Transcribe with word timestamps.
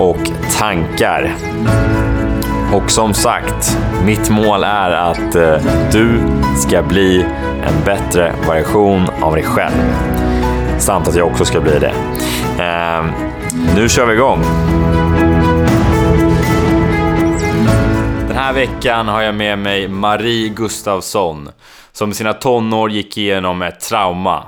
och 0.00 0.30
tankar. 0.58 1.34
Och 2.72 2.90
som 2.90 3.14
sagt, 3.14 3.78
mitt 4.04 4.30
mål 4.30 4.64
är 4.64 4.90
att 4.90 5.34
eh, 5.34 5.56
du 5.92 6.20
ska 6.56 6.82
bli 6.82 7.22
en 7.62 7.84
bättre 7.84 8.34
version 8.48 9.06
av 9.20 9.34
dig 9.34 9.44
själv. 9.44 9.94
Samt 10.78 11.08
att 11.08 11.16
jag 11.16 11.26
också 11.26 11.44
ska 11.44 11.60
bli 11.60 11.78
det. 11.78 11.94
Ehm, 12.62 13.10
nu 13.76 13.88
kör 13.88 14.06
vi 14.06 14.14
igång! 14.14 14.42
Den 18.28 18.36
här 18.36 18.52
veckan 18.52 19.08
har 19.08 19.22
jag 19.22 19.34
med 19.34 19.58
mig 19.58 19.88
Marie 19.88 20.48
Gustafsson 20.48 21.48
som 21.92 22.10
i 22.10 22.14
sina 22.14 22.32
tonår 22.32 22.90
gick 22.90 23.18
igenom 23.18 23.62
ett 23.62 23.80
trauma. 23.80 24.44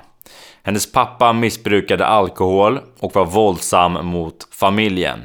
Hennes 0.63 0.93
pappa 0.93 1.33
missbrukade 1.33 2.07
alkohol 2.07 2.81
och 3.01 3.15
var 3.15 3.25
våldsam 3.25 4.07
mot 4.07 4.37
familjen. 4.51 5.19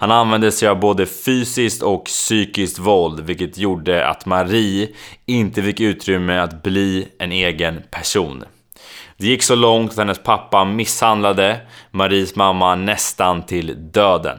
Han 0.00 0.10
använde 0.10 0.52
sig 0.52 0.68
av 0.68 0.80
både 0.80 1.06
fysiskt 1.06 1.82
och 1.82 2.04
psykiskt 2.04 2.78
våld, 2.78 3.20
vilket 3.20 3.58
gjorde 3.58 4.08
att 4.08 4.26
Marie 4.26 4.88
inte 5.26 5.62
fick 5.62 5.80
utrymme 5.80 6.38
att 6.38 6.62
bli 6.62 7.08
en 7.18 7.32
egen 7.32 7.82
person. 7.90 8.44
Det 9.16 9.26
gick 9.26 9.42
så 9.42 9.54
långt 9.54 9.90
att 9.90 9.98
hennes 9.98 10.22
pappa 10.22 10.64
misshandlade 10.64 11.60
Maries 11.90 12.36
mamma 12.36 12.74
nästan 12.74 13.42
till 13.42 13.92
döden. 13.92 14.38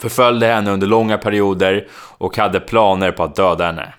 Förföljde 0.00 0.46
henne 0.46 0.70
under 0.70 0.86
långa 0.86 1.18
perioder 1.18 1.88
och 2.18 2.36
hade 2.36 2.60
planer 2.60 3.12
på 3.12 3.22
att 3.22 3.36
döda 3.36 3.66
henne. 3.66 3.94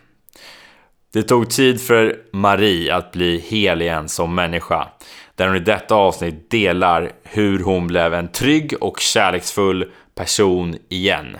Det 1.14 1.24
tog 1.24 1.50
tid 1.50 1.82
för 1.82 2.16
Marie 2.34 2.96
att 2.96 3.12
bli 3.12 3.40
hel 3.40 3.82
igen 3.82 4.10
som 4.10 4.36
människa, 4.36 4.88
där 5.36 5.48
hon 5.48 5.58
i 5.58 5.60
detta 5.60 5.96
avsnitt 5.96 6.52
delar 6.52 7.12
hur 7.24 7.64
hon 7.64 7.88
blev 7.88 8.14
en 8.14 8.28
trygg 8.28 8.74
och 8.82 9.00
kärleksfull 9.00 9.92
person 10.20 10.78
igen. 10.90 11.38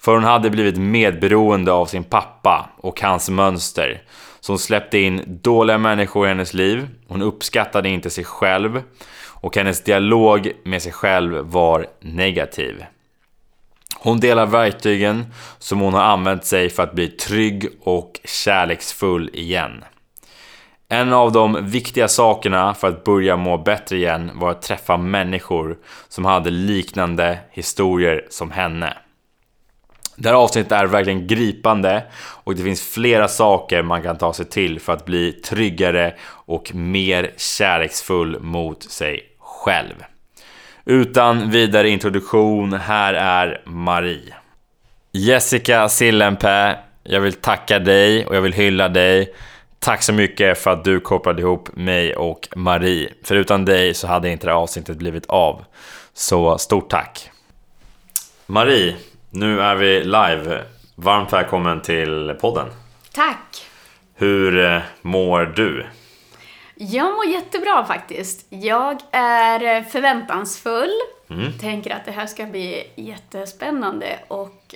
För 0.00 0.14
hon 0.14 0.24
hade 0.24 0.50
blivit 0.50 0.76
medberoende 0.76 1.72
av 1.72 1.86
sin 1.86 2.04
pappa 2.04 2.70
och 2.76 3.00
hans 3.00 3.30
mönster 3.30 4.02
Så 4.40 4.52
hon 4.52 4.58
släppte 4.58 4.98
in 4.98 5.22
dåliga 5.26 5.78
människor 5.78 6.26
i 6.26 6.28
hennes 6.28 6.54
liv. 6.54 6.88
Hon 7.08 7.22
uppskattade 7.22 7.88
inte 7.88 8.10
sig 8.10 8.24
själv 8.24 8.82
och 9.26 9.56
hennes 9.56 9.84
dialog 9.84 10.52
med 10.64 10.82
sig 10.82 10.92
själv 10.92 11.38
var 11.38 11.86
negativ. 12.00 12.84
Hon 13.98 14.20
delar 14.20 14.46
verktygen 14.46 15.26
som 15.58 15.80
hon 15.80 15.94
har 15.94 16.02
använt 16.02 16.44
sig 16.44 16.70
för 16.70 16.82
att 16.82 16.94
bli 16.94 17.08
trygg 17.08 17.68
och 17.80 18.20
kärleksfull 18.24 19.30
igen. 19.32 19.84
En 20.92 21.12
av 21.12 21.32
de 21.32 21.66
viktiga 21.66 22.08
sakerna 22.08 22.74
för 22.74 22.88
att 22.88 23.04
börja 23.04 23.36
må 23.36 23.58
bättre 23.58 23.96
igen 23.96 24.30
var 24.34 24.50
att 24.50 24.62
träffa 24.62 24.96
människor 24.96 25.76
som 26.08 26.24
hade 26.24 26.50
liknande 26.50 27.38
historier 27.50 28.26
som 28.30 28.50
henne. 28.50 28.96
Det 30.16 30.28
här 30.28 30.36
avsnittet 30.36 30.72
är 30.72 30.86
verkligen 30.86 31.26
gripande 31.26 32.04
och 32.16 32.54
det 32.54 32.62
finns 32.62 32.82
flera 32.82 33.28
saker 33.28 33.82
man 33.82 34.02
kan 34.02 34.18
ta 34.18 34.32
sig 34.32 34.46
till 34.46 34.80
för 34.80 34.92
att 34.92 35.04
bli 35.04 35.32
tryggare 35.32 36.14
och 36.30 36.74
mer 36.74 37.30
kärleksfull 37.36 38.40
mot 38.40 38.82
sig 38.82 39.20
själv. 39.38 39.94
Utan 40.84 41.50
vidare 41.50 41.88
introduktion, 41.88 42.72
här 42.72 43.14
är 43.14 43.62
Marie. 43.64 44.34
Jessica 45.12 45.88
Sillenpää, 45.88 46.78
jag 47.02 47.20
vill 47.20 47.32
tacka 47.32 47.78
dig 47.78 48.26
och 48.26 48.36
jag 48.36 48.42
vill 48.42 48.52
hylla 48.52 48.88
dig. 48.88 49.34
Tack 49.84 50.02
så 50.02 50.12
mycket 50.12 50.58
för 50.58 50.70
att 50.70 50.84
du 50.84 51.00
kopplade 51.00 51.42
ihop 51.42 51.76
mig 51.76 52.16
och 52.16 52.48
Marie. 52.56 53.12
För 53.22 53.34
utan 53.34 53.64
dig 53.64 53.94
så 53.94 54.06
hade 54.06 54.28
inte 54.28 54.46
det 54.46 54.52
här 54.52 54.58
avsnittet 54.58 54.96
blivit 54.96 55.26
av. 55.26 55.64
Så 56.12 56.58
stort 56.58 56.90
tack! 56.90 57.30
Marie, 58.46 58.96
nu 59.30 59.60
är 59.60 59.74
vi 59.74 60.04
live. 60.04 60.64
Varmt 60.94 61.32
välkommen 61.32 61.80
till 61.82 62.36
podden. 62.40 62.68
Tack! 63.12 63.66
Hur 64.14 64.64
eh, 64.64 64.80
mår 65.02 65.52
du? 65.56 65.86
Jag 66.74 67.14
mår 67.14 67.26
jättebra 67.26 67.84
faktiskt. 67.84 68.46
Jag 68.48 69.00
är 69.12 69.82
förväntansfull. 69.82 70.92
Mm. 71.30 71.52
Tänker 71.58 71.94
att 71.94 72.04
det 72.04 72.12
här 72.12 72.26
ska 72.26 72.46
bli 72.46 72.86
jättespännande 72.94 74.18
och 74.28 74.74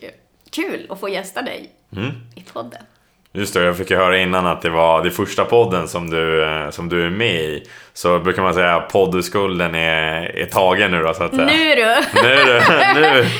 kul 0.51 0.87
att 0.91 1.01
få 1.01 1.09
gästa 1.09 1.43
dig 1.43 1.71
Mm. 1.93 2.11
i 2.35 2.43
podden. 2.43 2.83
Just 3.37 3.55
det, 3.55 3.65
jag 3.65 3.77
fick 3.77 3.91
ju 3.91 3.97
höra 3.97 4.19
innan 4.19 4.47
att 4.47 4.63
det 4.63 4.71
var 4.71 5.03
det 5.05 5.11
första 5.11 5.45
podden 5.45 5.89
som 5.89 6.11
du, 6.11 6.45
eh, 6.45 6.71
som 6.71 6.89
du 6.89 7.07
är 7.07 7.11
med 7.11 7.35
i. 7.35 7.63
Så 7.93 8.19
brukar 8.19 8.43
man 8.43 8.55
säga 8.55 8.77
att 8.77 8.89
poddskulden 8.93 9.75
är, 9.75 10.37
är 10.37 10.47
tagen 10.47 10.91
nu 10.91 11.03
då 11.03 11.15
så 11.15 11.23
att 11.25 11.35
säga. 11.35 11.47
Nu 11.47 11.75
du! 11.75 11.97
Nu 12.23 12.35
du! 12.45 12.61
Nu! 13.01 13.27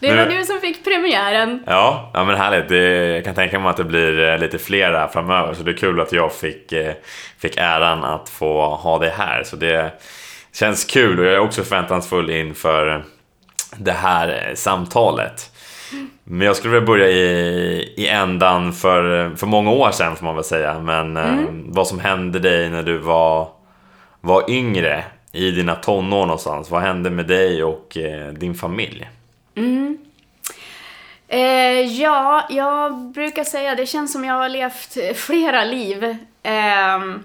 Det 0.00 0.16
var 0.16 0.24
Nu- 0.26 0.38
du 0.38 0.44
som 0.44 0.60
fick 0.60 0.84
premiären. 0.84 1.62
Ja, 1.66 2.10
ja 2.14 2.24
men 2.24 2.36
härligt. 2.36 2.68
Det, 2.68 3.06
jag 3.14 3.24
kan 3.24 3.34
tänka 3.34 3.58
mig 3.58 3.70
att 3.70 3.76
det 3.76 3.84
blir 3.84 4.28
eh, 4.28 4.38
lite 4.38 4.58
flera 4.58 5.08
framöver. 5.08 5.54
Så 5.54 5.62
det 5.62 5.70
är 5.70 5.76
kul 5.76 6.00
att 6.00 6.12
jag 6.12 6.32
fick, 6.32 6.72
eh, 6.72 6.92
fick 7.38 7.56
äran 7.56 8.04
att 8.04 8.28
få 8.28 8.66
ha 8.74 8.98
det 8.98 9.10
här. 9.16 9.42
Så 9.44 9.56
det 9.56 9.92
känns 10.54 10.84
kul 10.84 11.18
och 11.20 11.26
jag 11.26 11.34
är 11.34 11.38
också 11.38 11.62
förväntansfull 11.62 12.30
inför 12.30 13.04
det 13.76 13.92
här 13.92 14.52
samtalet. 14.54 15.50
Men 16.24 16.46
jag 16.46 16.56
skulle 16.56 16.72
vilja 16.72 16.86
börja 16.86 17.08
i, 17.08 17.94
i 17.96 18.08
ändan 18.08 18.72
för, 18.72 19.34
för 19.36 19.46
många 19.46 19.70
år 19.70 19.90
sedan 19.90 20.16
får 20.16 20.24
man 20.24 20.34
väl 20.34 20.44
säga. 20.44 20.78
Men 20.78 21.16
eh, 21.16 21.44
vad 21.50 21.86
som 21.86 21.98
hände 21.98 22.38
dig 22.38 22.70
när 22.70 22.82
du 22.82 22.98
var, 22.98 23.48
var 24.20 24.50
yngre 24.50 25.04
i 25.32 25.50
dina 25.50 25.74
tonår 25.74 26.26
någonstans. 26.26 26.70
Vad 26.70 26.82
hände 26.82 27.10
med 27.10 27.26
dig 27.26 27.64
och 27.64 27.96
eh, 27.96 28.32
din 28.32 28.54
familj? 28.54 29.08
Eh, 31.28 31.80
ja, 31.80 32.46
jag 32.50 32.94
brukar 32.94 33.44
säga 33.44 33.74
det 33.74 33.86
känns 33.86 34.12
som 34.12 34.24
jag 34.24 34.34
har 34.34 34.48
levt 34.48 35.16
flera 35.16 35.64
liv. 35.64 36.16
Ehm, 36.42 37.22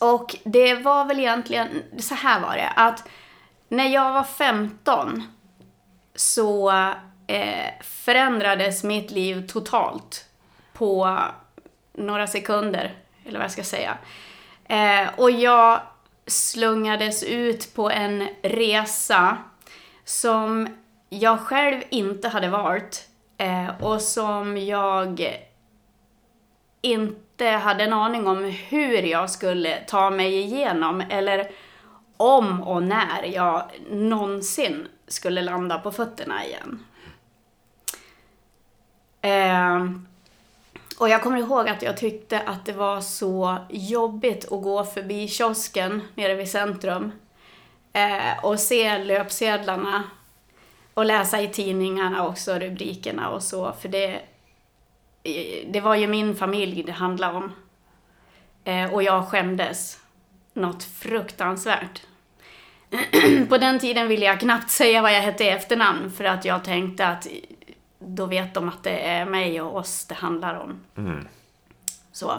och 0.00 0.36
det 0.44 0.74
var 0.74 1.04
väl 1.04 1.18
egentligen, 1.18 1.68
så 1.98 2.14
här 2.14 2.40
var 2.40 2.56
det, 2.56 2.68
att 2.76 3.08
när 3.68 3.88
jag 3.88 4.12
var 4.12 4.24
15 4.24 5.22
så 6.14 6.72
eh, 7.30 7.72
förändrades 7.80 8.84
mitt 8.84 9.10
liv 9.10 9.46
totalt 9.46 10.24
på 10.72 11.18
några 11.92 12.26
sekunder, 12.26 12.94
eller 13.26 13.38
vad 13.38 13.44
jag 13.44 13.52
ska 13.52 13.62
säga. 13.62 13.98
Eh, 14.64 15.08
och 15.16 15.30
jag 15.30 15.80
slungades 16.26 17.22
ut 17.22 17.74
på 17.74 17.90
en 17.90 18.28
resa 18.42 19.38
som 20.04 20.68
jag 21.08 21.40
själv 21.40 21.82
inte 21.90 22.28
hade 22.28 22.48
varit 22.48 23.08
eh, 23.38 23.82
och 23.82 24.02
som 24.02 24.56
jag 24.56 25.38
inte 26.80 27.46
hade 27.46 27.84
en 27.84 27.92
aning 27.92 28.26
om 28.26 28.44
hur 28.44 29.02
jag 29.02 29.30
skulle 29.30 29.76
ta 29.76 30.10
mig 30.10 30.34
igenom 30.34 31.02
eller 31.10 31.50
om 32.16 32.62
och 32.62 32.82
när 32.82 33.24
jag 33.24 33.62
någonsin 33.90 34.88
skulle 35.08 35.42
landa 35.42 35.78
på 35.78 35.92
fötterna 35.92 36.44
igen. 36.44 36.84
Eh, 39.22 39.86
och 40.98 41.08
jag 41.08 41.22
kommer 41.22 41.38
ihåg 41.38 41.68
att 41.68 41.82
jag 41.82 41.96
tyckte 41.96 42.40
att 42.40 42.66
det 42.66 42.72
var 42.72 43.00
så 43.00 43.56
jobbigt 43.70 44.52
att 44.52 44.62
gå 44.62 44.84
förbi 44.84 45.28
kiosken 45.28 46.02
nere 46.14 46.34
vid 46.34 46.50
centrum 46.50 47.12
eh, 47.92 48.44
och 48.44 48.60
se 48.60 48.98
löpsedlarna 49.04 50.02
och 50.94 51.04
läsa 51.04 51.40
i 51.40 51.48
tidningarna 51.48 52.26
också, 52.26 52.58
rubrikerna 52.58 53.28
och 53.28 53.42
så, 53.42 53.72
för 53.72 53.88
det, 53.88 54.20
eh, 55.22 55.66
det 55.70 55.80
var 55.80 55.94
ju 55.94 56.06
min 56.06 56.36
familj 56.36 56.82
det 56.82 56.92
handlade 56.92 57.36
om. 57.36 57.52
Eh, 58.64 58.94
och 58.94 59.02
jag 59.02 59.28
skämdes 59.28 59.98
något 60.52 60.84
fruktansvärt. 60.84 62.02
På 63.48 63.58
den 63.58 63.78
tiden 63.78 64.08
ville 64.08 64.26
jag 64.26 64.40
knappt 64.40 64.70
säga 64.70 65.02
vad 65.02 65.14
jag 65.14 65.22
hette 65.22 65.44
i 65.44 65.48
efternamn 65.48 66.12
för 66.12 66.24
att 66.24 66.44
jag 66.44 66.64
tänkte 66.64 67.06
att 67.06 67.26
då 68.00 68.26
vet 68.26 68.54
de 68.54 68.68
att 68.68 68.82
det 68.82 68.98
är 68.98 69.24
mig 69.24 69.60
och 69.60 69.76
oss 69.76 70.04
det 70.04 70.14
handlar 70.14 70.54
om. 70.54 70.80
Så. 72.12 72.30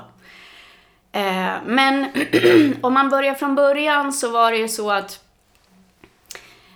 Eh, 1.12 1.54
men 1.66 2.06
om 2.82 2.94
man 2.94 3.10
börjar 3.10 3.34
från 3.34 3.56
början 3.56 4.14
så 4.14 4.32
var 4.32 4.52
det 4.52 4.58
ju 4.58 4.68
så 4.68 4.92
att 4.92 5.24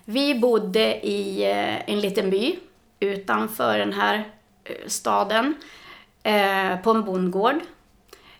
vi 0.06 0.40
bodde 0.40 1.08
i 1.08 1.52
eh, 1.52 1.90
en 1.90 2.00
liten 2.00 2.30
by 2.30 2.60
utanför 3.00 3.80
den 3.80 3.94
här 3.94 4.24
eh, 4.64 4.88
staden 4.88 5.56
eh, 6.24 6.78
på 6.84 6.92
en 6.92 7.04
bondgård. 7.04 7.56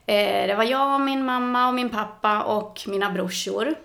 Eh, 0.06 0.48
det 0.48 0.56
var 0.58 0.64
jag, 0.64 1.02
min 1.02 1.26
mamma 1.26 1.68
och 1.68 1.74
min 1.74 1.90
pappa 1.90 2.44
och 2.44 2.82
mina 2.88 3.12
brorsor. 3.12 3.76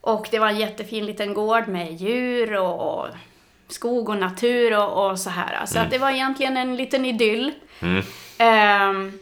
Och 0.00 0.28
det 0.30 0.38
var 0.38 0.48
en 0.48 0.58
jättefin 0.58 1.06
liten 1.06 1.34
gård 1.34 1.68
med 1.68 1.92
djur 1.92 2.54
och, 2.56 2.98
och 2.98 3.08
skog 3.68 4.08
och 4.08 4.16
natur 4.16 4.78
och, 4.78 5.10
och 5.10 5.18
så 5.18 5.30
här. 5.30 5.66
Så 5.66 5.78
att 5.78 5.90
det 5.90 5.98
var 5.98 6.10
egentligen 6.10 6.56
en 6.56 6.76
liten 6.76 7.04
idyll. 7.04 7.52
Ehm, 8.38 9.18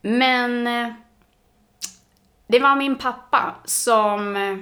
men 0.00 0.66
eh, 0.66 0.92
det 2.46 2.58
var 2.58 2.76
min 2.76 2.98
pappa 2.98 3.54
som 3.64 4.36
eh, 4.36 4.56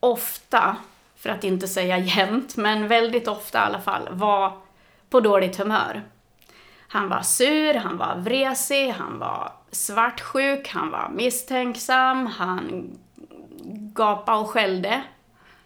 ofta, 0.00 0.76
för 1.16 1.30
att 1.30 1.44
inte 1.44 1.68
säga 1.68 1.98
jämt, 2.16 2.56
men 2.56 2.88
väldigt 2.88 3.28
ofta 3.28 3.58
i 3.58 3.62
alla 3.62 3.80
fall, 3.80 4.08
var 4.10 4.52
på 5.10 5.20
dåligt 5.20 5.56
humör. 5.56 6.02
Han 6.88 7.08
var 7.08 7.22
sur, 7.22 7.74
han 7.74 7.96
var 7.96 8.16
vresig, 8.16 8.90
han 8.90 9.18
var 9.18 9.52
svartsjuk, 9.70 10.68
han 10.68 10.90
var 10.90 11.08
misstänksam, 11.14 12.26
han 12.26 12.90
gapade 13.94 14.38
och 14.38 14.50
skällde 14.50 15.02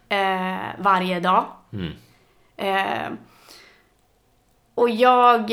eh, 0.09 0.57
varje 0.79 1.19
dag. 1.19 1.45
Eh, 2.61 3.11
och 4.75 4.89
jag... 4.89 5.51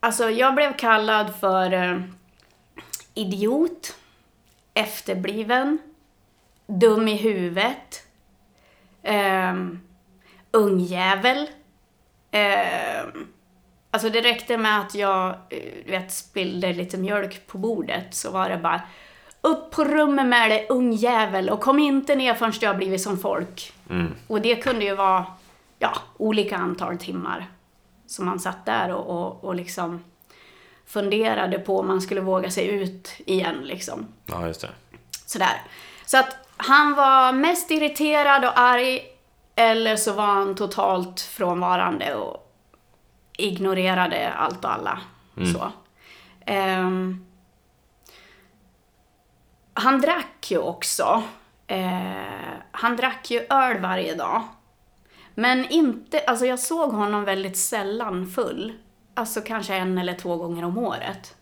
Alltså, 0.00 0.30
jag 0.30 0.54
blev 0.54 0.76
kallad 0.76 1.34
för 1.40 1.72
eh, 1.72 2.00
idiot, 3.14 3.96
efterbliven, 4.74 5.78
dum 6.66 7.08
i 7.08 7.16
huvudet, 7.16 8.06
eh, 9.02 9.54
ungjävel. 10.50 11.48
Eh, 12.30 13.04
alltså 13.90 14.10
det 14.10 14.20
räckte 14.20 14.58
med 14.58 14.80
att 14.80 14.94
jag 14.94 15.28
eh, 15.50 15.86
vet, 15.86 16.12
spillde 16.12 16.72
lite 16.72 16.96
mjölk 16.96 17.46
på 17.46 17.58
bordet 17.58 18.14
så 18.14 18.30
var 18.30 18.48
det 18.48 18.58
bara 18.58 18.82
upp 19.40 19.70
på 19.70 19.84
rummet 19.84 20.26
med 20.26 20.50
dig 20.50 20.66
ungjävel 20.68 21.50
och 21.50 21.60
kom 21.60 21.78
inte 21.78 22.14
ner 22.14 22.34
förrän 22.34 22.52
du 22.60 22.66
har 22.66 22.74
blivit 22.74 23.02
som 23.02 23.18
folk. 23.18 23.72
Och 24.26 24.40
det 24.40 24.56
kunde 24.56 24.84
ju 24.84 24.94
vara 24.94 25.26
ja, 25.84 25.92
olika 26.16 26.56
antal 26.56 26.98
timmar 26.98 27.50
som 28.06 28.26
man 28.26 28.40
satt 28.40 28.66
där 28.66 28.92
och, 28.92 29.06
och, 29.06 29.44
och 29.44 29.54
liksom 29.54 30.04
funderade 30.86 31.58
på 31.58 31.78
om 31.80 31.88
man 31.88 32.00
skulle 32.00 32.20
våga 32.20 32.50
sig 32.50 32.66
ut 32.68 33.10
igen 33.26 33.60
liksom. 33.62 34.06
Ja, 34.26 34.46
just 34.46 34.60
det. 34.60 34.70
Sådär. 35.26 35.62
Så 36.06 36.18
att 36.18 36.36
han 36.56 36.94
var 36.94 37.32
mest 37.32 37.70
irriterad 37.70 38.44
och 38.44 38.58
arg 38.58 39.02
eller 39.56 39.96
så 39.96 40.12
var 40.12 40.26
han 40.26 40.54
totalt 40.54 41.20
frånvarande 41.20 42.14
och 42.14 42.52
ignorerade 43.38 44.32
allt 44.32 44.64
och 44.64 44.72
alla. 44.72 45.00
Så. 45.52 45.72
Ehm, 46.46 47.26
han 49.74 50.00
drack 50.00 50.50
ju 50.50 50.58
också. 50.58 51.22
Eh, 51.66 52.54
han 52.70 52.96
drack 52.96 53.30
ju 53.30 53.46
öl 53.50 53.80
varje 53.80 54.14
dag. 54.14 54.42
Men 55.34 55.66
inte, 55.70 56.18
alltså 56.18 56.46
jag 56.46 56.58
såg 56.58 56.90
honom 56.90 57.24
väldigt 57.24 57.56
sällan 57.56 58.26
full. 58.26 58.72
Alltså 59.14 59.40
kanske 59.40 59.74
en 59.74 59.98
eller 59.98 60.14
två 60.14 60.36
gånger 60.36 60.64
om 60.64 60.78
året. 60.78 61.34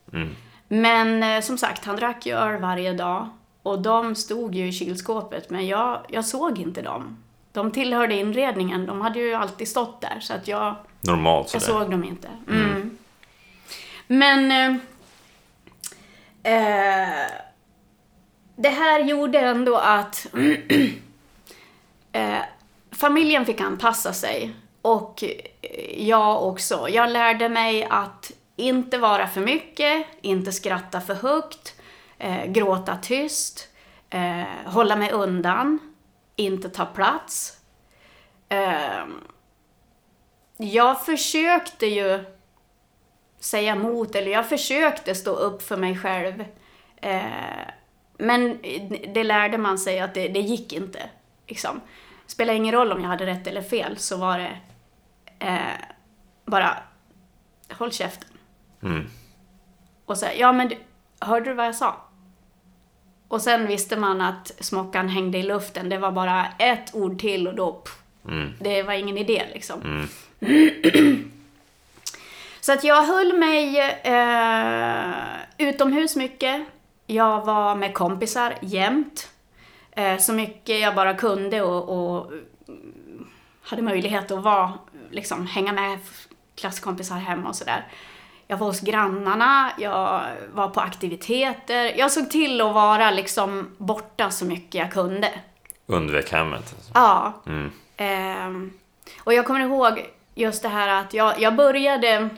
Men 0.69 1.23
eh, 1.23 1.41
som 1.41 1.59
sagt, 1.59 1.85
han 1.85 1.97
drack 1.97 2.27
ju 2.27 2.33
öl 2.33 2.61
varje 2.61 2.93
dag. 2.93 3.29
Och 3.63 3.83
de 3.83 4.15
stod 4.15 4.55
ju 4.55 4.69
i 4.69 4.73
kylskåpet, 4.73 5.51
men 5.51 5.67
jag, 5.67 6.01
jag 6.09 6.25
såg 6.25 6.59
inte 6.59 6.83
dem. 6.83 7.23
De 7.53 7.71
tillhörde 7.71 8.15
inredningen, 8.15 8.87
de 8.87 9.01
hade 9.01 9.19
ju 9.19 9.35
alltid 9.35 9.69
stått 9.69 10.01
där, 10.01 10.21
så 10.21 10.35
att 10.35 10.49
jag, 10.49 10.75
Normalt 11.01 11.53
jag 11.53 11.63
sådär. 11.63 11.79
såg 11.79 11.91
dem 11.91 12.05
inte. 12.05 12.29
Mm. 12.49 12.99
Men... 14.07 14.51
Eh, 16.45 16.53
eh, 16.53 17.27
det 18.57 18.69
här 18.69 19.01
gjorde 19.01 19.39
ändå 19.39 19.77
att 19.77 20.27
eh, 22.13 22.39
familjen 23.03 23.47
fick 23.47 23.61
anpassa 23.61 24.13
sig. 24.13 24.55
Och 24.83 25.25
eh, 25.25 26.09
jag 26.09 26.45
också. 26.49 26.89
Jag 26.89 27.11
lärde 27.11 27.49
mig 27.49 27.85
att 27.91 28.33
inte 28.57 28.99
vara 28.99 29.27
för 29.27 29.41
mycket, 29.41 30.07
inte 30.21 30.53
skratta 30.53 31.01
för 31.01 31.15
högt, 31.15 31.75
eh, 32.19 32.45
gråta 32.47 32.97
tyst, 32.97 33.69
eh, 34.11 34.43
hålla 34.67 34.97
mig 34.97 35.11
undan, 35.11 35.79
inte 36.37 36.69
ta 36.69 36.85
plats. 36.85 37.59
Eh, 38.49 39.05
jag 40.57 41.05
försökte 41.05 41.87
ju 41.87 42.25
säga 43.41 43.73
emot, 43.73 44.15
eller 44.15 44.33
jag 44.33 44.49
försökte 44.49 45.15
stå 45.15 45.31
upp 45.31 45.63
för 45.63 45.77
mig 45.77 45.99
själv. 45.99 46.45
Eh, 46.97 47.23
men 48.19 48.59
det 49.15 49.25
lärde 49.25 49.59
man 49.59 49.79
sig 49.79 50.01
att 50.01 50.15
det, 50.15 50.29
det 50.29 50.41
gick 50.41 50.73
inte. 50.73 51.11
Liksom. 51.47 51.81
Spelar 52.33 52.55
ingen 52.55 52.75
roll 52.75 52.93
om 52.93 53.01
jag 53.01 53.09
hade 53.09 53.27
rätt 53.27 53.47
eller 53.47 53.63
fel, 53.63 53.99
så 53.99 54.17
var 54.17 54.39
det 54.39 54.57
eh, 55.39 55.85
bara 56.45 56.77
håll 57.71 57.93
käften. 57.93 58.29
Mm. 58.83 59.07
Och 60.05 60.19
så, 60.19 60.27
ja 60.39 60.53
men 60.53 60.71
hörde 61.21 61.51
du 61.51 61.55
vad 61.55 61.67
jag 61.67 61.75
sa? 61.75 61.97
Och 63.29 63.43
sen 63.43 63.67
visste 63.67 63.97
man 63.97 64.21
att 64.21 64.53
smockan 64.61 65.09
hängde 65.09 65.39
i 65.39 65.43
luften. 65.43 65.89
Det 65.89 65.99
var 65.99 66.13
bara 66.13 66.47
ett 66.59 66.95
ord 66.95 67.21
till 67.21 67.49
och 67.49 67.55
då, 67.55 67.73
pff, 67.73 67.99
det 68.61 68.83
var 68.83 68.93
ingen 68.93 69.19
idé 69.19 69.43
liksom. 69.55 70.09
Så 72.61 72.73
att 72.73 72.85
jag 72.85 73.03
höll 73.03 73.39
mig 73.39 73.81
eh, 74.03 75.15
utomhus 75.59 76.17
mycket. 76.17 76.63
Jag 77.07 77.45
var 77.45 77.75
med 77.75 77.95
kompisar 77.95 78.55
jämt. 78.61 79.32
Eh, 79.93 80.19
så 80.19 80.33
mycket 80.33 80.81
jag 80.81 80.95
bara 80.95 81.15
kunde 81.15 81.63
och, 81.63 81.89
och 81.89 82.33
mm, 82.69 83.27
hade 83.63 83.83
möjlighet 83.83 84.31
att 84.31 84.43
vara, 84.43 84.73
liksom, 85.11 85.47
hänga 85.47 85.73
med 85.73 85.99
klasskompisar 86.55 87.17
hemma 87.17 87.49
och 87.49 87.57
sådär. 87.57 87.87
Jag 88.47 88.57
var 88.57 88.67
hos 88.67 88.81
grannarna, 88.81 89.73
jag 89.79 90.23
var 90.53 90.69
på 90.69 90.81
aktiviteter. 90.81 91.99
Jag 91.99 92.11
såg 92.11 92.31
till 92.31 92.61
att 92.61 92.75
vara 92.75 93.11
liksom 93.11 93.75
borta 93.79 94.31
så 94.31 94.45
mycket 94.45 94.75
jag 94.75 94.93
kunde. 94.93 95.31
Undvek 95.87 96.33
hemmet. 96.33 96.75
Alltså. 96.77 96.91
Ja. 96.95 97.43
Ehm, 97.97 98.73
och 99.25 99.35
jag 99.35 99.47
kommer 99.47 99.61
ihåg 99.61 100.11
just 100.35 100.63
det 100.63 100.69
här 100.69 100.89
att 100.89 101.15
jag, 101.15 101.41
jag 101.41 101.57
började 101.57 102.29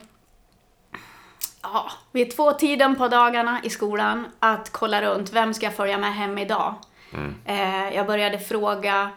ja, 1.61 1.91
vid 2.11 2.35
två 2.35 2.51
tiden 2.51 2.95
på 2.95 3.07
dagarna 3.07 3.59
i 3.63 3.69
skolan 3.69 4.27
att 4.39 4.71
kolla 4.71 5.01
runt, 5.01 5.33
vem 5.33 5.53
ska 5.53 5.65
jag 5.65 5.75
följa 5.75 5.97
med 5.97 6.15
hem 6.15 6.37
idag? 6.37 6.75
Eh, 7.45 7.95
jag 7.95 8.07
började 8.07 8.39
fråga 8.39 9.11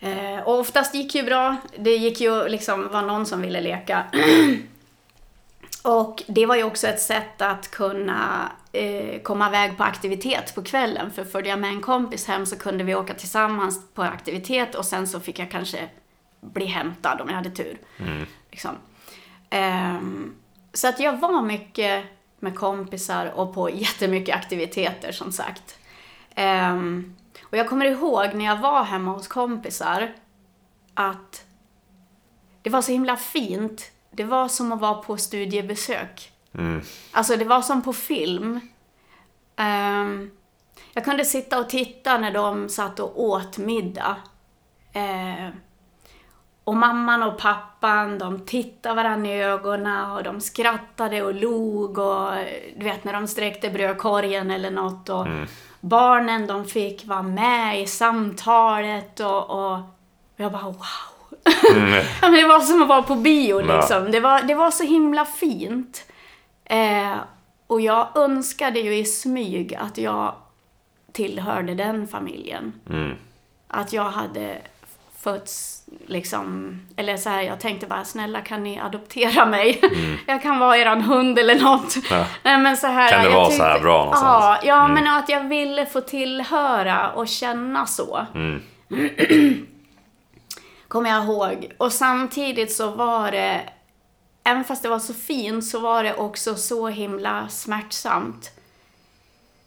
eh, 0.00 0.38
och 0.44 0.58
oftast 0.58 0.94
gick 0.94 1.14
ju 1.14 1.22
bra. 1.22 1.56
Det 1.78 1.96
gick 1.96 2.20
ju 2.20 2.48
liksom, 2.48 2.88
var 2.88 3.02
någon 3.02 3.26
som 3.26 3.40
ville 3.42 3.60
leka. 3.60 4.04
Och 5.84 6.22
det 6.26 6.46
var 6.46 6.56
ju 6.56 6.62
också 6.62 6.86
ett 6.86 7.00
sätt 7.00 7.42
att 7.42 7.70
kunna 7.70 8.52
eh, 8.72 9.22
komma 9.22 9.48
iväg 9.48 9.76
på 9.76 9.84
aktivitet 9.84 10.54
på 10.54 10.62
kvällen. 10.62 11.10
För 11.10 11.24
följde 11.24 11.50
jag 11.50 11.58
med 11.58 11.70
en 11.70 11.80
kompis 11.80 12.26
hem 12.26 12.46
så 12.46 12.58
kunde 12.58 12.84
vi 12.84 12.94
åka 12.94 13.14
tillsammans 13.14 13.80
på 13.94 14.02
aktivitet 14.02 14.74
och 14.74 14.84
sen 14.84 15.08
så 15.08 15.20
fick 15.20 15.38
jag 15.38 15.50
kanske 15.50 15.88
bli 16.40 16.64
hämtad 16.64 17.20
om 17.20 17.28
jag 17.28 17.36
hade 17.36 17.50
tur. 17.50 17.78
Liksom. 18.50 18.70
Ehm, 19.50 20.34
så 20.72 20.88
att 20.88 21.00
jag 21.00 21.20
var 21.20 21.42
mycket 21.42 22.04
med 22.38 22.54
kompisar 22.54 23.26
och 23.26 23.54
på 23.54 23.70
jättemycket 23.70 24.36
aktiviteter 24.36 25.12
som 25.12 25.32
sagt. 25.32 25.78
Ehm, 26.34 27.14
och 27.42 27.56
jag 27.56 27.68
kommer 27.68 27.86
ihåg 27.86 28.34
när 28.34 28.44
jag 28.44 28.56
var 28.60 28.84
hemma 28.84 29.12
hos 29.12 29.28
kompisar 29.28 30.12
att 30.94 31.44
det 32.62 32.70
var 32.70 32.82
så 32.82 32.92
himla 32.92 33.16
fint. 33.16 33.90
Det 34.10 34.24
var 34.24 34.48
som 34.48 34.72
att 34.72 34.80
vara 34.80 34.94
på 34.94 35.16
studiebesök. 35.16 36.32
Alltså 37.12 37.36
det 37.36 37.44
var 37.44 37.62
som 37.62 37.82
på 37.82 37.92
film. 37.92 38.60
Ehm, 39.56 40.30
jag 40.92 41.04
kunde 41.04 41.24
sitta 41.24 41.58
och 41.58 41.68
titta 41.68 42.18
när 42.18 42.30
de 42.30 42.68
satt 42.68 43.00
och 43.00 43.22
åt 43.22 43.58
middag. 43.58 44.16
Ehm, 44.92 45.52
och 46.64 46.76
mamman 46.76 47.22
och 47.22 47.38
pappan, 47.38 48.18
de 48.18 48.46
tittade 48.46 48.94
varandra 48.94 49.30
i 49.30 49.42
ögonen 49.42 50.10
och 50.10 50.22
de 50.22 50.40
skrattade 50.40 51.22
och 51.22 51.34
log 51.34 51.98
och 51.98 52.32
du 52.76 52.84
vet 52.84 53.04
när 53.04 53.12
de 53.12 53.28
sträckte 53.28 53.70
brödkorgen 53.70 54.50
eller 54.50 54.70
något 54.70 55.08
och 55.08 55.26
barnen 55.82 56.46
de 56.46 56.64
fick 56.64 57.06
vara 57.06 57.22
med 57.22 57.82
i 57.82 57.86
samtalet 57.86 59.20
och, 59.20 59.50
och 59.50 59.78
jag 60.36 60.52
bara 60.52 60.64
wow. 60.64 60.76
Men 62.20 62.32
det 62.32 62.46
var 62.46 62.60
som 62.60 62.82
att 62.82 62.88
vara 62.88 63.02
på 63.02 63.14
bio 63.14 63.60
liksom. 63.60 64.10
Det 64.10 64.20
var, 64.20 64.42
det 64.42 64.54
var 64.54 64.70
så 64.70 64.84
himla 64.84 65.24
fint. 65.24 66.04
Eh, 66.64 67.16
och 67.66 67.80
jag 67.80 68.08
önskade 68.16 68.80
ju 68.80 68.96
i 68.96 69.04
smyg 69.04 69.74
att 69.74 69.98
jag 69.98 70.34
tillhörde 71.12 71.74
den 71.74 72.08
familjen. 72.08 72.72
Mm. 72.90 73.16
Att 73.68 73.92
jag 73.92 74.10
hade 74.10 74.58
fötts 75.18 75.81
liksom, 76.06 76.80
eller 76.96 77.16
så 77.16 77.28
här, 77.30 77.42
jag 77.42 77.60
tänkte 77.60 77.86
bara 77.86 78.04
snälla 78.04 78.40
kan 78.40 78.62
ni 78.64 78.80
adoptera 78.80 79.46
mig? 79.46 79.80
Mm. 79.82 80.16
jag 80.26 80.42
kan 80.42 80.58
vara 80.58 80.76
eran 80.76 81.00
hund 81.00 81.38
eller 81.38 81.54
något. 81.60 81.96
Ja. 82.10 82.26
Nej, 82.42 82.58
men 82.58 82.76
så 82.76 82.86
här, 82.86 83.08
Kan 83.10 83.22
det 83.24 83.30
vara 83.30 83.50
så 83.50 83.62
här 83.62 83.80
bra 83.80 83.98
någonstans? 84.04 84.44
Ja, 84.44 84.58
ja 84.62 84.84
Mm. 84.84 84.94
men 84.94 85.06
att 85.16 85.28
jag 85.28 85.44
ville 85.48 85.86
få 85.86 86.00
tillhöra 86.00 87.10
och 87.12 87.28
känna 87.28 87.86
så. 87.86 88.26
Mm. 88.34 88.62
Kommer 90.88 91.10
jag 91.10 91.24
ihåg. 91.24 91.72
Och 91.78 91.92
samtidigt 91.92 92.72
så 92.72 92.90
var 92.90 93.30
det, 93.30 93.60
även 94.44 94.64
fast 94.64 94.82
det 94.82 94.88
var 94.88 94.98
så 94.98 95.14
fint, 95.14 95.64
så 95.64 95.80
var 95.80 96.04
det 96.04 96.14
också 96.14 96.54
så 96.54 96.88
himla 96.88 97.48
smärtsamt. 97.48 98.50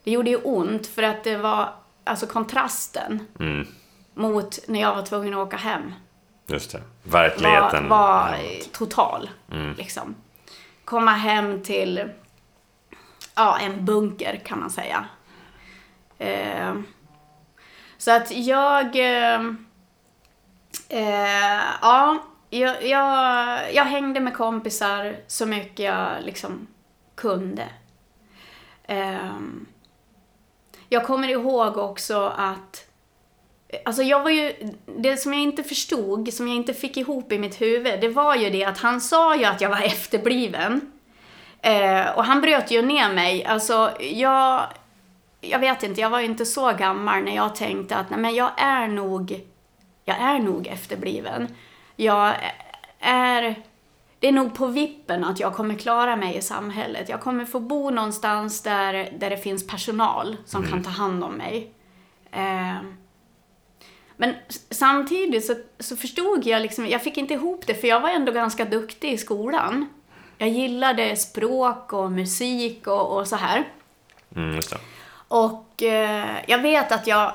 Det 0.04 0.10
gjorde 0.10 0.30
ju 0.30 0.36
ont 0.36 0.86
för 0.86 1.02
att 1.02 1.24
det 1.24 1.36
var, 1.36 1.68
alltså 2.04 2.26
kontrasten 2.26 3.20
Mm. 3.40 3.66
mot 4.14 4.58
när 4.68 4.80
jag 4.80 4.94
var 4.94 5.02
tvungen 5.02 5.34
att 5.34 5.46
åka 5.46 5.56
hem 5.56 5.92
Just 6.46 6.72
det. 6.72 6.82
var, 7.02 7.20
Verkligheten. 7.20 7.88
var 7.88 8.28
Ja. 8.42 8.64
total. 8.72 9.30
Mm. 9.52 9.74
Liksom. 9.74 10.14
Komma 10.84 11.10
hem 11.12 11.62
till 11.62 12.08
ja, 13.34 13.58
en 13.58 13.84
bunker 13.84 14.36
kan 14.44 14.60
man 14.60 14.70
säga. 14.70 15.04
Eh, 16.18 16.74
så 17.98 18.10
att 18.10 18.30
jag... 18.36 18.96
Eh, 18.96 19.40
eh, 20.88 21.60
ja, 21.82 22.18
jag, 22.50 22.84
jag, 22.86 23.74
jag 23.74 23.84
hängde 23.84 24.20
med 24.20 24.34
kompisar 24.34 25.16
så 25.26 25.46
mycket 25.46 25.78
jag 25.86 26.08
liksom 26.22 26.66
kunde. 27.14 27.68
Eh, 28.84 29.36
jag 30.88 31.06
kommer 31.06 31.28
ihåg 31.28 31.76
också 31.76 32.26
att 32.36 32.85
Alltså 33.84 34.02
jag 34.02 34.22
var 34.22 34.30
ju, 34.30 34.52
det 34.98 35.16
som 35.16 35.32
jag 35.32 35.42
inte 35.42 35.62
förstod, 35.62 36.32
som 36.32 36.48
jag 36.48 36.56
inte 36.56 36.74
fick 36.74 36.96
ihop 36.96 37.32
i 37.32 37.38
mitt 37.38 37.60
huvud, 37.60 38.00
det 38.00 38.08
var 38.08 38.36
ju 38.36 38.50
det 38.50 38.64
att 38.64 38.78
han 38.78 39.00
sa 39.00 39.36
ju 39.36 39.44
att 39.44 39.60
jag 39.60 39.70
var 39.70 39.82
efterbliven. 39.84 40.92
Eh, 41.62 42.08
och 42.16 42.24
han 42.24 42.40
bröt 42.40 42.70
ju 42.70 42.82
ner 42.82 43.12
mig. 43.12 43.44
Alltså 43.44 43.90
jag, 44.00 44.66
jag 45.40 45.58
vet 45.58 45.82
inte, 45.82 46.00
jag 46.00 46.10
var 46.10 46.20
ju 46.20 46.26
inte 46.26 46.46
så 46.46 46.72
gammal 46.72 47.22
när 47.22 47.36
jag 47.36 47.54
tänkte 47.54 47.96
att 47.96 48.10
nej 48.10 48.18
men 48.18 48.34
jag 48.34 48.50
är 48.56 48.88
nog, 48.88 49.40
jag 50.04 50.20
är 50.20 50.38
nog 50.38 50.66
efterbliven. 50.66 51.48
Jag 51.96 52.34
är, 53.00 53.54
det 54.18 54.28
är 54.28 54.32
nog 54.32 54.54
på 54.54 54.66
vippen 54.66 55.24
att 55.24 55.40
jag 55.40 55.54
kommer 55.54 55.74
klara 55.74 56.16
mig 56.16 56.36
i 56.36 56.42
samhället. 56.42 57.08
Jag 57.08 57.20
kommer 57.20 57.44
få 57.44 57.60
bo 57.60 57.90
någonstans 57.90 58.62
där, 58.62 59.12
där 59.18 59.30
det 59.30 59.36
finns 59.36 59.66
personal 59.66 60.36
som 60.44 60.66
kan 60.66 60.82
ta 60.82 60.90
hand 60.90 61.24
om 61.24 61.32
mig. 61.32 61.70
Eh, 62.30 62.76
men 64.16 64.34
samtidigt 64.70 65.46
så, 65.46 65.54
så 65.78 65.96
förstod 65.96 66.46
jag 66.46 66.62
liksom, 66.62 66.86
jag 66.86 67.02
fick 67.02 67.16
inte 67.16 67.34
ihop 67.34 67.66
det 67.66 67.74
för 67.74 67.88
jag 67.88 68.00
var 68.00 68.08
ändå 68.08 68.32
ganska 68.32 68.64
duktig 68.64 69.12
i 69.12 69.18
skolan. 69.18 69.86
Jag 70.38 70.48
gillade 70.48 71.16
språk 71.16 71.92
och 71.92 72.12
musik 72.12 72.86
och, 72.86 73.18
och 73.18 73.28
så 73.28 73.36
här. 73.36 73.64
Mm. 74.36 74.60
Och 75.28 75.82
eh, 75.82 76.26
jag 76.46 76.62
vet 76.62 76.92
att 76.92 77.06
jag 77.06 77.32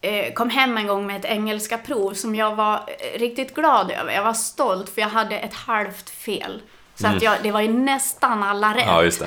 eh, 0.00 0.32
kom 0.32 0.50
hem 0.50 0.76
en 0.76 0.86
gång 0.86 1.06
med 1.06 1.16
ett 1.16 1.24
engelska 1.24 1.78
prov 1.78 2.14
som 2.14 2.34
jag 2.34 2.56
var 2.56 2.74
eh, 2.74 3.18
riktigt 3.18 3.54
glad 3.54 3.90
över. 3.90 4.12
Jag 4.12 4.24
var 4.24 4.34
stolt 4.34 4.88
för 4.88 5.00
jag 5.00 5.08
hade 5.08 5.38
ett 5.38 5.54
halvt 5.54 6.10
fel. 6.10 6.62
Så 6.94 7.06
att 7.06 7.22
jag, 7.22 7.36
det 7.42 7.50
var 7.52 7.60
ju 7.60 7.72
nästan 7.72 8.42
alla 8.42 8.74
rätt. 8.74 9.16
Ja. 9.20 9.26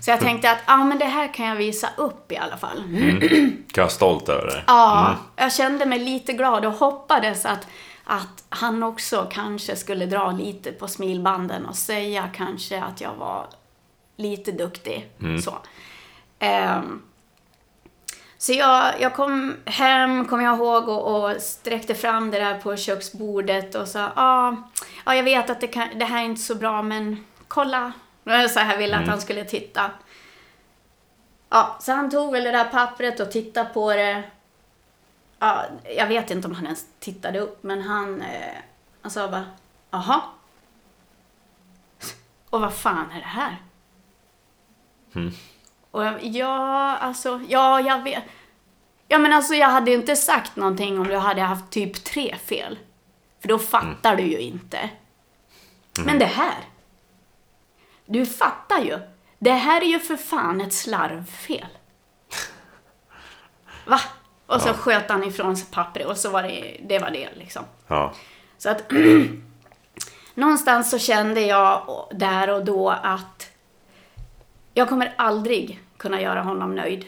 Så 0.00 0.10
jag 0.10 0.20
tänkte 0.20 0.50
att 0.50 0.58
ah, 0.64 0.84
men 0.84 0.98
det 0.98 1.04
här 1.04 1.34
kan 1.34 1.46
jag 1.46 1.56
visa 1.56 1.88
upp 1.96 2.32
i 2.32 2.36
alla 2.36 2.56
fall. 2.56 2.82
Kan 2.82 3.66
jag 3.74 3.82
vara 3.82 3.88
stolt 3.88 4.28
över 4.28 4.46
det. 4.46 4.64
Ja, 4.66 5.16
jag 5.36 5.52
kände 5.52 5.86
mig 5.86 5.98
lite 5.98 6.32
glad 6.32 6.64
och 6.64 6.72
hoppades 6.72 7.46
att, 7.46 7.66
att 8.04 8.44
han 8.48 8.82
också 8.82 9.28
kanske 9.32 9.76
skulle 9.76 10.06
dra 10.06 10.30
lite 10.32 10.72
på 10.72 10.88
smilbanden 10.88 11.66
och 11.66 11.76
säga 11.76 12.28
kanske 12.34 12.82
att 12.82 13.00
jag 13.00 13.14
var 13.14 13.46
lite 14.16 14.52
duktig. 14.52 15.10
Så. 15.44 15.54
Ehm, 16.38 17.02
så 18.38 18.52
jag, 18.52 19.00
jag 19.00 19.14
kom 19.14 19.56
hem, 19.64 20.24
kom 20.24 20.42
jag 20.42 20.56
ihåg, 20.56 20.88
och, 20.88 21.24
och 21.24 21.42
sträckte 21.42 21.94
fram 21.94 22.30
det 22.30 22.38
där 22.38 22.58
på 22.58 22.76
köksbordet 22.76 23.74
och 23.74 23.88
sa 23.88 24.12
ja, 24.16 24.56
ja 25.04 25.14
jag 25.14 25.22
vet 25.22 25.50
att 25.50 25.60
det, 25.60 25.66
kan, 25.66 25.88
det 25.98 26.04
här 26.04 26.20
är 26.20 26.24
inte 26.24 26.42
så 26.42 26.54
bra 26.54 26.82
men 26.82 27.24
kolla. 27.48 27.92
Så 28.26 28.60
här 28.60 28.78
ville 28.78 28.96
att 28.96 29.08
han 29.08 29.20
skulle 29.20 29.44
titta. 29.44 29.90
Ja, 31.48 31.76
så 31.80 31.92
han 31.92 32.10
tog 32.10 32.32
väl 32.32 32.44
det 32.44 32.50
där 32.50 32.64
pappret 32.64 33.20
och 33.20 33.30
tittade 33.30 33.70
på 33.70 33.92
det. 33.92 34.22
Ja, 35.38 35.64
jag 35.96 36.06
vet 36.06 36.30
inte 36.30 36.48
om 36.48 36.54
han 36.54 36.64
ens 36.64 36.86
tittade 36.98 37.40
upp, 37.40 37.62
men 37.62 37.82
han, 37.82 38.22
eh, 38.22 38.54
han 39.02 39.10
sa 39.10 39.28
bara, 39.28 39.44
jaha. 39.90 40.20
Och 42.50 42.60
vad 42.60 42.74
fan 42.74 43.10
är 43.10 43.18
det 43.18 43.26
här? 43.26 43.56
Och 45.90 46.04
jag, 46.04 46.24
ja, 46.24 46.96
alltså, 46.96 47.40
ja, 47.48 47.80
jag 47.80 48.02
vet. 48.02 48.24
Ja, 49.08 49.18
men 49.18 49.32
alltså 49.32 49.54
jag 49.54 49.68
hade 49.68 49.90
ju 49.90 49.96
inte 49.96 50.16
sagt 50.16 50.56
någonting 50.56 50.98
om 50.98 51.08
du 51.08 51.16
hade 51.16 51.40
haft 51.42 51.70
typ 51.70 52.04
tre 52.04 52.36
fel. 52.36 52.78
För 53.40 53.48
då 53.48 53.58
fattar 53.58 54.16
du 54.16 54.22
ju 54.22 54.38
inte. 54.38 54.90
Men 56.04 56.18
det 56.18 56.24
här. 56.24 56.54
Du 58.06 58.26
fattar 58.26 58.80
ju. 58.80 58.98
Det 59.38 59.52
här 59.52 59.80
är 59.80 59.86
ju 59.86 59.98
för 59.98 60.16
fan 60.16 60.60
ett 60.60 60.72
slarvfel. 60.72 61.66
Va? 63.86 64.00
Och 64.46 64.62
så 64.62 64.68
sköt 64.68 65.10
han 65.10 65.24
ifrån 65.24 65.56
sig 65.56 65.68
pappret 65.70 66.06
och 66.06 66.16
så 66.16 66.30
var 66.30 66.42
det 66.42 66.80
det, 66.88 66.98
var 66.98 67.10
det 67.10 67.28
liksom. 67.34 67.62
Ja. 67.86 68.12
Så 68.58 68.70
att 68.70 68.92
någonstans 70.34 70.90
så 70.90 70.98
kände 70.98 71.40
jag 71.40 72.06
där 72.10 72.50
och 72.50 72.64
då 72.64 72.90
att 72.90 73.50
jag 74.74 74.88
kommer 74.88 75.14
aldrig 75.16 75.80
kunna 75.96 76.20
göra 76.20 76.42
honom 76.42 76.74
nöjd. 76.74 77.04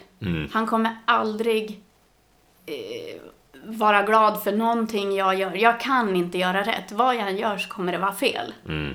Han 0.52 0.67
kommer 0.67 0.97
aldrig 1.05 1.83
eh, 2.67 3.21
vara 3.64 4.02
glad 4.02 4.43
för 4.43 4.52
någonting 4.52 5.17
jag 5.17 5.35
gör. 5.35 5.55
Jag 5.55 5.81
kan 5.81 6.17
inte 6.17 6.38
göra 6.38 6.62
rätt. 6.62 6.93
Vad 6.93 7.17
jag 7.17 7.28
än 7.28 7.37
gör 7.37 7.59
så 7.59 7.69
kommer 7.69 7.93
det 7.93 7.99
vara 7.99 8.14
fel. 8.14 8.55
Mm. 8.69 8.95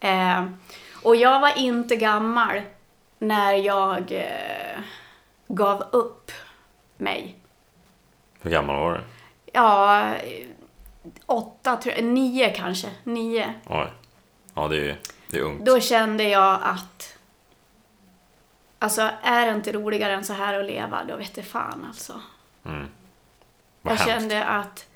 Eh, 0.00 0.44
och 1.02 1.16
jag 1.16 1.40
var 1.40 1.58
inte 1.58 1.96
gammal 1.96 2.60
när 3.18 3.52
jag 3.52 4.12
eh, 4.12 4.80
gav 5.48 5.84
upp 5.92 6.32
mig. 6.96 7.36
Hur 8.40 8.50
gammal 8.50 8.76
var 8.76 8.92
du? 8.92 9.00
Ja, 9.52 10.12
åtta, 11.26 11.76
tror 11.76 11.94
jag, 11.94 12.04
nio 12.04 12.50
kanske. 12.50 12.88
Nio. 13.04 13.54
Oj. 13.66 13.92
Ja, 14.54 14.68
det 14.68 14.90
är, 14.90 14.98
det 15.30 15.38
är 15.38 15.42
ungt. 15.42 15.66
Då 15.66 15.80
kände 15.80 16.24
jag 16.24 16.58
att 16.62 17.16
Alltså, 18.78 19.10
är 19.22 19.46
det 19.46 19.52
inte 19.52 19.72
roligare 19.72 20.12
än 20.12 20.24
så 20.24 20.32
här 20.32 20.60
att 20.60 20.66
leva, 20.66 21.04
då 21.04 21.16
vet 21.16 21.34
det 21.34 21.42
fan 21.42 21.84
alltså. 21.88 22.20
Vad 22.62 22.72
jag 23.82 23.90
hemskt. 23.90 24.04
kände 24.04 24.44
att 24.44 24.86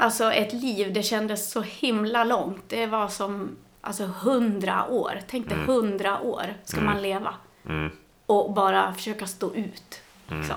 Alltså 0.00 0.32
ett 0.32 0.52
liv, 0.52 0.92
det 0.92 1.02
kändes 1.02 1.50
så 1.50 1.60
himla 1.60 2.24
långt. 2.24 2.64
Det 2.68 2.86
var 2.86 3.08
som 3.08 3.56
alltså 3.80 4.04
hundra 4.04 4.86
år. 4.86 5.20
Tänk 5.28 5.48
dig 5.48 5.58
hundra 5.58 6.20
år 6.20 6.54
ska 6.64 6.80
man 6.80 7.02
leva. 7.02 7.34
Mm. 7.68 7.90
Och 8.26 8.52
bara 8.52 8.94
försöka 8.94 9.26
stå 9.26 9.54
ut. 9.54 10.00
liksom. 10.26 10.56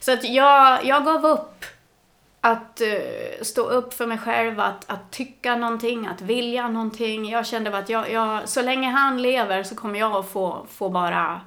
Så 0.00 0.12
att 0.12 0.24
jag, 0.24 0.84
jag 0.84 1.04
gav 1.04 1.26
upp 1.26 1.64
att 2.40 2.80
eh, 2.80 3.42
stå 3.42 3.62
upp 3.62 3.94
för 3.94 4.06
mig 4.06 4.18
själv, 4.18 4.60
att, 4.60 4.90
att 4.90 5.10
tycka 5.10 5.56
någonting, 5.56 6.06
att 6.06 6.20
vilja 6.20 6.68
någonting. 6.68 7.30
Jag 7.30 7.46
kände 7.46 7.70
bara 7.70 7.82
att 7.82 7.88
jag, 7.88 8.12
jag, 8.12 8.48
så 8.48 8.62
länge 8.62 8.90
han 8.90 9.22
lever 9.22 9.62
så 9.62 9.74
kommer 9.74 9.98
jag 9.98 10.12
att 10.12 10.28
få, 10.28 10.66
få 10.70 10.88
bara 10.88 11.40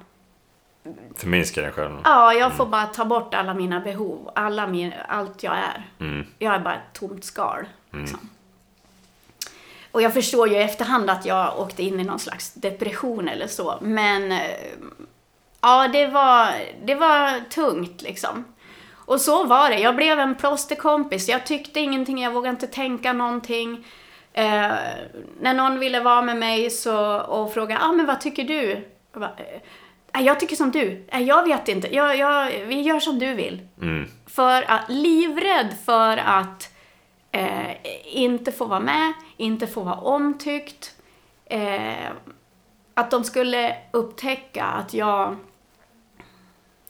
Förminska 1.16 1.62
dig 1.62 1.72
själv. 1.72 1.98
Ja, 2.04 2.32
jag 2.32 2.56
får 2.56 2.66
bara 2.66 2.86
ta 2.86 3.04
bort 3.04 3.34
alla 3.34 3.54
mina 3.54 3.80
behov, 3.80 4.30
alla 4.34 4.66
min, 4.66 4.92
allt 5.08 5.42
jag 5.42 5.54
är. 5.56 5.82
Mm. 6.00 6.26
Jag 6.38 6.54
är 6.54 6.58
bara 6.58 6.74
ett 6.74 6.92
tomt 6.92 7.24
skal. 7.24 7.66
Liksom. 7.92 8.28
Och 9.92 10.02
jag 10.02 10.14
förstår 10.14 10.48
ju 10.48 10.54
i 10.54 10.62
efterhand 10.62 11.10
att 11.10 11.24
jag 11.26 11.58
åkte 11.60 11.82
in 11.82 12.00
i 12.00 12.04
någon 12.04 12.18
slags 12.18 12.54
depression 12.54 13.28
eller 13.28 13.46
så, 13.46 13.78
men 13.80 14.32
eh, 14.32 14.38
ja, 15.60 15.88
det 15.88 16.06
var, 16.06 16.48
det 16.84 16.94
var 16.94 17.40
tungt 17.50 18.02
liksom. 18.02 18.44
Och 18.94 19.20
så 19.20 19.44
var 19.44 19.70
det. 19.70 19.78
Jag 19.78 19.96
blev 19.96 20.18
en 20.18 20.34
plåsterkompis. 20.34 21.28
Jag 21.28 21.46
tyckte 21.46 21.80
ingenting, 21.80 22.22
jag 22.22 22.32
vågade 22.32 22.50
inte 22.50 22.66
tänka 22.66 23.12
någonting. 23.12 23.86
Eh, 24.32 24.72
när 25.40 25.54
någon 25.54 25.78
ville 25.78 26.00
vara 26.00 26.22
med 26.22 26.36
mig 26.36 26.70
så, 26.70 27.16
och 27.20 27.52
frågade, 27.54 27.80
ah, 27.84 27.92
men 27.92 28.06
vad 28.06 28.20
tycker 28.20 28.44
du? 28.44 28.88
Bara, 29.12 29.24
eh, 29.24 29.30
"Nej, 29.46 29.62
jag 30.20 30.40
tycker 30.40 30.56
som 30.56 30.70
du. 30.70 31.04
Jag 31.10 31.44
vet 31.48 31.68
inte. 31.68 31.94
Jag, 31.94 32.16
jag, 32.16 32.50
vi 32.66 32.80
gör 32.80 33.00
som 33.00 33.18
du 33.18 33.34
vill. 33.34 33.68
Mm. 33.80 34.08
För 34.26 34.70
att, 34.70 34.88
livrädd 34.88 35.76
för 35.84 36.16
att 36.16 36.74
eh, 37.30 37.70
inte 38.04 38.52
få 38.52 38.64
vara 38.64 38.80
med, 38.80 39.12
inte 39.36 39.66
få 39.66 39.82
vara 39.82 39.94
omtyckt. 39.94 40.96
Eh, 41.44 42.10
att 42.94 43.10
de 43.10 43.24
skulle 43.24 43.76
upptäcka 43.90 44.64
att 44.64 44.94
jag, 44.94 45.36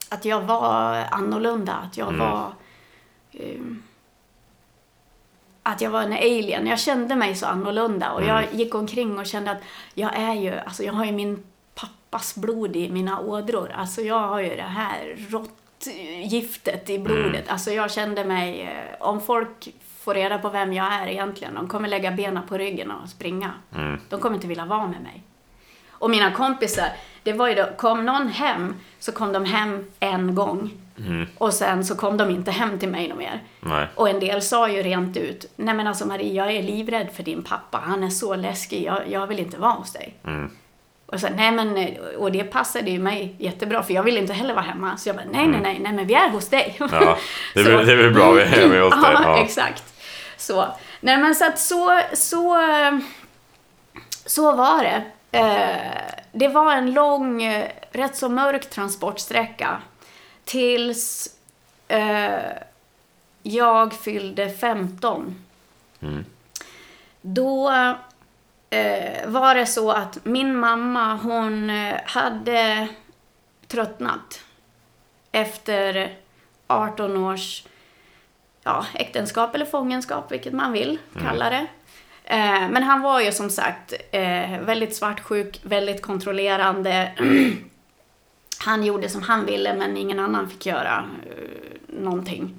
att 0.09 0.25
jag 0.25 0.41
var 0.41 1.03
annorlunda, 1.11 1.73
att 1.73 1.97
jag 1.97 2.11
var... 2.13 2.53
Eh, 3.31 3.61
att 5.65 5.81
jag 5.81 5.89
var 5.89 6.01
en 6.01 6.13
alien. 6.13 6.67
Jag 6.67 6.79
kände 6.79 7.15
mig 7.15 7.35
så 7.35 7.45
annorlunda 7.45 8.11
och 8.11 8.23
jag 8.23 8.53
gick 8.53 8.75
omkring 8.75 9.19
och 9.19 9.25
kände 9.25 9.51
att 9.51 9.61
jag 9.93 10.15
är 10.15 10.33
ju, 10.33 10.59
alltså 10.59 10.83
jag 10.83 10.93
har 10.93 11.05
ju 11.05 11.11
min 11.11 11.43
pappas 12.13 12.35
blod 12.35 12.75
i 12.75 12.89
mina 12.89 13.19
ådror. 13.19 13.71
Alltså 13.75 14.01
jag 14.01 14.19
har 14.19 14.39
ju 14.39 14.55
det 14.55 14.61
här 14.61 15.15
råttgiftet 15.29 16.89
i 16.89 16.99
blodet. 16.99 17.49
Alltså 17.49 17.71
jag 17.71 17.91
kände 17.91 18.25
mig, 18.25 18.61
eh, 18.61 19.07
om 19.07 19.21
folk 19.21 19.73
får 19.99 20.13
reda 20.13 20.37
på 20.37 20.49
vem 20.49 20.73
jag 20.73 20.93
är 20.93 21.07
egentligen, 21.07 21.55
de 21.55 21.67
kommer 21.67 21.89
lägga 21.89 22.11
benen 22.11 22.47
på 22.47 22.57
ryggen 22.57 22.91
och 22.91 23.09
springa. 23.09 23.53
De 24.09 24.19
kommer 24.19 24.35
inte 24.35 24.47
vilja 24.47 24.65
vara 24.65 24.87
med 24.87 25.01
mig. 25.01 25.23
Och 25.89 26.09
mina 26.09 26.31
kompisar, 26.31 26.87
det 27.23 27.33
var 27.33 27.47
ju 27.47 27.55
då, 27.55 27.65
kom 27.77 28.05
någon 28.05 28.27
hem 28.27 28.75
så 28.99 29.11
kom 29.11 29.33
de 29.33 29.45
hem 29.45 29.85
en 29.99 30.35
gång. 30.35 30.71
Och 31.37 31.53
sen 31.53 31.85
så 31.85 31.95
kom 31.95 32.17
de 32.17 32.29
inte 32.29 32.51
hem 32.51 32.79
till 32.79 32.89
mig 32.89 33.13
mer. 33.13 33.43
Nej. 33.59 33.87
Och 33.95 34.09
en 34.09 34.19
del 34.19 34.41
sa 34.41 34.69
ju 34.69 34.83
rent 34.83 35.17
ut, 35.17 35.45
nej 35.55 35.75
men 35.75 35.87
alltså 35.87 36.07
Marie, 36.07 36.33
jag 36.33 36.51
är 36.51 36.63
livrädd 36.63 37.09
för 37.13 37.23
din 37.23 37.43
pappa. 37.43 37.77
Han 37.77 38.03
är 38.03 38.09
så 38.09 38.35
läskig, 38.35 38.83
jag, 38.83 39.01
jag 39.09 39.27
vill 39.27 39.39
inte 39.39 39.57
vara 39.57 39.71
hos 39.71 39.93
dig. 39.93 40.15
Och 41.13 41.19
så, 41.19 41.27
nej 41.29 41.51
men, 41.51 41.97
och 42.17 42.31
det 42.31 42.43
passade 42.43 42.89
ju 42.91 42.99
mig 42.99 43.35
jättebra 43.37 43.83
för 43.83 43.93
jag 43.93 44.03
ville 44.03 44.19
inte 44.19 44.33
heller 44.33 44.53
vara 44.53 44.65
hemma. 44.65 44.97
Så 44.97 45.09
jag 45.09 45.15
bara, 45.15 45.25
nej 45.31 45.47
nej 45.47 45.61
nej, 45.61 45.79
nej 45.79 45.93
men 45.93 46.07
vi 46.07 46.13
är 46.13 46.29
hos 46.29 46.49
dig. 46.49 46.75
Ja, 46.79 47.17
det 47.53 47.63
väl, 47.63 47.85
det 47.85 47.95
väl 47.95 48.13
bra 48.13 48.31
vi 48.31 48.41
är 48.41 48.67
med 48.67 48.81
hos 48.81 48.93
dig. 49.03 49.13
Ja, 49.13 49.43
exakt. 49.43 49.83
Så. 50.37 50.67
Nej 51.01 51.17
men 51.17 51.35
så 51.35 51.45
att 51.45 51.59
så, 51.59 51.99
så, 52.13 52.57
så 54.25 54.51
var 54.55 54.83
det. 54.83 55.03
Eh, 55.37 56.21
det 56.31 56.47
var 56.47 56.73
en 56.73 56.93
lång, 56.93 57.43
eh, 57.43 57.69
rätt 57.91 58.15
så 58.15 58.29
mörk 58.29 58.69
transportsträcka. 58.69 59.81
Tills 60.45 61.27
eh, 61.87 62.39
jag 63.43 63.93
fyllde 63.93 64.49
15. 64.49 65.35
Då 67.21 67.71
eh, 67.71 67.93
var 69.25 69.55
det 69.55 69.65
så 69.65 69.91
att 69.91 70.25
min 70.25 70.59
mamma, 70.59 71.15
hon 71.15 71.69
eh, 71.69 71.95
hade 72.05 72.87
tröttnat 73.67 74.41
efter 75.31 76.13
18 76.67 77.17
års 77.17 77.63
ja, 78.63 78.85
äktenskap 78.93 79.55
eller 79.55 79.65
fångenskap, 79.65 80.31
vilket 80.31 80.53
man 80.53 80.71
vill 80.71 80.99
kalla 81.21 81.49
det. 81.49 81.67
Eh, 82.23 82.69
men 82.69 82.83
han 82.83 83.01
var 83.01 83.21
ju 83.21 83.31
som 83.31 83.49
sagt 83.49 83.93
eh, 84.11 84.59
väldigt 84.61 84.95
svartsjuk, 84.95 85.59
väldigt 85.63 86.01
kontrollerande. 86.01 87.11
han 88.57 88.83
gjorde 88.83 89.09
som 89.09 89.21
han 89.21 89.45
ville, 89.45 89.73
men 89.75 89.97
ingen 89.97 90.19
annan 90.19 90.49
fick 90.49 90.65
göra 90.65 91.05
eh, 91.25 91.95
någonting. 92.01 92.55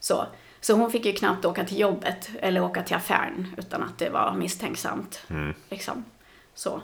Så. 0.00 0.26
Så 0.64 0.74
hon 0.74 0.90
fick 0.92 1.04
ju 1.04 1.12
knappt 1.12 1.44
åka 1.44 1.64
till 1.64 1.78
jobbet 1.78 2.30
eller 2.40 2.62
åka 2.62 2.82
till 2.82 2.96
affären 2.96 3.54
utan 3.58 3.82
att 3.82 3.98
det 3.98 4.08
var 4.10 4.32
misstänksamt. 4.32 5.22
Liksom. 5.70 6.04
Så. 6.54 6.82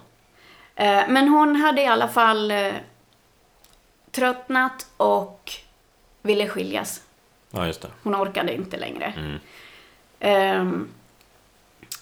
Eh, 0.75 1.03
men 1.09 1.29
hon 1.29 1.57
hade 1.57 1.83
i 1.83 1.87
alla 1.87 2.09
fall 2.09 2.51
eh, 2.51 2.73
tröttnat 4.11 4.87
och 4.97 5.53
ville 6.23 6.49
skiljas. 6.49 7.03
ja, 7.51 7.67
just 7.67 7.83
det. 7.83 7.89
Hon 8.03 8.15
orkade 8.17 8.55
inte 8.55 8.77
längre. 8.77 9.39
Ehm, 10.21 10.89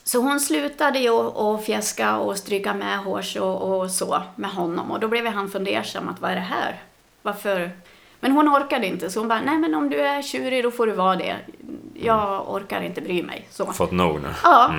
så 0.04 0.18
hon 0.20 0.40
slutade 0.40 0.98
ju 0.98 1.08
att- 1.10 1.36
att 1.36 1.64
fjäska 1.64 2.16
och 2.16 2.36
stryka 2.36 2.74
med 2.74 2.98
hårs 2.98 3.36
och, 3.36 3.62
och 3.80 3.90
så 3.90 4.22
med 4.36 4.50
honom. 4.50 4.90
Och 4.90 5.00
då 5.00 5.08
blev 5.08 5.26
han 5.26 5.50
fundersam 5.50 6.08
att 6.08 6.20
vad 6.20 6.30
är 6.30 6.34
det 6.34 6.40
här? 6.40 6.82
Varför? 7.22 7.70
Men 8.26 8.32
hon 8.32 8.48
orkade 8.48 8.86
inte 8.86 9.10
så 9.10 9.20
hon 9.20 9.28
bara, 9.28 9.40
nej 9.40 9.58
men 9.58 9.74
om 9.74 9.90
du 9.90 10.00
är 10.00 10.22
tjurig 10.22 10.62
då 10.64 10.70
får 10.70 10.86
du 10.86 10.92
vara 10.92 11.16
det. 11.16 11.36
Jag 11.94 12.54
orkar 12.54 12.82
inte 12.82 13.00
bry 13.00 13.22
mig. 13.22 13.46
Så. 13.50 13.66
Fått 13.66 13.92
nog 13.92 14.22
nu. 14.22 14.28
Ja. 14.42 14.74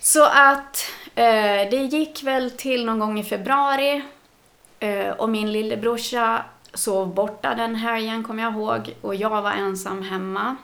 Så 0.00 0.24
att 0.24 0.90
eh, 1.14 1.70
det 1.70 1.88
gick 1.90 2.22
väl 2.22 2.50
till 2.50 2.84
någon 2.84 2.98
gång 2.98 3.20
i 3.20 3.24
februari 3.24 4.02
eh, 4.78 5.08
och 5.08 5.28
min 5.28 5.52
lillebrorsa 5.52 6.44
sov 6.74 7.14
borta 7.14 7.54
den 7.54 7.74
helgen 7.74 8.24
kommer 8.24 8.42
jag 8.42 8.52
ihåg 8.52 8.94
och 9.00 9.14
jag 9.14 9.42
var 9.42 9.52
ensam 9.52 10.02
hemma 10.02 10.56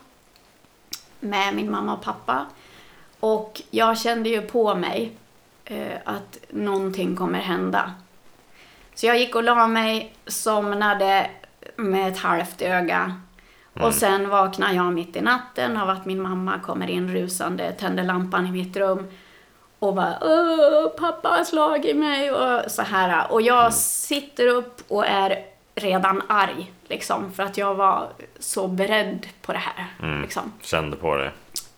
med 1.20 1.54
min 1.54 1.70
mamma 1.70 1.94
och 1.94 2.02
pappa. 2.02 2.46
Och 3.20 3.62
jag 3.70 3.98
kände 3.98 4.28
ju 4.28 4.42
på 4.42 4.74
mig 4.74 5.12
eh, 5.64 5.96
att 6.04 6.38
någonting 6.50 7.16
kommer 7.16 7.38
hända. 7.38 7.92
Så 8.94 9.06
jag 9.06 9.18
gick 9.18 9.34
och 9.34 9.44
la 9.44 9.66
mig, 9.66 10.14
somnade 10.26 11.30
med 11.76 12.08
ett 12.12 12.18
halvt 12.18 12.62
öga. 12.62 13.20
Och 13.80 13.94
sen 13.94 14.28
vaknar 14.28 14.72
jag 14.72 14.92
mitt 14.92 15.16
i 15.16 15.20
natten 15.20 15.76
av 15.76 15.90
att 15.90 16.06
min 16.06 16.22
mamma 16.22 16.60
kommer 16.60 16.90
in 16.90 17.12
rusande, 17.12 17.72
tänder 17.72 18.04
lampan 18.04 18.46
i 18.46 18.50
mitt 18.50 18.76
rum 18.76 19.06
och 19.78 19.94
bara 19.94 20.18
Åh, 20.20 20.88
pappa 20.88 21.28
har 21.28 21.44
slagit 21.44 21.96
mig 21.96 22.32
och 22.32 22.70
så 22.70 22.82
här. 22.82 23.32
Och 23.32 23.42
jag 23.42 23.74
sitter 23.74 24.46
upp 24.46 24.80
och 24.88 25.06
är 25.06 25.44
redan 25.74 26.22
arg 26.28 26.72
liksom 26.88 27.32
för 27.32 27.42
att 27.42 27.58
jag 27.58 27.74
var 27.74 28.08
så 28.38 28.68
beredd 28.68 29.26
på 29.42 29.52
det 29.52 29.58
här. 29.58 29.86
Liksom. 30.22 30.52
Kände 30.62 30.96
på 30.96 31.16
det. 31.16 31.32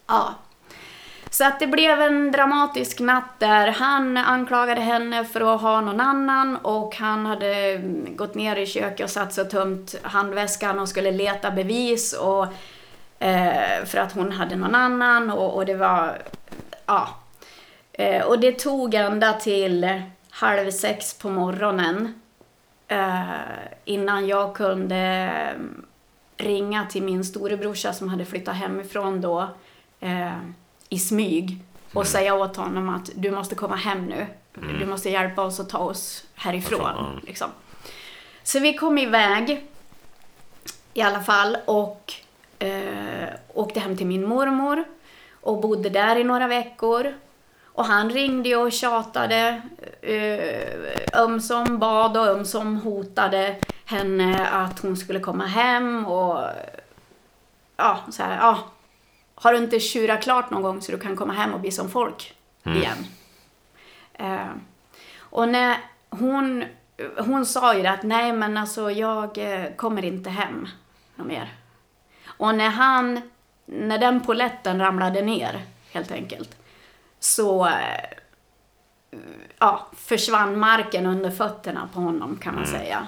Ja. 0.07 0.35
Så 1.31 1.45
att 1.45 1.61
det 1.61 1.67
blev 1.67 2.01
en 2.01 2.33
dramatisk 2.33 3.01
natt 3.01 3.39
där 3.39 3.69
han 3.69 4.17
anklagade 4.17 4.81
henne 4.81 5.25
för 5.25 5.55
att 5.55 5.61
ha 5.61 5.81
någon 5.81 6.01
annan 6.01 6.57
och 6.57 6.97
han 6.97 7.27
hade 7.27 7.81
gått 8.17 8.35
ner 8.35 8.57
i 8.57 8.67
köket 8.67 9.05
och 9.05 9.11
satt 9.11 9.33
sig 9.33 9.45
och 9.45 9.51
tömt 9.51 9.95
handväskan 10.03 10.79
och 10.79 10.89
skulle 10.89 11.11
leta 11.11 11.51
bevis 11.51 12.13
och 12.13 12.47
eh, 13.19 13.85
för 13.85 13.99
att 13.99 14.13
hon 14.13 14.33
hade 14.33 14.57
någon 14.57 14.75
annan 14.75 15.31
och, 15.31 15.57
och 15.57 15.67
det 15.67 15.75
var, 15.75 16.23
ja. 16.87 17.09
Eh, 17.93 18.27
och 18.27 18.41
det 18.41 18.53
tog 18.53 18.95
ända 18.95 19.33
till 19.33 20.03
halv 20.31 20.71
sex 20.71 21.19
på 21.19 21.31
morgonen 21.31 22.21
eh, 22.89 23.23
innan 23.85 24.27
jag 24.27 24.55
kunde 24.55 24.97
eh, 24.97 26.45
ringa 26.45 26.87
till 26.87 27.03
min 27.03 27.25
storebrorsa 27.25 27.93
som 27.93 28.09
hade 28.09 28.25
flyttat 28.25 28.57
hemifrån 28.57 29.21
då 29.21 29.49
eh, 30.01 30.39
i 30.89 30.99
smyg 30.99 31.59
och 31.93 32.07
säga 32.07 32.35
åt 32.35 32.57
honom 32.57 32.89
att 32.89 33.11
du 33.15 33.31
måste 33.31 33.55
komma 33.55 33.77
hem 33.77 34.07
nu. 34.07 34.27
Du 34.81 34.87
måste 34.87 35.11
hjälpa 35.11 35.43
oss 35.43 35.61
att 35.61 35.69
ta 35.69 35.79
oss 35.79 36.25
härifrån. 36.35 37.21
Liksom. 37.27 37.49
Så 38.43 38.61
vi 38.61 38.75
kom 38.75 38.99
iväg 38.99 39.67
i 40.95 41.03
alla 41.03 41.21
fall 41.21 41.57
och 41.65 42.13
eh, 42.59 43.29
åkte 43.55 43.81
hem 43.81 43.97
till 43.97 44.07
min 44.07 44.29
mormor 44.29 44.85
och 45.41 45.61
bodde 45.61 45.89
där 45.89 46.17
i 46.17 46.25
några 46.25 46.47
veckor. 46.47 47.15
Och 47.65 47.85
han 47.85 48.11
ringde 48.11 48.57
och 48.57 48.73
tjatade, 48.73 49.63
eh, 50.01 51.23
ömsom 51.23 51.79
bad 51.79 52.17
och 52.17 52.27
ömsom 52.27 52.77
hotade 52.77 53.57
henne 53.85 54.49
att 54.49 54.79
hon 54.79 54.97
skulle 54.97 55.21
komma 55.21 55.47
hem 55.47 56.07
och 56.07 56.45
ja, 57.77 57.99
så 58.11 58.23
här, 58.23 58.37
ja. 58.37 58.59
Har 59.41 59.53
du 59.53 59.59
inte 59.59 59.81
tjurat 59.81 60.23
klart 60.23 60.51
någon 60.51 60.63
gång 60.63 60.83
så 60.83 60.93
du 60.93 60.99
kan 60.99 61.17
komma 61.17 61.33
hem 61.33 61.55
och 61.55 61.61
bli 61.61 61.71
som 61.71 61.91
folk 61.91 62.35
igen? 62.65 63.07
Eh, 64.15 64.51
och 65.19 65.49
när 65.49 65.77
hon, 66.11 66.65
hon 67.19 67.47
sa 67.47 67.75
ju 67.75 67.83
det 67.83 67.91
att 67.91 68.03
nej 68.03 68.33
men 68.33 68.57
alltså 68.57 68.91
jag 68.91 69.39
eh, 69.39 69.75
kommer 69.77 70.05
inte 70.05 70.31
hem 70.31 70.69
något 71.15 71.27
mer. 71.27 71.53
Och 72.27 72.55
när 72.55 72.69
han, 72.69 73.21
när 73.67 73.99
den 73.99 74.21
poletten 74.21 74.79
ramlade 74.79 75.23
ner 75.23 75.63
helt 75.93 76.11
enkelt 76.11 76.57
så 77.21 77.67
eh, 77.67 78.19
ja, 79.59 79.89
försvann 79.97 80.59
marken 80.59 81.07
under 81.07 81.31
fötterna 81.31 81.89
på 81.95 82.01
honom 82.01 82.37
kan 82.37 82.55
man 82.55 82.67
säga. 82.67 83.07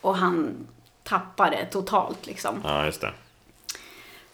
Och 0.00 0.16
han 0.16 0.66
tappade 1.02 1.66
totalt 1.66 2.26
liksom. 2.26 2.60
Ja, 2.64 2.84
just 2.84 3.00
det. 3.00 3.12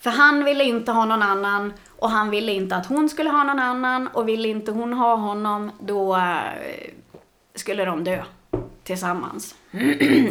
För 0.05 0.11
han 0.11 0.45
ville 0.45 0.65
inte 0.65 0.93
ha 0.93 1.05
någon 1.05 1.23
annan 1.23 1.73
och 1.99 2.11
han 2.11 2.31
ville 2.31 2.53
inte 2.53 2.77
att 2.77 2.87
hon 2.87 3.09
skulle 3.09 3.31
ha 3.31 3.45
någon 3.45 3.59
annan 3.59 4.09
och 4.09 4.29
ville 4.29 4.49
inte 4.49 4.71
hon 4.73 4.93
ha 4.93 5.15
honom 5.17 5.71
då 5.81 6.17
eh, 6.17 6.93
skulle 7.55 7.85
de 7.85 8.05
dö 8.05 8.23
tillsammans. 8.85 9.55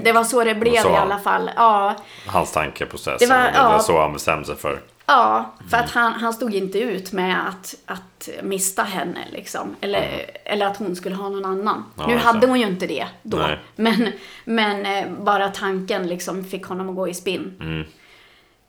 det 0.04 0.12
var 0.12 0.24
så 0.24 0.44
det 0.44 0.56
blev 0.56 0.82
sa 0.82 0.94
i 0.94 0.96
alla 0.98 1.20
fall. 1.20 1.52
Ja, 1.56 1.96
Hans 2.28 2.52
tankeprocess. 2.52 3.20
Det 3.20 3.26
var- 3.26 3.36
Det 3.38 3.64
var, 3.64 3.74
ja. 3.74 3.80
så 3.80 4.02
han 4.02 4.14
bestämde 4.14 4.46
sig 4.46 4.56
för. 4.56 4.82
ja 5.06 5.54
för 5.70 5.78
att 5.78 5.92
han, 5.92 6.14
han 6.14 6.34
stod 6.34 6.56
inte 6.56 6.80
ut 6.80 7.12
med 7.12 7.48
att, 7.50 7.76
att 7.86 8.30
mista 8.44 8.84
henne 8.84 9.20
liksom. 9.32 9.76
Eller, 9.82 10.26
eller 10.46 10.66
att 10.66 10.78
hon 10.78 10.96
skulle 10.96 11.16
ha 11.16 11.30
någon 11.30 11.46
annan. 11.46 11.86
Ja, 11.98 12.08
nu 12.08 12.18
hade 12.18 12.48
hon 12.48 12.60
ju 12.60 12.68
inte 12.68 12.88
det 12.88 13.06
då. 13.24 13.38
Nej. 13.38 13.60
Men, 13.76 14.12
men 14.46 14.86
eh, 14.86 15.10
bara 15.24 15.48
tanken 15.50 16.08
liksom 16.08 16.44
fick 16.44 16.66
honom 16.66 16.90
att 16.90 16.96
gå 16.96 17.08
i 17.08 17.14
spinn. 17.14 17.58
Mm. 17.62 17.86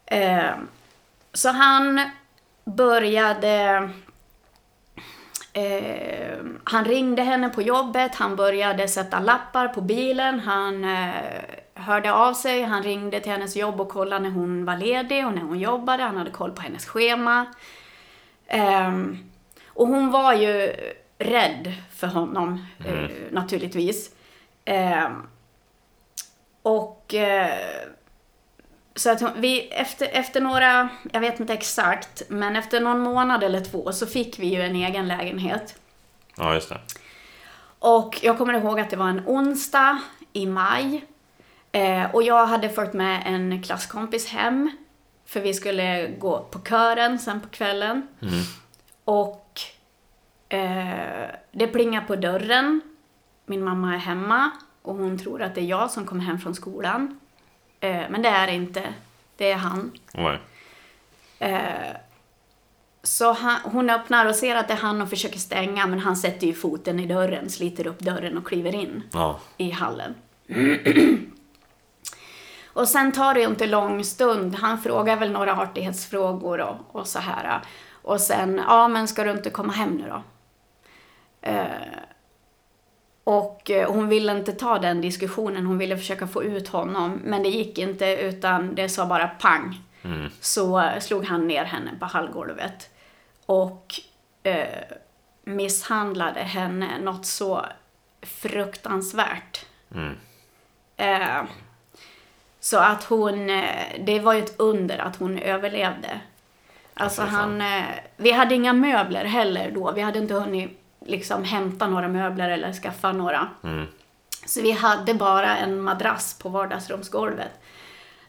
Eh, 0.06 0.50
så 1.35 1.49
han 1.49 2.11
började... 2.64 3.90
Eh, 5.53 6.38
han 6.64 6.85
ringde 6.85 7.23
henne 7.23 7.49
på 7.49 7.62
jobbet, 7.62 8.14
han 8.14 8.37
började 8.37 8.88
sätta 8.88 9.20
lappar 9.20 9.68
på 9.68 9.81
bilen, 9.81 10.40
han 10.40 10.85
eh, 10.85 11.14
hörde 11.75 12.12
av 12.12 12.35
sig, 12.35 12.62
han 12.62 12.83
ringde 12.83 13.20
till 13.20 13.33
hennes 13.33 13.57
jobb 13.57 13.81
och 13.81 13.88
kollade 13.88 14.23
när 14.23 14.31
hon 14.31 14.64
var 14.64 14.77
ledig 14.77 15.27
och 15.27 15.33
när 15.33 15.42
hon 15.42 15.59
jobbade, 15.59 16.03
han 16.03 16.16
hade 16.16 16.31
koll 16.31 16.53
på 16.53 16.62
hennes 16.62 16.87
schema. 16.87 17.47
Ehm, 18.47 19.18
och 19.66 19.87
hon 19.87 20.11
var 20.11 20.33
ju 20.35 20.73
rädd 21.18 21.73
för 21.97 22.07
honom, 22.07 22.66
eh, 22.87 23.11
naturligtvis. 23.31 24.11
Ehm, 24.64 25.23
och 26.62 27.14
eh, 27.14 27.59
så 28.96 29.11
att 29.11 29.22
vi, 29.37 29.61
efter, 29.61 30.09
efter 30.12 30.40
några, 30.40 30.88
jag 31.12 31.20
vet 31.20 31.40
inte 31.40 31.52
exakt, 31.52 32.22
men 32.28 32.57
efter 32.57 32.80
någon 32.80 33.00
månad 33.00 33.42
eller 33.42 33.61
två 33.61 33.92
så 33.92 34.07
fick 34.07 34.38
vi 34.38 34.46
ju 34.46 34.62
en 34.62 34.76
egen 34.76 35.09
lägenhet. 35.09 35.78
Ja, 36.37 36.54
just 36.54 36.68
det. 36.68 36.80
Och 37.78 38.20
jag 38.22 38.38
kommer 38.38 38.54
ihåg 38.54 38.80
att 38.80 38.90
det 38.90 38.96
var 38.96 39.09
en 39.09 39.22
onsdag 39.26 39.98
i 40.33 40.46
maj. 40.46 41.04
Eh, 41.72 42.14
och 42.14 42.22
jag 42.22 42.46
hade 42.46 42.68
följt 42.68 42.92
med 42.92 43.22
en 43.26 43.62
klasskompis 43.62 44.28
hem. 44.28 44.70
För 45.26 45.40
vi 45.40 45.54
skulle 45.54 46.09
gå 46.09 46.38
på 46.50 46.59
kören 46.59 47.18
sen 47.18 47.40
på 47.40 47.48
kvällen. 47.48 48.09
Och 49.04 49.61
eh, 50.48 51.28
det 51.52 51.66
plingar 51.66 52.04
på 52.07 52.16
dörren. 52.16 52.80
Min 53.46 53.64
mamma 53.64 53.94
är 53.94 53.98
hemma 53.98 54.50
och 54.83 54.96
hon 54.96 55.18
tror 55.18 55.42
att 55.42 55.54
det 55.54 55.61
är 55.61 55.64
jag 55.64 55.90
som 55.90 56.07
kommer 56.07 56.22
hem 56.22 56.38
från 56.38 56.54
skolan. 56.54 57.20
Eh, 57.85 58.03
men 58.11 58.23
det 58.23 58.29
är 58.29 58.47
det 58.47 58.53
inte. 58.55 58.83
Det 59.37 59.51
är 59.51 59.57
han. 59.57 59.92
Oj. 60.14 60.38
Eh, 61.38 61.61
så 63.03 63.33
han, 63.33 63.61
hon 63.64 63.90
öppnar 63.90 64.27
och 64.27 64.35
ser 64.35 64.57
att 64.57 64.68
det 64.68 64.75
är 64.75 64.79
han 64.79 65.03
och 65.03 65.11
försöker 65.11 65.38
stänga 65.38 65.87
men 65.87 65.99
han 65.99 66.16
sätter 66.16 66.47
ju 66.47 66.55
foten 66.55 67.01
i 67.01 67.07
dörren, 67.07 67.51
sliter 67.51 67.87
upp 67.87 67.99
dörren 67.99 68.38
och 68.38 68.47
kliver 68.47 68.75
in 68.75 69.03
Ja. 69.12 69.40
i 69.57 69.70
hallen. 69.70 70.14
och 72.66 72.88
sen 72.88 73.12
tar 73.12 73.35
det 73.35 73.40
ju 73.40 73.47
inte 73.47 73.66
lång 73.66 74.05
stund. 74.05 74.55
Han 74.55 74.83
frågar 74.83 75.16
väl 75.16 75.31
några 75.31 75.57
artighetsfrågor 75.57 76.61
och, 76.61 76.77
och 77.01 77.07
så 77.07 77.18
här. 77.18 77.61
Och 77.92 78.20
sen, 78.20 78.62
ja 78.68 78.88
men 78.88 79.09
ska 79.09 79.25
du 79.25 79.31
inte 79.31 79.51
komma 79.51 79.73
hem 79.73 79.90
nu 79.90 80.09
då? 80.09 80.23
Eh, 81.42 81.64
och 83.24 83.70
eh, 83.70 83.92
hon 83.92 84.08
ville 84.08 84.32
inte 84.32 84.52
ta 84.52 84.78
den 84.78 85.00
diskussionen, 85.00 85.66
hon 85.66 85.78
ville 85.78 85.96
försöka 85.96 86.26
få 86.26 86.44
ut 86.44 86.68
honom. 86.68 87.20
Men 87.24 87.42
det 87.42 87.48
gick 87.48 87.78
inte 87.78 88.06
utan 88.06 88.74
det 88.74 88.88
sa 88.88 89.06
bara 89.06 89.28
pang. 89.28 89.80
Så 90.40 90.80
eh, 90.80 91.00
slog 91.00 91.24
han 91.24 91.48
ner 91.48 91.64
henne 91.64 91.90
på 92.00 92.06
hallgolvet. 92.06 92.90
Och 93.46 93.94
eh, 94.42 94.66
misshandlade 95.44 96.40
henne 96.40 96.98
något 97.00 97.26
så 97.26 97.66
fruktansvärt. 98.22 99.66
Eh, 100.96 101.42
så 102.60 102.78
att 102.78 103.04
hon, 103.04 103.50
eh, 103.50 104.04
det 104.04 104.20
var 104.20 104.32
ju 104.32 104.42
ett 104.42 104.54
under 104.60 104.98
att 104.98 105.16
hon 105.16 105.38
överlevde. 105.38 106.20
Alltså 106.94 107.22
han, 107.22 107.62
vi 108.16 108.30
hade 108.30 108.54
inga 108.54 108.72
möbler 108.72 109.24
heller 109.24 109.70
då. 109.70 109.92
Vi 109.92 110.00
hade 110.00 110.18
inte 110.18 110.34
hunnit 110.34 110.84
liksom 111.06 111.44
hämta 111.44 111.86
några 111.86 112.08
möbler 112.08 112.50
eller 112.50 112.72
skaffa 112.72 113.12
några. 113.12 113.48
Så 114.46 114.62
vi 114.62 114.72
hade 114.72 115.14
bara 115.14 115.56
en 115.56 115.80
madrass 115.80 116.38
på 116.38 116.48
vardagsrumsgolvet. 116.48 117.60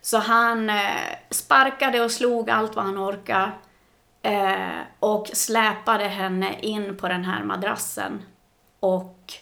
Så 0.02 0.18
han 0.18 0.70
eh, 0.70 0.92
sparkade 1.30 2.02
och 2.02 2.12
slog 2.12 2.50
allt 2.50 2.76
vad 2.76 2.86
han 2.86 2.98
orkade. 2.98 3.52
Eh, 4.22 4.80
och 5.00 5.28
släpade 5.34 6.08
henne 6.08 6.60
in 6.60 6.98
på 6.98 7.08
den 7.08 7.26
här 7.26 7.44
madrassen. 7.44 8.22
Och 8.80 9.34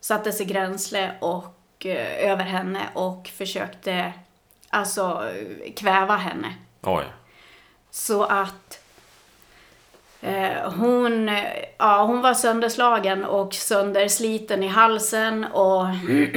satte 0.00 0.32
sig 0.32 0.46
gränsle 0.46 1.12
och 1.20 1.86
eh, 1.86 2.30
över 2.30 2.44
henne 2.44 2.80
och 2.94 3.28
försökte 3.28 4.12
alltså 4.68 5.30
kväva 5.76 6.16
henne. 6.16 6.54
Oj. 6.82 7.04
Så 7.90 8.24
att 8.24 8.85
hon, 10.76 11.28
eh, 11.28 11.44
ja, 11.78 12.04
hon 12.04 12.20
var 12.20 12.34
sönderslagen 12.34 13.24
och 13.24 13.54
söndersliten 13.54 14.62
i 14.62 14.68
halsen 14.68 15.44
och 15.44 15.86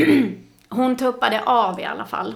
hon 0.69 0.95
tuppade 0.95 1.43
av 1.43 1.80
i 1.80 1.86
alla 1.86 2.06
fall. 2.06 2.36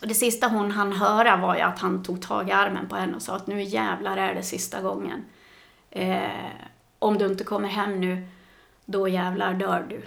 Och 0.00 0.08
det 0.08 0.14
sista 0.14 0.48
hon 0.48 0.70
hann 0.70 0.92
höra 0.92 1.36
var 1.36 1.54
ju 1.54 1.60
att 1.60 1.78
han 1.78 2.02
tog 2.02 2.22
tag 2.22 2.48
i 2.48 2.52
armen 2.52 2.88
på 2.88 2.96
henne 2.96 3.16
och 3.16 3.22
sa 3.22 3.36
att 3.36 3.46
nu 3.46 3.62
jävlar 3.62 4.16
är 4.16 4.34
det 4.34 4.42
sista 4.42 4.80
gången. 4.80 5.24
Eh, 5.90 6.22
om 6.98 7.18
du 7.18 7.26
inte 7.26 7.44
kommer 7.44 7.68
hem 7.68 8.00
nu, 8.00 8.28
då 8.84 9.08
jävlar 9.08 9.54
dör 9.54 9.86
du. 9.88 10.02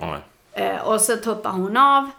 Oj. 0.00 0.18
Eh, 0.52 0.88
och 0.88 1.00
så 1.00 1.16
tuppade 1.16 1.54
hon 1.54 1.76
av. 1.76 2.10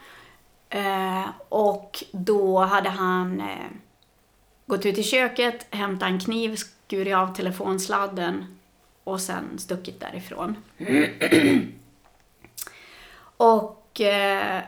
Eh, 0.70 1.30
och 1.50 2.04
då 2.12 2.60
hade 2.60 2.90
han 2.90 3.40
eh, 3.40 3.72
gått 4.66 4.86
ut 4.86 4.98
i 4.98 5.04
köket, 5.04 5.68
hämtat 5.76 6.10
en 6.10 6.20
kniv, 6.20 6.56
skurit 6.86 7.16
av 7.16 7.36
telefonsladden 7.36 8.58
och 9.04 9.22
sen 9.22 9.60
stuckit 9.60 10.00
därifrån. 10.00 10.56
och 13.38 14.02
eh, 14.02 14.62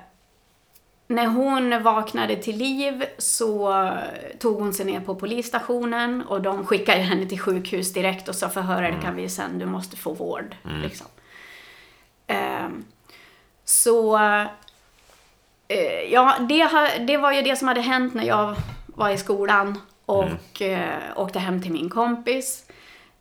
när 1.07 1.27
hon 1.27 1.83
vaknade 1.83 2.35
till 2.35 2.57
liv 2.57 3.05
så 3.17 3.89
tog 4.39 4.59
hon 4.59 4.73
sig 4.73 4.85
ner 4.85 4.99
på 4.99 5.15
polisstationen 5.15 6.21
och 6.21 6.41
de 6.41 6.65
skickade 6.65 7.01
henne 7.01 7.25
till 7.25 7.39
sjukhus 7.39 7.93
direkt 7.93 8.27
och 8.29 8.35
sa 8.35 8.49
förhöra 8.49 8.91
dig 8.91 8.97
kan 9.01 9.15
vi 9.15 9.29
sen, 9.29 9.59
du 9.59 9.65
måste 9.65 9.97
få 9.97 10.13
vård. 10.13 10.55
Liksom. 10.83 11.07
Ehm, 12.27 12.85
så 13.65 14.17
eh, 15.67 16.01
ja, 16.09 16.35
det, 16.49 16.69
det 17.07 17.17
var 17.17 17.31
ju 17.31 17.41
det 17.41 17.55
som 17.55 17.67
hade 17.67 17.81
hänt 17.81 18.13
när 18.13 18.23
jag 18.23 18.55
var 18.85 19.09
i 19.09 19.17
skolan 19.17 19.79
och 20.07 20.61
eh, 20.61 20.99
åkte 21.15 21.39
hem 21.39 21.61
till 21.61 21.71
min 21.71 21.89
kompis. 21.89 22.65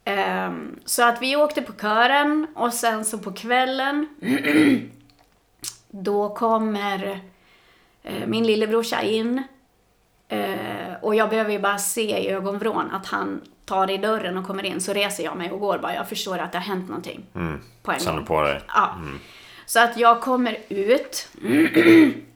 Ehm, 0.04 0.80
så 0.84 1.02
att 1.08 1.22
vi 1.22 1.36
åkte 1.36 1.62
på 1.62 1.72
kören 1.72 2.46
och 2.54 2.72
sen 2.74 3.04
så 3.04 3.18
på 3.18 3.32
kvällen 3.32 4.08
då 5.90 6.34
kommer 6.34 7.20
eh, 8.02 8.26
min 8.26 8.46
lillebrorsa 8.46 9.02
in 9.02 9.42
eh, 10.28 10.94
och 11.02 11.14
jag 11.14 11.30
behöver 11.30 11.52
ju 11.52 11.58
bara 11.58 11.78
se 11.78 12.18
i 12.18 12.28
ögonvrån 12.30 12.90
att 12.90 13.06
han 13.06 13.40
tar 13.64 13.90
i 13.90 13.96
dörren 13.98 14.36
och 14.36 14.46
kommer 14.46 14.64
in 14.66 14.80
så 14.80 14.92
reser 14.92 15.24
jag 15.24 15.36
mig 15.36 15.50
och 15.50 15.60
går 15.60 15.78
bara. 15.78 15.94
Jag 15.94 16.08
förstår 16.08 16.38
att 16.38 16.52
det 16.52 16.58
har 16.58 16.64
hänt 16.64 16.88
någonting 16.88 17.26
på 17.82 17.92
en 17.92 18.00
Sen 18.00 18.16
gång. 18.16 18.26
på 18.26 18.42
dig. 18.42 18.60
Ja. 18.68 18.96
Så 19.66 19.80
att 19.80 19.96
jag 19.96 20.20
kommer 20.20 20.56
ut 20.68 21.28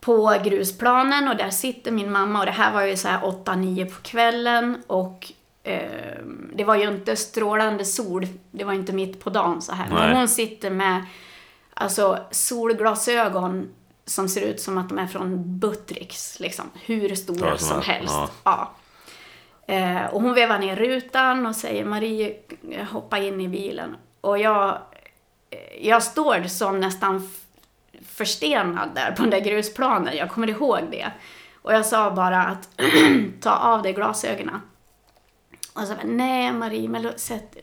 på 0.00 0.34
grusplanen 0.44 1.28
och 1.28 1.36
där 1.36 1.50
sitter 1.50 1.90
min 1.90 2.12
mamma 2.12 2.38
och 2.40 2.46
det 2.46 2.52
här 2.52 2.72
var 2.72 2.82
ju 2.82 2.96
så 2.96 3.08
här 3.08 3.20
8-9 3.20 3.94
på 3.94 4.02
kvällen 4.02 4.82
och 4.86 5.32
eh, 5.62 6.18
det 6.54 6.64
var 6.64 6.74
ju 6.76 6.88
inte 6.88 7.16
strålande 7.16 7.84
sol, 7.84 8.26
det 8.50 8.64
var 8.64 8.72
inte 8.72 8.92
mitt 8.92 9.20
på 9.24 9.30
dagen 9.30 9.62
så 9.62 9.72
här. 9.72 9.88
Men 9.88 10.08
Nej. 10.10 10.14
hon 10.16 10.28
sitter 10.28 10.70
med 10.70 11.04
alltså 11.74 12.18
solglasögon 12.30 13.68
som 14.06 14.28
ser 14.28 14.40
ut 14.40 14.60
som 14.60 14.78
att 14.78 14.88
de 14.88 14.98
är 14.98 15.06
från 15.06 15.58
Buttricks, 15.58 16.40
liksom. 16.40 16.64
Hur 16.84 17.14
stora 17.14 17.48
Ja, 17.48 17.58
som 17.58 17.68
såna- 17.68 17.80
helst. 17.82 18.14
ja. 18.14 18.28
Ja. 18.44 18.70
Eh, 19.74 20.06
och 20.06 20.22
hon 20.22 20.34
vevar 20.34 20.58
ner 20.58 20.76
rutan 20.76 21.46
och 21.46 21.56
säger 21.56 21.84
Marie, 21.84 22.34
hoppa 22.90 23.18
in 23.18 23.40
i 23.40 23.48
bilen. 23.48 23.96
Och 24.20 24.38
jag, 24.38 24.78
eh, 25.50 25.86
jag 25.88 26.02
står 26.02 26.42
som 26.48 26.80
nästan 26.80 27.30
förstenad 28.06 28.94
där 28.94 29.12
på 29.12 29.22
den 29.22 29.30
där 29.30 29.40
grusplanen. 29.40 30.16
Jag 30.16 30.30
kommer 30.30 30.50
ihåg 30.50 30.80
det. 30.90 31.12
Och 31.62 31.72
jag 31.72 31.86
sa 31.86 32.10
bara 32.10 32.44
att 32.44 32.68
ta 33.40 33.50
av 33.50 33.82
dig 33.82 33.92
glasögonen. 33.92 34.60
Och 35.72 35.82
så 35.82 35.94
bara, 35.94 36.04
nej 36.04 36.52
Marie, 36.52 36.88
men 36.88 37.18
sätt... 37.18 37.56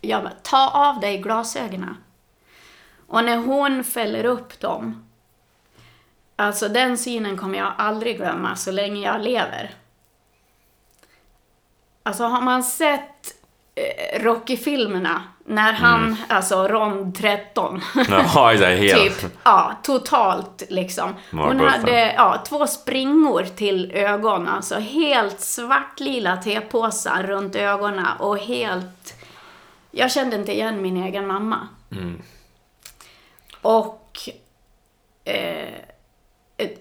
Jag 0.00 0.22
bara, 0.22 0.34
ta 0.42 0.70
av 0.70 1.00
dig 1.00 1.18
glasögonen. 1.18 1.96
Och 3.06 3.24
när 3.24 3.36
hon 3.36 3.84
fäller 3.84 4.24
upp 4.24 4.60
dem, 4.60 5.06
alltså 6.36 6.68
den 6.68 6.98
synen 6.98 7.36
kommer 7.36 7.58
jag 7.58 7.72
aldrig 7.78 8.16
glömma 8.16 8.56
så 8.56 8.70
länge 8.70 9.06
jag 9.06 9.20
lever. 9.20 9.74
Alltså 12.02 12.24
har 12.24 12.40
man 12.40 12.64
sett 12.64 13.34
eh, 13.74 14.22
Rocky-filmerna 14.22 15.22
när 15.46 15.72
han, 15.72 16.16
alltså 16.28 16.68
rond 16.68 17.14
13, 17.14 17.80
Ja, 18.08 18.52
det 18.58 18.66
är 18.66 18.76
helt... 18.76 19.20
typ, 19.20 19.32
ja, 19.44 19.76
totalt 19.82 20.62
liksom. 20.68 21.14
Hon 21.30 21.60
hade, 21.60 22.12
ja, 22.12 22.42
två 22.48 22.66
springor 22.66 23.42
till 23.56 23.92
ögon, 23.94 24.48
alltså 24.48 24.74
helt 24.74 25.40
svartlila 25.40 26.36
tepåsar 26.36 27.22
runt 27.22 27.56
ögonen 27.56 28.06
och 28.18 28.38
helt... 28.38 29.14
Jag 29.90 30.12
kände 30.12 30.36
inte 30.36 30.52
igen 30.52 30.82
min 30.82 30.96
egen 31.04 31.26
mamma. 31.26 31.68
Och 33.62 34.18
eh, 35.24 35.78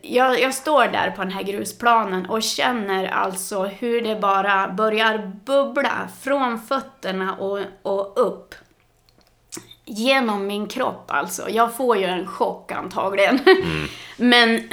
jag, 0.02 0.40
jag 0.40 0.54
står 0.54 0.88
där 0.88 1.12
på 1.12 1.22
den 1.22 1.32
här 1.32 1.44
grusplanen 1.44 2.26
och 2.26 2.44
känner 2.44 3.08
alltså 3.08 3.64
hur 3.64 4.02
det 4.02 4.16
bara 4.16 4.68
börjar 4.68 5.32
bubbla 5.46 6.08
från 6.22 6.62
fötterna 6.62 7.36
och, 7.36 7.60
och 7.82 8.14
upp. 8.16 8.56
Genom 9.86 10.48
min 10.48 10.68
kropp 10.68 11.06
alltså. 11.08 11.50
Jag 11.50 11.76
får 11.76 11.98
ju 11.98 12.04
en 12.04 12.28
chock 12.28 12.72
antagligen. 12.72 13.40
Men 14.18 14.70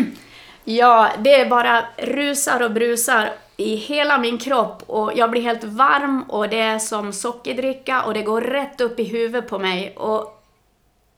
ja, 0.64 1.10
det 1.18 1.50
bara 1.50 1.84
rusar 1.96 2.62
och 2.62 2.70
brusar 2.70 3.30
i 3.60 3.74
hela 3.74 4.18
min 4.18 4.38
kropp 4.38 4.82
och 4.86 5.12
jag 5.14 5.30
blir 5.30 5.42
helt 5.42 5.64
varm 5.64 6.22
och 6.22 6.48
det 6.48 6.60
är 6.60 6.78
som 6.78 7.12
sockerdricka 7.12 8.02
och 8.02 8.14
det 8.14 8.22
går 8.22 8.40
rätt 8.40 8.80
upp 8.80 9.00
i 9.00 9.04
huvudet 9.04 9.48
på 9.48 9.58
mig 9.58 9.94
och 9.96 10.20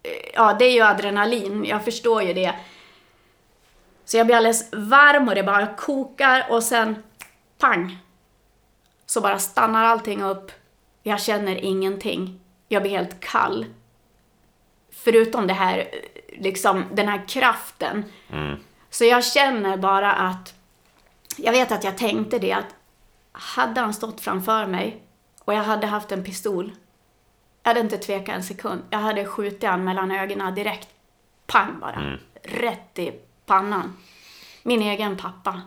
eh, 0.03 0.31
ja, 0.35 0.57
det 0.59 0.65
är 0.65 0.73
ju 0.73 0.83
adrenalin, 0.83 1.65
jag 1.65 1.85
förstår 1.85 2.23
ju 2.23 2.33
det. 2.33 2.55
Så 4.13 4.19
jag 4.19 4.27
blir 4.27 4.37
alldeles 4.37 4.73
varm 4.73 5.29
och 5.29 5.35
det 5.35 5.43
bara 5.43 5.67
kokar 5.67 6.47
och 6.51 6.63
sen 6.63 7.03
pang! 7.59 7.99
Så 9.07 9.21
bara 9.21 9.39
stannar 9.39 9.85
allting 9.85 10.23
upp. 10.23 10.53
Jag 11.03 11.21
känner 11.21 11.57
ingenting. 11.57 12.41
Jag 12.69 12.83
blir 12.83 12.93
helt 12.93 13.21
kall. 13.21 13.67
Förutom 14.91 15.47
det 15.47 15.55
här, 15.55 15.89
liksom 16.29 16.85
den 16.93 17.09
här 17.09 17.29
kraften. 17.29 18.05
Så 18.91 19.05
jag 19.05 19.25
känner 19.25 19.77
bara 19.77 20.13
att, 20.13 20.55
jag 21.37 21.53
vet 21.53 21.73
att 21.73 21.85
jag 21.85 21.99
tänkte 21.99 22.39
det 22.39 22.53
att 22.53 22.75
hade 23.33 23.81
han 23.81 23.95
stått 23.95 24.21
framför 24.21 24.67
mig 24.67 25.03
och 25.41 25.55
jag 25.55 25.63
hade 25.63 25.87
haft 25.87 26.13
en 26.13 26.25
pistol, 26.25 26.73
jag 27.63 27.71
hade 27.71 27.81
inte 27.81 27.99
tvekat 27.99 28.37
en 28.37 28.43
sekund. 28.43 28.83
Jag 28.91 28.99
hade 28.99 29.25
skjutit 29.25 29.65
han 29.65 29.85
mellan 29.85 30.11
ögonen 30.11 30.55
direkt. 30.55 30.89
Pang 31.47 31.81
bara. 31.81 32.19
Rätt 32.43 32.99
i 32.99 33.13
pannan. 33.53 33.97
Min 34.63 34.83
egen 34.83 35.17
pappa. 35.17 35.61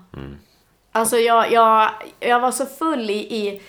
Alltså 0.92 1.18
jag, 1.18 1.52
jag, 1.52 1.92
jag 2.20 2.40
var 2.40 2.52
så 2.52 2.66
full 2.66 3.10
i, 3.10 3.14
i 3.14 3.62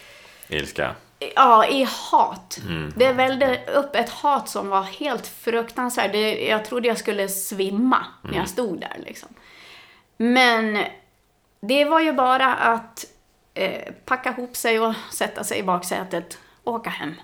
Ilska. 0.48 0.94
Ja, 1.34 1.66
i 1.66 1.86
hat. 2.10 2.60
Det 2.96 3.12
välde 3.12 3.64
upp 3.66 3.96
ett 3.96 4.10
hat 4.10 4.48
som 4.48 4.68
var 4.68 4.82
helt 4.82 5.26
fruktansvärt. 5.26 6.12
Det, 6.12 6.46
jag 6.46 6.64
trodde 6.64 6.88
jag 6.88 6.98
skulle 6.98 7.28
svimma 7.28 8.06
när 8.22 8.38
jag 8.38 8.48
stod 8.48 8.80
där 8.80 8.96
liksom. 9.06 9.28
Men 10.16 10.84
det 11.60 11.84
var 11.84 12.00
ju 12.00 12.12
bara 12.12 12.54
att 12.54 13.04
eh, 13.54 13.92
packa 14.04 14.30
ihop 14.30 14.56
sig 14.56 14.80
och 14.80 14.94
sätta 15.10 15.44
sig 15.44 15.58
i 15.58 15.62
baksätet 15.62 16.38
och 16.64 16.74
åka 16.74 16.90
hem. 16.90 17.14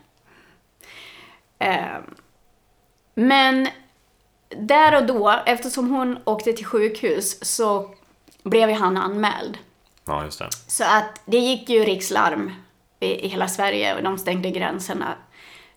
Eh, 1.58 1.98
men 3.14 3.68
där 4.56 4.96
och 4.96 5.06
då, 5.06 5.42
eftersom 5.46 5.90
hon 5.90 6.18
åkte 6.24 6.52
till 6.52 6.66
sjukhus, 6.66 7.44
så 7.44 7.94
blev 8.42 8.68
ju 8.68 8.74
han 8.74 8.96
anmäld. 8.96 9.58
Ja, 10.04 10.24
just 10.24 10.38
det. 10.38 10.48
Så 10.66 10.84
att 10.84 11.20
det 11.24 11.38
gick 11.38 11.68
ju 11.68 11.84
rikslarm 11.84 12.52
i, 13.00 13.06
i 13.06 13.28
hela 13.28 13.48
Sverige 13.48 13.96
och 13.96 14.02
de 14.02 14.18
stängde 14.18 14.50
gränserna. 14.50 15.14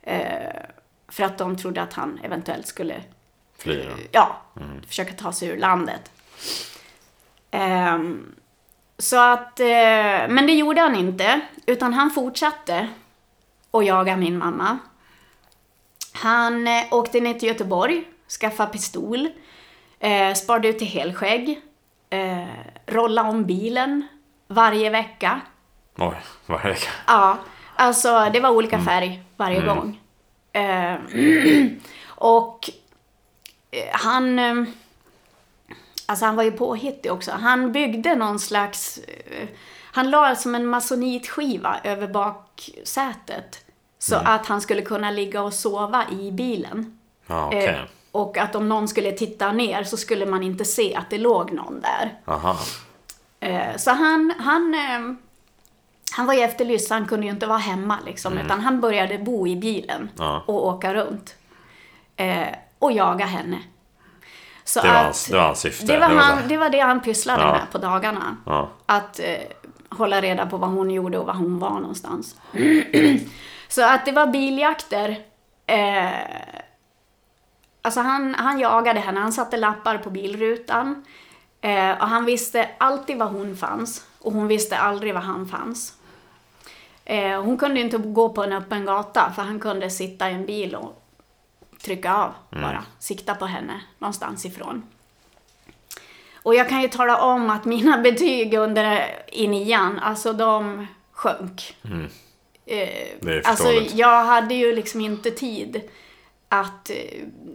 Eh, 0.02 0.62
för 1.08 1.24
att 1.24 1.38
de 1.38 1.58
trodde 1.58 1.82
att 1.82 1.94
han 1.94 2.20
eventuellt 2.24 2.68
skulle 2.68 3.02
Fly 3.58 3.84
då. 3.84 3.92
ja, 4.12 4.42
försöka 4.88 5.14
ta 5.14 5.32
sig 5.34 5.48
ur 5.48 5.58
landet. 5.58 6.12
Ehm, 7.52 8.36
så 8.98 9.20
att, 9.20 9.60
eh, 9.60 9.66
men 10.30 10.48
det 10.48 10.54
gjorde 10.54 10.82
han 10.82 10.96
inte, 10.96 11.42
utan 11.66 11.94
han 11.94 12.12
fortsatte 12.12 12.90
att 13.72 13.86
jaga 13.86 14.18
min 14.18 14.38
mamma. 14.38 14.78
Han 16.14 16.68
eh, 16.68 16.84
åkte 16.92 17.20
ner 17.20 17.34
till 17.34 17.48
Göteborg, 17.48 18.04
skaffade 18.30 18.72
pistol, 18.72 19.30
eh, 20.00 20.34
sparade 20.34 20.68
ut 20.68 20.78
till 20.80 20.88
helskägg, 20.88 21.62
eh, 22.10 22.46
rollade 22.88 23.30
om 23.30 23.46
bilen 23.46 24.08
varje 24.48 24.90
vecka. 24.90 25.42
Oj, 25.98 26.16
är 26.48 26.64
det? 26.70 26.78
Ja, 27.08 27.38
alltså 27.76 28.30
det 28.34 28.40
var 28.40 28.50
olika 28.50 28.80
färg 28.82 29.24
varje 29.38 29.62
gång. 29.62 30.02
Eh, 30.54 30.96
och 32.08 32.70
eh, 33.72 33.90
han... 33.92 34.40
eh, 34.40 34.64
Alltså 36.08 36.26
han 36.26 36.36
var 36.36 36.44
ju 36.44 36.52
påhittig 36.52 37.12
också. 37.12 37.32
Han 37.32 37.72
byggde 37.72 38.16
någon 38.16 38.40
slags... 38.40 38.98
eh, 38.98 39.48
Han 39.92 40.10
la 40.10 40.36
som 40.36 40.56
en 40.56 40.66
masonitskiva 40.66 41.80
över 41.84 42.08
baksätet. 42.08 43.66
Så 44.00 44.16
att 44.16 44.46
han 44.46 44.62
skulle 44.62 44.82
kunna 44.82 45.12
ligga 45.12 45.42
och 45.42 45.54
sova 45.54 46.06
i 46.12 46.32
bilen. 46.32 47.00
Ja, 47.28 47.48
okej. 47.48 47.82
Och 48.16 48.38
att 48.38 48.56
om 48.56 48.70
någon 48.70 48.88
skulle 48.88 49.12
titta 49.12 49.52
ner 49.52 49.84
så 49.84 49.98
skulle 49.98 50.26
man 50.26 50.44
inte 50.44 50.66
se 50.66 50.96
att 50.96 51.10
det 51.10 51.18
låg 51.18 51.52
någon 51.52 51.82
där. 51.82 52.14
Aha. 52.26 52.58
Eh, 53.40 53.76
Så 53.78 53.92
han, 53.92 54.34
han, 54.40 54.74
eh, 54.74 55.16
han 56.16 56.26
var 56.26 56.34
ju 56.34 56.40
efterlyst, 56.42 56.90
han 56.90 57.06
kunde 57.08 57.26
ju 57.26 57.32
inte 57.32 57.46
vara 57.48 57.58
hemma 57.58 57.98
liksom. 58.06 58.38
Utan 58.38 58.60
han 58.62 58.82
började 58.82 59.18
bo 59.18 59.48
i 59.48 59.56
bilen 59.56 60.10
Ja. 60.18 60.44
och 60.48 60.66
åka 60.68 60.94
runt. 60.94 61.36
Eh, 62.16 62.48
och 62.80 62.92
jaga 62.92 63.26
henne. 63.26 63.60
Så 64.64 64.82
Det 64.82 64.88
var 64.88 64.96
att- 64.96 65.04
hans- 65.06 65.26
det 65.28 65.36
var 65.38 65.44
hans 65.44 65.60
syfte. 65.60 65.86
Det 65.86 66.00
var, 66.00 66.08
han, 66.08 66.48
det 66.48 66.58
var 66.58 66.70
det 66.70 66.80
han 66.80 67.02
pysslade 67.02 67.44
Ja. 67.44 67.52
med 67.52 67.62
på 67.72 67.78
dagarna. 67.78 68.38
Ja. 68.46 68.70
Att 68.86 69.20
eh, 69.20 69.36
hålla 69.90 70.22
reda 70.22 70.46
på 70.46 70.58
vad 70.58 70.70
hon 70.70 70.92
gjorde 70.92 71.18
och 71.18 71.26
var 71.26 71.34
hon 71.34 71.60
var 71.60 71.70
någonstans. 71.80 72.36
Så 73.68 73.84
att 73.94 74.06
det 74.06 74.12
var 74.12 74.28
biljakter. 74.28 75.18
Eh, 75.68 76.10
alltså 77.86 78.00
han, 78.00 78.36
han 78.36 78.60
jagade 78.60 79.00
henne, 79.00 79.20
han 79.20 79.34
satte 79.34 79.58
lappar 79.58 79.98
på 79.98 80.10
bilrutan. 80.10 81.06
Eh, 81.62 81.92
och 81.92 82.08
han 82.08 82.26
visste 82.26 82.70
alltid 82.78 83.18
var 83.18 83.26
hon 83.26 83.58
fanns. 83.58 84.06
Och 84.20 84.34
hon 84.34 84.48
visste 84.48 84.78
aldrig 84.78 85.14
var 85.14 85.22
han 85.22 85.48
fanns. 85.48 85.94
Eh, 87.06 87.42
hon 87.42 87.58
kunde 87.58 87.80
inte 87.80 87.98
gå 87.98 88.30
på 88.30 88.44
en 88.44 88.54
öppen 88.54 88.86
gata 88.86 89.32
för 89.36 89.42
han 89.42 89.60
kunde 89.60 89.90
sitta 89.90 90.30
i 90.32 90.34
en 90.34 90.46
bil 90.46 90.76
och 90.76 91.02
trycka 91.84 92.14
av 92.14 92.34
bara. 92.50 92.84
Sikta 93.00 93.36
på 93.36 93.46
henne 93.46 93.82
någonstans 94.00 94.46
ifrån. 94.46 94.84
Och 96.44 96.56
jag 96.56 96.70
kan 96.70 96.82
ju 96.82 96.88
tala 96.88 97.22
om 97.22 97.50
att 97.50 97.66
mina 97.66 97.98
betyg 98.04 98.54
under 98.54 99.08
i 99.32 99.48
nian, 99.48 100.00
alltså 100.00 100.34
de 100.34 100.88
sjönk. 101.12 101.78
Eh, 101.84 101.92
Mm. 101.92 102.10
Är 102.68 103.48
alltså 103.48 103.72
jag 103.72 104.26
hade 104.26 104.56
ju 104.56 104.76
liksom 104.76 105.02
inte 105.02 105.32
tid 105.32 105.82
att 106.50 106.90
eh, 106.90 106.96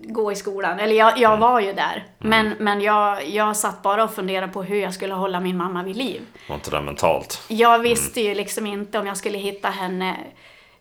gå 0.02 0.32
i 0.32 0.36
skolan. 0.36 0.78
Eller 0.78 0.94
jag, 0.94 1.18
jag 1.18 1.36
var 1.36 1.60
ju 1.60 1.72
där. 1.72 2.06
Men, 2.18 2.54
men 2.58 2.80
jag, 2.80 3.28
jag 3.28 3.56
satt 3.56 3.82
bara 3.82 4.04
och 4.04 4.14
funderade 4.14 4.52
på 4.52 4.62
hur 4.62 4.80
jag 4.80 4.94
skulle 4.94 5.14
hålla 5.14 5.40
min 5.40 5.56
mamma 5.56 5.82
vid 5.82 5.96
liv. 5.96 6.20
Var 6.48 6.56
inte 6.56 6.70
det 6.70 6.80
mentalt? 6.80 7.42
Jag 7.48 7.78
visste 7.78 8.20
ju 8.20 8.34
liksom 8.34 8.66
inte 8.66 8.98
om 8.98 9.06
jag 9.06 9.16
skulle 9.16 9.38
hitta 9.38 9.68
henne, 9.68 10.16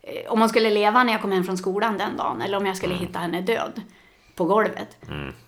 eh, 0.01 0.31
om 0.31 0.39
hon 0.39 0.49
skulle 0.49 0.69
leva 0.69 1.03
när 1.03 1.13
jag 1.13 1.21
kom 1.21 1.31
hem 1.31 1.43
från 1.43 1.57
skolan 1.57 1.97
den 1.97 2.17
dagen, 2.17 2.41
eller 2.41 2.57
om 2.57 2.65
jag 2.65 2.77
skulle 2.77 2.95
hitta 2.95 3.19
henne 3.19 3.41
död 3.41 3.81
på 4.35 4.45
golvet. 4.45 4.97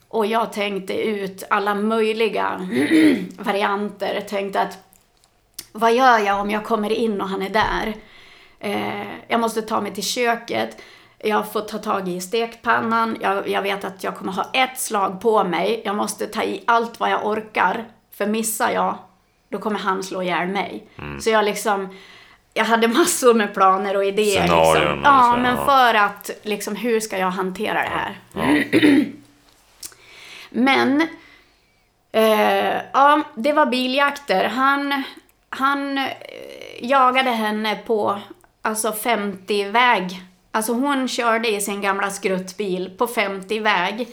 Och 0.07 0.25
jag 0.25 0.53
tänkte 0.53 0.93
ut 0.93 1.43
alla 1.49 1.75
möjliga 1.75 2.67
varianter. 3.37 4.21
Tänkte 4.29 4.61
att, 4.61 4.77
vad 5.71 5.93
gör 5.93 6.19
jag 6.19 6.39
om 6.39 6.51
jag 6.51 6.63
kommer 6.65 6.89
in 6.91 7.21
och 7.21 7.29
han 7.29 7.41
är 7.41 7.49
där? 7.49 7.93
Eh, 8.59 9.07
jag 9.27 9.39
måste 9.39 9.61
ta 9.61 9.81
mig 9.81 9.93
till 9.93 10.03
köket. 10.03 10.81
Jag 11.23 11.51
får 11.51 11.61
ta 11.61 11.77
tag 11.77 12.09
i 12.09 12.21
stekpannan. 12.21 13.17
Jag, 13.21 13.49
jag 13.49 13.61
vet 13.61 13.83
att 13.83 14.03
jag 14.03 14.15
kommer 14.15 14.31
ha 14.31 14.49
ett 14.53 14.79
slag 14.79 15.21
på 15.21 15.43
mig. 15.43 15.81
Jag 15.85 15.95
måste 15.95 16.27
ta 16.27 16.43
i 16.43 16.63
allt 16.67 16.99
vad 16.99 17.11
jag 17.11 17.25
orkar. 17.25 17.85
För 18.13 18.27
missar 18.27 18.71
jag, 18.71 18.97
då 19.49 19.57
kommer 19.57 19.79
han 19.79 20.03
slå 20.03 20.21
ihjäl 20.21 20.47
mig. 20.47 20.87
Så 21.19 21.29
jag 21.29 21.45
liksom... 21.45 21.97
Jag 22.53 22.65
hade 22.65 22.87
massor 22.87 23.33
med 23.33 23.53
planer 23.53 23.95
och 23.95 24.05
idéer. 24.05 24.47
Scenarion 24.47 24.95
liksom. 24.95 25.01
Ja, 25.03 25.37
men 25.37 25.55
ja. 25.55 25.65
för 25.65 25.93
att 25.93 26.29
liksom, 26.43 26.75
hur 26.75 26.99
ska 26.99 27.17
jag 27.17 27.29
hantera 27.31 27.73
det 27.73 27.89
här? 27.89 28.19
Ja. 28.33 28.79
Men, 30.49 31.07
eh, 32.11 32.75
ja, 32.93 33.21
det 33.35 33.53
var 33.53 33.65
biljakter. 33.65 34.45
Han, 34.45 35.03
han 35.49 35.97
eh, 35.97 36.05
jagade 36.81 37.29
henne 37.29 37.75
på 37.75 38.19
alltså 38.61 38.91
50-väg. 38.91 40.21
Alltså 40.51 40.73
hon 40.73 41.07
körde 41.07 41.49
i 41.49 41.61
sin 41.61 41.81
gamla 41.81 42.09
skruttbil 42.09 42.91
på 42.97 43.07
50-väg. 43.07 44.07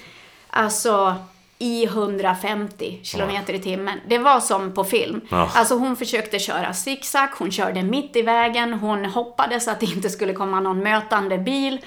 Alltså 0.51 1.15
i 1.59 1.85
150 1.85 3.01
kilometer 3.03 3.55
i 3.55 3.59
timmen. 3.59 4.01
Det 4.09 4.19
var 4.19 4.41
som 4.41 4.75
på 4.75 4.85
film. 4.85 5.21
Ja. 5.31 5.51
Alltså 5.55 5.75
hon 5.75 5.97
försökte 5.97 6.39
köra 6.39 6.73
zigzag, 6.73 7.29
hon 7.39 7.51
körde 7.51 7.83
mitt 7.83 8.17
i 8.17 8.23
vägen, 8.23 8.73
hon 8.73 9.05
hoppades 9.05 9.69
att 9.69 9.81
det 9.81 9.87
inte 9.87 10.11
skulle 10.11 10.33
komma 10.33 10.61
någon 10.61 10.83
mötande 10.83 11.39
bil. 11.39 11.81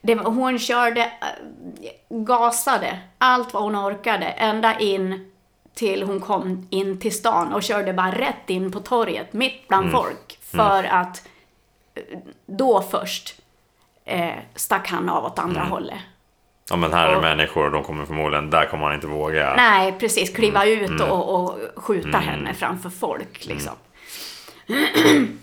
Det 0.00 0.14
hon 0.14 0.58
körde, 0.58 1.00
äh, 1.00 2.18
gasade 2.18 2.98
allt 3.18 3.54
vad 3.54 3.62
hon 3.62 3.76
orkade 3.76 4.26
ända 4.26 4.78
in 4.78 5.32
till 5.74 6.02
hon 6.02 6.20
kom 6.20 6.66
in 6.70 7.00
till 7.00 7.12
stan 7.12 7.52
och 7.52 7.62
körde 7.62 7.92
bara 7.92 8.10
rätt 8.10 8.50
in 8.50 8.72
på 8.72 8.80
torget 8.80 9.32
mitt 9.32 9.68
bland 9.68 9.90
folk. 9.90 10.38
För 10.42 10.84
att 10.84 11.28
eh, 11.94 12.18
då 12.46 12.82
först 12.90 13.41
eh, 14.04 14.34
stack 14.54 14.88
han 14.88 15.08
av 15.08 15.24
åt 15.24 15.38
andra 15.38 15.62
hållet. 15.62 15.98
ja, 16.70 16.76
men 16.76 16.92
här 16.92 17.08
är 17.08 17.16
Och- 17.16 17.22
människor, 17.22 17.70
de 17.70 17.84
kommer 17.84 18.04
förmodligen, 18.04 18.50
där 18.50 18.66
kommer 18.66 18.84
han 18.84 18.94
inte 18.94 19.06
våga. 19.06 19.54
Nej, 19.56 19.92
precis. 19.98 20.34
Kliva 20.34 20.66
ut 20.66 21.00
och, 21.00 21.34
och 21.44 21.58
skjuta 21.76 22.18
henne 22.18 22.54
framför 22.54 22.90
folk 22.90 23.46
liksom. 23.46 23.74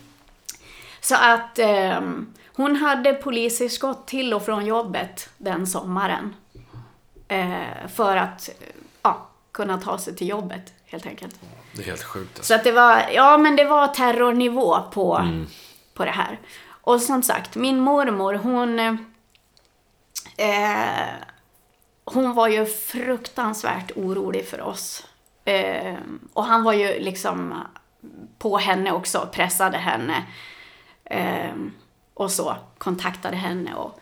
Så 1.01 1.15
att 1.15 1.59
ehm, 1.59 2.33
hon 2.55 2.75
hade 2.75 3.13
poliseskott 3.13 4.07
till 4.07 4.33
och 4.33 4.45
från 4.45 4.65
jobbet 4.65 5.29
den 5.37 5.67
sommaren. 5.67 6.35
Eh, 7.27 7.87
för 7.95 8.17
att 8.17 8.49
eh, 8.49 8.55
ja, 9.01 9.27
kunna 9.51 9.77
ta 9.77 9.97
sig 9.97 10.15
till 10.15 10.27
jobbet 10.29 10.73
helt 10.85 11.05
enkelt. 11.05 11.35
Det 11.73 11.81
är 11.81 11.85
helt 11.85 12.03
sjukt 12.03 12.29
alltså. 12.37 12.43
Så 12.43 12.55
att 12.55 12.63
det 12.63 12.71
var, 12.71 13.03
ja 13.13 13.37
men 13.37 13.55
det 13.55 13.63
var 13.65 13.87
terrornivå 13.87 14.79
på, 14.93 15.27
på 15.93 16.05
det 16.05 16.11
här. 16.11 16.39
Och 16.89 17.01
som 17.01 17.23
sagt, 17.23 17.55
min 17.55 17.79
mormor 17.79 18.33
hon, 18.33 18.79
eh, 20.37 21.09
hon 22.05 22.33
var 22.33 22.47
ju 22.47 22.65
fruktansvärt 22.65 23.91
orolig 23.95 24.47
för 24.47 24.61
oss. 24.61 25.07
Eh, 25.45 25.95
och 26.33 26.43
han 26.43 26.63
var 26.63 26.73
ju 26.73 26.99
liksom 26.99 27.53
på 28.37 28.57
henne 28.57 28.91
också, 28.91 29.29
pressade 29.31 29.77
henne. 29.77 30.23
Eh, 31.05 31.53
och 32.13 32.31
så, 32.31 32.55
kontaktade 32.77 33.35
henne 33.35 33.75
och, 33.75 33.99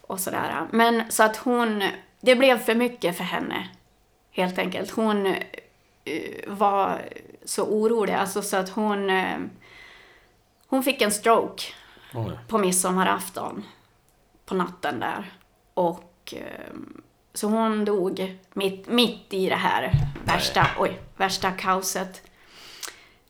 och 0.00 0.20
sådär. 0.20 0.66
Men 0.70 1.12
så 1.12 1.22
att 1.22 1.36
hon, 1.36 1.84
det 2.20 2.36
blev 2.36 2.58
för 2.58 2.74
mycket 2.74 3.16
för 3.16 3.24
henne. 3.24 3.68
Helt 4.30 4.58
enkelt. 4.58 4.90
Hon 4.90 5.26
eh, 5.26 5.34
var 6.46 7.02
så 7.44 7.64
orolig, 7.64 8.12
alltså 8.12 8.42
så 8.42 8.56
att 8.56 8.68
hon, 8.68 9.10
eh, 9.10 9.38
hon 10.66 10.82
fick 10.82 11.02
en 11.02 11.12
stroke 11.12 11.62
Oj. 12.14 12.38
på 12.48 12.58
midsommarafton. 12.58 13.64
På 14.46 14.54
natten 14.54 15.00
där. 15.00 15.32
Och 15.74 16.34
eh, 16.36 16.74
så 17.34 17.46
hon 17.46 17.84
dog 17.84 18.38
mitt, 18.52 18.88
mitt 18.88 19.26
i 19.34 19.48
det 19.48 19.56
här 19.56 19.92
värsta, 20.24 20.66
oj, 20.78 21.00
värsta 21.16 21.50
kaoset. 21.50 22.22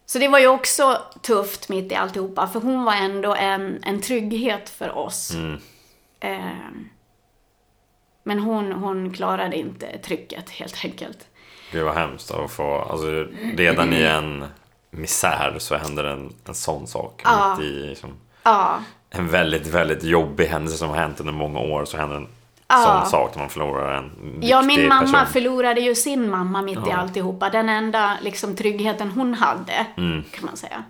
Så 0.06 0.18
det 0.18 0.28
var 0.28 0.38
ju 0.38 0.46
också 0.46 1.02
tufft 1.22 1.68
mitt 1.68 1.92
i 1.92 1.94
alltihopa, 1.94 2.48
för 2.48 2.60
hon 2.60 2.84
var 2.84 2.94
ändå 2.94 3.34
en, 3.34 3.82
en 3.84 4.00
trygghet 4.00 4.68
för 4.68 4.98
oss. 4.98 5.34
Mm. 5.34 5.60
Eh, 6.20 6.70
men 8.22 8.38
hon, 8.38 8.72
hon 8.72 9.12
klarade 9.12 9.56
inte 9.56 9.98
trycket 9.98 10.50
helt 10.50 10.84
enkelt. 10.84 11.26
Gud 11.72 11.84
vad 11.84 11.94
hemskt 11.94 12.30
att 12.30 12.50
få, 12.50 12.78
alltså 12.78 13.26
redan 13.56 13.92
i 13.92 14.02
en 14.02 14.44
misär 14.90 15.56
så 15.58 15.76
händer 15.76 16.04
en, 16.04 16.34
en 16.44 16.54
sån 16.54 16.86
sak. 16.86 17.22
Ja. 17.24 17.56
Mitt 17.58 17.66
i 17.66 17.86
liksom, 17.86 18.16
Ja, 18.42 18.78
en 19.10 19.28
väldigt, 19.28 19.66
väldigt 19.66 20.02
jobbig 20.04 20.46
händelse 20.46 20.78
som 20.78 20.88
har 20.88 20.96
hänt 20.96 21.20
under 21.20 21.32
många 21.32 21.58
år 21.58 21.84
så 21.84 21.96
händer 21.96 22.16
en 22.16 22.28
Ja. 22.68 23.00
sån 23.02 23.10
sak 23.10 23.34
när 23.34 23.42
man 23.42 23.50
förlorar 23.50 23.98
en 23.98 24.10
viktig 24.32 24.48
Ja, 24.48 24.62
min 24.62 24.88
mamma 24.88 25.12
person. 25.18 25.26
förlorade 25.32 25.80
ju 25.80 25.94
sin 25.94 26.30
mamma 26.30 26.62
mitt 26.62 26.78
i 26.78 26.82
Ja. 26.90 26.96
alltihopa. 26.96 27.50
Den 27.50 27.68
enda 27.68 28.18
liksom, 28.22 28.56
tryggheten 28.56 29.10
hon 29.10 29.34
hade, 29.34 29.86
Mm. 29.96 30.24
kan 30.30 30.44
man 30.46 30.56
säga. 30.56 30.84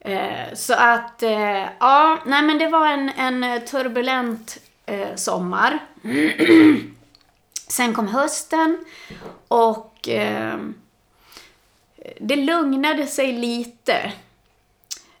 Eh, 0.00 0.54
så 0.54 0.74
att, 0.74 1.22
eh, 1.22 1.64
ja, 1.80 2.18
nej 2.26 2.42
men 2.42 2.58
det 2.58 2.68
var 2.68 2.86
en, 2.86 3.08
en 3.08 3.66
turbulent 3.66 4.58
eh, 4.86 5.14
sommar. 5.14 5.78
Sen 7.68 7.94
kom 7.94 8.08
hösten 8.08 8.84
och 9.48 10.08
det 12.20 12.36
lugnade 12.36 13.06
sig 13.06 13.32
lite. 13.32 14.12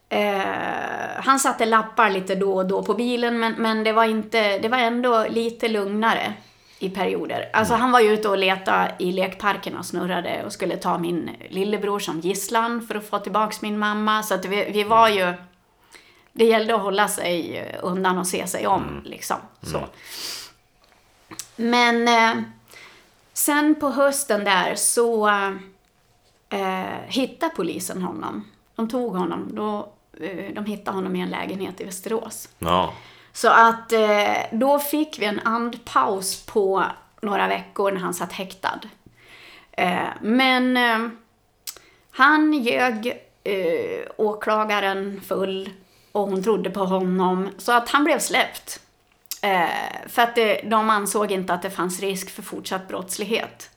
Eh, 0.08 1.22
han 1.24 1.38
satte 1.38 1.66
lappar 1.66 2.10
lite 2.10 2.34
då 2.34 2.54
och 2.54 2.66
då 2.66 2.82
på 2.82 2.94
bilen 2.94 3.40
men, 3.40 3.52
men 3.52 3.84
det, 3.84 3.92
var 3.92 4.04
inte, 4.04 4.58
det 4.58 4.68
var 4.68 4.78
ändå 4.78 5.26
lite 5.28 5.68
lugnare 5.68 6.34
i 6.78 6.90
perioder. 6.90 7.50
Alltså 7.52 7.74
han 7.74 7.92
var 7.92 8.00
ju 8.00 8.12
ute 8.12 8.28
och 8.28 8.38
letade 8.38 8.94
i 8.98 9.12
lekparken 9.12 9.76
och 9.76 9.86
snurrade 9.86 10.44
och 10.44 10.52
skulle 10.52 10.76
ta 10.76 10.98
min 10.98 11.30
lillebror 11.48 11.98
som 11.98 12.20
gisslan 12.20 12.86
för 12.86 12.94
att 12.94 13.08
få 13.08 13.18
tillbaks 13.18 13.62
min 13.62 13.78
mamma. 13.78 14.22
Så 14.22 14.34
att 14.34 14.44
vi, 14.44 14.70
vi 14.70 14.84
var 14.84 15.08
ju... 15.08 15.34
Det 16.32 16.44
gällde 16.44 16.74
att 16.74 16.80
hålla 16.80 17.08
sig 17.08 17.64
undan 17.82 18.18
och 18.18 18.26
se 18.26 18.46
sig 18.46 18.66
om 18.66 19.02
liksom. 19.04 19.36
Så. 19.62 19.80
Men 21.56 22.08
eh, 22.08 22.42
sen 23.32 23.74
på 23.74 23.90
hösten 23.90 24.44
där 24.44 24.74
så 24.74 25.28
eh, 26.48 27.00
hittade 27.06 27.54
polisen 27.56 28.02
honom. 28.02 28.44
De 28.74 28.88
tog 28.88 29.16
honom. 29.16 29.48
Då, 29.52 29.93
de 30.54 30.64
hittade 30.66 30.96
honom 30.96 31.16
i 31.16 31.20
en 31.20 31.30
lägenhet 31.30 31.80
i 31.80 31.84
Västerås. 31.84 32.48
Ja, 32.58 32.94
Så 33.32 33.48
att 33.48 33.92
eh, 33.92 34.36
då 34.52 34.78
fick 34.78 35.18
vi 35.18 35.24
en 35.24 35.40
andpaus 35.44 36.46
på 36.46 36.84
några 37.22 37.48
veckor 37.48 37.92
när 37.92 38.00
han 38.00 38.14
satt 38.14 38.32
häktad. 38.32 38.80
Eh, 39.72 39.98
men 40.20 40.76
eh, 40.76 41.08
han 42.10 42.52
ljög 42.52 43.06
eh, 43.44 44.06
åklagaren 44.16 45.20
full 45.26 45.70
och 46.12 46.22
hon 46.28 46.42
trodde 46.42 46.70
på 46.70 46.84
honom. 46.84 47.48
Så 47.58 47.72
att 47.72 47.88
han 47.88 48.04
blev 48.04 48.18
släppt. 48.18 48.80
Eh, 49.42 50.08
för 50.08 50.22
att 50.22 50.34
de 50.64 50.90
ansåg 50.90 51.32
inte 51.32 51.54
att 51.54 51.62
det 51.62 51.70
fanns 51.70 52.00
risk 52.00 52.30
för 52.30 52.42
fortsatt 52.42 52.88
brottslighet. 52.88 53.70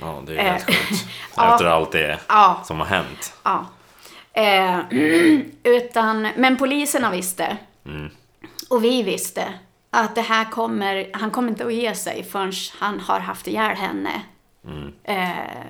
ja 0.00 0.22
det 0.26 0.36
är 0.38 0.52
helt 0.52 0.68
Eh, 0.68 0.74
sjukt. 0.74 1.04
Efter 1.30 1.64
allt 1.64 1.92
det 1.92 2.18
som 2.64 2.78
har 2.78 2.86
hänt. 2.86 3.34
Ja. 3.42 3.66
Eh, 4.36 4.80
utan, 5.62 6.28
men 6.36 6.56
poliserna 6.56 7.10
visste. 7.10 7.56
Och 8.70 8.84
vi 8.84 9.02
visste 9.02 9.54
att 9.90 10.14
det 10.14 10.20
här 10.20 10.44
kommer, 10.44 11.10
han 11.12 11.30
kommer 11.30 11.48
inte 11.48 11.66
att 11.66 11.74
ge 11.74 11.94
sig 11.94 12.24
förrän 12.24 12.52
han 12.78 13.00
har 13.00 13.20
haft 13.20 13.46
ihjäl 13.46 13.76
henne. 13.76 14.22
Eh, 15.04 15.66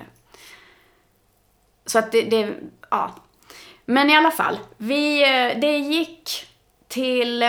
så 1.85 1.99
att 1.99 2.11
det, 2.11 2.21
det, 2.21 2.55
ja. 2.89 3.15
Men 3.85 4.09
i 4.09 4.15
alla 4.15 4.31
fall, 4.31 4.59
vi, 4.77 5.23
eh, 5.23 5.59
det 5.59 5.77
gick 5.77 6.45
till 6.87 7.43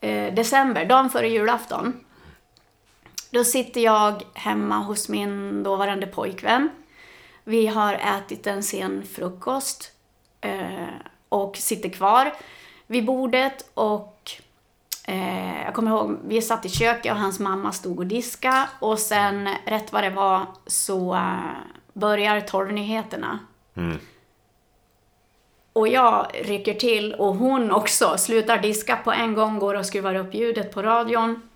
eh, 0.00 0.34
december, 0.34 0.84
dagen 0.84 1.10
före 1.10 1.28
julafton. 1.28 2.04
Då 3.30 3.44
sitter 3.44 3.80
jag 3.80 4.22
hemma 4.34 4.78
hos 4.78 5.08
min 5.08 5.62
dåvarande 5.62 6.06
pojkvän. 6.06 6.70
Vi 7.48 7.66
har 7.66 7.94
ätit 7.94 8.46
en 8.46 8.62
sen 8.62 9.04
frukost 9.04 9.92
eh, 10.40 10.88
och 11.28 11.56
sitter 11.56 11.88
kvar 11.88 12.32
vid 12.86 13.04
bordet 13.04 13.70
och 13.74 14.30
eh, 15.04 15.62
jag 15.64 15.74
kommer 15.74 15.90
ihåg, 15.90 16.18
vi 16.24 16.42
satt 16.42 16.64
i 16.64 16.68
köket 16.68 17.12
och 17.12 17.18
hans 17.18 17.38
mamma 17.40 17.72
stod 17.72 17.98
och 17.98 18.06
diska 18.06 18.68
och 18.78 18.98
sen 18.98 19.48
rätt 19.64 19.92
vad 19.92 20.02
det 20.02 20.10
var 20.10 20.46
så 20.66 21.14
eh, 21.14 21.38
börjar 21.92 22.40
torrnyheterna. 22.40 23.38
Och 25.72 25.88
jag 25.88 26.26
rycker 26.44 26.74
till 26.74 27.14
och 27.14 27.34
hon 27.34 27.70
också 27.70 28.18
slutar 28.18 28.58
diska 28.58 28.96
på 28.96 29.12
en 29.12 29.34
gång, 29.34 29.58
går 29.58 29.74
och 29.74 29.86
skruvar 29.86 30.14
upp 30.14 30.34
ljudet 30.34 30.74
på 30.74 30.82
radion. 30.82 31.47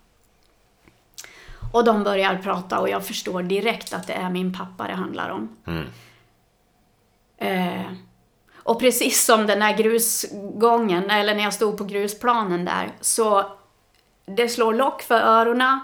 Och 1.72 1.84
de 1.84 2.04
börjar 2.04 2.38
prata 2.42 2.80
och 2.80 2.88
jag 2.88 3.06
förstår 3.06 3.42
direkt 3.42 3.92
att 3.92 4.06
det 4.06 4.12
är 4.12 4.30
min 4.30 4.52
pappa 4.54 4.86
det 4.86 4.94
handlar 4.94 5.30
om. 5.30 5.56
Eh, 7.38 7.92
och 8.54 8.80
precis 8.80 9.24
som 9.24 9.46
den 9.46 9.62
här 9.62 9.76
grusgången, 9.76 11.10
eller 11.10 11.34
när 11.34 11.42
jag 11.42 11.54
stod 11.54 11.78
på 11.78 11.84
grusplanen 11.84 12.64
där, 12.64 12.92
så 13.00 13.44
det 14.26 14.48
slår 14.48 14.74
lock 14.74 15.02
för 15.02 15.20
öronen 15.20 15.80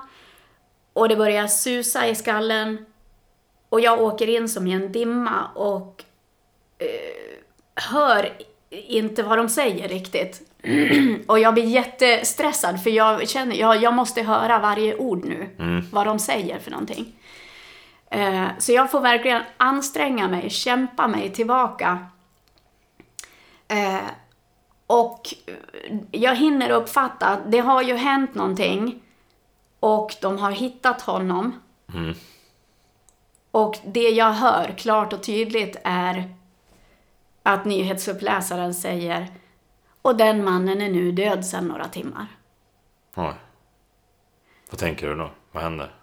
och 0.92 1.09
det 1.09 1.16
börjar 1.16 1.46
susa 1.46 2.07
i 2.07 2.14
skallen 2.14 2.87
och 3.68 3.81
jag 3.81 4.03
åker 4.03 4.29
in 4.29 4.48
som 4.48 4.66
i 4.66 4.72
en 4.72 4.92
dimma 4.92 5.48
och 5.55 6.05
eh, 6.79 7.38
hör 7.74 8.33
inte 8.70 9.22
vad 9.22 9.38
de 9.38 9.48
säger 9.48 9.88
riktigt. 9.88 10.48
och 11.27 11.38
jag 11.38 11.55
blir 11.55 11.64
jättestressad 11.64 12.83
för 12.83 12.90
jag 12.90 13.29
känner, 13.29 13.57
jag, 13.57 13.83
jag 13.83 13.94
måste 13.94 14.23
höra 14.23 14.59
varje 14.59 14.97
ord 14.97 15.25
nu, 15.25 15.49
vad 15.92 16.07
de 16.07 16.18
säger 16.18 16.59
för 16.59 16.71
någonting. 16.71 17.12
Eh, 18.11 18.47
så 18.59 18.73
jag 18.73 18.90
får 18.90 19.01
verkligen 19.01 19.42
anstränga 19.57 20.29
mig, 20.29 20.51
kämpa 20.51 21.09
mig 21.09 21.31
tillbaka. 21.31 22.07
Eh, 23.68 24.11
och 24.87 25.35
jag 26.11 26.37
hinner 26.37 26.71
uppfatta 26.71 27.27
att 27.27 27.52
det 27.52 27.59
har 27.59 27.83
ju 27.83 27.94
hänt 27.94 28.35
någonting 28.35 29.02
och 29.81 30.15
de 30.21 30.38
har 30.38 30.50
hittat 30.50 31.00
honom. 31.02 31.61
Och 33.50 33.79
det 33.85 34.09
jag 34.09 34.33
hör 34.33 34.75
klart 34.79 35.13
och 35.13 35.23
tydligt 35.23 35.77
är 35.85 36.35
att 37.42 37.65
nyhetsuppläsaren 37.65 38.75
säger 38.75 39.27
och 40.09 40.17
den 40.17 40.44
mannen 40.44 40.81
är 40.81 40.88
nu 40.90 41.13
död 41.13 41.46
sedan 41.46 41.69
några 41.69 41.88
timmar. 41.88 42.27
Oj. 43.15 43.35
Vad 44.71 44.79
tänker 44.79 45.09
du 45.09 45.15
då? 45.17 45.31
Vad 45.52 45.63
händer? 45.63 45.94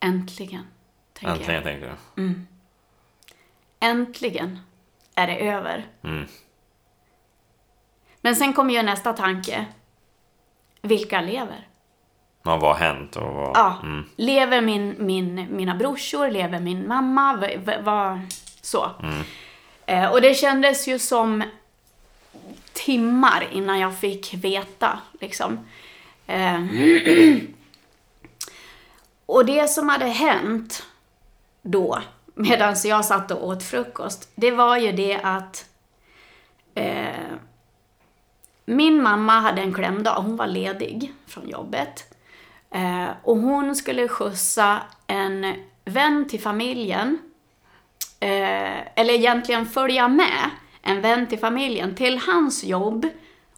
Äntligen, 0.00 0.66
tänker 1.12 1.28
jag. 1.28 1.36
Äntligen 1.38 1.62
tänker 1.62 1.96
du? 2.16 2.34
Äntligen 3.80 4.58
är 5.14 5.26
det 5.26 5.48
över. 5.48 5.86
Mm. 6.02 6.26
Men 8.20 8.36
sen 8.36 8.52
kommer 8.52 8.74
ju 8.74 8.82
nästa 8.82 9.12
tanke. 9.12 9.66
Vilka 10.82 11.20
lever? 11.20 11.68
Ja, 12.42 12.56
vad 12.56 12.76
har 12.76 12.86
hänt 12.86 13.16
och 13.16 13.34
vad... 13.34 13.56
Ja, 13.56 13.78
Mm. 13.82 14.04
lever 14.16 14.60
min, 14.60 14.94
min, 14.98 15.56
mina 15.56 15.74
brorsor, 15.74 16.30
lever 16.30 16.60
min 16.60 16.88
mamma, 16.88 17.36
vad, 17.82 18.20
så. 18.60 18.90
Eh, 19.86 20.12
och 20.12 20.20
det 20.20 20.34
kändes 20.34 20.88
ju 20.88 20.98
som 20.98 21.42
timmar 22.72 23.48
innan 23.52 23.78
jag 23.78 23.98
fick 23.98 24.34
veta, 24.34 24.98
liksom. 25.20 25.58
Eh, 26.26 26.60
och 29.26 29.46
det 29.46 29.68
som 29.68 29.88
hade 29.88 30.06
hänt 30.06 30.86
då, 31.62 32.02
medan 32.34 32.76
jag 32.84 33.04
satt 33.04 33.30
och 33.30 33.46
åt 33.46 33.62
frukost, 33.62 34.30
det 34.34 34.50
var 34.50 34.76
ju 34.76 34.92
det 34.92 35.20
att 35.22 35.66
eh, 36.74 37.34
min 38.64 39.02
mamma 39.02 39.40
hade 39.40 39.62
en 39.62 39.74
klämdag, 39.74 40.14
hon 40.14 40.36
var 40.36 40.46
ledig 40.46 41.12
från 41.26 41.48
jobbet. 41.48 42.14
Eh, 42.70 43.08
och 43.22 43.36
hon 43.36 43.76
skulle 43.76 44.08
skjutsa 44.08 44.80
en 45.06 45.54
vän 45.84 46.28
till 46.28 46.40
familjen, 46.40 47.18
eh, 48.24 48.80
eller 48.94 49.14
egentligen 49.14 49.66
följa 49.66 50.08
med 50.08 50.50
en 50.82 51.00
vän 51.00 51.26
till 51.26 51.38
familjen 51.38 51.94
till 51.94 52.18
hans 52.18 52.64
jobb 52.64 53.06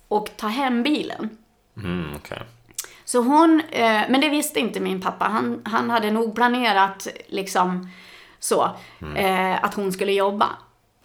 och 0.08 0.30
ta 0.36 0.46
hem 0.46 0.82
bilen. 0.82 1.38
Mm, 1.76 2.06
okej. 2.16 2.42
Så 3.04 3.22
hon, 3.22 3.62
eh, 3.70 4.02
men 4.08 4.20
det 4.20 4.28
visste 4.28 4.60
inte 4.60 4.80
min 4.80 5.00
pappa. 5.00 5.24
Han, 5.24 5.62
han 5.64 5.90
hade 5.90 6.10
nog 6.10 6.34
planerat 6.34 7.08
liksom 7.26 7.90
så, 8.38 8.70
eh, 9.16 9.64
att 9.64 9.74
hon 9.74 9.92
skulle 9.92 10.12
jobba. 10.12 10.48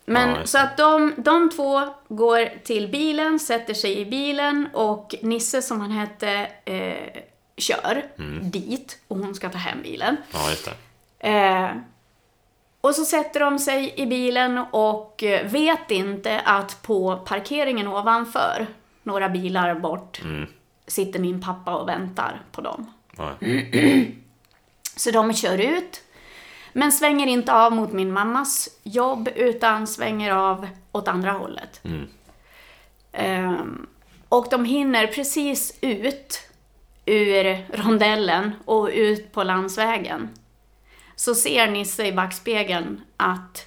Men 0.06 0.30
Ja, 0.30 0.46
så 0.46 0.58
att 0.58 0.78
de, 0.78 1.14
de 1.18 1.50
två 1.50 1.82
går 2.08 2.64
till 2.64 2.88
bilen, 2.88 3.40
sätter 3.40 3.74
sig 3.74 4.00
i 4.00 4.06
bilen 4.06 4.70
och 4.74 5.16
Nisse 5.22 5.62
som 5.62 5.82
han 5.82 5.92
hette 5.92 6.48
eh, 6.66 7.22
kör 7.58 8.04
dit 8.42 9.00
och 9.08 9.18
hon 9.18 9.36
ska 9.36 9.50
ta 9.50 9.58
hem 9.58 9.82
bilen. 9.82 10.18
Ja, 10.34 10.50
just 10.50 10.66
det. 10.66 10.74
Och 12.82 12.96
så 12.96 13.06
sätter 13.06 13.40
de 13.40 13.60
sig 13.60 13.94
i 13.98 14.06
bilen 14.06 14.58
och 14.72 15.24
eh, 15.24 15.52
vet 15.52 15.92
inte 15.92 16.40
att 16.40 16.82
på 16.82 17.18
parkeringen 17.18 17.88
ovanför, 17.88 18.68
några 19.04 19.30
bilar 19.30 19.76
bort, 19.76 20.22
sitter 20.88 21.20
min 21.20 21.42
pappa 21.42 21.76
och 21.76 21.90
väntar 21.90 22.42
på 22.52 22.62
dem. 22.62 22.94
Ja. 23.18 23.32
Så 24.96 25.12
de 25.12 25.34
kör 25.34 25.58
ut, 25.58 26.04
men 26.74 26.92
svänger 26.92 27.28
inte 27.28 27.54
av 27.54 27.74
mot 27.74 27.92
min 27.92 28.12
mammas 28.14 28.70
jobb 28.84 29.30
utan 29.36 29.88
svänger 29.88 30.32
av 30.32 30.68
åt 30.92 31.08
andra 31.08 31.32
hållet. 31.32 31.82
Ehm, 33.12 33.88
och 34.30 34.48
de 34.52 34.66
hinner 34.66 35.08
precis 35.08 35.78
ut 35.82 36.48
ur 37.06 37.66
rondellen 37.78 38.52
och 38.66 38.90
ut 38.94 39.32
på 39.32 39.44
landsvägen. 39.44 40.30
Så 41.22 41.36
ser 41.36 41.68
Nisse 41.68 42.06
i 42.06 42.14
backspegeln 42.14 43.02
att 43.18 43.66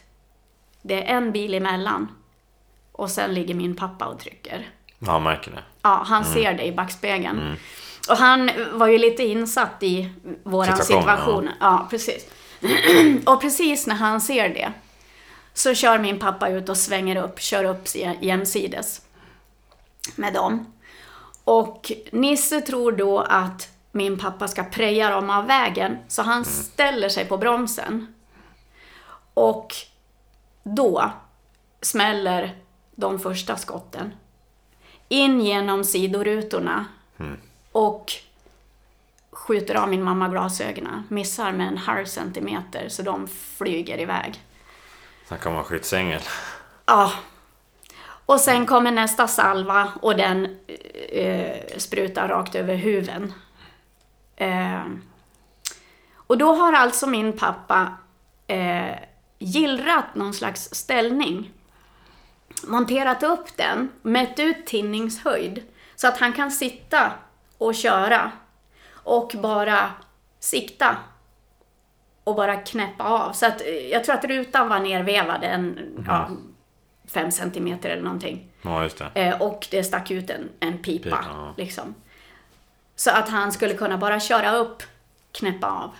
det 0.82 1.02
är 1.02 1.16
en 1.16 1.32
bil 1.32 1.55
emellan. 1.55 2.09
Och 2.92 3.11
sen 3.11 3.34
ligger 3.34 3.55
min 3.55 3.76
pappa 3.76 4.07
och 4.07 4.20
trycker. 4.20 4.68
Ja, 4.98 5.18
märker 5.18 5.50
det. 5.50 5.62
Ja, 5.82 6.02
han 6.07 6.24
ser 6.24 6.55
det 6.55 6.66
i 6.66 6.72
backspegeln. 6.72 7.57
Och 8.11 8.16
han 8.16 8.50
var 8.72 8.86
ju 8.86 8.98
lite 8.98 9.22
insatt 9.22 9.82
i 9.82 10.11
våran 10.42 10.76
Situationen, 10.76 11.16
situation. 11.16 11.50
Ja. 11.61 11.86
precis. 11.90 12.26
och 13.26 13.40
precis 13.40 13.86
när 13.86 13.94
han 13.94 14.20
ser 14.20 14.48
det 14.48 14.72
så 15.52 15.74
kör 15.74 15.98
min 15.98 16.18
pappa 16.18 16.48
ut 16.48 16.68
och 16.68 16.76
svänger 16.76 17.16
upp, 17.16 17.40
kör 17.40 17.64
upp 17.64 17.88
jämsides 18.20 19.02
med 20.16 20.34
dem. 20.34 20.72
Och 21.44 21.92
Nisse 22.12 22.61
tror 22.61 22.92
då 22.92 23.20
att 23.20 23.74
min 23.95 24.18
pappa 24.18 24.49
ska 24.49 24.64
preja 24.64 25.11
dem 25.11 25.30
av 25.30 25.47
vägen, 25.47 25.99
så 26.09 26.22
han 26.22 26.45
ställer 26.45 27.09
sig 27.09 27.24
på 27.24 27.36
bromsen. 27.36 28.14
Och 29.34 29.74
då 30.62 31.11
smäller 31.80 32.57
de 32.95 33.18
första 33.18 33.57
skotten 33.57 34.12
in 35.09 35.40
genom 35.40 35.84
sidorutorna 35.84 36.84
och 37.72 38.12
skjuter 39.30 39.74
av 39.74 39.88
min 39.88 40.03
mamma 40.03 40.28
glasögonen. 40.28 41.07
Missar 41.09 41.53
med 41.53 41.68
en 41.68 41.78
halv 41.78 42.05
centimeter 42.05 42.88
så 42.88 43.03
de 43.03 43.28
flyger 43.28 44.01
iväg. 44.01 44.40
Snacka 45.26 45.49
om 45.49 45.57
en 45.57 45.64
skyddsängel. 45.64 46.20
Ja. 46.86 47.12
Och 48.26 48.40
sen 48.40 48.66
kommer 48.66 48.90
nästa 48.90 49.28
salva 49.28 49.92
och 50.03 50.16
den 50.16 50.57
eh, 51.09 51.57
sprutar 51.76 52.28
rakt 52.28 52.55
över 52.55 52.74
huven. 52.74 53.32
Eh, 54.37 54.85
och 56.14 56.39
då 56.39 56.55
har 56.55 56.72
alltså 56.72 57.07
min 57.07 57.32
pappa 57.32 57.93
eh, 58.47 58.97
gillrat 59.39 60.14
någon 60.14 60.35
slags 60.35 60.74
ställning. 60.74 61.53
Monterat 62.66 63.22
upp 63.22 63.57
den, 63.57 63.91
mätt 64.03 64.39
ut 64.39 64.66
tinningshöjd. 64.66 65.62
Så 65.97 66.09
att 66.09 66.18
han 66.18 66.32
kan 66.32 66.51
sitta 66.51 67.12
och 67.59 67.74
köra. 67.74 68.32
Och 68.93 69.32
bara 69.43 69.91
sikta. 70.41 70.97
Och 72.24 72.35
bara 72.35 72.57
knäppa 72.57 73.05
av. 73.05 73.32
Så 73.32 73.47
att 73.47 73.61
eh, 73.61 73.68
jag 73.68 74.05
tror 74.05 74.14
att 74.14 74.24
rutan 74.24 74.68
var 74.68 74.80
nervevad 74.80 75.45
en, 75.45 75.78
ja, 76.07 76.30
fem 77.09 77.30
centimeter 77.30 77.91
eller 77.91 78.03
någonting. 78.03 78.51
Ja, 78.62 78.89
det. 79.14 79.22
Eh, 79.22 79.43
och 79.43 79.66
det 79.70 79.85
stack 79.85 80.11
ut 80.11 80.30
en, 80.30 80.49
en 80.61 80.78
pipa. 80.78 81.05
Pipa, 81.05 81.24
ja. 81.28 81.55
liksom. 81.57 81.95
Så 82.97 83.11
att 83.11 83.28
han 83.28 83.53
skulle 83.53 83.74
kunna 83.74 83.97
bara 83.99 84.20
köra 84.20 84.55
upp, 84.57 84.82
knäppa 85.32 85.66
av. 85.70 85.90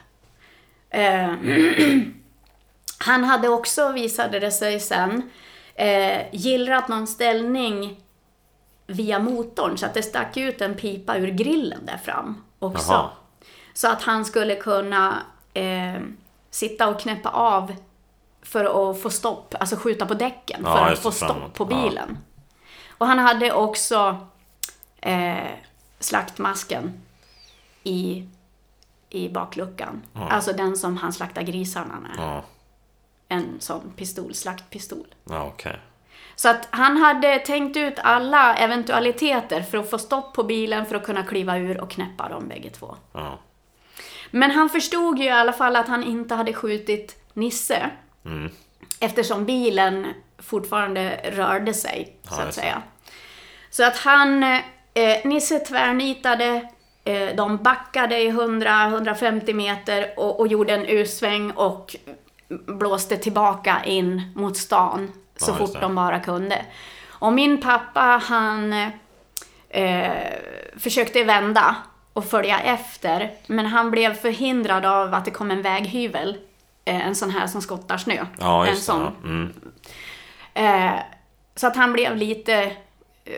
Eh, 0.91 1.33
han 2.99 3.25
hade 3.25 3.49
också, 3.49 3.93
visade 3.93 4.41
det 4.41 4.51
sig 4.51 4.81
sen, 4.81 5.31
eh, 5.75 6.23
gillrat 6.33 6.89
någon 6.89 7.07
ställning 7.07 8.01
via 8.87 9.19
motorn 9.19 9.79
så 9.79 9.87
att 9.87 9.95
det 9.95 10.03
stack 10.03 10.37
ut 10.37 10.61
en 10.61 10.75
pipa 10.75 11.17
ur 11.17 11.29
grillen 11.31 11.87
där 11.87 11.97
fram 11.97 12.45
också. 12.59 12.93
Jaha. 12.93 13.11
Så 13.75 13.89
att 13.89 14.03
han 14.03 14.25
skulle 14.25 14.55
kunna 14.55 15.23
eh, 15.55 16.01
sitta 16.51 16.89
och 16.89 17.01
knäppa 17.01 17.29
av 17.29 17.75
för 18.43 18.91
att 18.91 19.03
få 19.03 19.11
stopp, 19.11 19.55
alltså 19.61 19.77
skjuta 19.77 20.07
på 20.07 20.15
däcken 20.15 20.61
Ja, 20.65 20.77
för 20.77 20.93
att 20.93 20.99
få 20.99 21.11
stopp 21.11 21.31
framåt. 21.31 21.55
på 21.55 21.69
Ja. 21.71 21.83
bilen. 21.83 22.19
Och 22.99 23.07
han 23.07 23.19
hade 23.19 23.53
också 23.53 24.17
eh, 25.01 25.37
slaktmasken 26.05 26.93
i, 27.85 28.27
i 29.11 29.29
bakluckan. 29.29 30.03
Alltså 30.15 30.53
den 30.53 30.77
som 30.77 30.97
han 30.97 31.13
slaktar 31.13 31.43
grisarna 31.43 32.01
med. 32.01 32.15
Ja, 32.17 32.45
En 33.29 33.61
sån 33.61 33.93
pistol, 33.97 34.35
slaktpistol. 34.35 35.07
ja 35.25 35.47
okej. 35.47 35.81
Så 36.37 36.49
att 36.49 36.69
han 36.71 36.97
hade 36.97 37.39
tänkt 37.39 37.77
ut 37.77 37.99
alla 37.99 38.57
eventualiteter 38.57 39.63
för 39.63 39.79
att 39.79 39.91
få 39.91 39.99
stopp 39.99 40.35
på 40.35 40.43
bilen 40.43 40.87
för 40.87 40.95
att 40.97 41.05
kunna 41.05 41.23
kliva 41.23 41.59
ur 41.59 41.81
och 41.81 41.91
knäppa 41.91 42.29
dem 42.29 42.49
bägge 42.49 42.71
två. 42.71 42.97
Ja. 43.13 43.39
Men 44.31 44.51
han 44.51 44.69
förstod 44.69 45.19
ju 45.19 45.25
i 45.25 45.31
alla 45.31 45.53
fall 45.53 45.77
att 45.77 45.89
han 45.89 46.05
inte 46.05 46.35
hade 46.35 46.53
skjutit 46.53 47.25
Nisse. 47.33 47.91
Mm. 48.25 48.51
Eftersom 49.01 49.45
bilen 49.45 50.07
fortfarande 50.39 51.21
rörde 51.33 51.75
sig, 51.75 52.17
så 52.29 52.41
att 52.41 52.55
säga. 52.55 52.83
Så 53.71 53.85
att 53.87 53.97
han, 53.97 54.59
eh, 54.95 55.17
Nisse 55.25 55.59
tvärnitade, 55.59 56.69
eh, 57.05 57.37
de 57.37 57.57
backade 57.57 58.23
i 58.23 58.31
100-150 58.31 59.53
meter 59.53 60.15
och, 60.17 60.41
och 60.41 60.49
gjorde 60.49 60.75
en 60.75 60.87
U-sväng 60.87 61.51
och 61.51 61.97
blåste 62.67 63.17
tillbaka 63.17 63.85
in 63.85 64.33
mot 64.35 64.57
stan 64.57 65.13
så 65.37 65.51
Ja, 65.51 65.55
fort 65.57 65.81
de 65.81 65.95
bara 65.95 66.21
kunde. 66.21 66.65
Och 67.09 67.33
min 67.33 67.61
pappa, 67.61 68.01
han 68.25 68.73
eh, 69.69 70.13
försökte 70.77 71.25
vända 71.25 71.77
och 72.13 72.25
följa 72.25 72.59
efter, 72.59 73.31
men 73.47 73.67
han 73.67 73.91
blev 73.91 74.15
förhindrad 74.15 74.85
av 74.85 75.15
att 75.15 75.25
det 75.25 75.31
kom 75.31 75.51
en 75.51 75.63
väghyvel. 75.63 76.37
Eh, 76.85 77.07
en 77.07 77.15
sån 77.15 77.31
här 77.31 77.47
som 77.47 77.63
skottar 77.63 77.99
snö. 77.99 78.27
Ja, 78.41 78.67
en 78.67 78.77
sån. 78.77 79.01
Ja. 79.01 79.29
Mm. 79.29 79.53
Eh, 80.55 81.01
så 81.55 81.67
att 81.67 81.77
han 81.77 81.93
blev 81.93 82.17
lite 82.17 82.73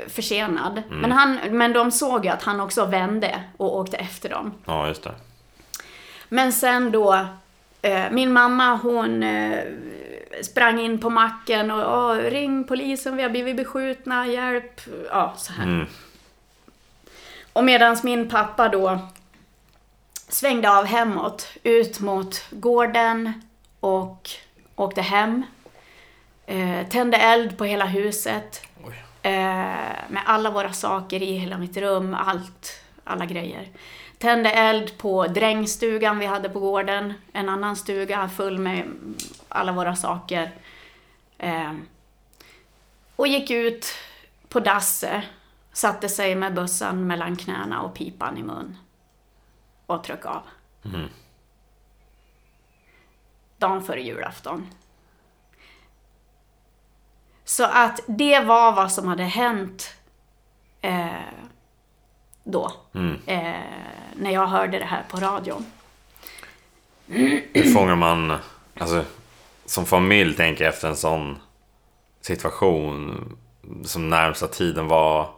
försenad. 0.09 0.83
Mm. 0.87 0.99
Men, 1.01 1.13
han, 1.13 1.39
men 1.51 1.73
de 1.73 1.91
såg 1.91 2.25
ju 2.25 2.31
att 2.31 2.43
han 2.43 2.61
också 2.61 2.85
vände 2.85 3.41
och 3.57 3.77
åkte 3.77 3.97
efter 3.97 4.29
dem. 4.29 4.55
ja, 4.67 4.89
just 4.89 5.03
det. 5.03 5.15
Men 6.29 6.53
sen 6.53 6.93
då, 6.93 7.27
eh, 7.83 8.05
min 8.11 8.33
mamma 8.33 8.75
hon 8.77 9.23
eh, 9.23 9.59
sprang 10.43 10.81
in 10.81 10.99
på 11.01 11.11
macken 11.11 11.71
och 11.71 11.99
"Åh, 12.11 12.15
ring 12.17 12.65
polisen, 12.65 13.17
vi 13.17 13.23
har 13.23 13.31
blivit 13.31 13.57
beskjutna, 13.57 14.27
hjälp. 14.27 14.81
Ja, 15.11 15.35
så 15.37 15.53
här. 15.53 15.65
Mm. 15.65 15.87
Och 17.53 17.65
medan 17.65 17.97
min 18.03 18.29
pappa 18.29 18.69
då 18.69 18.99
svängde 20.29 20.71
av 20.71 20.85
hemåt, 20.85 21.49
ut 21.63 22.01
mot 22.01 22.45
gården 22.51 23.33
och 23.81 24.31
åkte 24.77 25.03
hem. 25.03 25.43
Eh, 26.47 26.87
tände 26.89 27.17
eld 27.17 27.59
på 27.59 27.65
hela 27.65 27.85
huset. 27.85 28.66
Eh, 29.27 29.97
med 30.09 30.23
alla 30.27 30.51
våra 30.51 30.73
saker 30.73 31.23
i 31.23 31.33
hela 31.39 31.59
mitt 31.59 31.77
rum, 31.77 32.15
allt, 32.15 32.81
alla 33.05 33.27
grejer. 33.27 33.69
Tände 34.19 34.51
eld 34.51 34.99
på 34.99 35.27
drängstugan 35.27 36.19
vi 36.19 36.27
hade 36.27 36.49
på 36.49 36.61
gården, 36.61 37.15
en 37.33 37.49
annan 37.49 37.77
stuga 37.77 38.29
full 38.29 38.59
med 38.59 38.85
alla 39.49 39.73
våra 39.73 39.97
saker. 39.97 40.51
Eh, 41.39 41.73
och 43.17 43.29
gick 43.29 43.51
ut 43.51 43.87
på 44.49 44.61
dasset, 44.61 45.25
satte 45.73 46.09
sig 46.09 46.35
med 46.35 46.55
bössan 46.55 47.07
mellan 47.07 47.37
knäna 47.37 47.83
och 47.83 47.95
pipan 47.95 48.39
i 48.39 48.43
mun 48.43 48.79
och 49.87 50.05
tryckte 50.05 50.29
av. 50.29 50.43
Mm. 50.85 51.09
Dagen 53.59 53.83
före 53.83 54.03
julafton. 54.03 54.67
Så 57.49 57.65
att 57.65 58.01
det 58.07 58.41
var 58.41 58.73
vad 58.73 58.93
som 58.93 59.09
hade 59.09 59.23
hänt 59.23 59.95
eh, 60.81 61.07
då. 62.45 62.73
Mm. 62.95 63.19
Eh, 63.27 63.61
när 64.17 64.31
jag 64.31 64.47
hörde 64.47 64.79
det 64.79 64.85
här 64.85 65.05
på 65.09 65.17
radion. 65.17 65.67
Hur 67.07 67.75
fångar 67.75 67.97
man, 67.97 68.39
alltså 68.81 69.05
som 69.65 69.87
familj 69.87 70.37
tänker 70.37 70.65
jag 70.65 70.75
efter 70.75 70.89
en 70.89 70.97
sån 70.97 71.39
situation 72.21 73.37
som 73.85 74.09
närmsta 74.09 74.47
tiden 74.47 74.89
var. 74.89 75.31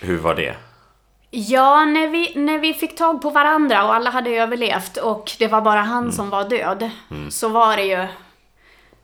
Hur 0.00 0.18
var 0.18 0.34
det? 0.34 0.56
Ja, 1.30 1.84
när 1.84 2.08
vi, 2.08 2.32
när 2.34 2.58
vi 2.58 2.74
fick 2.74 2.96
tag 2.96 3.22
på 3.22 3.30
varandra 3.30 3.84
och 3.84 3.94
alla 3.94 4.10
hade 4.10 4.30
överlevt 4.30 4.96
och 4.96 5.32
det 5.38 5.46
var 5.46 5.60
bara 5.60 5.80
han 5.80 6.12
som 6.12 6.30
var 6.30 6.48
död. 6.48 6.90
Så 7.30 7.48
var 7.48 7.76
det 7.76 7.84
ju... 7.84 8.06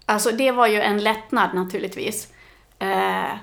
Alltså 0.07 0.33
det 0.33 0.51
var 0.51 0.67
ju 0.67 0.81
en 0.81 1.03
lättnad 1.03 1.55
naturligtvis. 1.55 2.33
Eh, 2.79 3.35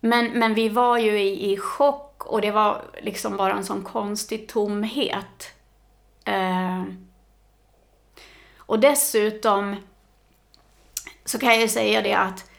men, 0.00 0.26
men 0.38 0.54
vi 0.54 0.68
var 0.68 0.98
ju 0.98 1.20
i, 1.20 1.52
i 1.52 1.56
chock 1.56 2.26
och 2.26 2.40
det 2.40 2.50
var 2.50 2.82
liksom 3.02 3.36
bara 3.36 3.52
en 3.52 3.64
sån 3.64 3.82
konstig 3.82 4.48
tomhet. 4.48 5.54
Eh, 6.24 6.84
och 8.56 8.80
dessutom 8.80 9.76
så 11.24 11.38
kan 11.38 11.48
jag 11.48 11.60
ju 11.60 11.68
säga 11.68 12.02
det 12.02 12.14
att 12.14 12.50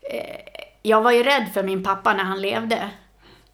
eh, 0.00 0.64
jag 0.82 1.02
var 1.02 1.10
ju 1.10 1.22
rädd 1.22 1.50
för 1.54 1.62
min 1.62 1.84
pappa 1.84 2.14
när 2.14 2.24
han 2.24 2.40
levde. 2.40 2.90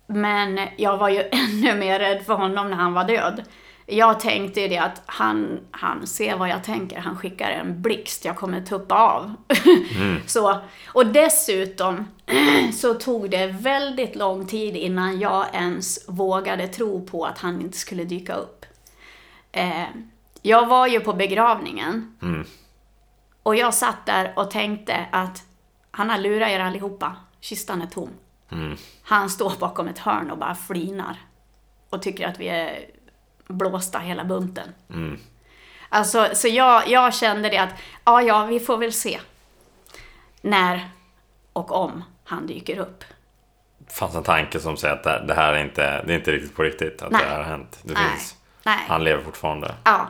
Men 0.07 0.61
jag 0.77 0.97
var 0.97 1.09
ju 1.09 1.23
ännu 1.33 1.75
mer 1.75 1.99
rädd 1.99 2.27
för 2.27 2.35
honom 2.35 2.71
när 2.71 2.77
han 2.77 2.93
var 2.93 3.05
död. 3.05 3.45
Jag 3.87 4.21
tänkte 4.21 4.61
ju 4.61 4.69
det 4.69 4.79
att 4.79 5.03
han, 5.07 5.61
han 5.71 6.07
ser 6.07 6.37
vad 6.37 6.49
jag 6.49 6.65
tänker, 6.65 6.99
han 6.99 7.17
skickar 7.17 7.51
en 7.51 7.83
blixt, 7.83 8.25
jag 8.25 8.37
kommer 8.37 8.61
tuppa 8.61 8.95
av. 8.95 9.35
så, 10.27 10.61
och 10.87 11.07
dessutom 11.07 12.05
så 12.73 12.95
tog 12.95 13.31
det 13.31 13.47
väldigt 13.47 14.17
lång 14.17 14.47
tid 14.47 14.77
innan 14.77 15.21
jag 15.21 15.47
ens 15.53 16.09
vågade 16.09 16.69
tro 16.69 17.07
på 17.07 17.25
att 17.25 17.39
han 17.39 17.61
inte 17.61 17.79
skulle 17.79 18.05
dyka 18.05 18.35
upp. 18.35 18.67
Eh, 19.53 19.87
jag 20.43 20.67
var 20.67 20.87
ju 20.87 21.01
på 21.01 21.13
begravningen. 21.13 22.17
Mm. 22.23 22.47
Och 23.43 23.57
jag 23.57 23.75
satt 23.75 24.07
där 24.07 24.33
och 24.37 24.51
tänkte 24.51 25.07
att 25.13 25.43
han 25.91 26.11
har 26.11 26.19
lurat 26.19 26.49
er 26.49 26.61
allihopa. 26.61 27.17
Kistan 27.41 27.83
är 27.83 27.87
tom. 27.87 28.11
Mm. 28.53 28.77
Han 29.03 29.31
står 29.31 29.53
bakom 29.61 29.89
ett 29.89 29.99
hörn 29.99 30.31
och 30.31 30.39
bara 30.39 30.55
flinar. 30.55 31.17
Och 31.91 32.03
tycker 32.03 32.29
att 32.29 32.41
vi 32.41 32.49
är 32.49 32.85
blåsta 33.49 33.99
hela 33.99 34.25
bunten. 34.25 34.69
Mm. 34.91 35.19
Alltså, 35.89 36.29
så 36.35 36.49
jag, 36.49 36.89
jag 36.89 37.15
kände 37.15 37.49
det 37.49 37.59
att, 37.59 37.75
ja, 38.05 38.23
ja, 38.23 38.45
vi 38.45 38.61
får 38.61 38.77
väl 38.77 38.93
se. 38.93 39.21
När 40.41 40.89
och 41.53 41.73
om 41.73 42.05
han 42.25 42.47
dyker 42.47 42.79
upp. 42.79 43.05
Fanns 43.89 44.15
en 44.15 44.23
tanke 44.23 44.61
som 44.61 44.77
säger 44.77 44.95
att 44.95 45.03
det, 45.05 45.25
det 45.29 45.35
här 45.35 45.53
är 45.53 45.65
inte, 45.65 46.03
det 46.03 46.13
är 46.13 46.17
inte 46.19 46.33
riktigt 46.33 46.57
på 46.57 46.63
riktigt. 46.63 47.03
Att 47.03 47.11
Nej. 47.13 47.21
det 47.25 47.29
här 47.31 47.37
har 47.37 47.45
hänt. 47.45 47.79
Det 47.83 47.95
Nej. 47.95 48.03
finns, 48.11 48.37
Nej. 48.65 48.79
han 48.89 49.05
lever 49.05 49.23
fortfarande. 49.25 49.75
Ja, 49.85 50.07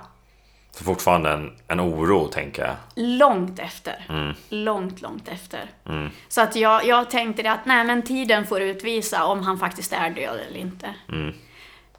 Så 0.71 0.85
fortfarande 0.85 1.31
en, 1.31 1.53
en 1.69 1.81
oro 1.81 2.29
tänker 2.29 2.63
jag. 2.63 2.75
långt 2.95 3.59
efter. 3.59 4.07
Mm. 4.09 4.35
Långt, 4.49 5.01
långt 5.03 5.29
efter. 5.29 5.71
Mm. 5.87 6.11
Så 6.29 6.41
att 6.41 6.57
jag, 6.57 6.87
jag 6.87 7.11
tänkte 7.11 7.43
det 7.43 7.53
att, 7.53 7.67
nej 7.67 7.85
men 7.85 8.03
tiden 8.03 8.47
får 8.47 8.61
utvisa 8.61 9.25
om 9.25 9.43
han 9.43 9.59
faktiskt 9.59 9.93
är 9.93 10.11
död 10.11 10.41
eller 10.49 10.59
inte. 10.61 10.95
Mm. 11.09 11.35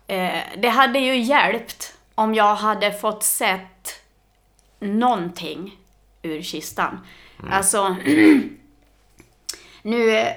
Eh, 0.08 0.39
det 0.58 0.70
hade 0.70 0.99
ju 0.99 1.16
hjälpt 1.18 1.97
om 2.16 2.34
jag 2.36 2.56
hade 2.56 2.91
fått 2.93 3.24
sett 3.24 4.01
någonting 4.80 5.78
ur 6.22 6.41
kistan. 6.41 6.99
Alltså, 7.51 7.95
nu 9.82 10.12
eh, 10.18 10.28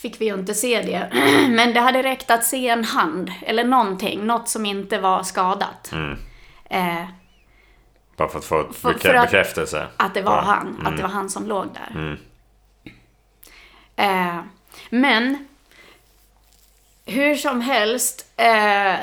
fick 0.00 0.20
vi 0.20 0.24
ju 0.24 0.34
inte 0.34 0.54
se 0.54 0.82
det, 0.82 1.08
men 1.50 1.74
det 1.74 1.80
hade 1.80 2.02
räckt 2.02 2.30
att 2.30 2.44
se 2.44 2.68
en 2.68 2.84
hand 2.84 3.32
eller 3.42 3.64
någonting, 3.64 4.26
något 4.26 4.48
som 4.48 4.66
inte 4.66 4.98
var 4.98 5.22
skadat. 5.22 5.92
Mm. 5.92 6.18
Eh, 6.64 7.06
Bara 8.16 8.28
för 8.28 8.38
att 8.38 8.44
få 8.44 8.72
För- 8.72 8.94
för 8.98 9.14
att- 9.14 9.22
bekräftelse. 9.30 9.86
att 9.96 10.14
det 10.14 10.22
var 10.22 10.30
Bara. 10.36 10.40
han, 10.44 10.68
att 10.74 10.80
Mm. 10.80 10.96
det 10.96 11.02
var 11.02 11.10
han 11.10 11.30
som 11.30 11.46
låg 11.46 11.66
där. 11.74 11.90
Mm. 11.94 12.18
Eh, 13.96 14.44
men 14.90 15.46
hur 17.04 17.34
som 17.34 17.60
helst, 17.60 18.26
eh, 18.36 18.96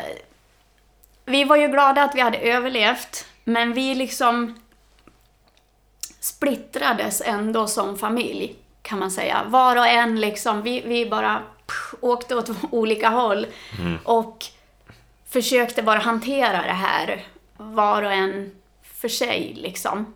vi 1.25 1.43
var 1.43 1.55
ju 1.55 1.67
glada 1.67 2.03
att 2.03 2.15
vi 2.15 2.21
hade 2.21 2.37
överlevt, 2.37 3.25
men 3.43 3.73
vi 3.73 3.95
liksom 3.95 4.59
splittrades 6.19 7.21
ändå 7.25 7.67
som 7.67 7.97
familj, 7.97 8.55
kan 8.81 8.99
man 8.99 9.11
säga. 9.11 9.43
Var 9.47 9.75
och 9.75 9.87
en 9.87 10.19
liksom, 10.19 10.61
vi, 10.61 10.81
vi 10.81 11.05
bara 11.05 11.41
pff, 11.67 11.95
åkte 12.01 12.35
åt 12.35 12.49
olika 12.71 13.09
håll 13.09 13.47
och 14.03 14.45
försökte 15.29 15.83
bara 15.83 15.99
hantera 15.99 16.61
det 16.61 16.73
här, 16.73 17.25
var 17.57 18.03
och 18.03 18.13
en 18.13 18.51
för 18.83 19.09
sig 19.09 19.53
liksom 19.57 20.13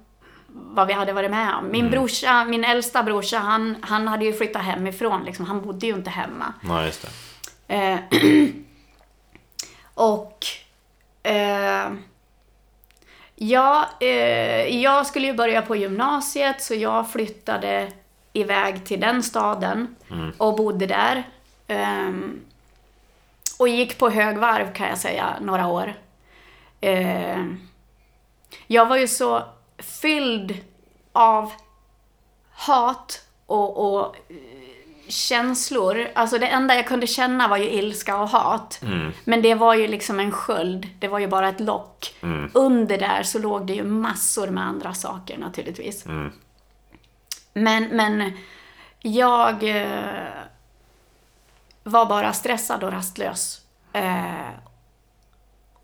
vad 0.47 0.87
vi 0.87 0.93
hade 0.93 1.13
varit 1.13 1.31
med 1.31 1.55
om. 1.55 1.71
Min 1.71 1.89
brorsa, 1.89 2.45
min 2.45 2.63
äldsta 2.63 3.03
brorsa, 3.03 3.37
han, 3.37 3.75
han 3.81 4.07
hade 4.07 4.25
ju 4.25 4.33
flyttat 4.33 4.61
hemifrån 4.61 5.23
liksom. 5.23 5.45
Han 5.45 5.61
bodde 5.61 5.87
ju 5.87 5.93
inte 5.93 6.09
hemma. 6.09 6.53
Ja, 6.67 6.85
just 6.85 7.01
det. 7.01 7.32
Eh, 7.73 7.99
och 9.93 10.45
eh, 11.23 11.91
ja, 13.35 13.89
eh, 13.99 14.81
jag 14.81 15.07
skulle 15.07 15.27
ju 15.27 15.33
börja 15.33 15.61
på 15.61 15.75
gymnasiet 15.75 16.61
så 16.61 16.75
jag 16.75 17.11
flyttade 17.11 17.91
iväg 18.33 18.85
till 18.85 18.99
den 18.99 19.23
staden 19.23 19.95
och 20.37 20.55
bodde 20.55 20.87
där. 20.87 21.23
Ehm, 21.67 22.41
och 23.59 23.67
gick 23.67 23.97
på 23.97 24.09
högvarv 24.09 24.73
kan 24.73 24.87
jag 24.87 24.97
säga, 24.97 25.35
några 25.41 25.67
år. 25.67 25.93
Ehm, 26.81 27.59
jag 28.67 28.85
var 28.85 28.97
ju 28.97 29.07
så 29.07 29.43
fylld 29.77 30.57
av 31.11 31.51
hat 32.51 33.27
och, 33.45 33.95
och 33.95 34.15
känslor. 35.13 36.07
Alltså 36.15 36.37
det 36.37 36.47
enda 36.47 36.75
jag 36.75 36.87
kunde 36.87 37.07
känna 37.07 37.47
var 37.47 37.57
ju 37.57 37.69
ilska 37.69 38.17
och 38.17 38.29
hat. 38.29 38.81
Men 39.23 39.41
det 39.41 39.55
var 39.55 39.75
ju 39.75 39.87
liksom 39.87 40.19
en 40.19 40.31
sköld. 40.31 40.87
Det 40.99 41.07
var 41.07 41.19
ju 41.19 41.27
bara 41.27 41.49
ett 41.49 41.59
lock. 41.59 42.15
Under 42.53 42.97
där 42.97 43.23
så 43.23 43.39
låg 43.39 43.67
det 43.67 43.73
ju 43.73 43.83
massor 43.83 44.47
med 44.47 44.63
andra 44.63 44.93
saker 44.93 45.37
naturligtvis. 45.37 46.05
Mm. 46.05 46.31
Men, 47.53 47.83
men 47.83 48.37
jag 48.99 49.63
eh, 49.63 50.29
var 51.83 52.05
bara 52.05 52.33
stressad 52.33 52.83
och 52.83 52.91
rastlös. 52.91 53.61
Eh, 53.93 54.49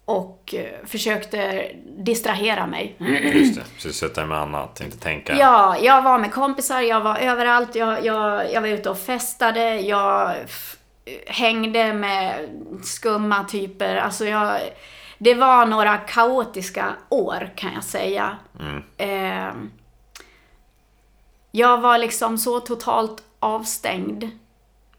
och 0.10 0.56
eh, 0.56 0.86
försökte 0.86 1.72
distrahera 1.98 2.68
mig. 2.68 2.96
Just 3.34 3.56
det. 3.56 3.64
Sysselsätta 3.78 4.22
dig 4.22 4.30
med 4.30 4.38
annat, 4.38 4.82
inte 4.82 4.98
tänka. 4.98 5.36
Ja, 5.38 5.78
jag 5.82 6.02
var 6.02 6.20
med 6.20 6.32
kompisar, 6.32 6.82
jag 6.82 7.02
var 7.02 7.18
överallt, 7.18 7.76
jag, 7.76 8.06
jag, 8.06 8.54
jag 8.54 8.62
var 8.62 8.68
ute 8.68 8.90
och 8.90 9.00
festade, 9.00 9.80
jag 9.80 10.36
hängde 11.28 11.94
med 11.94 12.50
skumma 12.84 13.44
typer. 13.44 13.96
Alltså 13.96 14.26
jag, 14.26 14.60
det 15.18 15.34
var 15.34 15.66
några 15.66 15.98
kaotiska 15.98 16.96
år 17.10 17.54
kan 17.56 17.74
jag 17.74 17.84
säga. 17.84 18.38
Mm. 18.60 18.84
Eh, 18.98 19.54
jag 21.52 21.82
var 21.82 21.98
liksom 21.98 22.38
så 22.38 22.60
totalt 22.60 23.24
avstängd. 23.40 24.30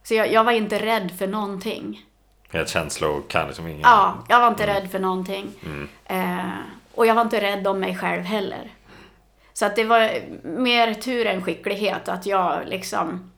Så 0.02 0.14
jag, 0.14 0.32
jag 0.32 0.44
var 0.44 0.52
inte 0.52 0.78
rädd 0.78 1.10
för 1.18 1.26
någonting. 1.26 2.06
Helt 2.50 2.68
känslor 2.68 3.22
kan 3.28 3.46
liksom 3.46 3.66
ingen. 3.66 3.80
Ja, 3.80 4.14
jag 4.28 4.40
var 4.40 4.48
inte 4.48 4.66
rädd 4.66 4.90
för 4.90 4.98
någonting. 4.98 5.52
Eh, 6.04 6.38
och 6.94 7.06
jag 7.06 7.14
var 7.14 7.22
inte 7.22 7.40
rädd 7.40 7.66
om 7.66 7.80
mig 7.80 7.96
själv 7.96 8.22
heller. 8.22 8.70
Så 9.52 9.66
att 9.66 9.76
det 9.76 9.84
var 9.84 10.10
mer 10.42 10.94
tur 10.94 11.26
än 11.26 11.42
skicklighet 11.42 12.08
att 12.08 12.26
jag 12.26 12.58
liksom 12.66 13.30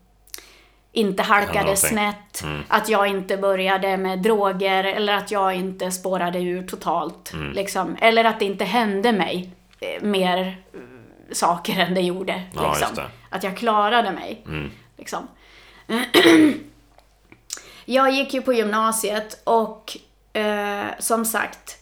inte 0.93 1.23
halkade 1.23 1.77
snett, 1.77 2.45
att 2.69 2.89
jag 2.89 3.07
inte 3.07 3.37
började 3.37 3.97
med 3.97 4.19
droger 4.19 4.85
eller 4.85 5.15
att 5.15 5.31
jag 5.31 5.55
inte 5.55 5.91
spårade 5.91 6.39
ur 6.39 6.67
totalt. 6.67 7.33
Liksom. 7.55 7.97
Eller 8.01 8.25
att 8.25 8.39
det 8.39 8.45
inte 8.45 8.65
hände 8.65 9.13
mig 9.13 9.51
eh, 9.81 10.03
mer 10.03 10.63
eh, 10.75 10.81
saker 11.33 11.79
än 11.81 11.95
det 11.95 12.01
gjorde. 12.01 12.43
Ja, 12.55 12.69
liksom. 12.69 12.81
just 12.81 12.97
det. 12.97 13.07
Att 13.31 13.45
jag 13.45 13.57
klarade 13.57 14.13
mig. 14.13 14.43
Mm. 14.47 14.71
Liksom. 14.97 15.29
Jag 17.85 18.11
gick 18.11 18.35
ju 18.35 18.43
på 18.43 18.53
gymnasiet 18.53 19.41
och 19.45 19.97
eh, 20.33 20.87
som 20.99 21.24
sagt, 21.24 21.78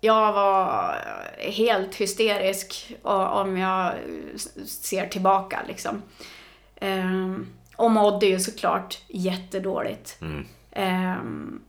jag 0.00 0.32
var 0.32 0.94
helt 1.38 1.94
hysterisk 1.94 2.92
om 3.02 3.56
jag 3.58 3.92
ser 4.66 5.06
tillbaka 5.06 5.60
liksom. 5.68 6.02
Ehm, 6.76 7.46
och 7.76 7.90
mådde 7.90 8.26
ju 8.26 8.40
såklart 8.40 8.98
jättedåligt. 9.08 10.18
Mm. 10.20 10.46
Ehm, 10.72 11.60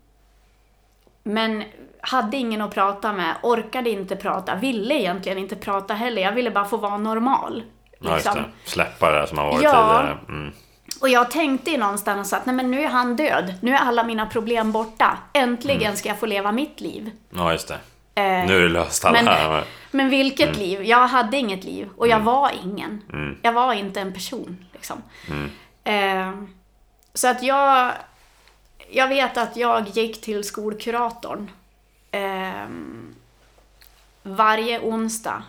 men 1.23 1.63
hade 2.01 2.37
ingen 2.37 2.61
att 2.61 2.73
prata 2.73 3.13
med, 3.13 3.35
orkade 3.43 3.89
inte 3.89 4.15
prata, 4.15 4.55
ville 4.55 4.95
egentligen 4.95 5.37
inte 5.37 5.55
prata 5.55 5.93
heller. 5.93 6.21
Jag 6.21 6.31
ville 6.31 6.51
bara 6.51 6.65
få 6.65 6.77
vara 6.77 6.97
normal. 6.97 7.63
Ja, 7.99 8.13
just 8.13 8.25
liksom. 8.25 8.43
det. 8.43 8.69
Släppa 8.69 9.11
det 9.11 9.27
som 9.27 9.37
har 9.37 9.45
varit 9.45 9.63
Ja. 9.63 9.69
tidigare. 9.71 10.17
Mm. 10.29 10.53
Och 11.01 11.09
jag 11.09 11.31
tänkte 11.31 11.71
ju 11.71 11.77
någonstans 11.77 12.33
att 12.33 12.45
nej 12.45 12.55
men 12.55 12.71
nu 12.71 12.81
är 12.83 12.87
han 12.87 13.15
död. 13.15 13.53
Nu 13.61 13.71
är 13.73 13.77
alla 13.79 14.03
mina 14.03 14.25
problem 14.25 14.71
borta. 14.71 15.17
Äntligen 15.33 15.97
ska 15.97 16.09
jag 16.09 16.19
få 16.19 16.25
leva 16.25 16.51
mitt 16.51 16.81
liv. 16.81 17.11
Ja, 17.29 17.51
just 17.51 17.67
det. 17.67 17.79
Eh, 18.21 18.45
Nu 18.47 18.57
är 18.57 18.61
det 18.61 18.69
löst 18.69 19.05
alla 19.05 19.13
men- 19.21 19.27
här. 19.27 19.63
Men 19.91 20.09
vilket 20.09 20.57
liv? 20.57 20.83
Jag 20.83 21.07
hade 21.07 21.37
inget 21.37 21.63
liv 21.63 21.89
och 21.97 22.07
jag 22.07 22.19
var 22.19 22.51
ingen. 22.63 23.01
Mm. 23.13 23.37
Jag 23.41 23.53
var 23.53 23.73
inte 23.73 24.01
en 24.01 24.13
person. 24.13 24.65
Liksom. 24.73 25.03
Eh, 25.83 26.31
så 27.13 27.27
att 27.27 27.43
jag... 27.43 27.91
Jag 28.91 29.07
vet 29.07 29.37
att 29.37 29.57
jag 29.57 29.87
gick 29.89 30.21
till 30.21 30.43
skolkuratorn 30.43 31.51
eh, 32.11 32.65
varje 34.23 34.79
onsdag 34.79 35.43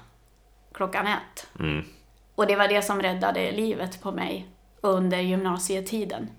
klockan 0.75 1.07
ett. 1.07 1.47
Mm. 1.61 1.85
Och 2.35 2.47
det 2.47 2.57
var 2.57 2.69
det 2.69 2.83
som 2.83 3.03
räddade 3.03 3.53
livet 3.53 4.03
på 4.03 4.13
mig 4.13 4.47
under 4.81 5.19
gymnasietiden. 5.19 6.31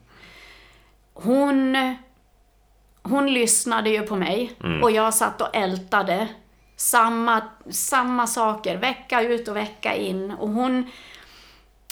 Hon, 1.13 1.77
hon 3.03 3.33
lyssnade 3.33 3.89
ju 3.89 4.01
på 4.01 4.15
mig 4.15 4.51
och 4.83 4.91
jag 4.91 5.13
satt 5.13 5.41
och 5.41 5.55
ältade 5.55 6.27
samma, 6.75 7.41
samma 7.71 8.27
saker 8.27 8.77
vecka 8.77 9.21
ut 9.21 9.47
och 9.47 9.55
vecka 9.55 9.95
in. 9.95 10.31
Och 10.31 10.49
hon... 10.49 10.91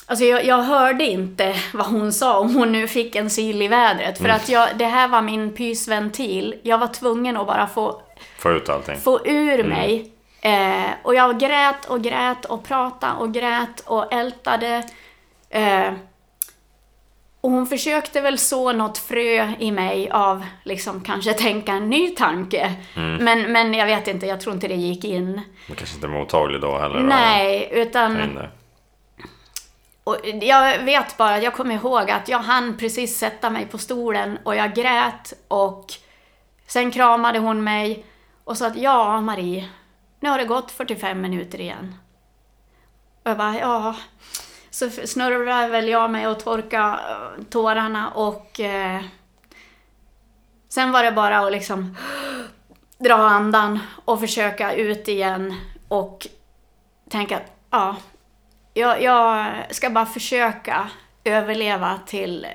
Alltså 0.06 0.24
jag, 0.24 0.44
jag 0.44 0.62
hörde 0.62 1.04
inte 1.04 1.54
vad 1.74 1.86
hon 1.86 2.12
sa 2.12 2.38
om 2.38 2.54
hon 2.54 2.72
nu 2.72 2.88
fick 2.88 3.16
en 3.16 3.30
sil 3.36 3.58
i 3.62 3.68
vädret. 3.68 4.18
För 4.18 4.28
att 4.28 4.48
jag, 4.48 4.68
det 4.76 4.84
här 4.86 5.08
var 5.08 5.22
min 5.22 5.54
pysventil. 5.56 6.60
Jag 6.62 6.78
var 6.78 6.86
tvungen 6.86 7.36
att 7.36 7.46
bara 7.46 7.66
få 7.66 8.02
Få 8.38 8.50
ut 8.50 8.68
allting. 8.68 8.96
få 8.96 9.26
ur 9.26 9.64
mig. 9.64 10.12
Eh, 10.40 10.90
och 11.02 11.14
jag 11.14 11.38
grät 11.40 11.84
och 11.86 12.02
grät 12.02 12.44
och 12.44 12.64
pratade 12.64 13.12
och 13.18 13.32
grät 13.34 13.80
och 13.86 14.12
ältade. 14.12 14.82
Eh, 15.50 15.92
och 17.40 17.50
hon 17.50 17.66
försökte 17.66 18.20
väl 18.20 18.38
så 18.38 18.72
något 18.72 18.98
frö 18.98 19.52
i 19.58 19.70
mig 19.72 20.10
av 20.10 20.46
liksom 20.64 21.00
kanske 21.00 21.32
tänka 21.32 21.72
en 21.72 21.90
ny 21.90 22.08
tanke. 22.10 22.74
Men, 22.94 23.52
men 23.52 23.74
jag 23.74 23.86
vet 23.86 24.08
inte, 24.08 24.26
jag 24.26 24.40
tror 24.40 24.54
inte 24.54 24.68
det 24.68 24.74
gick 24.74 25.04
in. 25.04 25.32
Man 25.68 25.76
kanske 25.76 25.94
inte 25.94 26.06
är 26.06 26.10
mottaglig 26.10 26.60
då 26.60 26.78
heller. 26.78 27.00
Nej, 27.00 27.68
utan... 27.72 28.38
Och 30.04 30.16
jag 30.42 30.78
vet 30.78 31.16
bara, 31.16 31.38
jag 31.38 31.54
kommer 31.54 31.74
ihåg 31.74 32.10
att 32.10 32.28
jag 32.28 32.38
hann 32.38 32.76
precis 32.76 33.18
sätta 33.18 33.50
mig 33.50 33.66
på 33.66 33.78
stolen 33.78 34.38
och 34.44 34.56
jag 34.56 34.74
grät 34.74 35.32
och 35.48 35.86
sen 36.66 36.90
kramade 36.90 37.38
hon 37.38 37.64
mig 37.64 38.04
och 38.44 38.56
sa 38.56 38.66
att 38.66 38.76
ja, 38.76 39.20
Marie, 39.20 39.68
nu 40.20 40.28
har 40.28 40.38
det 40.38 40.44
gått 40.44 40.70
45 40.70 41.20
minuter 41.20 41.60
igen. 41.60 41.94
Och 43.22 43.30
jag 43.30 43.38
bara, 43.38 43.58
ja. 43.58 43.94
Så 44.70 44.90
snurrade 44.90 45.68
väl 45.68 45.88
jag 45.88 46.10
mig 46.10 46.26
och 46.26 46.40
torka 46.40 47.00
eh, 47.10 47.44
tårarna 47.44 48.10
och 48.10 48.60
eh, 48.60 49.02
sen 50.68 50.92
var 50.92 51.02
det 51.04 51.12
bara 51.12 51.38
att 51.38 51.52
liksom 51.52 51.96
dra 52.98 53.14
andan 53.14 53.78
och 54.04 54.20
försöka 54.20 54.74
ut 54.74 55.08
igen 55.08 55.54
och 55.88 56.26
tänka 57.10 57.36
att 57.36 57.52
ja, 57.70 57.96
jag, 58.74 59.02
jag 59.02 59.46
ska 59.70 59.90
bara 59.90 60.06
försöka 60.06 60.90
överleva 61.24 61.98
till 62.06 62.46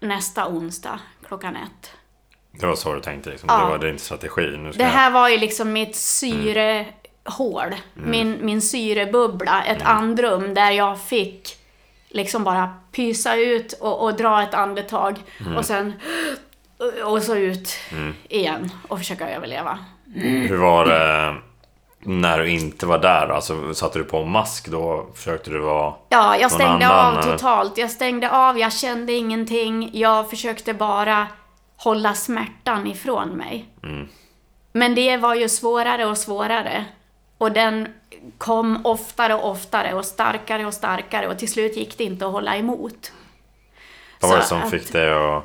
nästa 0.00 0.48
onsdag 0.48 1.00
klockan 1.26 1.56
ett. 1.56 1.92
Det 2.60 2.66
var 2.66 2.74
så 2.74 2.94
du 2.94 3.00
tänkte 3.00 3.30
liksom. 3.30 3.48
Ja. 3.52 3.58
Det 3.64 3.70
var 3.70 3.78
din 3.78 3.98
strategi. 3.98 4.56
Nu 4.58 4.72
ska 4.72 4.78
Det 4.82 4.84
jag- 4.88 4.90
här 4.96 5.10
var 5.10 5.28
ju 5.28 5.38
liksom 5.38 5.72
mitt 5.72 5.96
syrehål, 7.30 7.74
min, 7.94 8.38
min 8.40 8.62
syrebubbla, 8.62 9.64
ett 9.64 9.82
andrum 9.82 10.54
där 10.54 10.70
jag 10.70 11.00
fick 11.00 11.56
liksom 12.08 12.44
bara 12.44 12.74
pysa 12.92 13.36
ut 13.36 13.72
och, 13.72 14.02
och 14.02 14.14
dra 14.14 14.42
ett 14.42 14.54
andetag 14.54 15.18
och 15.56 15.64
sen 15.64 15.92
och 17.04 17.22
så 17.22 17.34
ut 17.34 17.76
igen 18.28 18.70
och 18.88 18.98
försöka 18.98 19.30
överleva. 19.30 19.78
Hur 20.14 20.56
var 20.56 20.86
det 20.86 21.34
när 22.00 22.38
du 22.38 22.50
inte 22.50 22.86
var 22.86 22.98
där? 22.98 23.28
Alltså, 23.28 23.74
satte 23.74 23.98
du 23.98 24.04
på 24.04 24.24
mask 24.24 24.68
då? 24.68 25.06
Försökte 25.14 25.50
du 25.50 25.58
vara... 25.58 25.94
Ja, 26.08 26.36
jag 26.36 26.50
stängde 26.52 26.86
annan, 26.86 27.16
av 27.16 27.22
eller? 27.22 27.32
totalt. 27.32 27.78
Jag 27.78 27.90
stängde 27.90 28.30
av, 28.30 28.58
jag 28.58 28.72
kände 28.72 29.12
ingenting. 29.12 29.90
Jag 29.92 30.30
försökte 30.30 30.74
bara 30.74 31.26
hålla 31.76 32.14
smärtan 32.14 32.86
ifrån 32.86 33.28
mig. 33.28 33.68
Mm. 33.82 34.08
Men 34.72 34.94
det 34.94 35.16
var 35.16 35.34
ju 35.34 35.48
svårare 35.48 36.06
och 36.06 36.18
svårare. 36.18 36.84
Och 37.38 37.52
den 37.52 37.88
kom 38.38 38.86
oftare 38.86 39.34
och 39.34 39.50
oftare 39.50 39.94
och 39.94 40.04
starkare 40.04 40.66
och 40.66 40.74
starkare 40.74 41.28
och 41.28 41.38
till 41.38 41.50
slut 41.52 41.76
gick 41.76 41.98
det 41.98 42.04
inte 42.04 42.26
att 42.26 42.32
hålla 42.32 42.56
emot. 42.56 43.12
Vad 44.20 44.30
var 44.30 44.38
det 44.38 44.44
som 44.44 44.62
att- 44.62 44.70
fick 44.70 44.92
dig 44.92 45.12
att 45.12 45.42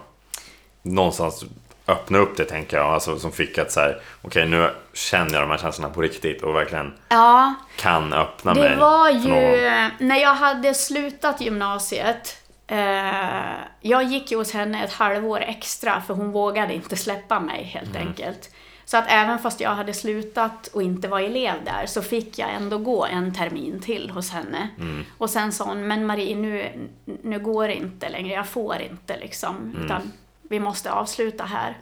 någonstans 0.81 1.45
öppna 1.87 2.17
upp 2.17 2.37
det 2.37 2.45
tänker 2.45 2.77
jag? 2.77 2.85
Alltså 2.93 3.19
som 3.19 3.31
fick 3.31 3.57
att 3.57 3.71
så 3.71 3.79
här, 3.79 4.01
okej 4.21 4.45
nu 4.47 4.69
känner 4.93 5.33
jag 5.33 5.41
de 5.43 5.49
här 5.51 5.57
känslorna 5.57 5.93
på 5.93 6.01
riktigt 6.01 6.41
och 6.43 6.55
verkligen 6.55 6.93
Ja, 7.09 7.53
kan 7.77 8.13
öppna 8.13 8.53
mig. 8.53 8.69
Det 8.69 8.75
var 8.75 9.09
ju 9.09 9.89
när 9.99 10.17
jag 10.21 10.33
hade 10.35 10.73
slutat 10.73 11.41
gymnasiet. 11.41 12.37
Eh, 12.67 13.53
jag 13.81 14.03
gick 14.03 14.31
ju 14.31 14.37
hos 14.37 14.53
henne 14.53 14.83
ett 14.83 14.93
halvår 14.93 15.39
extra 15.39 16.01
för 16.01 16.13
hon 16.13 16.31
vågade 16.31 16.73
inte 16.73 16.95
släppa 16.97 17.39
mig 17.39 17.63
helt 17.63 17.95
enkelt. 17.95 18.49
Så 18.93 18.97
att 18.97 19.05
även 19.07 19.39
fast 19.39 19.59
jag 19.59 19.69
hade 19.69 19.93
slutat 19.93 20.67
och 20.67 20.83
inte 20.83 21.07
var 21.07 21.19
elev 21.19 21.63
där 21.65 21.85
så 21.85 22.01
fick 22.01 22.39
jag 22.39 22.53
ändå 22.53 22.77
gå 22.77 23.05
en 23.05 23.33
termin 23.33 23.79
till 23.79 24.09
hos 24.09 24.31
henne. 24.31 24.69
Och 25.17 25.29
sen 25.29 25.51
sa 25.51 25.65
hon, 25.65 25.87
men 25.87 26.05
Marie 26.05 26.35
nu, 26.35 26.71
nu 27.05 27.39
går 27.39 27.67
det 27.67 27.75
inte 27.75 28.09
längre, 28.09 28.33
jag 28.33 28.47
får 28.47 28.81
inte 28.81 29.17
liksom. 29.17 29.75
Utan 29.85 30.11
vi 30.41 30.59
måste 30.59 30.91
avsluta 30.91 31.43
här. 31.43 31.77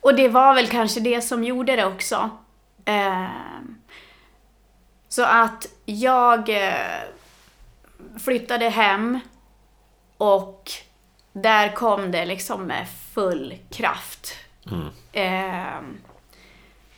Och 0.00 0.14
det 0.14 0.28
var 0.28 0.54
väl 0.54 0.66
kanske 0.66 1.00
det 1.00 1.20
som 1.20 1.44
gjorde 1.44 1.76
det 1.76 1.86
också. 1.86 2.30
Eh, 2.84 3.26
så 5.08 5.24
att 5.24 5.66
jag 5.84 6.48
eh, 6.48 7.02
flyttade 8.24 8.68
hem 8.68 9.20
och 10.16 10.70
där 11.32 11.72
kom 11.72 12.10
det 12.10 12.24
liksom 12.24 12.62
med 12.62 12.86
full 13.14 13.54
kraft. 13.70 14.32
Eh, 15.12 15.80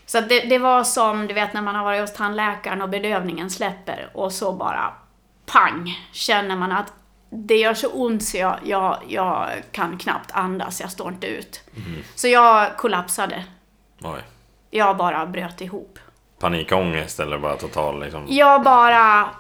så 0.08 0.20
det, 0.20 0.40
det 0.40 0.58
var 0.58 0.84
som, 0.84 1.26
du 1.26 1.34
vet 1.34 1.52
när 1.52 1.62
man 1.62 1.74
har 1.74 1.84
varit 1.84 2.00
hos 2.00 2.12
tandläkaren 2.12 2.82
och 2.82 2.88
bedövningen 2.88 3.50
släpper 3.50 4.10
och 4.14 4.32
så 4.32 4.52
bara 4.52 4.92
pang 5.46 6.08
känner 6.12 6.56
man 6.56 6.72
att 6.72 6.92
det 7.30 7.56
gör 7.56 7.74
så 7.74 7.88
ont 7.88 8.24
så 8.24 8.36
jag, 8.36 8.58
jag, 8.66 8.98
jag 9.08 9.48
kan 9.72 9.98
knappt 9.98 10.30
andas, 10.32 10.80
jag 10.80 10.90
står 10.90 11.08
inte 11.08 11.26
ut. 11.26 11.62
Så 12.14 12.28
jag 12.28 12.76
kollapsade. 12.76 13.44
Oj. 14.02 14.20
Jag 14.70 14.96
bara 14.96 15.26
bröt 15.26 15.60
ihop. 15.60 15.98
Panikångest 16.38 17.20
eller 17.20 17.38
bara 17.38 17.56
total 17.56 18.00
liksom? 18.00 18.26
Jag 18.28 18.62
bara 18.62 19.30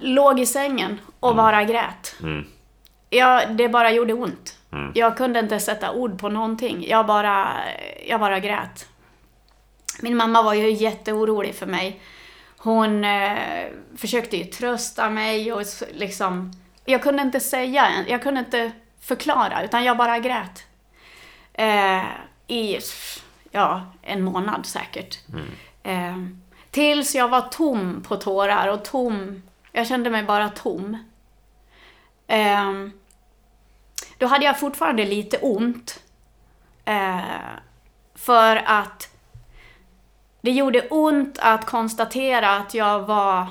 låg 0.00 0.40
i 0.40 0.46
sängen 0.46 1.00
och 1.20 1.36
bara 1.36 1.64
grät. 1.64 2.16
Mm. 2.22 2.46
Jag, 3.10 3.56
det 3.56 3.68
bara 3.68 3.90
gjorde 3.90 4.12
ont. 4.12 4.58
Mm. 4.72 4.92
Jag 4.94 5.16
kunde 5.16 5.40
inte 5.40 5.60
sätta 5.60 5.92
ord 5.92 6.20
på 6.20 6.28
någonting. 6.28 6.86
Jag 6.88 7.06
bara, 7.06 7.48
jag 8.06 8.20
bara 8.20 8.40
grät. 8.40 8.88
Min 10.00 10.16
mamma 10.16 10.42
var 10.42 10.54
ju 10.54 10.70
jätteorolig 10.70 11.54
för 11.54 11.66
mig. 11.66 12.00
Hon 12.56 13.04
eh, 13.04 13.66
försökte 13.96 14.36
ju 14.36 14.44
trösta 14.44 15.10
mig 15.10 15.52
och 15.52 15.62
liksom... 15.92 16.52
Jag 16.84 17.02
kunde 17.02 17.22
inte 17.22 17.40
säga, 17.40 18.04
jag 18.08 18.22
kunde 18.22 18.40
inte 18.40 18.72
förklara, 19.00 19.62
utan 19.64 19.84
jag 19.84 19.96
bara 19.96 20.18
grät. 20.18 20.66
Eh, 21.52 22.04
I, 22.46 22.78
ja, 23.50 23.86
en 24.02 24.22
månad 24.22 24.66
säkert. 24.66 25.18
Eh, 25.82 26.16
tills 26.70 27.14
jag 27.14 27.28
var 27.28 27.40
tom 27.40 28.02
på 28.08 28.16
tårar 28.16 28.68
och 28.68 28.84
tom. 28.84 29.42
Jag 29.72 29.86
kände 29.86 30.10
mig 30.10 30.22
bara 30.22 30.48
tom. 30.48 30.98
Ehm, 32.26 32.92
då 34.18 34.26
hade 34.26 34.44
jag 34.44 34.60
fortfarande 34.60 35.04
lite 35.04 35.38
ont. 35.38 36.02
Eh, 36.84 37.20
för 38.14 38.56
att 38.56 39.15
det 40.46 40.52
gjorde 40.52 40.88
ont 40.88 41.38
att 41.42 41.64
konstatera 41.64 42.56
att 42.56 42.74
jag 42.74 43.00
var, 43.00 43.46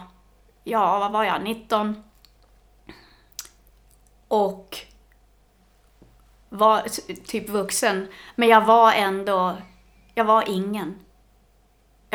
ja 0.63 0.99
vad 0.99 1.11
var 1.11 1.23
jag, 1.23 1.43
19? 1.43 2.03
Och 4.27 4.77
var 6.49 6.81
typ 7.25 7.49
vuxen. 7.49 8.07
Men 8.35 8.49
jag 8.49 8.65
var 8.65 8.93
ändå, 8.93 9.57
jag 10.13 10.25
var 10.25 10.49
ingen 10.49 11.04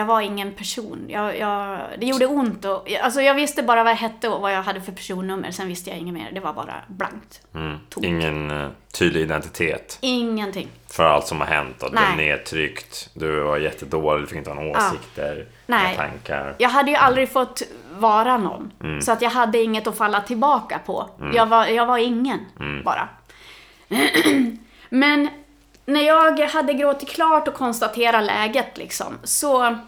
jag 0.01 0.07
var 0.07 0.21
ingen 0.21 0.53
person. 0.53 1.05
Jag, 1.09 1.39
jag, 1.39 1.81
det 1.99 2.07
gjorde 2.07 2.27
ont 2.27 2.65
och, 2.65 2.89
alltså 3.03 3.23
jag 3.23 3.35
visste 3.35 3.63
bara 3.63 3.85
vad 3.85 3.91
jag 3.93 3.97
hette 3.97 4.29
och 4.29 4.41
vad 4.41 4.53
jag 4.53 4.63
hade 4.63 4.81
för 4.81 4.93
personnummer. 4.93 5.51
Sen 5.51 5.69
visste 5.69 5.91
jag 5.91 5.99
inget 5.99 6.15
mer. 6.15 6.31
Det 6.33 6.41
var 6.41 6.53
bara 6.53 6.75
blankt. 6.89 7.41
Mm. 7.55 7.77
Ingen 8.03 8.51
eh, 8.51 8.69
tydlig 8.99 9.21
identitet 9.21 9.99
Ingenting. 10.01 10.69
för 10.91 11.05
allt 11.05 11.27
som 11.27 11.41
har 11.41 11.47
hänt. 11.47 11.83
Och 11.83 11.91
du 11.91 11.95
Nej. 11.95 12.17
blev 12.17 12.27
nedtryckt, 12.27 13.11
du 13.15 13.41
var 13.41 13.59
jättedålig, 13.59 14.23
du 14.23 14.27
fick 14.27 14.39
inte 14.39 14.51
ha 14.51 14.55
några 14.55 14.79
åsikter, 14.79 15.47
Nej. 15.67 15.87
inga 15.87 15.97
tankar. 15.97 16.55
Jag 16.59 16.69
hade 16.69 16.91
ju 16.91 16.97
aldrig 16.97 17.33
fått 17.33 17.63
vara 17.99 18.39
någon. 18.39 18.73
Så 19.03 19.13
att 19.13 19.23
jag 19.23 19.31
hade 19.31 19.63
inget 19.63 19.87
att 19.87 19.99
falla 19.99 20.21
tillbaka 20.21 20.79
på. 20.87 21.11
Jag, 21.35 21.47
var, 21.47 21.67
jag 21.67 21.87
var 21.87 21.99
ingen, 21.99 22.41
bara. 22.85 23.09
Men 24.89 25.29
när 25.91 26.01
jag 26.01 26.41
hade 26.41 26.73
gråtit 26.73 27.09
klart 27.09 27.49
och 27.49 27.55
konstaterat 27.55 28.25
läget 28.25 28.79
liksom, 28.79 29.19
så... 29.25 29.79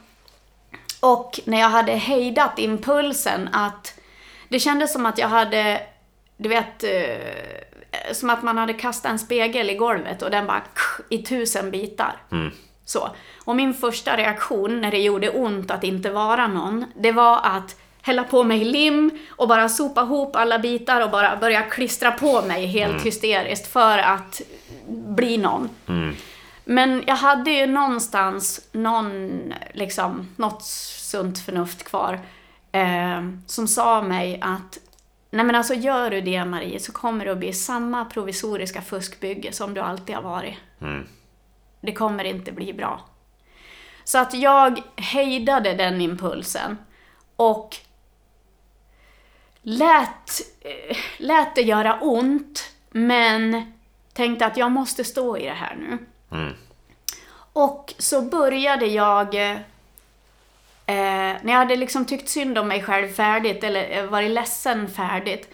Och 1.01 1.41
när 1.45 1.61
jag 1.61 1.69
hade 1.69 1.93
hejdat 1.93 2.59
impulsen 2.59 3.49
att... 3.53 3.95
Det 4.49 4.61
kändes 4.61 4.93
som 4.93 5.07
att 5.07 5.19
jag 5.19 5.29
hade, 5.29 5.81
du 6.37 6.49
vet, 6.49 6.85
eh, 6.85 8.13
som 8.13 8.31
att 8.31 8.43
man 8.43 8.59
hade 8.59 8.73
kastat 8.73 9.13
en 9.13 9.19
spegel 9.19 9.71
i 9.71 9.75
golvet 9.75 10.23
och 10.23 10.31
den 10.31 10.47
bara 10.47 10.63
i 11.09 11.19
tusen 11.19 11.71
bitar. 11.71 12.17
Så. 12.85 13.09
Och 13.45 13.57
min 13.57 13.75
första 13.75 14.17
reaktion 14.17 14.81
när 14.81 14.91
det 14.91 14.99
gjorde 14.99 15.31
ont 15.31 15.71
att 15.71 15.85
inte 15.85 16.11
vara 16.11 16.47
någon, 16.47 16.85
det 16.97 17.13
var 17.13 17.41
att 17.43 17.77
hälla 18.03 18.25
på 18.25 18.45
mig 18.45 18.65
lim 18.65 19.11
och 19.29 19.49
bara 19.49 19.69
sopa 19.69 20.03
ihop 20.03 20.37
alla 20.37 20.59
bitar 20.59 21.01
och 21.01 21.11
bara 21.11 21.37
börja 21.37 21.63
klistra 21.63 22.13
på 22.13 22.43
mig 22.43 22.67
helt 22.67 23.07
hysteriskt 23.07 23.67
för 23.73 23.99
att 23.99 24.43
bli 24.89 25.39
någon. 25.39 25.69
Men 26.65 27.03
jag 27.07 27.17
hade 27.17 27.51
ju 27.51 27.67
någonstans 27.67 28.69
någon, 28.73 29.31
liksom, 29.73 30.29
något 30.37 30.63
sunt 30.63 31.39
förnuft 31.39 31.85
kvar 31.85 32.21
eh, 32.73 33.23
som 33.47 33.69
sa 33.69 34.03
mig 34.03 34.39
att 34.43 34.79
Nej 35.35 35.45
men 35.45 35.55
alltså 35.55 35.75
gör 35.75 36.11
du 36.11 36.21
det 36.21 36.45
Marie 36.45 36.81
så 36.81 36.93
kommer 36.93 37.25
det 37.25 37.33
att 37.33 37.39
bli 37.39 37.53
samma 37.53 38.05
provisoriska 38.05 38.83
fuskbygge 38.83 39.53
som 39.53 39.75
du 39.75 39.81
alltid 39.81 40.15
har 40.15 40.23
varit. 40.23 40.55
Det 41.81 41.93
kommer 41.93 42.25
inte 42.25 42.53
bli 42.53 42.73
bra. 42.73 43.01
Så 44.05 44.19
att 44.19 44.35
jag 44.35 44.83
hejdade 44.97 45.75
den 45.75 46.01
impulsen 46.01 46.79
och 47.37 47.77
lät, 49.63 50.41
lät 51.19 51.55
det 51.55 51.63
göra 51.63 51.99
ont, 52.01 52.71
men 52.91 53.73
tänkte 54.13 54.47
att 54.47 54.57
jag 54.57 54.71
måste 54.73 55.05
stå 55.05 55.37
i 55.37 55.45
det 55.45 55.51
här 55.55 55.77
nu. 55.77 55.99
Och 57.53 57.95
så 57.99 58.23
började 58.23 58.87
jag, 58.87 59.35
eh, 59.35 59.59
när 60.87 61.53
jag 61.53 61.59
hade 61.59 61.77
liksom 61.77 62.05
tyckt 62.05 62.29
synd 62.29 62.59
om 62.59 62.69
mig 62.69 62.83
själv 62.83 63.09
färdigt, 63.09 63.65
eller 63.65 63.99
eh, 63.99 64.05
varit 64.05 64.31
ledsen 64.31 64.89
färdigt, 64.89 65.49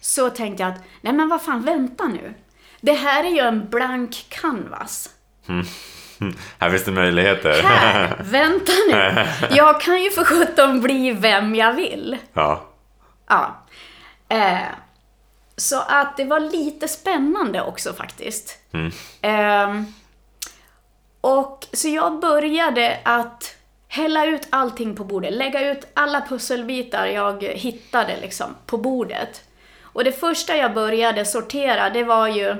så 0.00 0.30
tänkte 0.30 0.62
jag 0.62 0.72
att, 0.72 0.80
nej 1.00 1.12
men 1.12 1.28
vad 1.28 1.42
fan, 1.42 1.62
vänta 1.62 2.04
nu. 2.08 2.34
Det 2.80 2.92
här 2.92 3.24
är 3.24 3.30
ju 3.30 3.40
en 3.40 3.68
blank 3.68 4.26
canvas. 4.28 5.10
Här 6.58 6.70
finns 6.70 6.84
det 6.84 6.92
möjligheter. 6.92 7.62
Här, 7.62 8.16
vänta 8.24 8.72
nu. 8.90 9.26
Jag 9.56 9.80
kan 9.80 10.02
ju 10.02 10.10
för 10.10 10.24
sjutton 10.24 10.80
bli 10.80 11.10
vem 11.12 11.54
jag 11.54 11.72
vill. 11.72 12.18
ja. 12.32 12.69
Ja. 13.30 13.56
Eh, 14.28 14.68
så 15.56 15.80
att 15.88 16.16
det 16.16 16.24
var 16.24 16.40
lite 16.40 16.88
spännande 16.88 17.62
också 17.62 17.92
faktiskt. 17.92 18.58
Ehm, 19.20 19.86
och 21.20 21.66
så 21.72 21.88
jag 21.88 22.20
började 22.20 22.98
att 23.04 23.56
hälla 23.88 24.26
ut 24.26 24.46
allting 24.50 24.96
på 24.96 25.04
bordet, 25.04 25.32
lägga 25.32 25.70
ut 25.70 25.86
alla 25.94 26.20
pusselbitar 26.20 27.06
jag 27.06 27.42
hittade 27.42 28.16
liksom 28.20 28.46
på 28.66 28.78
bordet. 28.78 29.44
Och 29.82 30.04
det 30.04 30.12
första 30.12 30.56
jag 30.56 30.74
började 30.74 31.24
sortera, 31.24 31.90
det 31.90 32.04
var 32.04 32.28
ju 32.28 32.56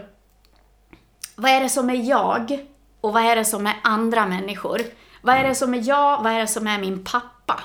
vad 1.37 1.51
är 1.51 1.61
det 1.61 1.69
som 1.69 1.91
är 1.91 2.09
jag 2.09 2.67
och 3.01 3.13
vad 3.13 3.23
är 3.23 3.37
det 3.37 3.45
som 3.45 3.67
är 3.67 3.75
andra 3.83 4.27
människor? 4.27 4.81
Vad 5.23 5.37
är 5.37 5.45
det 5.45 5.55
som 5.55 5.75
är 5.75 5.89
jag, 5.89 6.23
vad 6.23 6.33
är 6.33 6.39
det 6.39 6.47
som 6.47 6.67
är 6.67 6.79
min 6.79 7.05
pappa? 7.05 7.61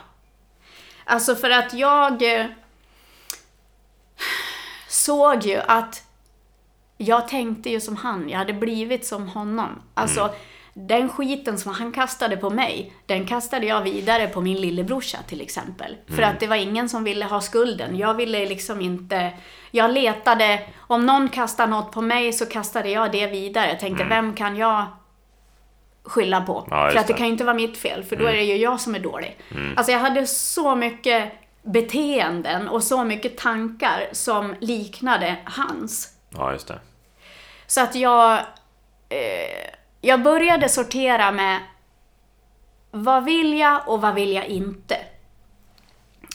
Alltså 1.03 1.35
för 1.35 1.49
att 1.49 1.73
jag 1.73 2.39
eh, 2.39 2.45
såg 5.05 5.43
ju 5.43 5.61
att 5.67 6.03
jag 6.97 7.27
tänkte 7.27 7.69
ju 7.69 7.79
som 7.81 7.95
han, 7.95 8.29
jag 8.29 8.37
hade 8.37 8.53
blivit 8.53 9.05
som 9.05 9.27
honom. 9.27 9.81
Alltså, 9.93 10.29
den 10.73 11.09
skiten 11.09 11.57
som 11.57 11.73
han 11.73 11.91
kastade 11.91 12.37
på 12.37 12.49
mig, 12.49 12.93
den 13.05 13.27
kastade 13.27 13.65
jag 13.65 13.81
vidare 13.81 14.27
på 14.27 14.41
min 14.41 14.57
lillebrorsa 14.57 15.17
till 15.27 15.41
exempel. 15.41 15.95
För 16.07 16.21
att 16.21 16.39
det 16.39 16.47
var 16.47 16.55
ingen 16.55 16.89
som 16.89 17.03
ville 17.03 17.25
ha 17.25 17.41
skulden. 17.41 17.97
Jag 17.97 18.13
ville 18.13 18.45
liksom 18.45 18.81
inte... 18.81 19.31
Jag 19.71 19.91
letade, 19.91 20.61
om 20.77 21.05
någon 21.05 21.29
kastade 21.29 21.71
något 21.71 21.91
på 21.91 22.01
mig 22.01 22.33
så 22.33 22.45
kastade 22.45 22.89
jag 22.89 23.11
det 23.11 23.27
vidare. 23.27 23.69
Jag 23.69 23.79
tänkte, 23.79 24.03
vem 24.03 24.33
kan 24.33 24.55
jag 24.55 24.85
skylla 26.03 26.41
på? 26.41 26.67
Ja, 26.69 26.89
för 26.91 26.99
att 26.99 27.07
det 27.07 27.13
det. 27.13 27.17
kan 27.17 27.25
ju 27.25 27.31
inte 27.31 27.43
vara 27.43 27.55
mitt 27.55 27.77
fel, 27.77 28.03
för 28.03 28.15
då 28.15 28.25
är 28.25 28.33
det 28.33 28.43
ju 28.43 28.55
jag 28.55 28.79
som 28.79 28.95
är 28.95 28.99
dålig. 28.99 29.37
Alltså 29.75 29.91
jag 29.91 29.99
hade 29.99 30.27
så 30.27 30.75
mycket 30.75 31.33
beteenden 31.65 32.67
och 32.67 32.83
så 32.83 33.03
mycket 33.03 33.37
tankar 33.37 34.07
som 34.11 34.55
liknade 34.59 35.35
hans. 35.45 36.09
ja, 36.29 36.51
just 36.51 36.67
det. 36.67 36.79
Så 37.67 37.81
att 37.81 37.95
jag, 37.95 38.33
eh, 39.09 39.69
jag 40.01 40.21
började 40.23 40.69
sortera 40.69 41.31
med 41.31 41.59
vad 42.91 43.25
vill 43.25 43.57
jag 43.57 43.81
och 43.87 44.01
vad 44.01 44.15
vill 44.15 44.33
jag 44.33 44.45
inte? 44.45 44.97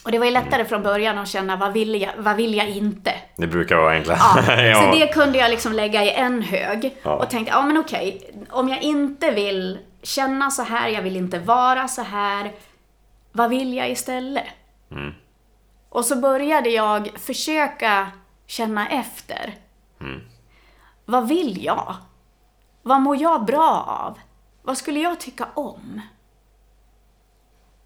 Och 0.05 0.13
det 0.13 0.19
var 0.19 0.27
ju 0.27 0.33
lättare 0.33 0.65
från 0.65 0.83
början 0.83 1.19
att 1.19 1.29
känna 1.29 1.57
vad 1.57 1.73
vill 1.73 2.03
jag, 2.03 2.11
vad 2.17 2.37
vill 2.37 2.55
jag 2.55 2.69
inte? 2.69 3.13
Det 3.37 3.47
brukar 3.47 3.77
vara 3.77 3.93
enklare. 3.95 4.19
Ja, 4.69 4.75
Så 4.83 4.99
det 4.99 5.07
kunde 5.07 5.39
jag 5.39 5.51
liksom 5.51 5.73
lägga 5.73 6.05
i 6.05 6.11
en 6.11 6.43
hög 6.43 6.97
Ja. 7.03 7.11
och 7.15 7.31
tänkte, 7.31 7.53
ja 7.53 7.63
men 7.63 7.79
okej, 7.79 8.31
om 8.51 8.69
jag 8.69 8.83
inte 8.83 9.31
vill 9.31 9.79
känna 10.03 10.51
så 10.51 10.63
här, 10.63 10.89
jag 10.89 11.03
vill 11.03 11.17
inte 11.17 11.39
vara 11.39 11.89
så 11.89 12.03
här, 12.03 12.53
vad 13.33 13.51
vill 13.51 13.75
jag 13.75 13.91
istället? 13.91 14.45
Och 15.89 16.05
så 16.05 16.17
började 16.17 16.69
jag 16.69 17.11
försöka 17.19 18.09
känna 18.47 18.89
efter. 18.89 19.55
Vad 21.05 21.29
vill 21.29 21.65
jag? 21.65 21.95
Vad 22.83 23.01
mår 23.01 23.17
jag 23.23 23.45
bra 23.45 23.85
av? 24.07 24.19
Vad 24.63 24.79
skulle 24.79 25.01
jag 25.01 25.21
tycka 25.21 25.49
om? 25.55 26.01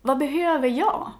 Vad 0.03 0.19
behöver 0.19 0.69
jag? 0.69 1.11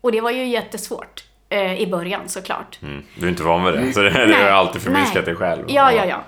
Och 0.00 0.12
det 0.12 0.20
var 0.20 0.30
ju 0.30 0.46
jättesvårt 0.46 1.24
eh, 1.48 1.80
i 1.80 1.86
början 1.86 2.28
såklart. 2.28 2.78
Mm. 2.82 3.04
Du 3.18 3.26
är 3.26 3.30
inte 3.30 3.42
van 3.42 3.64
vid 3.64 3.74
det, 3.74 3.92
så 3.92 4.00
det, 4.00 4.26
det 4.26 4.34
har 4.34 4.50
alltid 4.50 4.82
förminskat 4.82 5.14
nej. 5.14 5.24
dig 5.24 5.36
själv. 5.36 5.64
Ja, 5.68 5.92
ja, 5.92 6.04
ja. 6.04 6.22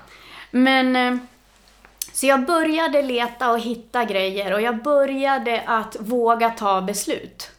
Men... 0.50 0.96
eh, 0.96 1.18
Så 2.12 2.26
jag 2.26 2.46
började 2.46 3.02
leta 3.02 3.50
och 3.50 3.60
hitta 3.60 4.04
grejer 4.04 4.52
och 4.52 4.60
jag 4.60 4.82
började 4.82 5.62
att 5.66 5.96
våga 6.00 6.50
ta 6.50 6.80
beslut. 6.82 7.50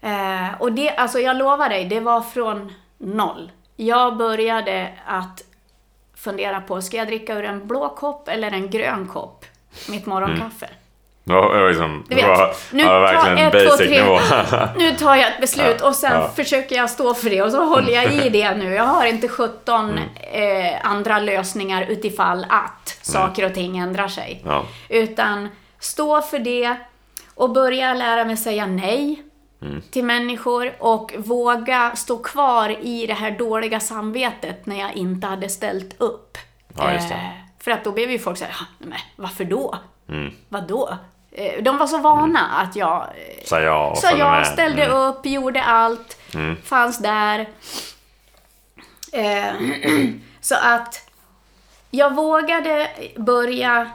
Eh, 0.00 0.54
och 0.60 0.72
det, 0.72 0.90
alltså 0.90 1.18
jag 1.18 1.36
lovar 1.36 1.68
dig, 1.68 1.84
det 1.84 2.00
var 2.00 2.20
från 2.20 2.72
noll. 2.98 3.50
Jag 3.76 4.16
började 4.16 4.88
att 5.06 5.42
fundera 6.16 6.60
på, 6.60 6.82
ska 6.82 6.96
jag 6.96 7.06
dricka 7.06 7.34
ur 7.34 7.44
en 7.44 7.66
blå 7.66 7.88
kopp 7.88 8.28
eller 8.28 8.50
en 8.50 8.70
grön 8.70 9.08
kopp? 9.08 9.44
Mitt 9.88 10.06
morgonkaffe. 10.06 10.68
Det 11.24 11.32
var 11.32 11.68
liksom, 11.68 12.04
Du 12.08 12.14
det 12.16 12.26
var, 12.26 12.46
vet, 12.48 12.72
nu 12.72 12.84
var 12.86 13.00
verkligen 13.00 13.38
ett, 13.38 13.68
två, 13.70 13.76
tre. 13.76 14.02
nivå. 14.02 14.18
Nu 14.76 14.90
tar 14.96 15.14
jag 15.16 15.28
ett 15.32 15.40
beslut 15.40 15.76
Ja, 15.80 15.86
och 15.88 15.94
sen 15.94 16.12
ja. 16.12 16.28
försöker 16.28 16.76
jag 16.76 16.90
stå 16.90 17.14
för 17.14 17.30
det 17.30 17.42
och 17.42 17.50
så 17.52 17.64
håller 17.64 17.92
jag 17.92 18.12
i 18.12 18.28
det 18.28 18.54
nu. 18.54 18.74
Jag 18.74 18.84
har 18.84 19.06
inte 19.06 19.28
17 19.28 19.90
Mm. 19.90 20.72
eh, 20.72 20.86
andra 20.90 21.18
lösningar 21.18 21.82
utifall 21.88 22.46
att 22.50 22.98
saker 23.02 23.46
och 23.46 23.54
ting 23.54 23.78
ändrar 23.78 24.08
sig. 24.08 24.42
Ja. 24.46 24.64
Utan 24.88 25.48
stå 25.78 26.22
för 26.22 26.38
det 26.38 26.76
och 27.34 27.50
börja 27.50 27.94
lära 27.94 28.24
mig 28.24 28.36
säga 28.36 28.66
nej 28.66 29.22
Mm. 29.62 29.82
till 29.90 30.04
människor 30.04 30.72
och 30.78 31.14
våga 31.18 31.96
stå 31.96 32.18
kvar 32.18 32.76
i 32.80 33.06
det 33.06 33.14
här 33.14 33.30
dåliga 33.30 33.80
samvetet 33.80 34.66
när 34.66 34.80
jag 34.80 34.92
inte 34.94 35.26
hade 35.26 35.48
ställt 35.48 36.00
upp. 36.00 36.38
Ja. 36.76 36.90
Eh, 36.92 37.02
för 37.60 37.70
att 37.70 37.84
då 37.84 37.92
blev 37.92 38.10
ju 38.10 38.18
folk 38.18 38.38
såhär, 38.38 38.56
"Ja, 38.60 38.66
men 38.78 38.98
varför 39.16 39.44
då? 39.44 39.78
Mm. 40.08 40.32
Vadå? 40.48 40.98
Eh, 41.32 41.62
De 41.62 41.78
var 41.78 41.86
så 41.86 41.98
vana 41.98 42.40
att 42.40 42.76
jag 42.76 43.02
eh, 43.02 43.44
Sa 43.44 43.60
ja 43.60 43.90
och 43.90 43.98
så 43.98 44.06
jag 44.18 44.46
ställde 44.46 44.84
Mm. 44.84 44.96
upp, 44.96 45.26
gjorde 45.26 45.62
allt, 45.62 46.16
Mm. 46.34 46.56
fanns 46.64 46.98
där. 46.98 47.48
Eh, 49.12 49.52
så 50.40 50.54
att 50.54 51.10
jag 51.90 52.14
vågade 52.14 52.88
börja 53.16 53.90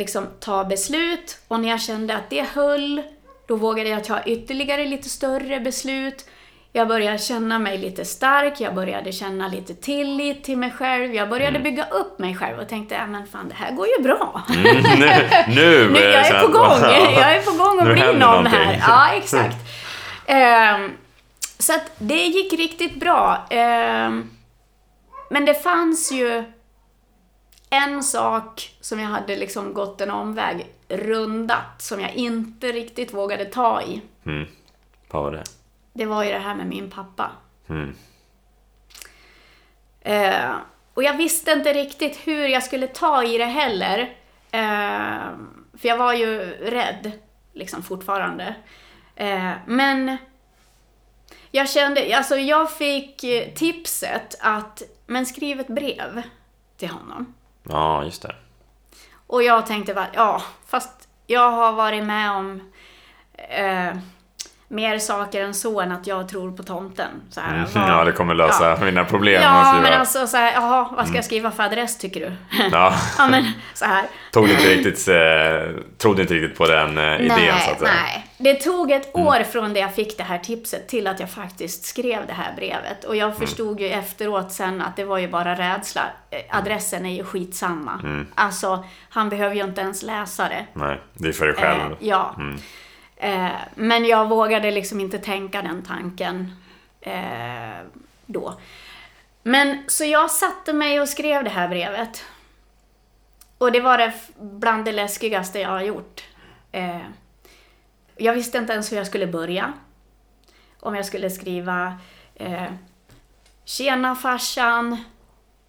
liksom 0.00 0.26
ta 0.40 0.64
beslut 0.64 1.38
och 1.48 1.60
när 1.60 1.68
jag 1.68 1.80
kände 1.80 2.14
att 2.16 2.30
det 2.30 2.42
höll, 2.54 3.02
då 3.48 3.56
vågade 3.56 3.88
jag 3.88 4.04
ta 4.04 4.22
ytterligare 4.22 4.84
lite 4.86 5.08
större 5.08 5.60
beslut. 5.60 6.26
Jag 6.72 6.88
började 6.88 7.18
känna 7.18 7.58
mig 7.58 7.78
lite 7.78 8.04
stark, 8.04 8.60
jag 8.60 8.74
började 8.74 9.12
känna 9.12 9.48
lite 9.48 9.74
tillit 9.74 10.44
till 10.44 10.56
mig 10.58 10.70
själv. 10.70 11.14
Jag 11.14 11.28
började 11.28 11.50
Mm. 11.58 11.62
bygga 11.62 11.84
upp 11.90 12.18
mig 12.18 12.36
själv 12.36 12.58
och 12.58 12.68
tänkte, 12.68 12.94
ja 12.94 13.06
men 13.06 13.26
fan 13.26 13.48
det 13.48 13.54
här 13.54 13.72
går 13.72 13.86
ju 13.86 14.02
bra. 14.02 14.42
Mm, 14.48 14.62
nu, 14.64 15.06
nu, 15.54 15.90
Nu, 15.92 16.00
jag 16.00 16.12
är 16.14 16.22
här- 16.22 16.40
på 16.46 16.52
gång. 16.52 16.80
Jag 17.14 17.36
är 17.36 17.42
på 17.42 17.64
gång 17.64 17.78
att 17.80 17.92
bli 17.94 18.02
någon 18.18 18.46
här. 18.46 18.58
någonting. 18.58 18.80
Ja, 18.88 19.08
exakt. 19.12 19.56
Ehm, 20.26 20.90
så 21.58 21.72
att 21.74 21.90
det 21.98 22.14
gick 22.26 22.52
riktigt 22.52 23.00
bra. 23.00 23.46
Ehm, 23.50 24.30
men 25.30 25.44
det 25.44 25.54
fanns 25.62 26.12
ju 26.12 26.44
en 27.70 28.02
sak 28.02 28.76
som 28.80 29.00
jag 29.00 29.08
hade 29.08 29.36
liksom 29.36 29.74
gått 29.74 30.00
en 30.00 30.10
omväg 30.10 30.66
rundat, 30.88 31.82
som 31.82 32.00
jag 32.00 32.14
inte 32.14 32.66
riktigt 32.72 33.14
vågade 33.14 33.44
ta 33.44 33.82
i. 33.82 34.02
Mm. 34.26 34.46
Vad 35.10 35.22
var 35.22 35.32
det? 35.32 35.44
Det 35.92 36.06
var 36.06 36.24
ju 36.24 36.32
det 36.32 36.38
här 36.38 36.54
med 36.54 36.66
min 36.66 36.90
pappa. 36.90 37.30
Mm. 37.68 37.94
Eh, 40.00 40.56
och 40.94 41.02
jag 41.02 41.16
visste 41.16 41.52
inte 41.52 41.72
riktigt 41.72 42.16
hur 42.16 42.48
jag 42.48 42.62
skulle 42.62 42.86
ta 42.86 43.24
i 43.24 43.38
det 43.38 43.44
heller. 43.44 43.98
Eh, 44.50 45.30
för 45.78 45.88
jag 45.88 45.96
var 45.96 46.12
ju 46.12 46.38
rädd, 46.60 47.12
liksom 47.52 47.82
fortfarande. 47.82 48.54
Eh, 49.16 49.52
men 49.66 50.16
jag 51.50 51.68
kände, 51.68 52.16
alltså 52.16 52.36
jag 52.36 52.72
fick 52.72 53.24
tipset 53.54 54.36
att, 54.40 54.82
men 55.06 55.26
skriv 55.26 55.60
ett 55.60 55.68
brev 55.68 56.22
till 56.76 56.88
honom. 56.88 57.34
Ja, 57.70 58.04
just 58.04 58.22
det. 58.22 58.34
Och 59.26 59.42
jag 59.42 59.66
tänkte 59.66 59.94
bara, 59.94 60.06
ja, 60.12 60.42
fast 60.68 61.08
jag 61.26 61.50
har 61.50 61.72
varit 61.72 62.04
med 62.04 62.30
om 62.30 62.60
eh, 63.50 63.96
mer 64.68 64.98
saker 64.98 65.44
än 65.44 65.54
så 65.54 65.80
än 65.80 65.92
att 65.92 66.06
jag 66.06 66.28
tror 66.28 66.52
på 66.56 66.62
tomten. 66.62 67.08
Så 67.30 67.40
här, 67.40 67.54
Mm. 67.54 67.68
Ja, 67.88 68.04
det 68.04 68.12
kommer 68.12 68.34
lösa 68.34 68.70
Ja. 68.70 68.84
mina 68.84 69.04
problem. 69.04 69.42
Ja, 69.42 69.80
men 69.82 69.92
alltså 70.00 70.26
så 70.26 70.36
här, 70.36 70.52
jaha, 70.52 70.88
vad 70.96 71.06
ska 71.06 71.16
jag 71.16 71.24
skriva 71.24 71.50
för 71.50 71.62
adress 71.62 71.98
tycker 71.98 72.20
du? 72.20 72.32
Ja. 72.72 72.94
ja, 73.18 73.28
men 73.28 73.44
så 73.74 73.84
här. 73.84 74.04
Tog 74.32 74.48
inte 74.50 74.62
riktigt, 74.68 75.08
eh, 75.08 75.82
trodde 75.98 76.22
inte 76.22 76.34
riktigt 76.34 76.58
på 76.58 76.66
den 76.66 76.98
eh, 76.98 77.04
idén 77.20 77.28
nej, 77.28 77.62
så 77.66 77.70
att 77.72 77.78
säga. 77.78 77.90
nej. 78.02 78.26
Det 78.42 78.54
tog 78.54 78.90
ett 78.90 79.16
år 79.16 79.44
från 79.44 79.72
det 79.72 79.80
jag 79.80 79.94
fick 79.94 80.16
det 80.18 80.22
här 80.22 80.38
tipset 80.38 80.88
till 80.88 81.06
att 81.06 81.20
jag 81.20 81.30
faktiskt 81.30 81.84
skrev 81.84 82.26
det 82.26 82.32
här 82.32 82.52
brevet. 82.56 83.04
Och 83.04 83.16
jag 83.16 83.36
förstod 83.36 83.80
ju 83.80 83.88
efteråt 83.88 84.52
sen 84.52 84.80
att 84.80 84.96
det 84.96 85.04
var 85.04 85.18
ju 85.18 85.28
bara 85.28 85.54
rädsla. 85.54 86.02
Eh, 86.30 86.58
Adressen 86.58 87.06
är 87.06 87.14
ju 87.14 87.24
skitsamma. 87.24 88.24
Alltså, 88.34 88.84
han 89.08 89.28
behöver 89.28 89.54
ju 89.54 89.64
inte 89.64 89.80
ens 89.80 90.02
läsa 90.02 90.48
det. 90.48 90.66
Nej, 90.72 91.00
det 91.14 91.28
är 91.28 91.32
för 91.32 91.46
dig 91.46 91.54
själv. 91.54 91.92
Eh, 91.92 91.98
ja. 92.00 92.36
Eh, 93.16 93.48
men 93.74 94.04
jag 94.04 94.28
vågade 94.28 94.70
liksom 94.70 95.00
inte 95.00 95.18
tänka 95.18 95.62
den 95.62 95.82
tanken 95.82 96.52
eh, 97.00 97.84
då. 98.26 98.54
Men 99.42 99.84
så 99.86 100.04
jag 100.04 100.30
satte 100.30 100.72
mig 100.72 101.00
och 101.00 101.08
skrev 101.08 101.44
det 101.44 101.50
här 101.50 101.68
brevet. 101.68 102.24
Och 103.58 103.72
det 103.72 103.80
var 103.80 103.98
det 103.98 104.12
bland 104.40 104.84
det 104.84 104.92
läskigaste 104.92 105.60
jag 105.60 105.68
har 105.68 105.82
gjort. 105.82 106.24
Jag 108.20 108.34
visste 108.34 108.58
inte 108.58 108.72
ens 108.72 108.92
hur 108.92 108.96
jag 108.96 109.06
skulle 109.06 109.26
börja. 109.26 109.72
Om 110.80 110.94
jag 110.94 111.06
skulle 111.06 111.30
skriva 111.30 111.98
eh, 112.34 112.64
Tjena 113.64 114.14
farsan, 114.14 115.04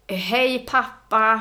Hej 0.06 0.66
pappa, 0.70 1.40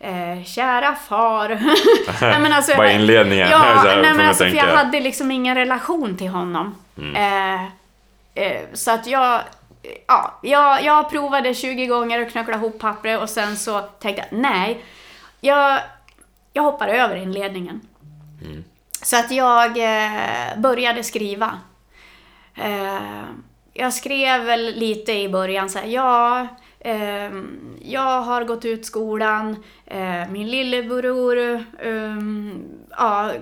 eh, 0.00 0.44
kära 0.44 0.94
far. 0.94 1.48
nej, 2.20 2.40
men 2.40 2.52
alltså, 2.52 2.76
Bara 2.76 2.92
inledningen, 2.92 3.48
Ja, 3.50 3.58
här 3.58 4.02
nej, 4.02 4.14
men 4.14 4.28
alltså, 4.28 4.44
för 4.44 4.56
jag 4.56 4.76
hade 4.76 5.00
liksom 5.00 5.30
ingen 5.30 5.54
relation 5.54 6.16
till 6.16 6.28
honom. 6.28 6.74
Eh, 7.16 7.64
eh, 8.34 8.62
så 8.72 8.90
att 8.90 9.06
jag, 9.06 9.40
ja, 10.06 10.38
jag, 10.42 10.84
jag 10.84 11.10
provade 11.10 11.54
20 11.54 11.86
gånger 11.86 12.22
att 12.22 12.32
knuckla 12.32 12.54
ihop 12.54 12.78
pappret 12.78 13.20
och 13.20 13.30
sen 13.30 13.56
så 13.56 13.80
tänkte 13.80 14.26
jag, 14.30 14.38
nej, 14.40 14.84
jag, 15.40 15.80
jag 16.52 16.62
hoppar 16.62 16.88
över 16.88 17.16
inledningen. 17.16 17.80
Så 19.02 19.16
att 19.16 19.30
jag 19.30 19.78
eh, 19.78 20.58
började 20.58 21.04
skriva. 21.04 21.58
Eh, 22.54 23.24
jag 23.72 23.92
skrev 23.92 24.44
väl 24.44 24.74
lite 24.76 25.12
i 25.12 25.28
början 25.28 25.70
så 25.70 25.78
här, 25.78 25.86
ja, 25.86 26.46
ehm, 26.80 27.76
jag 27.82 28.22
har 28.22 28.44
gått 28.44 28.64
ut 28.64 28.86
skolan, 28.86 29.64
eh, 29.86 30.28
min 30.30 30.50
lillebror 30.50 31.64
ehm, 31.82 32.64
ja, 32.90 33.32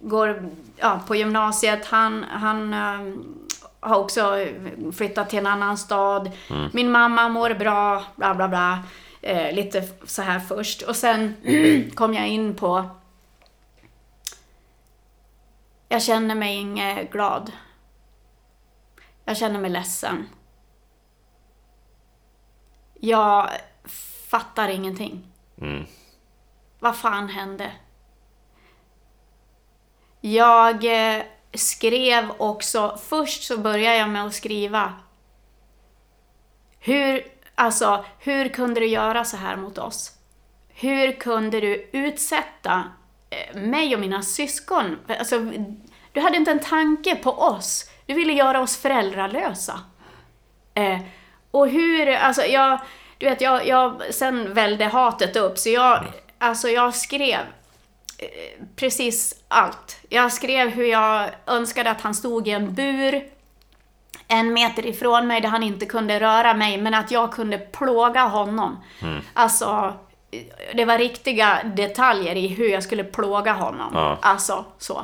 går 0.00 0.50
ja, 0.76 1.00
på 1.06 1.16
gymnasiet, 1.16 1.86
han, 1.86 2.24
han 2.30 2.74
ehm, 2.74 3.34
har 3.80 3.98
också 3.98 4.46
flyttat 4.96 5.30
till 5.30 5.38
en 5.38 5.46
annan 5.46 5.78
stad. 5.78 6.30
Min 6.72 6.90
mamma 6.90 7.28
mår 7.28 7.54
bra, 7.54 8.04
bla 8.16 8.34
bla 8.34 8.48
bla. 8.48 8.78
Eh, 9.22 9.52
lite 9.54 9.82
så 10.04 10.22
här 10.22 10.40
först. 10.40 10.82
Och 10.82 10.96
sen 10.96 11.34
kom 11.94 12.14
jag 12.14 12.28
in 12.28 12.54
på 12.54 12.84
jag 15.88 16.02
känner 16.02 16.34
mig 16.34 16.56
inget 16.56 17.12
glad. 17.12 17.52
Jag 19.24 19.36
känner 19.36 19.60
mig 19.60 19.70
ledsen. 19.70 20.28
Jag 23.00 23.50
fattar 24.28 24.68
ingenting. 24.68 25.32
Mm. 25.60 25.86
Vad 26.78 26.96
fan 26.96 27.28
hände? 27.28 27.72
Jag 30.20 30.84
eh, 30.84 31.22
skrev 31.54 32.30
också, 32.38 32.98
först 33.02 33.42
så 33.42 33.58
började 33.58 33.96
jag 33.96 34.08
med 34.08 34.26
att 34.26 34.34
skriva 34.34 34.94
hur, 36.80 37.26
alltså, 37.54 38.04
hur 38.18 38.48
kunde 38.48 38.80
du 38.80 38.86
göra 38.86 39.24
så 39.24 39.36
här 39.36 39.56
mot 39.56 39.78
oss? 39.78 40.18
Hur 40.68 41.12
kunde 41.12 41.60
du 41.60 41.90
utsätta 41.92 42.84
mig 43.54 43.94
och 43.94 44.00
mina 44.00 44.22
syskon? 44.22 44.98
Alltså, 45.18 45.52
du 46.12 46.20
hade 46.20 46.36
inte 46.36 46.50
en 46.50 46.60
tanke 46.60 47.16
på 47.16 47.30
oss. 47.30 47.90
Du 48.06 48.14
ville 48.14 48.32
göra 48.32 48.60
oss 48.60 48.76
föräldralösa. 48.76 49.80
Eh, 50.74 50.98
och 51.50 51.68
hur, 51.68 52.08
alltså 52.08 52.42
jag, 52.42 52.80
du 53.18 53.26
vet, 53.26 53.40
jag, 53.40 53.66
jag, 53.66 54.02
sen 54.10 54.54
välde 54.54 54.84
hatet 54.84 55.36
upp, 55.36 55.58
så 55.58 55.68
jag, 55.68 56.04
alltså 56.38 56.68
jag 56.68 56.94
skrev 56.94 57.40
eh, 58.18 58.64
precis 58.76 59.44
allt. 59.48 60.00
Jag 60.08 60.32
skrev 60.32 60.68
hur 60.68 60.84
jag 60.84 61.30
önskade 61.46 61.90
att 61.90 62.00
han 62.00 62.14
stod 62.14 62.48
i 62.48 62.50
en 62.50 62.74
bur 62.74 63.24
en 64.28 64.52
meter 64.52 64.86
ifrån 64.86 65.26
mig 65.26 65.40
där 65.40 65.48
han 65.48 65.62
inte 65.62 65.86
kunde 65.86 66.20
röra 66.20 66.54
mig, 66.54 66.78
men 66.78 66.94
att 66.94 67.10
jag 67.10 67.32
kunde 67.32 67.58
plåga 67.58 68.22
honom. 68.22 68.84
Alltså, 69.34 69.94
det 70.74 70.84
var 70.84 70.98
riktiga 70.98 71.62
detaljer 71.76 72.34
i 72.36 72.48
hur 72.48 72.68
jag 72.68 72.82
skulle 72.82 73.04
plåga 73.04 73.52
honom. 73.52 73.90
Ja. 73.94 74.18
Alltså, 74.22 74.64
så. 74.78 75.02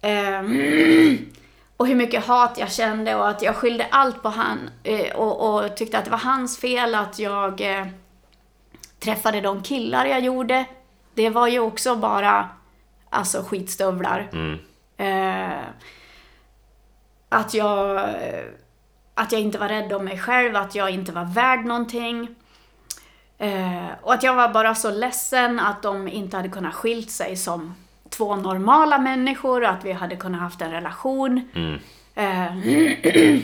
Ehm, 0.00 1.18
och 1.76 1.86
hur 1.86 1.94
mycket 1.94 2.26
hat 2.26 2.58
jag 2.58 2.72
kände 2.72 3.14
och 3.14 3.28
att 3.28 3.42
jag 3.42 3.56
skyllde 3.56 3.86
allt 3.90 4.22
på 4.22 4.28
han. 4.28 4.70
eh, 4.82 5.14
Och, 5.16 5.54
och 5.64 5.76
tyckte 5.76 5.98
att 5.98 6.04
det 6.04 6.10
var 6.10 6.18
hans 6.18 6.58
fel 6.58 6.94
att 6.94 7.18
jag 7.18 7.60
eh, 7.60 7.86
träffade 9.00 9.40
de 9.40 9.62
killar 9.62 10.06
jag 10.06 10.20
gjorde. 10.20 10.64
Det 11.14 11.30
var 11.30 11.48
ju 11.48 11.58
också 11.60 11.96
bara, 11.96 12.48
alltså 13.10 13.42
skitstövlar. 13.42 14.28
Mm. 14.32 14.58
Eh, 14.96 15.58
att 17.28 17.54
jag 17.54 18.08
att 19.14 19.32
jag 19.32 19.40
inte 19.40 19.58
var 19.58 19.68
rädd 19.68 19.92
om 19.92 20.04
mig 20.04 20.18
själv, 20.18 20.56
att 20.56 20.74
jag 20.74 20.90
inte 20.90 21.12
var 21.12 21.24
värd 21.24 21.64
någonting. 21.64 22.28
Eh, 23.38 23.88
och 24.02 24.14
att 24.14 24.22
jag 24.22 24.34
var 24.34 24.48
bara 24.48 24.74
så 24.74 24.90
ledsen 24.90 25.60
att 25.60 25.82
de 25.82 26.08
inte 26.08 26.36
hade 26.36 26.48
kunnat 26.48 26.74
skilt 26.74 27.10
sig 27.10 27.36
som 27.36 27.74
två 28.08 28.36
normala 28.36 28.98
människor 28.98 29.62
och 29.62 29.68
att 29.68 29.84
vi 29.84 29.92
hade 29.92 30.16
kunnat 30.16 30.40
haft 30.40 30.60
en 30.60 30.70
relation. 30.70 31.48
Mm. 31.54 31.78
Eh, 32.14 32.56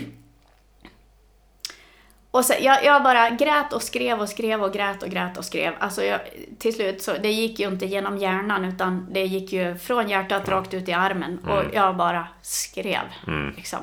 och 2.31 2.45
så, 2.45 2.53
jag, 2.61 2.85
jag 2.85 3.03
bara 3.03 3.29
grät 3.29 3.73
och 3.73 3.83
skrev 3.83 4.21
och 4.21 4.29
skrev 4.29 4.63
och 4.63 4.73
grät 4.73 5.03
och 5.03 5.09
grät 5.09 5.37
och 5.37 5.45
skrev. 5.45 5.73
Alltså 5.79 6.03
jag, 6.03 6.19
till 6.59 6.73
slut 6.73 7.01
så, 7.01 7.13
det 7.13 7.31
gick 7.31 7.59
ju 7.59 7.67
inte 7.67 7.85
genom 7.85 8.17
hjärnan 8.17 8.65
utan 8.65 9.07
det 9.11 9.25
gick 9.25 9.53
ju 9.53 9.77
från 9.77 10.09
hjärtat 10.09 10.49
rakt 10.49 10.73
ut 10.73 10.89
i 10.89 10.93
armen. 10.93 11.39
Och 11.39 11.63
jag 11.73 11.95
bara 11.95 12.27
skrev. 12.41 13.03
Mm. 13.27 13.53
Liksom. 13.55 13.79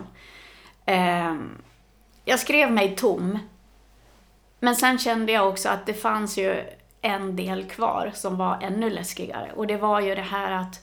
Ehm, 0.87 1.51
jag 2.25 2.39
skrev 2.39 2.73
mig 2.73 2.97
tom. 2.97 3.39
Men 4.65 4.77
sen 4.77 4.99
kände 4.99 5.33
jag 5.33 5.49
också 5.49 5.69
att 5.69 5.87
det 5.87 5.95
fanns 5.95 6.39
ju 6.39 6.65
en 7.01 7.37
del 7.37 7.69
kvar 7.69 8.11
som 8.15 8.37
var 8.37 8.59
ännu 8.63 8.91
läskigare. 8.91 9.53
Och 9.53 9.67
det 9.67 9.77
var 9.77 10.01
ju 10.01 10.15
det 10.15 10.23
här 10.23 10.53
att 10.53 10.81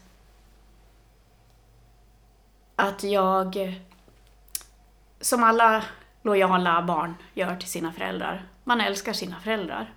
att 2.76 3.04
jag, 3.04 3.80
som 5.22 5.44
alla 5.44 5.84
lojala 6.22 6.82
barn 6.82 7.16
gör 7.34 7.56
till 7.56 7.70
sina 7.70 7.92
föräldrar, 7.92 8.48
man 8.64 8.82
älskar 8.82 9.14
sina 9.14 9.40
föräldrar. 9.40 9.94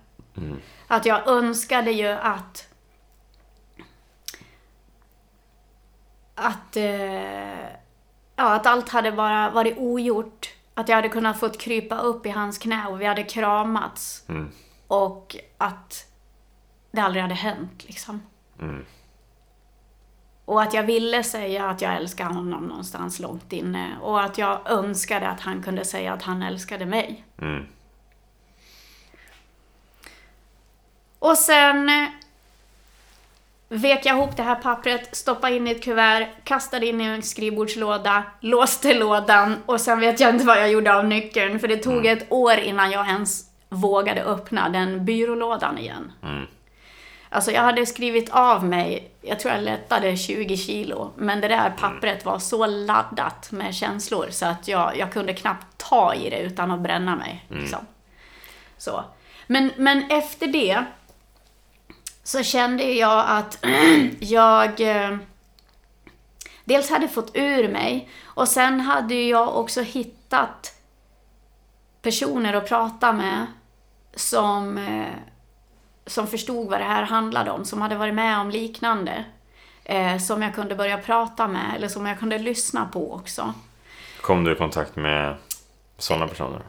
Att 0.87 1.05
jag 1.05 1.27
önskade 1.27 1.91
ju 1.91 2.07
att 2.07 2.69
att, 6.35 6.75
eh, 6.75 7.67
ja, 8.35 8.53
att 8.55 8.65
allt 8.65 8.89
hade 8.89 9.11
bara 9.11 9.49
varit 9.49 9.77
ogjort 9.77 10.52
att 10.73 10.89
jag 10.89 10.95
hade 10.95 11.09
kunnat 11.09 11.39
fått 11.39 11.61
krypa 11.61 11.97
upp 11.97 12.25
i 12.25 12.29
hans 12.29 12.57
knä 12.57 12.87
och 12.87 13.01
vi 13.01 13.05
hade 13.05 13.23
kramats. 13.23 14.25
Mm. 14.29 14.51
Och 14.87 15.35
att 15.57 16.07
det 16.91 17.01
aldrig 17.01 17.21
hade 17.21 17.35
hänt 17.35 17.83
liksom. 17.87 18.21
Mm. 18.59 18.85
Och 20.45 20.61
att 20.61 20.73
jag 20.73 20.83
ville 20.83 21.23
säga 21.23 21.69
att 21.69 21.81
jag 21.81 21.95
älskar 21.95 22.25
honom 22.25 22.63
någonstans 22.67 23.19
långt 23.19 23.53
inne. 23.53 23.97
Och 24.01 24.21
att 24.23 24.37
jag 24.37 24.71
önskade 24.71 25.27
att 25.27 25.39
han 25.39 25.63
kunde 25.63 25.85
säga 25.85 26.13
att 26.13 26.21
han 26.21 26.43
älskade 26.43 26.85
mig. 26.85 27.25
Mm. 27.37 27.65
Och 31.19 31.37
sen 31.37 31.91
vek 33.73 34.05
jag 34.05 34.17
ihop 34.17 34.37
det 34.37 34.43
här 34.43 34.55
pappret, 34.55 35.15
stoppade 35.15 35.55
in 35.55 35.67
i 35.67 35.71
ett 35.71 35.83
kuvert, 35.83 36.27
kastade 36.43 36.85
in 36.85 37.01
i 37.01 37.03
en 37.03 37.23
skrivbordslåda, 37.23 38.23
låste 38.39 38.93
lådan 38.93 39.55
och 39.65 39.81
sen 39.81 39.99
vet 39.99 40.19
jag 40.19 40.29
inte 40.29 40.45
vad 40.45 40.57
jag 40.57 40.71
gjorde 40.71 40.95
av 40.95 41.05
nyckeln 41.05 41.59
för 41.59 41.67
det 41.67 41.77
tog 41.77 42.05
ett 42.05 42.31
år 42.31 42.57
innan 42.57 42.91
jag 42.91 43.07
ens 43.07 43.43
vågade 43.69 44.23
öppna 44.23 44.69
den 44.69 45.05
byrålådan 45.05 45.77
igen. 45.77 46.11
Mm. 46.23 46.45
Alltså 47.29 47.51
jag 47.51 47.61
hade 47.61 47.85
skrivit 47.85 48.29
av 48.29 48.65
mig, 48.65 49.11
jag 49.21 49.39
tror 49.39 49.53
jag 49.53 49.63
lättade 49.63 50.17
20 50.17 50.57
kilo, 50.57 51.11
men 51.15 51.41
det 51.41 51.47
där 51.47 51.69
pappret 51.69 52.25
var 52.25 52.39
så 52.39 52.65
laddat 52.65 53.51
med 53.51 53.75
känslor 53.75 54.27
så 54.29 54.45
att 54.45 54.67
jag, 54.67 54.97
jag 54.97 55.13
kunde 55.13 55.33
knappt 55.33 55.77
ta 55.77 56.13
i 56.13 56.29
det 56.29 56.39
utan 56.39 56.71
att 56.71 56.79
bränna 56.79 57.15
mig. 57.15 57.45
Liksom. 57.49 57.79
Så. 58.77 59.03
Men, 59.47 59.71
men 59.77 60.11
efter 60.11 60.47
det 60.47 60.85
så 62.23 62.43
kände 62.43 62.83
jag 62.83 63.25
att 63.27 63.65
jag 64.19 64.81
eh, 64.81 65.17
dels 66.63 66.89
hade 66.89 67.07
fått 67.07 67.31
ur 67.33 67.69
mig 67.69 68.09
och 68.23 68.47
sen 68.47 68.79
hade 68.79 69.15
jag 69.15 69.57
också 69.57 69.81
hittat 69.81 70.73
personer 72.01 72.53
att 72.53 72.69
prata 72.69 73.13
med 73.13 73.47
som, 74.15 74.77
eh, 74.77 75.13
som 76.05 76.27
förstod 76.27 76.69
vad 76.69 76.79
det 76.79 76.85
här 76.85 77.03
handlade 77.03 77.51
om, 77.51 77.65
som 77.65 77.81
hade 77.81 77.95
varit 77.95 78.13
med 78.13 78.39
om 78.39 78.49
liknande. 78.49 79.25
Eh, 79.85 80.17
som 80.17 80.41
jag 80.41 80.55
kunde 80.55 80.75
börja 80.75 80.97
prata 80.97 81.47
med 81.47 81.75
eller 81.75 81.87
som 81.87 82.05
jag 82.05 82.19
kunde 82.19 82.37
lyssna 82.37 82.85
på 82.85 83.13
också. 83.13 83.53
Kom 84.21 84.43
du 84.43 84.51
i 84.51 84.55
kontakt 84.55 84.95
med 84.95 85.35
sådana 85.97 86.27
personer? 86.27 86.61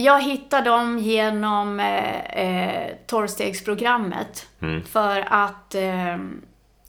Jag 0.00 0.22
hittade 0.22 0.70
dem 0.70 0.98
genom 0.98 1.80
eh, 1.80 2.20
eh, 2.20 2.90
tolvstegsprogrammet. 3.06 4.46
Mm. 4.62 4.84
För 4.84 5.24
att 5.30 5.74
eh, 5.74 6.16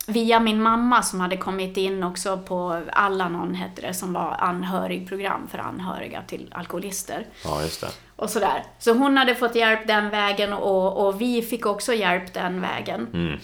via 0.08 0.40
min 0.40 0.62
mamma 0.62 1.04
som 1.04 1.20
hade 1.20 1.38
kommit 1.38 1.78
in 1.78 2.04
också 2.04 2.38
på 2.38 2.82
Allanon 2.94 3.56
hette 3.56 3.82
det, 3.82 3.94
som 3.94 4.14
var 4.14 4.36
anhörigprogram 4.40 5.48
för 5.48 5.58
anhöriga 5.58 6.22
till 6.28 6.54
alkoholister. 6.56 7.28
Ja, 7.44 7.62
just 7.62 7.82
det. 7.82 7.88
Och 8.16 8.30
sådär. 8.30 8.64
Så 8.80 8.94
hon 8.94 9.18
hade 9.18 9.36
fått 9.36 9.56
hjälp 9.56 9.88
den 9.88 10.10
vägen 10.10 10.54
och, 10.54 11.08
och 11.08 11.22
vi 11.22 11.42
fick 11.42 11.66
också 11.66 11.94
hjälp 11.94 12.34
den 12.34 12.62
vägen. 12.62 13.08
Mm. 13.14 13.40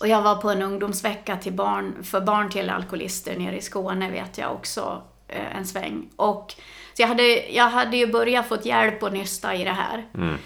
Och 0.00 0.08
jag 0.08 0.22
var 0.22 0.36
på 0.36 0.50
en 0.50 0.62
ungdomsvecka 0.62 1.36
till 1.36 1.52
barn, 1.52 2.04
för 2.04 2.20
barn 2.20 2.50
till 2.50 2.70
alkoholister 2.70 3.38
nere 3.38 3.56
i 3.56 3.60
Skåne 3.60 4.10
vet 4.10 4.38
jag 4.38 4.52
också 4.52 5.02
eh, 5.28 5.56
en 5.56 5.66
sväng. 5.66 6.08
Och, 6.16 6.54
så 6.94 7.02
jag 7.02 7.08
hade, 7.08 7.50
jag 7.50 7.68
hade 7.68 7.96
ju 7.96 8.06
börjat 8.06 8.48
fått 8.48 8.64
hjälp 8.64 9.02
och 9.02 9.12
nysta 9.12 9.54
i 9.54 9.64
det 9.64 9.70
här. 9.72 10.06
Mm. 10.14 10.38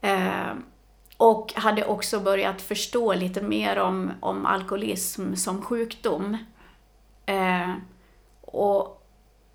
Eh, 0.00 0.54
och 1.16 1.52
hade 1.56 1.84
också 1.84 2.20
börjat 2.20 2.62
förstå 2.62 3.14
lite 3.14 3.42
mer 3.42 3.78
om, 3.78 4.12
om 4.20 4.46
alkoholism 4.46 5.34
som 5.34 5.62
sjukdom. 5.62 6.36
Eh, 7.26 7.70
och, 8.40 9.06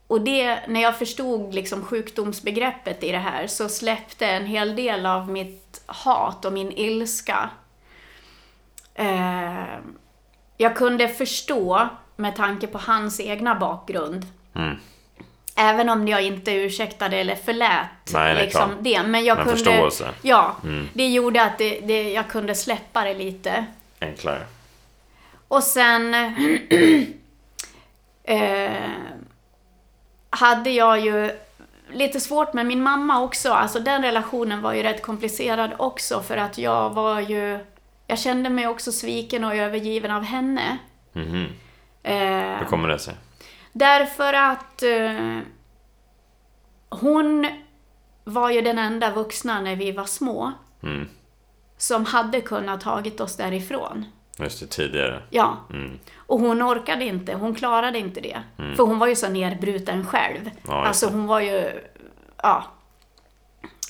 och 0.07 0.21
det, 0.21 0.67
när 0.67 0.81
jag 0.81 0.99
förstod 0.99 1.53
liksom 1.53 1.85
sjukdomsbegreppet 1.85 3.03
i 3.03 3.11
det 3.11 3.17
här 3.17 3.47
så 3.47 3.69
släppte 3.69 4.25
en 4.25 4.45
hel 4.45 4.75
del 4.75 5.05
av 5.05 5.29
mitt 5.29 5.83
hat 5.85 6.45
och 6.45 6.53
min 6.53 6.71
ilska. 6.71 7.49
Eh, 8.93 9.63
jag 10.57 10.75
kunde 10.75 11.07
förstå, 11.07 11.89
med 12.15 12.35
tanke 12.35 12.67
på 12.67 12.77
hans 12.77 13.19
egna 13.19 13.55
bakgrund, 13.55 14.25
Mm. 14.55 14.77
Även 15.61 15.89
om 15.89 16.07
jag 16.07 16.21
inte 16.21 16.51
ursäktade 16.51 17.17
eller 17.17 17.35
förlät 17.35 17.87
Nej, 18.13 18.33
nej, 18.33 18.43
liksom 18.43 18.71
det. 18.81 19.03
Men 19.03 19.23
jag 19.25 19.37
Men 19.37 19.45
kunde... 19.45 19.59
förståelse. 19.63 20.09
Ja, 20.21 20.55
Mm. 20.63 20.87
det 20.93 21.07
gjorde 21.07 21.43
att 21.43 21.57
det, 21.57 21.79
det, 21.79 22.11
jag 22.11 22.27
kunde 22.29 22.55
släppa 22.55 23.03
det 23.03 23.13
lite. 23.13 23.65
Enklare. 23.99 24.41
Och 25.47 25.63
sen 25.63 26.13
eh, 28.23 28.71
hade 30.29 30.69
jag 30.69 30.99
ju 30.99 31.31
lite 31.91 32.19
svårt 32.19 32.53
med 32.53 32.65
min 32.65 32.83
mamma 32.83 33.21
också. 33.21 33.51
Alltså 33.53 33.79
den 33.79 34.01
relationen 34.01 34.61
var 34.61 34.73
ju 34.73 34.83
rätt 34.83 35.01
komplicerad 35.01 35.71
också 35.77 36.21
för 36.21 36.37
att 36.37 36.57
jag 36.57 36.89
var 36.89 37.19
ju... 37.19 37.59
Jag 38.07 38.19
kände 38.19 38.49
mig 38.49 38.67
också 38.67 38.91
sviken 38.91 39.43
och 39.43 39.55
övergiven 39.55 40.11
av 40.11 40.23
henne. 40.23 40.77
Mhm. 41.13 41.45
Eh, 42.03 42.57
Hur 42.59 42.65
kommer 42.65 42.87
det 42.89 42.99
sig? 42.99 43.13
Därför 43.73 44.33
att 44.33 44.83
eh, 44.83 45.39
hon 46.89 47.47
var 48.23 48.49
ju 48.49 48.61
den 48.61 48.77
enda 48.77 49.11
vuxna 49.11 49.61
när 49.61 49.75
vi 49.75 49.91
var 49.91 50.05
små 50.05 50.51
Mm. 50.83 51.07
som 51.77 52.05
hade 52.05 52.41
kunnat 52.41 52.81
tagit 52.81 53.19
oss 53.21 53.35
därifrån. 53.37 54.05
Just 54.37 54.59
det, 54.59 54.67
tidigare. 54.67 55.21
Ja, 55.29 55.57
Mm. 55.69 55.99
och 56.17 56.39
hon 56.39 56.61
orkade 56.63 57.05
inte, 57.05 57.33
hon 57.33 57.55
klarade 57.55 57.99
inte 57.99 58.21
det. 58.21 58.41
För 58.75 58.83
hon 58.83 58.99
var 58.99 59.07
ju 59.07 59.15
så 59.15 59.29
nedbruten 59.29 60.05
själv. 60.05 60.49
Ja, 60.67 60.85
alltså 60.87 61.07
hon 61.09 61.27
var 61.27 61.39
ju, 61.39 61.81
ja, 62.43 62.63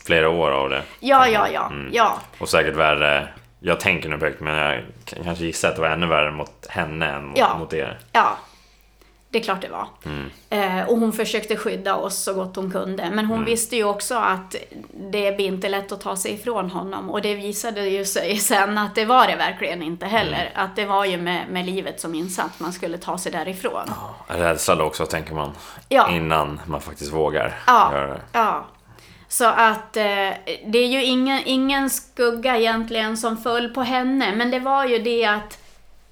Flera 0.05 0.29
år 0.29 0.51
av 0.51 0.69
det. 0.69 0.83
ja, 0.99 1.27
ja, 1.27 1.47
ja, 1.49 1.67
Mm. 1.71 1.89
ja. 1.93 2.19
Och 2.39 2.49
säkert 2.49 2.75
värre. 2.75 3.27
Jag 3.59 3.79
tänker 3.79 4.09
nu 4.09 4.17
högt 4.17 4.39
men 4.39 4.55
jag 4.55 4.83
kan 5.05 5.23
kanske 5.23 5.45
gissa 5.45 5.67
att 5.69 5.75
det 5.75 5.81
var 5.81 5.89
ännu 5.89 6.07
värre 6.07 6.31
mot 6.31 6.67
henne 6.69 7.05
än 7.11 7.25
mot, 7.25 7.37
Ja. 7.37 7.57
mot 7.57 7.73
er. 7.73 7.99
Ja, 8.11 8.37
det 9.31 9.39
är 9.39 9.43
klart 9.43 9.61
det 9.61 9.67
var. 9.69 9.87
Mm. 10.05 10.29
Eh, 10.49 10.89
och 10.89 10.97
hon 10.97 11.13
försökte 11.13 11.55
skydda 11.57 11.95
oss 11.95 12.17
så 12.23 12.33
gott 12.33 12.55
hon 12.55 12.71
kunde. 12.71 13.03
Men 13.03 13.19
Mm. 13.19 13.29
hon 13.29 13.45
visste 13.45 13.75
ju 13.75 13.83
också 13.83 14.15
att 14.15 14.55
det 15.11 15.31
blir 15.37 15.47
inte 15.47 15.69
lätt 15.69 15.91
att 15.91 16.01
ta 16.01 16.15
sig 16.15 16.31
ifrån 16.33 16.71
honom. 16.71 17.09
Och 17.09 17.21
det 17.21 17.35
visade 17.35 17.81
ju 17.89 18.05
sig 18.05 18.37
sen 18.37 18.77
att 18.77 18.95
det 18.95 19.05
var 19.05 19.27
det 19.27 19.35
verkligen 19.35 19.81
inte 19.83 20.05
heller. 20.05 20.49
Mm. 20.51 20.65
Att 20.65 20.75
det 20.75 20.85
var 20.85 21.05
ju 21.05 21.17
med, 21.17 21.45
med 21.49 21.65
livet 21.65 22.01
som 22.01 22.15
insats 22.15 22.59
man 22.59 22.73
skulle 22.73 22.97
ta 22.97 23.17
sig 23.17 23.31
därifrån. 23.31 23.91
Rädsla 24.27 24.75
då 24.75 24.83
också 24.83 25.05
tänker 25.05 25.33
man. 25.33 25.51
Ja. 25.89 26.11
Innan 26.11 26.61
man 26.65 26.81
faktiskt 26.81 27.13
vågar 27.13 27.59
Ja. 27.67 27.89
göra 27.93 28.07
det. 28.07 28.21
Ja. 28.31 28.65
Så 29.27 29.45
att 29.45 29.97
eh, 29.97 30.03
det 30.65 30.77
är 30.79 30.87
ju 30.87 31.03
ingen, 31.03 31.41
ingen 31.45 31.89
skugga 31.89 32.57
egentligen 32.57 33.17
som 33.17 33.37
föll 33.37 33.69
på 33.69 33.81
henne. 33.81 34.35
Men 34.35 34.51
det 34.51 34.59
var 34.59 34.85
ju 34.85 34.99
det 34.99 35.25
att, 35.25 35.57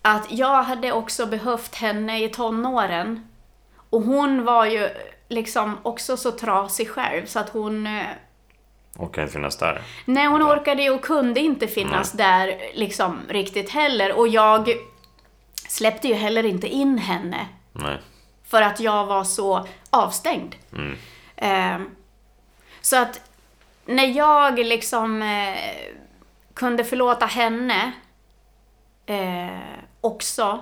att 0.01 0.31
jag 0.31 0.63
hade 0.63 0.91
också 0.91 1.25
behövt 1.25 1.75
henne 1.75 2.23
i 2.23 2.29
tonåren. 2.29 3.29
Och 3.89 4.01
hon 4.01 4.43
var 4.43 4.65
ju 4.65 4.89
liksom 5.29 5.77
också 5.83 6.17
så 6.17 6.31
trasig 6.31 6.89
själv 6.89 7.25
så 7.25 7.39
att 7.39 7.49
hon... 7.49 7.87
eh, 7.87 8.03
kan 9.07 9.23
inte 9.23 9.33
finnas 9.33 9.57
där. 9.57 9.81
Nej, 10.05 10.27
hon 10.27 10.43
orkade 10.43 10.83
ju 10.83 10.89
och 10.89 11.01
kunde 11.01 11.39
inte 11.39 11.67
finnas 11.67 12.11
där 12.11 12.61
liksom 12.73 13.19
riktigt 13.29 13.69
heller. 13.69 14.17
Och 14.17 14.27
jag 14.27 14.69
släppte 15.67 16.07
ju 16.07 16.13
heller 16.13 16.45
inte 16.45 16.67
in 16.67 16.97
henne. 16.97 17.47
Nej. 17.71 17.97
För 18.43 18.61
att 18.61 18.79
jag 18.79 19.05
var 19.05 19.23
så 19.23 19.67
avstängd. 19.89 20.55
Mm. 20.73 20.97
Eh, 21.35 21.87
så 22.81 22.97
att 22.97 23.21
när 23.85 24.07
jag 24.07 24.59
liksom 24.59 25.21
eh, 25.21 25.55
kunde 26.53 26.83
förlåta 26.83 27.25
henne 27.25 27.91
eh, 29.05 29.79
också. 30.01 30.59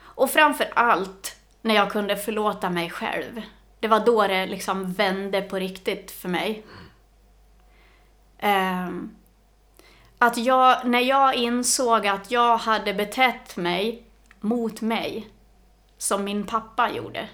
Och 0.00 0.30
framför 0.30 0.66
allt 0.74 1.36
när 1.62 1.74
jag 1.74 1.90
kunde 1.92 2.16
förlåta 2.16 2.70
mig 2.70 2.90
själv. 2.90 3.42
Det 3.80 3.88
var 3.88 4.00
då 4.00 4.26
det 4.26 4.46
liksom 4.46 4.92
vände 4.92 5.42
på 5.42 5.56
riktigt 5.56 6.10
för 6.10 6.28
mig. 6.28 6.64
Eh, 8.38 8.88
att 10.18 10.36
jag, 10.36 10.84
när 10.84 11.00
jag 11.00 11.34
insåg 11.34 12.06
att 12.06 12.30
jag 12.30 12.56
hade 12.58 12.94
betett 12.94 13.56
mig 13.56 14.02
mot 14.40 14.80
mig 14.80 15.28
som 15.98 16.24
min 16.24 16.46
pappa 16.46 16.90
gjorde. 16.90 17.28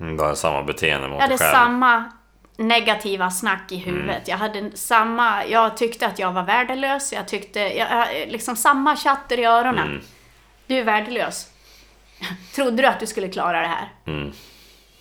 Mm, 0.00 0.16
Du 0.16 0.22
har 0.22 0.34
samma 0.34 0.62
beteende 0.62 1.08
mot 1.08 1.14
Jag 1.16 1.22
hade 1.22 1.32
dig 1.32 1.38
själv. 1.38 1.52
samma 1.54 2.12
negativa 2.56 3.30
snack 3.30 3.72
i 3.72 3.76
huvudet. 3.76 4.28
Jag 4.28 4.36
hade 4.36 4.76
samma, 4.76 5.46
jag 5.46 5.76
tyckte 5.76 6.06
att 6.06 6.18
jag 6.18 6.32
var 6.32 6.42
värdelös. 6.42 7.12
Jag 7.12 7.28
tyckte, 7.28 7.60
jag, 7.60 7.90
jag- 7.90 8.28
liksom 8.28 8.56
samma 8.56 8.96
chatter 8.96 9.38
i 9.38 9.44
öronen. 9.44 9.88
Mm. 9.88 10.02
Du 10.66 10.78
är 10.78 10.84
värdelös. 10.84 11.48
Trodde 12.54 12.82
du 12.82 12.86
att 12.88 13.00
du 13.00 13.06
skulle 13.06 13.28
klara 13.28 13.60
det 13.60 13.66
här? 13.66 13.88
Mm. 14.06 14.32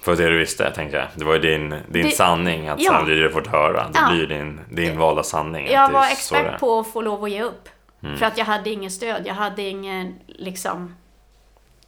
För 0.01 0.15
det 0.15 0.29
du 0.29 0.37
visste, 0.39 0.71
tänker 0.71 0.97
jag. 0.97 1.07
Det 1.15 1.25
var 1.25 1.33
ju 1.33 1.39
din, 1.39 1.69
din 1.89 2.05
Det- 2.05 2.11
sanning. 2.11 2.67
Att 2.67 2.81
Ja. 2.81 3.03
du 3.05 3.31
fått 3.31 3.47
höra. 3.47 3.89
Det 3.89 3.99
Ja. 3.99 4.11
blir 4.11 4.27
din, 4.27 4.61
din 4.69 4.97
valda 4.97 5.23
sanning. 5.23 5.67
Jag 5.67 5.91
var 5.91 6.05
expert 6.05 6.59
på 6.59 6.79
att 6.79 6.93
få 6.93 7.01
lov 7.01 7.23
att 7.23 7.31
ge 7.31 7.41
upp. 7.43 7.69
Mm. 8.03 8.17
För 8.17 8.25
att 8.25 8.37
jag 8.37 8.45
hade 8.45 8.69
ingen 8.69 8.91
stöd. 8.91 9.21
Jag 9.27 9.33
hade 9.33 9.61
ingen, 9.61 10.15
liksom... 10.27 10.95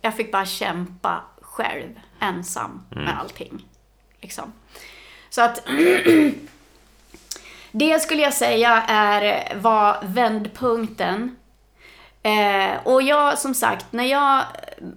Jag 0.02 0.16
fick 0.18 0.32
bara 0.32 0.46
kämpa 0.46 1.22
själv, 1.42 1.90
ensam 2.20 2.86
Mm. 2.92 3.04
med 3.06 3.20
allting. 3.20 3.66
Liksom. 4.22 4.54
Så 5.30 5.42
att 5.42 5.66
det 7.72 8.00
skulle 8.00 8.22
jag 8.22 8.34
säga 8.34 8.82
är, 8.88 9.54
var 9.56 9.98
vändpunkten. 10.04 11.36
Eh, 12.24 12.72
och 12.84 13.02
jag, 13.02 13.40
som 13.40 13.54
sagt, 13.54 13.86
när 13.92 14.04
jag 14.04 14.44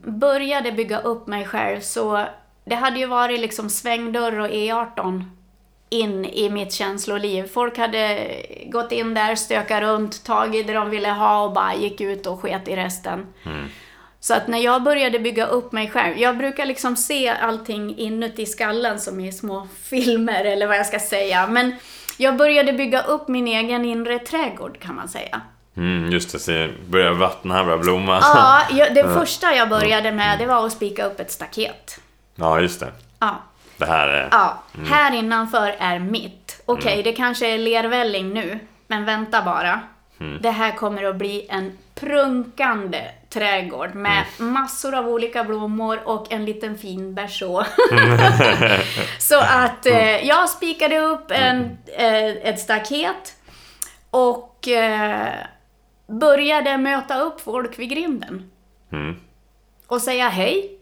började 0.05 0.73
bygga 0.73 0.99
upp 0.99 1.27
mig 1.27 1.45
själv 1.45 1.81
så 1.81 2.27
det 2.65 2.75
hade 2.75 2.99
ju 2.99 3.07
varit 3.07 3.41
liksom 3.41 3.71
svängdörr 3.71 4.39
och 4.41 4.49
E18 4.49 5.25
in 5.89 6.25
i 6.25 6.51
mitt 6.51 6.73
känsloliv. 6.73 7.49
Folk 7.49 7.79
hade 7.79 8.29
gått 8.67 8.93
in 8.93 9.15
där, 9.15 9.35
stökat 9.35 9.83
runt, 9.83 10.25
tagit 10.25 10.67
det 10.67 10.73
de 10.73 10.91
ville 10.91 11.09
ha 11.09 11.45
och 11.45 11.53
bara 11.53 11.75
gick 11.75 12.01
ut 12.01 12.27
och 12.27 12.41
sket 12.41 12.69
i 12.69 12.77
resten. 12.77 13.27
Så 14.21 14.35
att 14.35 14.49
när 14.49 14.59
jag 14.59 14.83
började 14.83 15.19
bygga 15.19 15.47
upp 15.47 15.73
mig 15.73 15.91
själv, 15.91 16.19
jag 16.19 16.39
brukar 16.39 16.67
liksom 16.67 16.97
se 16.97 17.29
allting 17.29 17.99
inuti 17.99 18.47
skallen 18.47 19.01
som 19.01 19.21
i 19.21 19.33
små 19.33 19.69
filmer 19.83 20.45
eller 20.45 20.67
vad 20.67 20.77
jag 20.77 20.87
ska 20.87 20.99
säga. 21.01 21.47
Men 21.47 21.77
jag 22.17 22.37
började 22.37 22.73
bygga 22.73 23.03
upp 23.03 23.29
min 23.29 23.49
egen 23.49 23.85
inre 23.85 24.19
trädgård 24.19 24.79
kan 24.81 24.95
man 24.95 25.09
säga. 25.09 25.41
Mm, 25.77 26.11
just 26.13 26.33
det, 26.33 26.39
se, 26.39 26.69
börjar 26.89 27.13
vattna 27.13 27.55
här, 27.55 27.65
börjar 27.65 27.79
blomma. 27.79 28.19
Ja, 28.23 28.63
jag, 28.71 28.95
det 28.95 29.05
första 29.15 29.55
jag 29.55 29.69
började 29.69 30.13
med 30.13 30.39
det 30.39 30.47
var 30.47 30.67
att 30.67 30.73
spika 30.73 31.05
upp 31.05 31.21
ett 31.21 31.33
staket. 31.33 32.01
ja, 32.35 32.61
just 32.61 32.81
det. 32.81 32.93
Ja. 33.19 33.43
Det 33.77 33.87
här 33.87 34.09
är... 34.09 34.29
Ja, 34.31 34.63
här 34.89 35.15
innanför 35.15 35.75
är 35.79 35.99
mitt. 35.99 36.63
Okej, 36.65 37.03
det 37.03 37.13
kanske 37.13 37.55
är 37.55 37.59
lervälling 37.59 38.33
nu, 38.33 38.59
men 38.87 39.05
vänta 39.05 39.43
bara. 39.43 39.81
Det 40.41 40.51
här 40.51 40.73
kommer 40.73 41.05
att 41.05 41.17
bli 41.17 41.47
en 41.51 41.79
prunkande 41.95 43.03
trädgård 43.31 43.95
med 43.95 44.25
massor 44.39 44.95
av 44.95 45.09
olika 45.09 45.45
blommor 45.45 46.01
och 46.05 46.33
en 46.33 46.45
liten 46.45 46.79
fin 46.79 47.15
berså. 47.15 47.65
Så 49.19 49.41
att 49.41 49.87
eh, 49.87 50.27
jag 50.27 50.51
spikade 50.51 50.99
upp 50.99 51.31
en, 51.31 51.79
eh, 51.99 52.25
ett 52.25 52.61
staket 52.61 53.35
och 54.11 54.69
eh, 54.69 55.29
började 56.07 56.79
möta 56.79 57.21
upp 57.21 57.41
folk 57.41 57.79
vid 57.79 57.91
grinden. 57.91 58.51
Mm. 58.93 59.17
Och 59.87 60.03
säga 60.03 60.29
hej. 60.29 60.73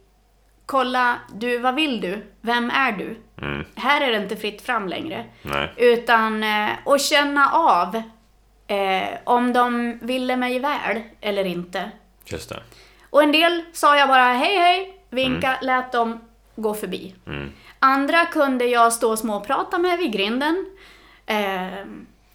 Kolla, 0.67 1.19
du, 1.35 1.59
vad 1.59 1.75
vill 1.75 2.01
du? 2.01 2.27
Vem 2.41 2.71
är 2.71 2.93
du? 2.93 3.17
Mm. 3.43 3.65
Här 3.75 4.01
är 4.01 4.13
det 4.13 4.23
inte 4.23 4.37
fritt 4.37 4.63
fram 4.63 4.89
längre. 4.89 5.25
Nej. 5.43 5.73
Utan 5.77 6.43
eh, 6.43 6.71
att 6.85 7.01
känna 7.01 7.51
av 7.51 8.03
eh, 8.67 9.09
om 9.25 9.53
de 9.53 9.99
ville 10.03 10.37
mig 10.37 10.59
väl 10.59 11.01
eller 11.21 11.45
inte. 11.45 11.91
Just 12.25 12.49
det. 12.49 12.63
Och 13.11 13.23
en 13.23 13.33
del 13.33 13.63
sa 13.73 13.97
jag 13.97 14.09
bara 14.09 14.33
hej 14.33 14.57
hej, 14.57 14.99
vinka, 15.11 15.59
lät 15.63 15.93
dem 15.93 16.21
gå 16.57 16.75
förbi. 16.75 17.15
Mm. 17.27 17.53
Andra 17.79 18.27
kunde 18.27 18.65
jag 18.65 18.93
stå 18.93 19.11
och 19.11 19.19
småprata 19.19 19.79
med 19.79 19.99
vid 19.99 20.13
grinden. 20.13 20.67
Eh, 21.27 21.79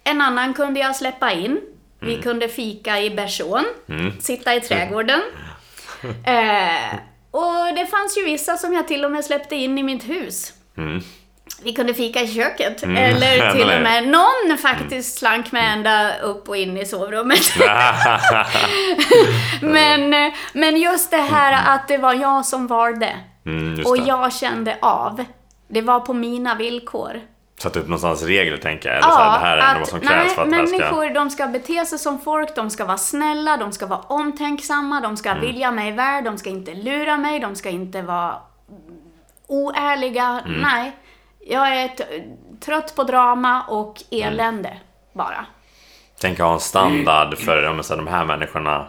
en 0.04 0.20
annan 0.20 0.54
kunde 0.54 0.80
jag 0.80 0.96
släppa 0.96 1.32
in. 1.32 1.60
Vi 2.00 2.22
kunde 2.22 2.48
fika 2.48 3.00
i 3.00 3.10
bersån, 3.10 3.64
sitta 4.20 4.54
i 4.54 4.60
trädgården. 4.60 5.20
Eh, 6.24 6.94
och 7.30 7.74
det 7.76 7.86
fanns 7.86 8.18
ju 8.18 8.24
vissa 8.24 8.56
som 8.56 8.72
jag 8.72 8.88
till 8.88 9.04
och 9.04 9.10
med 9.10 9.24
släppte 9.24 9.56
in 9.56 9.78
i 9.78 9.82
mitt 9.82 10.08
hus. 10.08 10.52
Mm. 10.76 11.00
Vi 11.62 11.72
kunde 11.72 11.94
fika 11.94 12.20
i 12.20 12.34
köket. 12.34 12.82
Eller 12.82 13.52
till 13.56 13.76
och 13.76 13.82
med 13.82 14.08
någon 14.08 14.58
faktiskt 14.58 15.18
slank 15.18 15.52
med 15.52 15.72
ända 15.72 16.18
upp 16.18 16.48
och 16.48 16.56
in 16.56 16.76
i 16.76 16.86
sovrummet. 16.86 17.40
men, 19.60 20.32
men 20.52 20.76
just 20.76 21.10
det 21.10 21.16
här 21.16 21.74
att 21.74 21.88
det 21.88 21.98
var 21.98 22.14
jag 22.14 22.46
som 22.46 22.66
valde. 22.66 23.16
Mm, 23.46 23.74
just 23.74 23.88
Och 23.88 23.98
det. 23.98 24.04
jag 24.04 24.32
kände 24.32 24.78
av. 24.82 25.24
Det 25.68 25.82
var 25.82 26.00
på 26.00 26.12
mina 26.12 26.54
villkor. 26.54 27.20
Satt 27.62 27.76
upp 27.76 27.86
någonstans 27.86 28.22
regler 28.22 28.56
tänker 28.56 28.88
jag. 28.88 28.98
Eller 28.98 29.08
så 29.08 29.18
här, 29.18 29.40
det 29.40 29.46
här 29.46 29.56
är 29.56 29.68
ändå 29.68 29.78
vad 29.80 29.88
som 29.88 30.00
krävs 30.00 30.12
nej, 30.12 30.28
för 30.28 30.42
att 30.42 30.52
här 30.52 30.66
ska... 30.66 30.78
människor 30.78 31.14
de 31.14 31.30
ska 31.30 31.46
bete 31.46 31.86
sig 31.86 31.98
som 31.98 32.20
folk, 32.20 32.54
de 32.54 32.70
ska 32.70 32.84
vara 32.84 32.98
snälla, 32.98 33.56
de 33.56 33.72
ska 33.72 33.86
vara 33.86 34.00
omtänksamma, 34.00 35.00
de 35.00 35.16
ska 35.16 35.30
Mm. 35.30 35.40
vilja 35.40 35.70
mig 35.70 35.92
väl, 35.92 36.24
de 36.24 36.38
ska 36.38 36.50
inte 36.50 36.74
lura 36.74 37.16
mig, 37.16 37.40
de 37.40 37.56
ska 37.56 37.68
inte 37.68 38.02
vara 38.02 38.36
oärliga. 39.46 40.40
Mm. 40.46 40.60
Nej, 40.60 40.92
jag 41.40 41.76
är 41.76 41.90
trött 42.60 42.96
på 42.96 43.04
drama 43.04 43.62
och 43.62 44.02
elände 44.10 44.78
bara. 45.12 45.46
Tänk 46.20 46.38
ha 46.38 46.52
en 46.52 46.60
standard 46.60 47.38
för 47.38 47.62
ja, 47.62 47.72
men 47.72 47.84
så 47.84 47.94
här, 47.94 48.02
de 48.02 48.10
här 48.10 48.24
människorna. 48.24 48.86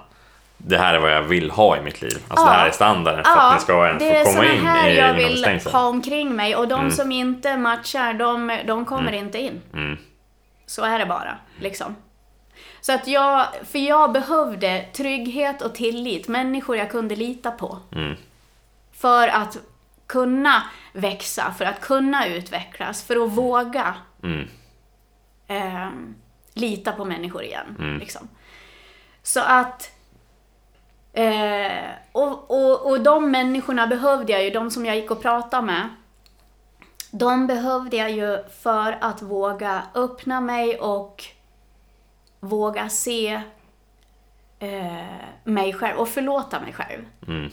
Det 0.66 0.78
här 0.78 0.93
är 0.93 0.99
vad 0.99 1.12
jag 1.12 1.22
vill 1.22 1.51
ha 1.51 1.78
i 1.78 1.82
mitt 1.82 2.01
liv. 2.01 2.18
Alltså 2.28 2.45
det 2.45 2.51
här 2.51 2.68
är 2.68 2.72
standarden 2.72 3.24
för 3.24 3.32
att 3.32 3.55
ni 3.55 3.62
ska 3.62 3.88
ens 3.88 4.03
det 4.03 4.18
är 4.18 4.26
få 4.26 4.32
komma 4.32 4.45
in 4.53 4.66
här 4.66 4.89
i, 4.89 4.97
jag 4.97 5.05
inom 5.09 5.18
vill 5.18 5.38
stängsel. 5.38 5.72
ha 5.72 5.88
omkring 5.88 6.36
mig 6.36 6.55
och 6.55 6.68
de 6.68 6.91
som 6.91 7.12
inte 7.12 7.57
matchar, 7.57 8.14
de, 8.14 8.59
de 8.68 8.86
kommer 8.86 9.12
inte 9.12 9.39
in. 9.39 9.62
Mm. 9.74 9.97
Så 10.66 10.84
är 10.84 10.99
det 10.99 11.05
bara, 11.05 11.38
liksom. 11.59 11.95
Så 12.82 12.93
att 12.93 13.07
jag, 13.07 13.47
för 13.72 13.80
jag 13.80 14.12
behövde 14.12 14.86
trygghet 14.93 15.62
och 15.62 15.76
tillit, 15.76 16.28
människor 16.28 16.78
jag 16.78 16.91
kunde 16.91 17.16
lita 17.16 17.51
på. 17.51 17.78
Mm. 17.95 18.16
För 18.93 19.28
att 19.28 19.57
kunna 20.07 20.64
växa, 20.93 21.53
för 21.57 21.66
att 21.66 21.82
kunna 21.82 22.28
utvecklas, 22.28 23.03
för 23.03 23.26
att 23.26 23.32
våga 23.32 23.93
Mm. 24.24 24.47
ehm, 25.47 26.16
lita 26.53 26.91
på 26.91 27.05
människor 27.05 27.43
igen. 27.43 27.76
Mm. 27.80 27.97
Liksom. 27.99 28.28
Så 29.24 29.39
att... 29.41 29.91
Eh, 31.14 31.89
och, 32.12 32.51
och, 32.51 32.91
och 32.91 33.01
de 33.01 33.32
människorna 33.32 33.88
behövde 33.88 34.32
jag 34.32 34.43
ju, 34.43 34.49
de 34.49 34.72
som 34.72 34.86
jag 34.86 34.95
gick 34.95 35.12
och 35.12 35.22
pratade 35.22 35.66
med. 35.66 35.89
De 37.12 37.47
behövde 37.47 37.97
jag 37.97 38.12
ju 38.12 38.43
för 38.62 38.97
att 39.01 39.22
våga 39.22 39.84
öppna 39.95 40.41
mig 40.41 40.80
och 40.80 41.24
våga 42.39 42.89
se 42.89 43.41
eh, 44.59 45.05
mig 45.43 45.74
själv 45.74 45.97
och 45.97 46.09
förlåta 46.09 46.59
mig 46.59 46.74
själv. 46.74 47.05
Mm. 47.28 47.51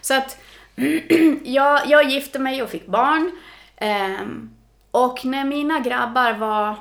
Så 0.00 0.14
att 0.14 0.38
jag, 1.44 1.86
jag 1.86 2.10
gifte 2.10 2.38
mig 2.38 2.62
och 2.62 2.68
fick 2.68 2.86
barn. 2.86 3.30
ehm, 3.76 4.50
och 4.90 5.24
när 5.24 5.44
mina 5.44 5.80
grabbar 5.80 6.32
var 6.32 6.76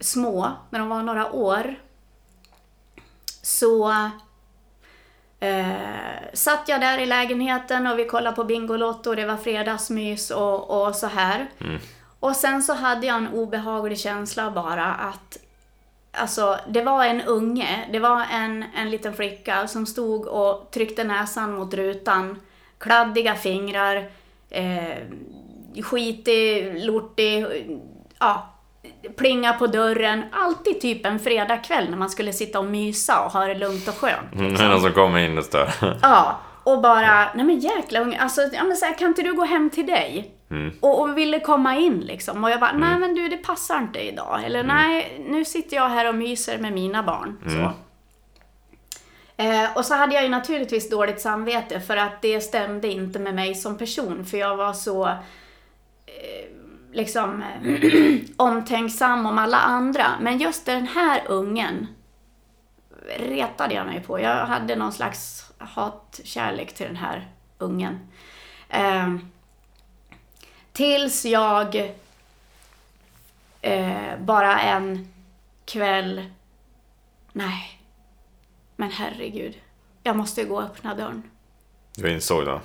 små, 0.00 0.52
när 0.70 0.78
de 0.78 0.88
var 0.88 1.02
några 1.02 1.32
år, 1.32 1.74
så 3.42 4.10
eh, 5.48 6.32
satt 6.32 6.68
jag 6.68 6.80
där 6.80 6.98
i 6.98 7.06
lägenheten 7.06 7.86
och 7.86 7.98
vi 7.98 8.04
kollade 8.04 8.36
på 8.36 8.44
Bingolotto 8.44 9.10
och 9.10 9.16
det 9.16 9.26
var 9.26 9.36
fredagsmys 9.36 10.30
och, 10.30 10.86
och 10.86 10.94
så 10.94 11.06
här. 11.06 11.46
Och 12.20 12.36
sen 12.36 12.62
så 12.62 12.74
hade 12.74 13.06
jag 13.06 13.16
en 13.16 13.28
obehaglig 13.28 13.98
känsla 13.98 14.50
bara 14.50 14.94
att 14.94 15.38
Alltså, 16.18 16.58
det 16.68 16.82
var 16.82 17.04
en 17.04 17.22
unge, 17.22 17.88
det 17.92 17.98
var 17.98 18.24
en, 18.32 18.64
en 18.76 18.90
liten 18.90 19.14
flicka 19.14 19.68
som 19.68 19.86
stod 19.86 20.26
och 20.26 20.70
tryckte 20.70 21.04
näsan 21.04 21.54
mot 21.54 21.74
rutan. 21.74 22.40
Kladdiga 22.78 23.34
fingrar, 23.34 24.10
eh, 24.50 24.98
skitig, 25.82 26.84
lortig, 26.84 27.46
ja, 28.18 28.55
plinga 29.16 29.52
på 29.52 29.66
dörren. 29.66 30.22
Alltid 30.32 30.80
typ 30.80 31.06
en 31.06 31.18
fredagkväll 31.18 31.90
när 31.90 31.96
man 31.96 32.10
skulle 32.10 32.32
sitta 32.32 32.58
och 32.58 32.64
mysa 32.64 33.24
och 33.24 33.32
ha 33.32 33.44
det 33.44 33.54
lugnt 33.54 33.88
och 33.88 33.94
skönt. 33.94 34.34
Mm, 34.34 34.54
det 34.54 34.62
är 34.64 34.68
någon 34.68 34.80
som 34.80 34.92
kommer 34.92 35.18
in 35.18 35.38
och 35.38 35.44
stör. 35.44 35.70
Ja, 36.02 36.40
och 36.64 36.80
bara, 36.80 37.34
nej 37.34 37.44
men 37.44 37.58
jäkla 37.58 38.00
unge, 38.00 38.18
alltså, 38.20 38.40
ja, 38.52 38.64
men 38.64 38.76
så 38.76 38.84
här, 38.84 38.98
kan 38.98 39.08
inte 39.08 39.22
du 39.22 39.34
gå 39.34 39.44
hem 39.44 39.70
till 39.70 39.86
dig? 39.86 40.32
Och, 40.80 41.00
och 41.00 41.18
ville 41.18 41.40
komma 41.40 41.76
in 41.76 42.00
liksom. 42.00 42.44
Och 42.44 42.50
jag 42.50 42.60
bara, 42.60 42.72
nej 42.72 42.98
men 42.98 43.14
du 43.14 43.28
det 43.28 43.36
passar 43.36 43.78
inte 43.78 44.00
idag. 44.00 44.44
Eller 44.44 44.64
nej, 44.64 45.24
nu 45.28 45.44
sitter 45.44 45.76
jag 45.76 45.88
här 45.88 46.08
och 46.08 46.14
myser 46.14 46.58
med 46.58 46.72
mina 46.72 47.02
barn. 47.02 47.38
Så. 47.46 47.72
Eh, 49.42 49.76
och 49.76 49.84
så 49.84 49.94
hade 49.94 50.14
jag 50.14 50.22
ju 50.22 50.28
naturligtvis 50.28 50.90
dåligt 50.90 51.20
samvete 51.20 51.80
för 51.80 51.96
att 51.96 52.22
det 52.22 52.40
stämde 52.40 52.88
inte 52.88 53.18
med 53.18 53.34
mig 53.34 53.54
som 53.54 53.78
person. 53.78 54.24
För 54.24 54.38
jag 54.38 54.56
var 54.56 54.72
så 54.72 55.06
eh, 55.06 55.14
liksom 56.96 57.42
eh, 57.42 58.20
omtänksam 58.36 59.26
om 59.26 59.38
alla 59.38 59.58
andra. 59.58 60.06
Men 60.20 60.38
just 60.38 60.66
den 60.66 60.86
här 60.86 61.22
ungen 61.26 61.86
retade 63.18 63.74
jag 63.74 63.86
mig 63.86 64.00
på. 64.00 64.20
Jag 64.20 64.46
hade 64.46 64.76
någon 64.76 64.92
slags 64.92 65.50
hatkärlek 65.58 66.74
till 66.74 66.86
den 66.86 66.96
här 66.96 67.28
ungen. 67.58 67.98
Eh, 68.68 69.16
tills 70.72 71.24
jag 71.24 71.94
eh, 73.60 74.18
bara 74.18 74.60
en 74.60 75.12
kväll... 75.64 76.30
Nej, 77.32 77.80
men 78.76 78.90
herregud. 78.90 79.54
Jag 80.02 80.16
måste 80.16 80.44
gå 80.44 80.56
och 80.56 80.62
öppna 80.62 80.94
dörren. 80.94 81.22
Du 81.96 82.12
insåg 82.12 82.44
då? 82.44 82.60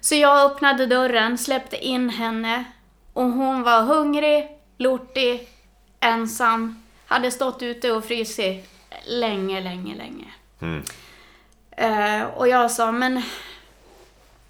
Så 0.00 0.14
jag 0.14 0.50
öppnade 0.50 0.86
dörren, 0.86 1.38
släppte 1.38 1.76
in 1.76 2.10
henne 2.10 2.64
och 3.18 3.30
hon 3.30 3.62
var 3.62 3.82
hungrig, 3.82 4.48
lortig, 4.76 5.48
ensam, 6.00 6.82
hade 7.06 7.30
stått 7.30 7.62
ute 7.62 7.92
och 7.92 8.04
frysit 8.04 8.70
länge, 9.06 9.60
länge, 9.60 9.94
länge. 9.94 10.26
Mm. 10.60 10.82
Eh, 11.70 12.26
och 12.26 12.48
jag 12.48 12.70
sa, 12.70 12.92
men 12.92 13.22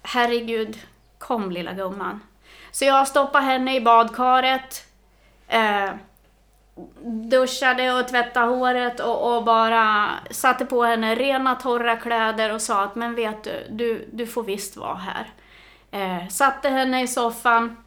herregud, 0.03 0.77
kom 1.17 1.51
lilla 1.51 1.73
gumman. 1.73 2.19
Så 2.71 2.85
jag 2.85 3.07
stoppade 3.07 3.45
henne 3.45 3.75
i 3.75 3.81
badkaret. 3.81 4.85
Eh, 5.47 5.89
duschade 7.29 7.93
och 7.93 8.07
tvättade 8.07 8.47
håret 8.47 8.99
och, 8.99 9.35
och, 9.35 9.43
bara 9.43 10.09
satte 10.31 10.65
på 10.65 10.83
henne 10.83 11.15
rena 11.15 11.55
torra 11.55 11.95
kläder 11.95 12.53
och 12.53 12.61
sa 12.61 12.83
att 12.83 12.95
men 12.95 13.15
vet 13.15 13.43
du, 13.43 13.67
du, 13.69 14.09
du 14.11 14.27
får 14.27 14.43
visst 14.43 14.77
vara 14.77 14.95
här. 14.95 15.27
Eh, 15.91 16.27
satte 16.27 16.69
henne 16.69 17.01
i 17.03 17.07
soffan 17.07 17.77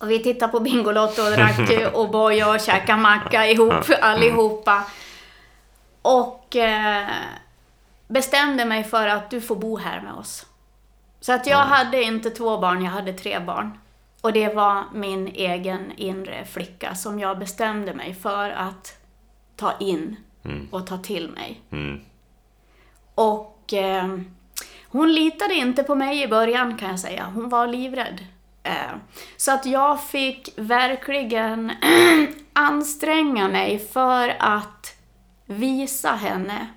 och 0.00 0.10
vi 0.10 0.18
tittade 0.22 0.52
på 0.52 0.60
Bingolotto 0.60 1.22
och 1.22 1.30
drack 1.30 1.58
O'boy 1.94 2.54
och 2.54 2.60
käkade 2.60 3.02
macka 3.02 3.46
ihop 3.46 3.84
allihopa. 4.00 4.84
Och 6.02 6.56
eh, 6.56 7.06
bestämde 8.08 8.64
mig 8.64 8.84
för 8.84 9.08
att 9.08 9.30
du 9.30 9.40
får 9.40 9.56
bo 9.56 9.76
här 9.76 10.00
med 10.00 10.12
oss. 10.12 10.46
Så 11.20 11.32
att 11.32 11.46
jag 11.46 11.58
hade 11.58 12.02
inte 12.02 12.30
två 12.30 12.58
barn, 12.58 12.84
jag 12.84 12.90
hade 12.90 13.12
tre 13.12 13.38
barn. 13.38 13.78
Och 14.20 14.32
det 14.32 14.54
var 14.54 14.84
min 14.94 15.28
egen 15.28 15.92
inre 15.96 16.44
flicka 16.44 16.94
som 16.94 17.20
jag 17.20 17.38
bestämde 17.38 17.94
mig 17.94 18.14
för 18.14 18.50
att 18.50 18.98
ta 19.56 19.72
in 19.80 20.16
Mm. 20.44 20.68
och 20.70 20.86
ta 20.86 20.98
till 20.98 21.30
mig. 21.30 21.60
Mm. 21.72 22.00
Och 23.14 23.72
eh, 23.72 24.18
hon 24.88 25.12
litade 25.14 25.54
inte 25.54 25.82
på 25.82 25.94
mig 25.94 26.22
i 26.22 26.28
början 26.28 26.78
kan 26.78 26.90
jag 26.90 27.00
säga. 27.00 27.30
Hon 27.34 27.48
var 27.48 27.66
livrädd. 27.66 28.24
Eh, 28.66 28.96
så 29.36 29.52
att 29.52 29.66
jag 29.66 30.02
fick 30.02 30.52
verkligen 30.56 31.72
anstränga 32.52 33.48
mig 33.48 33.78
för 33.78 34.36
att 34.38 34.96
visa 35.44 36.10
henne 36.10 36.68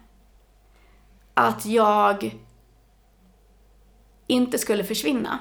att 1.34 1.66
jag 1.66 2.36
inte 4.28 4.58
skulle 4.58 4.84
försvinna. 4.84 5.40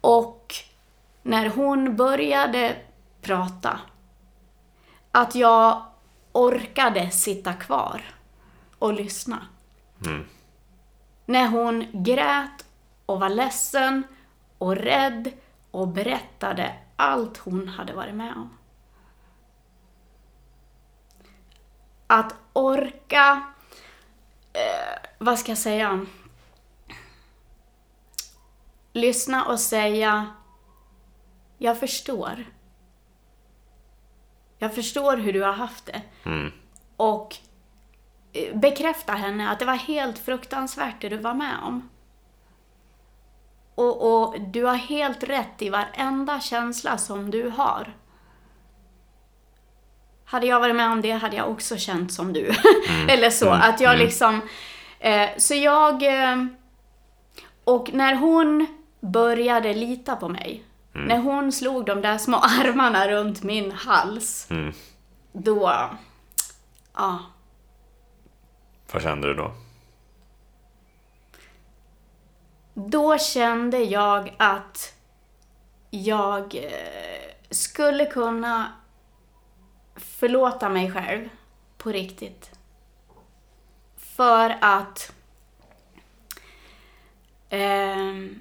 Och 0.00 0.54
när 1.22 1.48
hon 1.48 1.96
började 1.96 2.76
prata, 3.22 3.80
att 5.12 5.34
jag 5.34 5.82
orkade 6.32 7.10
sitta 7.10 7.52
kvar 7.52 8.02
och 8.78 8.92
lyssna. 8.92 9.46
När 11.26 11.48
hon 11.48 11.86
grät 11.92 12.64
och 13.06 13.20
var 13.20 13.28
ledsen 13.28 14.02
och 14.58 14.76
rädd 14.76 15.32
och 15.76 15.88
berättade 15.88 16.74
allt 16.96 17.38
hon 17.38 17.68
hade 17.68 17.92
varit 17.92 18.14
med 18.14 18.32
om. 18.36 18.58
Att 22.06 22.34
orka, 22.52 23.46
eh, 24.52 25.08
vad 25.18 25.38
ska 25.38 25.50
jag 25.50 25.58
säga, 25.58 26.06
lyssna 28.92 29.44
och 29.44 29.60
säga 29.60 30.26
jag 31.58 31.80
förstår. 31.80 32.44
Jag 34.58 34.74
förstår 34.74 35.16
hur 35.16 35.32
du 35.32 35.42
har 35.42 35.52
haft 35.52 35.86
det. 35.86 36.02
Mm. 36.24 36.52
Och 36.96 37.36
eh, 38.32 38.56
bekräfta 38.56 39.12
henne 39.12 39.50
att 39.50 39.58
det 39.58 39.64
var 39.64 39.74
helt 39.74 40.18
fruktansvärt 40.18 41.00
det 41.00 41.08
du 41.08 41.16
var 41.16 41.34
med 41.34 41.58
om. 41.62 41.88
Och, 43.76 44.24
och 44.24 44.40
du 44.40 44.64
har 44.64 44.74
helt 44.74 45.22
rätt 45.22 45.62
i 45.62 45.70
varenda 45.70 46.40
känsla 46.40 46.98
som 46.98 47.30
du 47.30 47.48
har. 47.48 47.96
Hade 50.24 50.46
jag 50.46 50.60
varit 50.60 50.76
med 50.76 50.90
om 50.90 51.00
det 51.00 51.10
hade 51.10 51.36
jag 51.36 51.50
också 51.50 51.76
känt 51.76 52.12
som 52.12 52.32
du. 52.32 52.52
Eller 53.08 53.30
så. 53.30 53.50
Att 53.50 53.80
jag 53.80 53.98
liksom... 53.98 54.40
Eh, 54.98 55.28
så 55.36 55.54
jag... 55.54 56.02
Eh, 56.02 56.44
och 57.64 57.90
när 57.92 58.14
hon 58.14 58.66
började 59.00 59.74
lita 59.74 60.16
på 60.16 60.28
mig. 60.28 60.64
När 60.92 61.18
hon 61.18 61.52
slog 61.52 61.84
de 61.84 62.00
där 62.00 62.18
små 62.18 62.36
armarna 62.42 63.08
runt 63.08 63.42
min 63.42 63.72
hals. 63.72 64.46
Mm. 64.50 64.72
Då... 65.32 65.90
Ja. 66.94 67.18
Vad 68.92 69.02
kände 69.02 69.28
du 69.28 69.34
då? 69.34 69.52
Då 72.78 73.18
kände 73.18 73.78
jag 73.78 74.34
att 74.38 74.94
jag 75.90 76.54
eh, 76.54 77.32
skulle 77.50 78.06
kunna 78.06 78.72
förlåta 79.96 80.68
mig 80.68 80.92
själv 80.92 81.28
på 81.78 81.92
riktigt. 81.92 82.50
För 83.96 84.56
att... 84.60 85.12
ehm, 87.48 88.40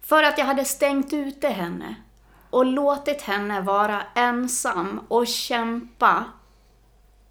för 0.00 0.22
att 0.22 0.38
jag 0.38 0.44
hade 0.46 0.64
stängt 0.64 1.12
ute 1.12 1.48
henne 1.48 1.94
och 2.50 2.66
låtit 2.66 3.22
henne 3.22 3.60
vara 3.60 4.02
ensam 4.14 5.00
och 5.08 5.26
kämpa 5.26 6.24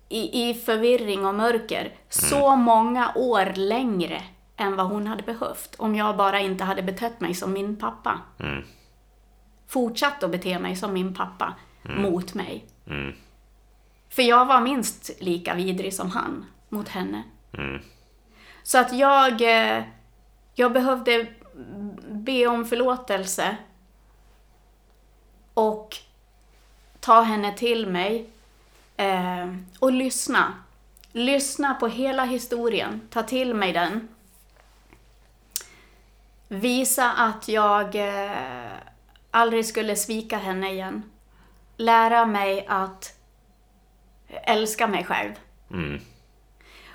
i, 0.10 0.50
i 0.50 0.54
förvirring 0.54 1.26
och 1.26 1.36
mörker 1.36 1.96
så 2.10 2.56
många 2.56 3.12
år 3.16 3.54
längre 3.56 4.24
än 4.58 4.76
vad 4.76 4.88
hon 4.88 5.08
hade 5.08 5.24
behövt 5.24 5.76
om 5.78 5.96
jag 5.96 6.18
bara 6.18 6.40
inte 6.40 6.64
hade 6.64 6.82
betett 6.82 7.20
mig 7.20 7.34
som 7.34 7.54
min 7.54 7.76
pappa. 7.76 8.22
Mm. 8.40 8.64
Fortsatt 9.68 10.24
att 10.24 10.32
bete 10.32 10.60
mig 10.60 10.76
som 10.76 10.94
min 10.94 11.14
pappa 11.14 11.54
mot 11.84 12.34
mig. 12.34 12.66
Mm. 12.88 13.14
För 14.10 14.22
jag 14.22 14.46
var 14.46 14.62
minst 14.62 15.12
lika 15.20 15.54
vidrig 15.54 15.94
som 15.94 16.10
han 16.10 16.46
mot 16.70 16.90
henne. 16.90 17.24
Mm. 17.58 17.82
Så 18.64 18.78
att 18.78 18.94
jag, 18.94 19.42
eh, 19.42 19.84
jag 20.54 20.74
behövde 20.74 21.28
be 22.08 22.48
om 22.48 22.66
förlåtelse 22.66 23.58
och 25.54 25.98
ta 27.00 27.22
henne 27.22 27.58
till 27.58 27.88
mig 27.88 28.30
eh, 28.98 29.54
och 29.80 29.92
lyssna. 29.92 30.54
Lyssna 31.12 31.74
på 31.74 31.88
hela 31.88 32.26
historien, 32.26 33.02
ta 33.10 33.24
till 33.24 33.54
mig 33.54 33.74
den. 33.74 34.08
Visa 36.48 37.12
att 37.12 37.48
jag 37.48 37.96
eh, 37.96 38.32
aldrig 39.32 39.66
skulle 39.66 39.96
svika 39.96 40.38
henne 40.38 40.72
igen. 40.72 41.04
Lära 41.78 42.26
mig 42.26 42.66
att 42.70 43.14
älska 44.44 44.88
mig 44.88 45.04
själv. 45.04 45.32
Mm. 45.72 46.00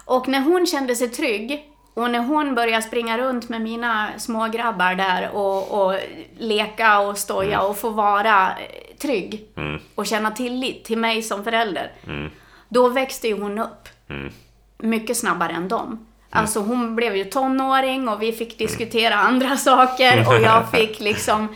Och 0.04 0.28
när 0.28 0.40
hon 0.40 0.66
kände 0.66 0.94
sig 0.96 1.08
trygg 1.08 1.72
och 1.94 2.10
när 2.10 2.18
hon 2.18 2.54
började 2.54 2.82
springa 2.82 3.18
runt 3.18 3.48
med 3.48 3.60
mina 3.60 4.08
små 4.18 4.48
grabbar 4.48 4.94
där 4.94 5.30
och, 5.30 5.84
och 5.86 6.00
leka 6.38 6.98
och 7.00 7.18
stoja 7.18 7.60
och 7.60 7.78
få 7.78 7.90
vara 7.90 8.50
eh, 8.58 8.96
trygg 8.98 9.46
Mm. 9.56 9.80
och 9.94 10.06
känna 10.06 10.30
tillit 10.30 10.84
till 10.84 10.98
mig 10.98 11.22
som 11.22 11.44
förälder. 11.44 11.92
Mm. 12.06 12.30
Då 12.68 12.88
växte 12.88 13.28
ju 13.28 13.40
hon 13.40 13.58
upp 13.58 13.88
Mm. 14.10 14.32
mycket 14.78 15.16
snabbare 15.16 15.52
än 15.52 15.68
dem. 15.68 16.06
Alltså 16.30 16.60
hon 16.60 16.96
blev 16.96 17.16
ju 17.16 17.24
tonåring 17.24 18.08
och 18.08 18.22
vi 18.22 18.32
fick 18.32 18.58
diskutera 18.58 19.14
andra 19.14 19.56
saker 19.56 20.28
och 20.28 20.40
jag 20.42 20.70
fick 20.72 21.00
liksom 21.00 21.48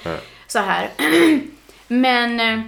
så 0.46 0.58
här. 0.58 0.90
Men 1.88 2.40
eh, 2.40 2.60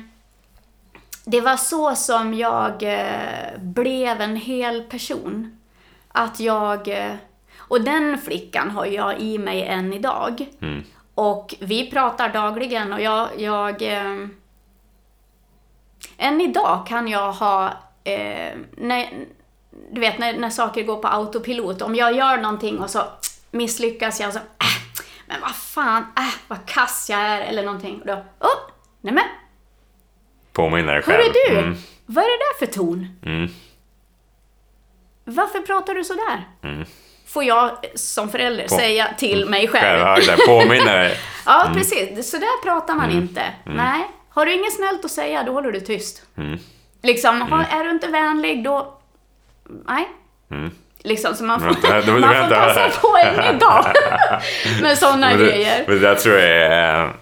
det 1.24 1.40
var 1.40 1.56
så 1.56 1.94
som 1.94 2.34
jag 2.34 2.82
eh, 2.82 3.58
blev 3.58 4.20
en 4.20 4.36
hel 4.36 4.82
person. 4.82 5.58
Att 6.08 6.40
jag... 6.40 6.88
eh, 6.88 7.12
Och 7.58 7.80
den 7.80 8.18
flickan 8.18 8.70
har 8.70 8.86
jag 8.86 9.20
i 9.20 9.38
mig 9.38 9.62
än 9.62 9.92
idag. 9.92 10.46
Mm. 10.60 10.84
Och 11.14 11.54
vi 11.60 11.90
pratar 11.90 12.28
dagligen 12.28 12.92
och 12.92 13.00
jag... 13.00 13.28
jag 13.40 13.82
än 16.18 16.40
idag 16.40 16.86
kan 16.86 17.08
jag 17.08 17.32
ha... 17.32 17.72
Eh, 18.04 18.52
när, 18.76 19.08
du 19.92 20.00
vet 20.00 20.18
när, 20.18 20.32
när 20.32 20.50
saker 20.50 20.82
går 20.82 20.96
på 20.96 21.08
autopilot. 21.08 21.82
Om 21.82 21.94
jag 21.94 22.16
gör 22.16 22.36
någonting 22.36 22.78
och 22.78 22.90
så 22.90 23.02
misslyckas 23.50 24.20
jag 24.20 24.32
så... 24.32 24.38
Äh, 24.38 24.44
men 25.26 25.40
vad 25.40 25.54
fan, 25.56 26.02
äh, 26.16 26.34
vad 26.48 26.66
kass 26.66 27.10
jag 27.10 27.20
är 27.20 27.40
eller 27.40 27.62
någonting. 27.64 28.00
Och 28.00 28.06
då... 28.06 28.12
Oh, 28.40 28.70
nämen, 29.00 29.24
Påminner 30.52 30.92
dig 30.92 31.02
själv. 31.02 31.16
hörru 31.22 31.32
du! 31.48 31.58
Mm. 31.58 31.76
Vad 32.06 32.24
är 32.24 32.28
det 32.28 32.44
där 32.44 32.66
för 32.66 32.72
ton? 32.74 33.08
Mm. 33.26 33.48
Varför 35.24 35.60
pratar 35.60 35.94
du 35.94 36.04
sådär? 36.04 36.48
Mm. 36.62 36.84
Får 37.26 37.44
jag 37.44 37.70
som 37.94 38.28
förälder 38.28 38.68
På- 38.68 38.74
säga 38.74 39.14
till 39.18 39.48
mig 39.48 39.68
själv. 39.68 40.04
Själv. 40.22 40.38
Påminner 40.46 40.98
dig. 40.98 41.16
Ja, 41.46 41.70
precis. 41.74 42.30
Så 42.30 42.36
där 42.36 42.62
pratar 42.62 42.94
man 42.94 43.10
inte. 43.10 43.42
Nej. 43.64 44.10
Har 44.28 44.46
du 44.46 44.52
inget 44.54 44.72
snällt 44.72 45.04
att 45.04 45.10
säga, 45.10 45.42
då 45.42 45.52
håller 45.52 45.72
du 45.72 45.80
tyst. 45.80 46.22
Mm. 46.36 46.58
Liksom, 47.02 47.40
har, 47.42 47.64
är 47.80 47.84
du 47.84 47.90
inte 47.90 48.06
vänlig, 48.06 48.64
då... 48.64 49.00
Nej. 49.86 50.08
Mm. 50.50 50.70
Liksom, 50.98 51.34
så 51.34 51.44
man 51.44 51.60
får, 51.60 51.66
Vänta, 51.66 52.00
du- 52.00 52.12
man 52.12 52.22
får 52.22 52.28
vänta. 52.28 52.74
sig 52.74 52.90
på 53.00 53.08
en 53.24 53.36
middag 53.52 53.92
med 54.82 54.98
sådana 54.98 55.28
Men 55.30 55.38
det, 55.38 55.44
grejer. 55.46 55.84
men 55.86 55.96
det 56.00 56.08
där 56.08 56.14
tror 56.14 56.34
jag 56.34 56.48
är... 56.50 57.12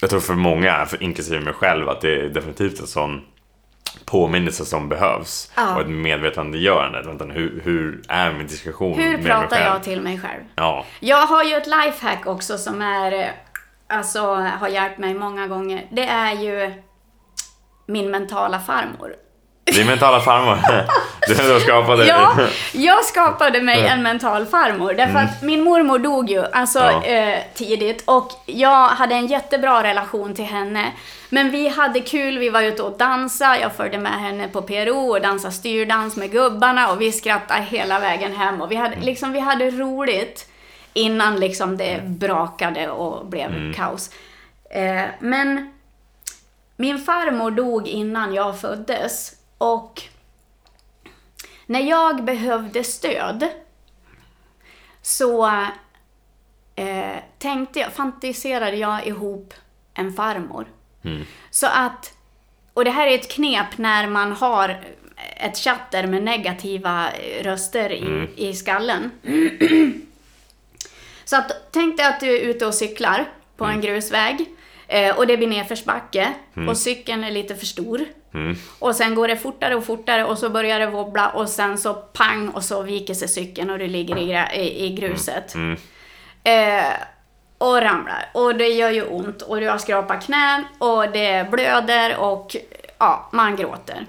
Jag 0.00 0.10
tror 0.10 0.20
för 0.20 0.34
många, 0.34 0.86
för 0.86 1.02
inklusive 1.02 1.40
mig 1.40 1.52
själv, 1.54 1.88
att 1.88 2.00
det 2.00 2.20
är 2.20 2.28
definitivt 2.28 2.80
en 2.80 2.86
sån 2.86 3.20
påminnelse 4.04 4.64
som 4.64 4.88
behövs. 4.88 5.52
Ja. 5.56 5.74
Och 5.74 5.80
ett 5.80 5.88
medvetandegörande. 5.88 7.02
Vänta, 7.02 7.24
hur, 7.24 7.60
hur 7.64 8.02
är 8.08 8.32
min 8.32 8.46
diskussion 8.46 8.98
Hur 8.98 9.10
med 9.10 9.20
mig 9.22 9.26
pratar 9.32 9.56
själv? 9.56 9.66
jag 9.74 9.82
till 9.82 10.00
mig 10.00 10.20
själv? 10.20 10.40
Ja. 10.54 10.84
Jag 11.00 11.26
har 11.26 11.44
ju 11.44 11.54
ett 11.54 11.66
lifehack 11.66 12.26
också 12.26 12.58
som 12.58 12.82
är... 12.82 13.12
eh, 13.12 13.26
alltså 13.88 14.34
har 14.34 14.68
hjälpt 14.68 14.98
mig 14.98 15.14
många 15.14 15.46
gånger, 15.46 15.86
det 15.92 16.06
är 16.06 16.32
ju 16.32 16.72
min 17.86 18.10
mentala 18.10 18.60
farmor. 18.60 19.14
Din 19.64 19.86
mentala 19.86 20.20
farmor. 20.20 20.58
Du 21.28 21.34
det. 21.96 22.06
Ja, 22.06 22.36
jag 22.72 23.04
skapade 23.04 23.62
mig 23.62 23.86
en 23.86 24.02
mental 24.02 24.46
farmor. 24.46 24.92
Därför 24.94 25.18
att 25.18 25.42
min 25.42 25.64
mormor 25.64 25.98
dog 25.98 26.30
ju 26.30 26.44
alltså, 26.52 26.78
Mm. 26.80 27.02
Ja. 27.02 27.08
eh, 27.32 27.38
tidigt 27.54 28.02
och 28.06 28.30
jag 28.46 28.88
hade 28.88 29.14
en 29.14 29.26
jättebra 29.26 29.82
relation 29.82 30.34
till 30.34 30.44
henne. 30.44 30.92
Men 31.28 31.50
vi 31.50 31.68
hade 31.68 32.00
kul, 32.00 32.38
vi 32.38 32.48
var 32.48 32.62
ute 32.62 32.82
och 32.82 32.98
dansade, 32.98 33.58
jag 33.60 33.72
följde 33.74 33.98
med 33.98 34.12
henne 34.12 34.48
på 34.48 34.62
PRO 34.62 35.10
och 35.10 35.20
dansade 35.20 35.54
styrdans 35.54 36.16
med 36.16 36.30
gubbarna 36.32 36.90
och 36.90 37.00
vi 37.00 37.12
skrattade 37.12 37.60
hela 37.62 37.98
vägen 38.00 38.36
hem 38.36 38.60
och 38.62 38.70
vi 38.70 38.74
hade, 38.76 38.94
Mm. 38.94 39.06
liksom, 39.06 39.32
vi 39.32 39.40
hade 39.40 39.70
roligt 39.70 40.48
innan 40.92 41.40
liksom 41.40 41.76
det 41.76 42.00
brakade 42.04 42.88
och 42.90 43.26
blev 43.26 43.46
Mm. 43.50 43.72
kaos. 43.74 44.10
Eh, 44.70 45.02
men 45.20 45.72
min 46.76 46.98
farmor 46.98 47.50
dog 47.50 47.88
innan 47.88 48.34
jag 48.34 48.60
föddes 48.60 49.32
och 49.64 50.02
när 51.66 51.80
jag 51.80 52.24
behövde 52.24 52.84
stöd 52.84 53.48
så 55.02 55.46
eh, 56.74 57.16
tänkte 57.38 57.78
jag, 57.78 57.92
fantiserade 57.92 58.76
jag 58.76 59.06
ihop 59.06 59.54
en 59.94 60.12
farmor. 60.12 60.66
Så 61.50 61.66
att, 61.66 62.14
och 62.74 62.84
det 62.84 62.90
här 62.90 63.06
är 63.06 63.14
ett 63.14 63.30
knep 63.30 63.78
när 63.78 64.06
man 64.06 64.32
har 64.32 64.84
ett 65.36 65.58
chatter 65.58 66.06
med 66.06 66.22
negativa 66.22 67.08
röster 67.42 67.92
i, 67.92 68.28
i 68.36 68.54
skallen. 68.54 69.10
Så 71.24 71.36
att, 71.36 71.52
tänk 71.70 71.96
dig 71.96 72.06
att 72.06 72.20
du 72.20 72.36
är 72.36 72.40
ute 72.40 72.66
och 72.66 72.74
cyklar 72.74 73.28
på 73.56 73.64
en 73.64 73.80
grusväg 73.80 74.46
eh, 74.88 75.16
och 75.16 75.26
det 75.26 75.36
blir 75.36 75.48
nedförsbacke 75.48 76.34
och 76.68 76.76
cykeln 76.76 77.24
är 77.24 77.30
lite 77.30 77.56
för 77.56 77.66
stor. 77.66 78.04
Och 78.78 78.96
sen 78.96 79.14
går 79.14 79.28
det 79.28 79.36
fortare 79.36 79.74
och 79.74 79.84
fortare 79.84 80.24
och 80.24 80.38
så 80.38 80.50
börjar 80.50 80.78
det 80.78 80.86
wobbla 80.86 81.28
och 81.30 81.48
sen 81.48 81.78
så 81.78 81.94
pang 81.94 82.48
och 82.48 82.64
så 82.64 82.82
viker 82.82 83.14
sig 83.14 83.28
cykeln 83.28 83.70
och 83.70 83.78
du 83.78 83.86
ligger 83.86 84.16
i, 84.16 84.60
i, 84.60 84.84
i 84.86 84.94
gruset. 84.94 85.54
Eh, 86.44 86.92
och 87.58 87.80
ramlar. 87.82 88.30
Och 88.32 88.54
det 88.54 88.68
gör 88.68 88.90
ju 88.90 89.02
ont 89.04 89.42
och 89.42 89.60
du 89.60 89.68
har 89.68 89.78
skrapat 89.78 90.24
knän 90.24 90.64
och 90.78 91.12
det 91.12 91.50
blöder 91.50 92.16
och 92.18 92.56
ja, 92.98 93.28
man 93.32 93.56
gråter. 93.56 94.06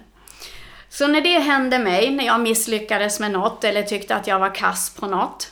Så 0.90 1.08
när 1.08 1.22
det 1.22 1.40
hände 1.40 1.80
mig, 1.80 2.12
när 2.12 2.26
jag 2.26 2.40
misslyckades 2.42 3.20
med 3.20 3.32
något 3.32 3.64
eller 3.64 3.84
tyckte 3.84 4.16
att 4.16 4.28
jag 4.28 4.40
var 4.40 4.56
kass 4.56 4.96
på 5.00 5.08
något. 5.08 5.52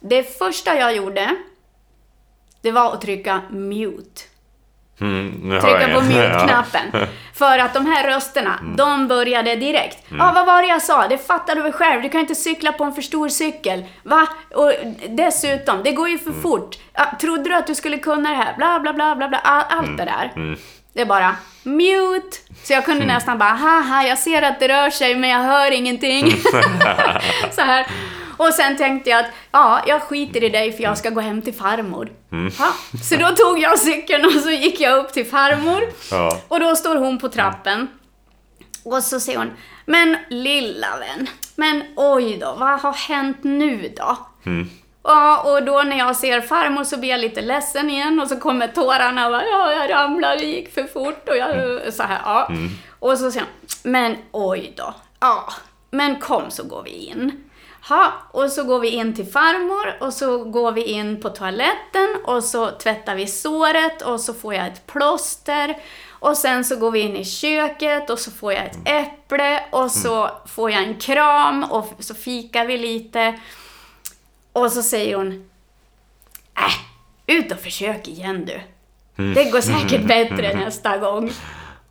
Det 0.00 0.38
första 0.38 0.76
jag 0.76 0.96
gjorde, 0.96 1.36
det 2.60 2.70
var 2.72 2.92
att 2.92 3.00
trycka 3.00 3.40
mute. 3.50 4.22
Mm, 5.00 5.60
Trycka 5.60 5.88
på 5.94 6.00
mute-knappen. 6.08 7.06
För 7.34 7.58
att 7.58 7.74
de 7.74 7.86
här 7.86 8.04
rösterna, 8.04 8.58
Mm. 8.60 8.76
de 8.76 9.08
började 9.08 9.56
direkt. 9.56 9.98
Ja, 10.18 10.32
vad 10.34 10.46
var 10.46 10.62
det 10.62 10.68
jag 10.68 10.82
sa? 10.82 11.08
Det 11.08 11.18
fattar 11.26 11.54
du 11.54 11.62
väl 11.62 11.72
själv? 11.72 12.02
Du 12.02 12.08
kan 12.08 12.20
inte 12.20 12.34
cykla 12.34 12.72
på 12.72 12.84
en 12.84 12.92
för 12.92 13.02
stor 13.02 13.28
cykel. 13.28 13.84
Va? 14.02 14.26
Och 14.54 14.72
dessutom, 15.08 15.82
det 15.84 15.92
går 15.92 16.08
ju 16.08 16.18
Mm. 16.18 16.24
för 16.34 16.40
fort. 16.42 16.76
Ja, 16.92 17.06
trodde 17.20 17.42
du 17.50 17.54
att 17.56 17.66
du 17.66 17.74
skulle 17.74 17.98
kunna 17.98 18.28
det 18.30 18.36
här? 18.36 18.54
Bla, 18.56 18.80
bla, 18.80 18.92
bla, 18.92 19.16
bla, 19.16 19.28
bla. 19.28 19.38
All- 19.38 19.64
Allt 19.68 19.84
Mm. 19.86 19.96
det 19.96 20.04
där. 20.04 20.56
Det 20.94 21.00
är 21.00 21.06
bara 21.06 21.36
mute. 21.62 22.36
Så 22.62 22.72
jag 22.72 22.84
kunde 22.84 23.06
nästan 23.06 23.38
bara, 23.38 23.50
haha, 23.50 24.02
jag 24.06 24.18
ser 24.18 24.42
att 24.42 24.60
det 24.60 24.68
rör 24.68 24.90
sig 24.90 25.14
men 25.14 25.30
jag 25.30 25.38
hör 25.40 25.70
ingenting. 25.70 26.30
så 27.50 27.60
här. 27.60 27.86
Och 28.40 28.54
sen 28.54 28.76
tänkte 28.76 29.10
jag 29.10 29.20
att, 29.20 29.30
ja, 29.52 29.82
jag 29.86 30.02
skiter 30.02 30.44
i 30.44 30.48
dig 30.48 30.72
för 30.72 30.82
jag 30.82 30.98
ska 30.98 31.10
gå 31.10 31.20
hem 31.20 31.42
till 31.42 31.54
farmor. 31.54 32.12
Ja, 32.58 32.72
så 33.02 33.16
då 33.16 33.28
tog 33.28 33.58
jag 33.58 33.78
cykeln 33.78 34.24
och 34.24 34.32
så 34.32 34.50
gick 34.50 34.80
jag 34.80 34.98
upp 34.98 35.12
till 35.12 35.26
farmor. 35.26 35.82
Ja. 36.10 36.40
Och 36.48 36.60
då 36.60 36.76
står 36.76 36.96
hon 36.96 37.18
på 37.18 37.28
trappen. 37.28 37.88
Och 38.84 39.02
så 39.02 39.20
säger 39.20 39.38
hon, 39.38 39.50
men 39.86 40.16
lilla 40.28 40.88
vän, 40.98 41.26
men 41.56 41.84
oj 41.96 42.38
då, 42.40 42.54
vad 42.58 42.80
har 42.80 42.92
hänt 42.92 43.38
nu 43.44 43.94
då? 43.96 44.16
Ja, 45.02 45.42
och 45.42 45.64
då 45.64 45.82
när 45.82 45.98
jag 45.98 46.16
ser 46.16 46.40
farmor 46.40 46.84
så 46.84 46.96
blir 46.96 47.10
jag 47.10 47.20
lite 47.20 47.40
ledsen 47.42 47.90
igen 47.90 48.20
och 48.20 48.28
så 48.28 48.36
kommer 48.36 48.68
tårarna 48.68 49.26
och 49.26 49.32
bara, 49.32 49.44
ja, 49.44 49.72
jag 49.72 49.90
ramlade, 49.90 50.36
det 50.36 50.46
gick 50.46 50.74
för 50.74 50.84
fort 50.84 51.28
och 51.28 51.36
jag, 51.36 51.80
så 51.94 52.02
här, 52.02 52.20
ja. 52.24 52.50
Och 52.98 53.18
så 53.18 53.30
säger 53.30 53.46
hon, 53.46 53.92
men 53.92 54.16
oj 54.32 54.72
då, 54.76 54.94
ja, 55.20 55.52
men 55.90 56.20
kom 56.20 56.50
så 56.50 56.64
går 56.64 56.82
vi 56.82 56.90
in. 56.90 57.44
Ha, 57.88 58.12
och 58.30 58.50
så 58.52 58.64
går 58.64 58.80
vi 58.80 58.88
in 58.88 59.14
till 59.14 59.26
farmor 59.26 60.06
och 60.06 60.12
så 60.12 60.44
går 60.44 60.72
vi 60.72 60.82
in 60.82 61.20
på 61.20 61.28
toaletten 61.28 62.08
och 62.24 62.44
så 62.44 62.70
tvättar 62.70 63.14
vi 63.14 63.26
såret 63.26 64.02
och 64.02 64.20
så 64.20 64.34
får 64.34 64.54
jag 64.54 64.66
ett 64.66 64.86
plåster. 64.86 65.76
Och 66.08 66.36
sen 66.36 66.64
så 66.64 66.76
går 66.76 66.90
vi 66.90 67.00
in 67.00 67.16
i 67.16 67.24
köket 67.24 68.10
och 68.10 68.18
så 68.18 68.30
får 68.30 68.52
jag 68.52 68.64
ett 68.64 68.78
äpple 68.84 69.60
och 69.70 69.90
så 69.90 70.30
får 70.46 70.70
jag 70.70 70.82
en 70.82 70.94
kram 70.98 71.64
och 71.64 71.86
så 71.98 72.14
fikar 72.14 72.64
vi 72.66 72.78
lite. 72.78 73.38
Och 74.52 74.72
så 74.72 74.82
säger 74.82 75.16
hon, 75.16 75.50
äh, 76.56 77.34
ut 77.36 77.52
och 77.52 77.58
försök 77.58 78.08
igen 78.08 78.44
du. 78.46 78.60
Det 79.34 79.44
går 79.50 79.60
säkert 79.60 80.02
bättre 80.08 80.54
nästa 80.54 80.98
gång. 80.98 81.30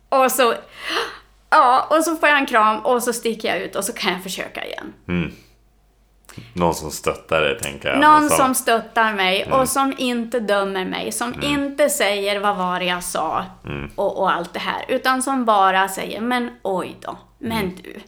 Och 0.08 0.32
så, 0.32 0.54
ja, 1.50 1.86
och 1.90 2.04
så 2.04 2.16
får 2.16 2.28
jag 2.28 2.38
en 2.38 2.46
kram 2.46 2.78
och 2.78 3.02
så 3.02 3.12
sticker 3.12 3.48
jag 3.48 3.58
ut 3.58 3.76
och 3.76 3.84
så 3.84 3.92
kan 3.92 4.12
jag 4.12 4.22
försöka 4.22 4.64
igen. 4.66 4.92
Någon 6.52 6.74
som 6.74 6.90
stöttar 6.90 7.40
dig, 7.40 7.58
tänker 7.58 7.88
jag. 7.88 8.00
Någon 8.00 8.20
Någon 8.20 8.30
som 8.30 8.54
stöttar 8.54 9.12
mig 9.12 9.52
och 9.52 9.68
som 9.68 9.94
inte 9.98 10.40
dömer 10.40 10.84
mig, 10.84 11.12
som 11.12 11.42
inte 11.42 11.88
säger 11.88 12.40
vad 12.40 12.56
var 12.56 12.78
det 12.78 12.84
jag 12.84 13.04
sa 13.04 13.44
och, 13.96 14.18
och 14.18 14.32
allt 14.32 14.52
det 14.52 14.60
här. 14.60 14.84
Utan 14.88 15.22
som 15.22 15.44
bara 15.44 15.88
säger, 15.88 16.20
men 16.20 16.50
oj 16.62 16.96
då, 17.00 17.18
men 17.38 17.74
du. 17.82 18.00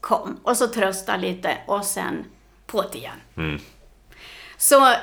Kom. 0.00 0.40
Och 0.42 0.56
så 0.56 0.66
trösta 0.66 1.16
lite 1.16 1.58
och 1.66 1.84
sen 1.84 2.24
på 2.66 2.84
det 2.92 2.98
igen. 2.98 3.60
Så 4.56 4.94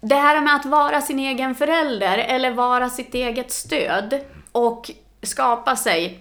det 0.00 0.14
här 0.14 0.40
med 0.40 0.54
att 0.54 0.66
vara 0.66 1.00
sin 1.00 1.18
egen 1.18 1.54
förälder 1.54 2.18
eller 2.18 2.50
vara 2.50 2.90
sitt 2.90 3.14
eget 3.14 3.52
stöd 3.52 4.20
och 4.52 4.90
skapa 5.22 5.76
sig 5.76 6.20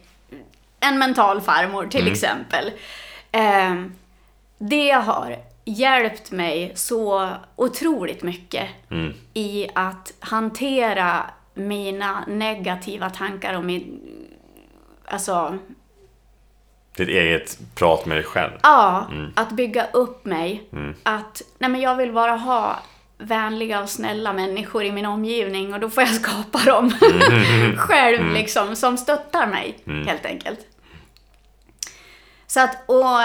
en 0.80 1.00
mental 1.00 1.42
farmor 1.42 1.88
till 1.88 2.08
exempel. 2.12 2.72
Eh, 3.32 3.74
det 4.69 4.91
har 4.91 5.38
hjälpt 5.65 6.31
mig 6.31 6.72
så 6.76 7.30
otroligt 7.56 8.23
mycket 8.23 8.69
i 9.34 9.68
att 9.76 10.14
hantera 10.19 11.23
mina 11.53 12.23
negativa 12.27 13.10
tankar 13.10 13.57
och 13.57 13.64
min... 13.64 14.02
Alltså, 15.06 15.57
Ditt 16.98 17.10
eget 17.10 17.60
prat 17.76 18.06
med 18.06 18.18
dig 18.18 18.23
själv. 18.23 18.52
ja, 18.64 19.07
att 19.35 19.52
bygga 19.52 19.85
upp 19.94 20.26
mig. 20.26 20.69
Att, 21.03 21.41
nej 21.57 21.69
men 21.69 21.81
jag 21.81 21.95
vill 21.95 22.11
bara 22.11 22.31
ha 22.35 22.80
vänliga 23.18 23.81
och 23.81 23.90
snälla 23.90 24.34
människor 24.34 24.84
i 24.84 24.91
min 24.91 25.06
omgivning 25.06 25.73
och 25.73 25.80
då 25.80 25.90
får 25.90 26.03
jag 26.03 26.14
skapa 26.14 26.60
dem 26.60 26.91
själv 27.77 28.34
liksom, 28.34 28.76
som 28.76 28.98
stöttar 28.98 29.48
mig 29.48 29.77
helt 30.06 30.26
enkelt. 30.26 30.60
Så 32.48 32.60
att, 32.60 32.90
och 32.90 33.19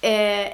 eh, 0.00 0.48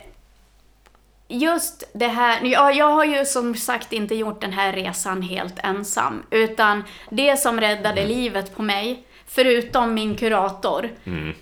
just 1.28 1.85
det 1.94 2.09
här, 2.09 2.44
ja, 2.44 2.73
jag 2.73 2.89
har 2.89 3.05
ju 3.05 3.24
som 3.24 3.55
sagt 3.55 3.93
inte 3.93 4.14
gjort 4.14 4.40
den 4.40 4.52
här 4.52 4.73
resan 4.73 5.23
helt 5.23 5.59
ensam, 5.59 6.23
utan 6.31 6.85
det 7.10 7.36
som 7.36 7.60
räddade 7.60 8.06
livet 8.06 8.56
på 8.56 8.62
mig, 8.62 9.06
förutom 9.27 9.94
min 9.94 10.16
kurator 10.16 10.90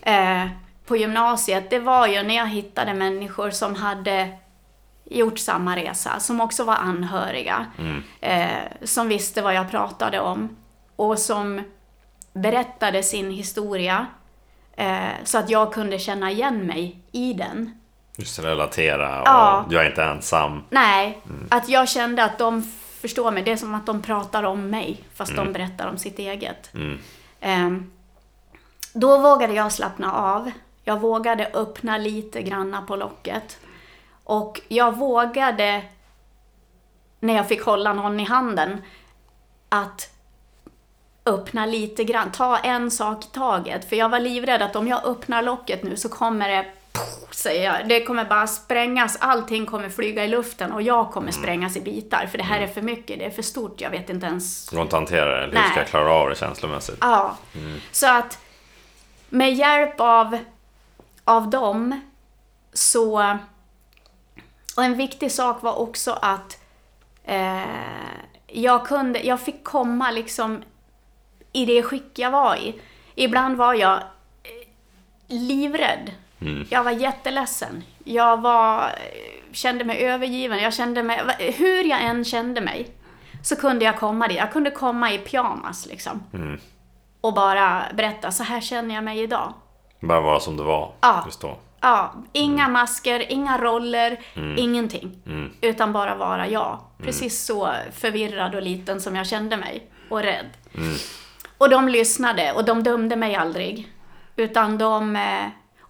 eh, 0.03 0.47
på 0.87 0.97
gymnasiet, 0.97 1.71
det 1.71 1.79
var 1.79 2.07
ju 2.07 2.23
när 2.23 2.37
jag 2.37 2.47
hittade 2.49 2.95
människor 2.95 3.51
som 3.51 3.75
hade 3.75 4.29
gjort 5.05 5.39
samma 5.39 5.77
resa, 5.77 6.21
som 6.21 6.41
också 6.41 6.65
var 6.65 6.75
anhöriga, 6.77 7.67
eh, 8.21 8.49
som 8.83 9.09
visste 9.09 9.43
vad 9.43 9.55
jag 9.55 9.71
pratade 9.71 10.21
om 10.21 10.57
och 10.97 11.19
som 11.19 11.63
berättade 12.33 13.03
sin 13.03 13.31
historia 13.31 14.07
eh, 14.77 15.09
så 15.25 15.39
att 15.39 15.51
jag 15.51 15.73
kunde 15.73 15.99
känna 15.99 16.31
igen 16.31 16.67
mig 16.67 17.03
i 17.13 17.33
den. 17.33 17.80
Just 18.21 18.39
relatera 18.39 19.21
och 19.21 19.29
Ja. 19.29 19.65
jag 19.71 19.85
är 19.85 19.89
inte 19.91 20.05
ensam. 20.05 20.63
Nej, 20.71 21.21
att 21.51 21.69
jag 21.69 21.89
kände 21.89 22.25
att 22.25 22.39
de 22.39 22.63
förstår 23.01 23.31
mig. 23.31 23.43
Det 23.43 23.53
är 23.53 23.57
som 23.57 23.75
att 23.75 23.87
de 23.87 24.03
pratar 24.03 24.43
om 24.43 24.71
mig, 24.71 25.05
fast 25.15 25.37
de 25.37 25.53
berättar 25.53 25.89
om 25.89 25.99
sitt 25.99 26.19
eget. 26.19 26.71
Ehm, 27.41 27.91
då 28.93 29.19
vågade 29.19 29.53
jag 29.53 29.73
slappna 29.73 30.13
av. 30.15 30.51
Jag 30.85 31.01
vågade 31.01 31.51
öppna 31.55 31.99
lite 31.99 32.43
granna 32.43 32.83
på 32.83 32.97
locket. 32.97 33.59
Och 34.25 34.61
jag 34.69 34.97
vågade, 34.97 35.83
när 37.21 37.37
jag 37.37 37.49
fick 37.49 37.63
hålla 37.65 37.93
någon 37.93 38.21
i 38.21 38.25
handen, 38.25 38.83
att 39.69 40.11
öppna 41.27 41.67
lite 41.67 42.05
grann, 42.05 42.33
ta 42.33 42.59
en 42.59 42.91
sak 42.91 43.25
i 43.25 43.29
taget. 43.29 43.89
För 43.89 43.97
jag 43.97 44.09
var 44.09 44.21
livrädd 44.21 44.63
att 44.63 44.77
om 44.77 44.89
jag 44.89 45.05
öppnar 45.05 45.43
locket 45.43 45.83
nu 45.83 45.97
så 45.97 46.09
kommer 46.09 46.49
det 46.49 46.67
säger 47.31 47.65
jag. 47.73 47.89
Det 47.89 48.05
kommer 48.05 48.25
bara 48.25 48.47
sprängas, 48.47 49.17
allting 49.21 49.67
kommer 49.67 49.89
flyga 49.89 50.25
i 50.25 50.29
luften 50.29 50.73
och 50.73 50.83
jag 50.83 51.11
kommer 51.13 51.29
Mm. 51.33 51.43
sprängas 51.43 51.77
i 51.77 51.81
bitar. 51.81 52.27
För 52.27 52.39
det 52.39 52.45
här 52.45 52.61
är 52.61 52.67
för 52.67 52.83
mycket, 52.83 53.19
det 53.19 53.25
är 53.25 53.31
för 53.31 53.43
stort, 53.43 53.81
jag 53.81 53.91
vet 53.91 54.11
inte 54.11 54.27
ens 54.27 54.67
Det 54.67 54.77
går 54.77 54.83
inte 54.83 54.97
att 54.97 55.01
hantera 55.01 55.47
det. 55.47 55.59
Hur 55.59 55.69
ska 55.69 55.79
jag 55.81 55.89
klara 55.89 56.13
av 56.13 56.29
det 56.29 56.37
känslomässigt? 56.37 56.99
Ja. 57.01 57.37
Så 57.93 58.07
att 58.11 58.39
med 59.29 59.55
hjälp 59.55 59.95
av, 60.01 60.39
av 61.25 61.51
dem 61.51 62.01
så... 62.73 63.37
Och 64.77 64.85
en 64.85 64.97
viktig 64.97 65.33
sak 65.33 65.63
var 65.63 65.79
också 65.79 66.13
att 66.23 66.59
eh, 67.25 67.61
jag 68.47 68.87
kunde, 68.87 69.19
jag 69.21 69.41
fick 69.41 69.65
komma 69.65 70.11
liksom 70.11 70.63
i 71.53 71.65
det 71.67 71.83
skick 71.83 72.19
jag 72.19 72.31
var 72.31 72.57
i. 72.57 72.81
Ibland 73.15 73.57
var 73.57 73.75
jag 73.75 73.93
eh, 74.43 74.51
livrädd. 76.41 76.67
Jag 76.71 76.85
var 76.85 76.91
jätteledsen. 76.91 77.85
Jag 78.05 78.41
var, 78.41 78.79
eh, 78.83 79.53
kände 79.53 79.85
mig 79.85 80.05
övergiven. 80.05 80.59
Jag 80.59 80.75
kände 80.75 81.03
mig, 81.03 81.21
hur 81.39 81.85
jag 81.85 82.03
än 82.03 82.25
kände 82.25 82.61
mig 82.61 82.91
så 83.43 83.57
kunde 83.57 83.85
jag 83.85 83.99
komma 83.99 84.29
dit. 84.29 84.37
Jag 84.37 84.53
kunde 84.53 84.71
komma 84.71 85.13
i 85.13 85.19
pyjamas 85.19 85.87
liksom. 85.87 86.23
Och 87.21 87.35
bara 87.35 87.83
berätta, 87.95 88.31
så 88.31 88.43
här 88.43 88.61
känner 88.61 88.95
jag 88.95 89.05
mig 89.05 89.23
idag. 89.23 89.55
Bara 90.01 90.21
vara 90.21 90.41
som 90.41 90.57
det 90.57 90.63
var 90.63 90.93
Ja. 91.01 91.23
just 91.27 91.41
då. 91.41 91.59
Ja, 91.81 92.15
inga 92.33 92.69
masker, 92.69 93.33
inga 93.33 93.59
roller, 93.59 94.21
ingenting. 94.57 95.23
Utan 95.61 95.93
bara 95.93 96.15
vara 96.15 96.49
jag. 96.49 96.79
Precis 97.03 97.45
så 97.45 97.73
förvirrad 97.93 98.55
och 98.55 98.63
liten 98.63 99.01
som 99.01 99.17
jag 99.17 99.27
kände 99.27 99.57
mig. 99.57 99.91
Och 100.11 100.23
rädd. 100.23 100.47
Och 101.59 101.71
de 101.71 101.89
lyssnade 101.89 102.53
och 102.53 102.65
de 102.65 102.83
dömde 102.83 103.17
mig 103.17 103.35
aldrig. 103.37 103.93
Utan 104.37 104.79
de... 104.79 105.17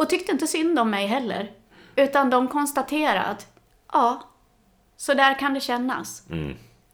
Och 0.01 0.09
tyckte 0.11 0.33
inte 0.33 0.47
synd 0.47 0.79
om 0.79 0.91
mig 0.91 1.07
heller. 1.07 1.51
Utan 1.97 2.31
de 2.31 2.49
konstaterade 2.49 3.23
att, 3.23 3.47
ja, 3.93 4.23
så 4.97 5.15
där 5.15 5.39
kan 5.39 5.55
det 5.55 5.61
kännas. 5.61 6.23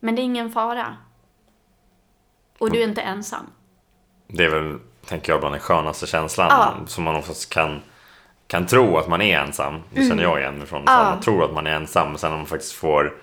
Men 0.01 0.15
det 0.17 0.23
är 0.23 0.25
ingen 0.25 0.51
fara. 0.53 0.97
Och 2.59 2.71
du 2.73 2.81
är 2.81 2.85
inte 2.85 3.01
ensam. 3.03 3.47
Det 4.29 4.45
är 4.45 4.49
väl, 4.49 4.79
tänker 5.05 5.33
jag, 5.33 5.41
bland 5.41 5.55
den 5.55 5.61
skönaste 5.61 6.07
känslan 6.07 6.47
Ja. 6.51 6.75
som 6.87 7.05
man 7.05 7.17
oftast 7.17 7.51
kan, 7.51 7.83
kan 8.47 8.67
tro 8.67 8.97
att 8.97 9.09
man 9.09 9.23
är 9.23 9.39
ensam. 9.39 9.81
Det 9.95 10.09
känner 10.09 10.23
jag 10.23 10.41
igen 10.41 10.59
mig 10.59 10.67
från. 10.67 10.81
Mm. 10.83 10.95
Ja. 10.95 11.03
Man 11.11 11.21
tror 11.21 11.45
att 11.45 11.53
man 11.55 11.67
är 11.67 11.71
ensam, 11.75 12.09
men 12.09 12.19
sen 12.19 12.31
när 12.31 12.37
man 12.39 12.47
faktiskt 12.47 12.73
får 12.73 13.17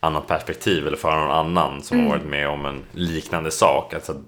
annat 0.00 0.26
perspektiv 0.26 0.86
eller 0.86 0.96
för 0.96 1.16
någon 1.16 1.30
annan 1.30 1.82
som 1.82 1.98
Mm. 1.98 2.10
har 2.10 2.18
varit 2.18 2.28
med 2.30 2.48
om 2.48 2.66
en 2.66 2.84
liknande 2.92 3.50
sak. 3.50 3.94
Alltså, 3.94 4.22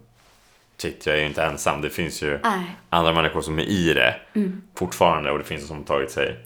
shit, 0.83 1.07
jag 1.07 1.17
är 1.17 1.21
ju 1.21 1.27
inte 1.27 1.43
ensam. 1.43 1.81
Det 1.81 1.91
finns 1.91 2.23
ju 2.23 2.31
Nej. 2.31 2.53
Mm. 2.53 2.65
andra 2.91 3.13
människor 3.13 3.41
som 3.43 3.59
är 3.59 3.63
i 3.63 3.95
det 3.95 4.15
fortfarande 4.79 5.31
och 5.31 5.39
det 5.39 5.45
finns 5.45 5.63
de 5.63 5.67
som 5.69 5.77
har 5.77 5.85
tagit 5.85 6.11
sig 6.11 6.37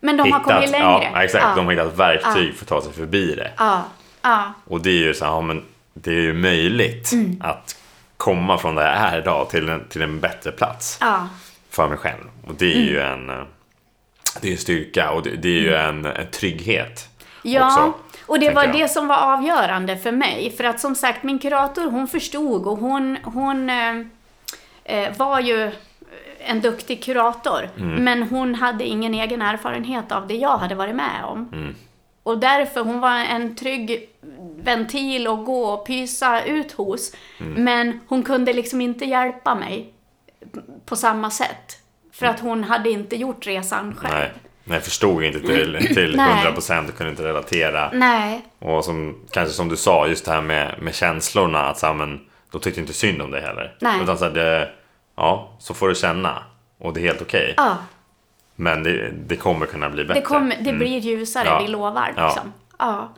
Men 0.00 0.16
de 0.16 0.32
har 0.32 0.40
kommit 0.40 0.70
längre. 0.70 1.10
Ja, 1.12 1.22
exakt. 1.22 1.44
Ja. 1.44 1.54
De 1.56 1.64
har 1.66 1.72
hittat 1.72 1.98
verktyg 1.98 2.54
för 2.54 2.64
att 2.64 2.68
ta 2.68 2.82
sig 2.82 2.92
förbi 2.92 3.34
det. 3.34 3.50
Ja, 3.58 3.84
ja, 4.22 4.52
Och 4.64 4.80
det 4.80 4.90
är 4.90 4.94
ju 5.06 5.14
så 5.14 5.24
här, 5.24 5.32
ja, 5.32 5.40
men 5.40 5.64
det 5.94 6.10
är 6.10 6.20
ju 6.20 6.32
möjligt 6.34 7.12
Mm. 7.12 7.42
att 7.44 7.76
komma 8.16 8.58
från 8.58 8.74
där 8.74 8.82
jag 8.82 8.94
är 8.96 9.18
idag 9.18 9.50
till 9.50 9.68
en, 9.68 9.84
till 9.88 10.02
en 10.02 10.20
bättre 10.20 10.50
plats 10.52 10.98
ja. 11.00 11.28
för 11.70 11.88
mig 11.88 11.98
själv. 11.98 12.24
Och 12.46 12.54
det 12.54 12.76
är 12.76 12.80
ju 12.82 13.00
en 13.00 13.30
eh, 13.30 13.42
det 14.40 14.48
är 14.48 14.52
en 14.52 14.58
styrka 14.58 15.10
och 15.10 15.22
det, 15.22 15.30
det 15.30 15.48
är 15.48 15.60
ju 15.60 15.74
en, 15.74 16.06
en 16.06 16.30
trygghet. 16.30 17.08
Ja, 17.42 17.66
också, 17.66 17.92
och 18.28 18.38
det 18.38 18.50
var 18.50 18.64
jag. 18.64 18.72
det 18.72 18.88
som 18.88 19.08
var 19.08 19.16
avgörande 19.16 19.96
för 19.96 20.12
mig. 20.12 20.50
För 20.50 20.64
att 20.64 20.80
som 20.80 20.94
sagt, 20.94 21.22
min 21.22 21.38
kurator 21.38 21.90
hon 21.90 22.08
förstod 22.08 22.66
och 22.66 22.78
hon, 22.78 23.16
hon 23.24 23.70
eh, 23.70 23.96
eh, 24.84 25.16
var 25.16 25.40
ju 25.40 25.70
en 26.38 26.60
duktig 26.60 27.02
kurator. 27.02 27.70
Mm. 27.76 28.04
Men 28.04 28.22
hon 28.22 28.54
hade 28.54 28.84
ingen 28.84 29.14
egen 29.14 29.42
erfarenhet 29.42 30.12
av 30.12 30.26
det 30.26 30.34
jag 30.34 30.58
hade 30.58 30.74
varit 30.74 30.94
med 30.96 31.24
om. 31.24 31.50
Mm. 31.52 31.74
Och 32.22 32.38
därför, 32.38 32.80
hon 32.80 33.00
var 33.00 33.10
en 33.10 33.54
trygg 33.54 34.08
ventil 34.62 35.26
att 35.26 35.44
gå 35.44 35.64
och 35.64 35.86
pysa 35.86 36.44
ut 36.44 36.72
hos. 36.72 37.12
Mm. 37.40 37.64
Men 37.64 38.00
hon 38.08 38.22
kunde 38.22 38.52
liksom 38.52 38.80
inte 38.80 39.04
hjälpa 39.04 39.54
mig 39.54 39.92
på 40.84 40.96
samma 40.96 41.30
sätt. 41.30 41.82
För 42.12 42.26
att 42.26 42.40
hon 42.40 42.64
hade 42.64 42.90
inte 42.90 43.16
gjort 43.16 43.46
resan 43.46 43.94
själv. 43.94 44.14
Nej, 44.14 44.32
nej, 44.68 44.76
jag 44.76 44.84
förstod 44.84 45.24
inte 45.24 45.40
till, 45.40 45.86
till 45.94 46.16
Nej. 46.16 46.46
100% 46.46 46.88
och 46.88 46.96
kunde 46.96 47.10
inte 47.10 47.24
relatera. 47.24 47.90
Nej. 47.92 48.42
Och 48.58 48.84
som, 48.84 49.24
kanske 49.30 49.54
som 49.54 49.68
du 49.68 49.76
sa, 49.76 50.06
just 50.06 50.24
det 50.24 50.30
här 50.32 50.40
med, 50.40 50.74
med 50.82 50.94
känslorna. 50.94 51.64
Att 51.64 51.78
så 51.78 51.86
här, 51.86 51.94
men, 51.94 52.20
då 52.50 52.58
tyckte 52.58 52.80
inte 52.80 52.92
synd 52.92 53.22
om 53.22 53.30
dig 53.30 53.40
heller. 53.42 53.76
Nej. 53.80 54.02
Utan 54.02 54.18
så 54.18 54.24
här, 54.24 54.32
det, 54.32 54.70
ja, 55.16 55.56
så 55.58 55.74
får 55.74 55.88
du 55.88 55.94
känna. 55.94 56.42
Och 56.78 56.92
det 56.94 57.00
är 57.00 57.02
helt 57.02 57.22
okej. 57.22 57.54
Ja. 57.56 57.76
Men 58.56 58.82
det, 58.82 59.10
det 59.10 59.36
kommer 59.36 59.66
kunna 59.66 59.90
bli 59.90 60.04
bättre. 60.04 60.20
Det, 60.20 60.26
kommer, 60.26 60.56
det 60.60 60.72
blir 60.72 60.98
ljusare, 60.98 61.44
Ja. 61.46 61.60
vi 61.62 61.68
lovar. 61.68 62.12
Ja. 62.16 62.26
Liksom. 62.26 62.52
Ja. 62.78 63.14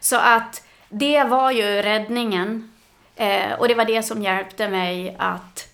Så 0.00 0.16
att 0.16 0.62
det 0.88 1.24
var 1.24 1.50
ju 1.50 1.82
räddningen. 1.82 2.72
Eh, 3.16 3.52
och 3.58 3.68
det 3.68 3.74
var 3.74 3.84
det 3.84 4.02
som 4.02 4.22
hjälpte 4.22 4.68
mig 4.68 5.16
att 5.18 5.68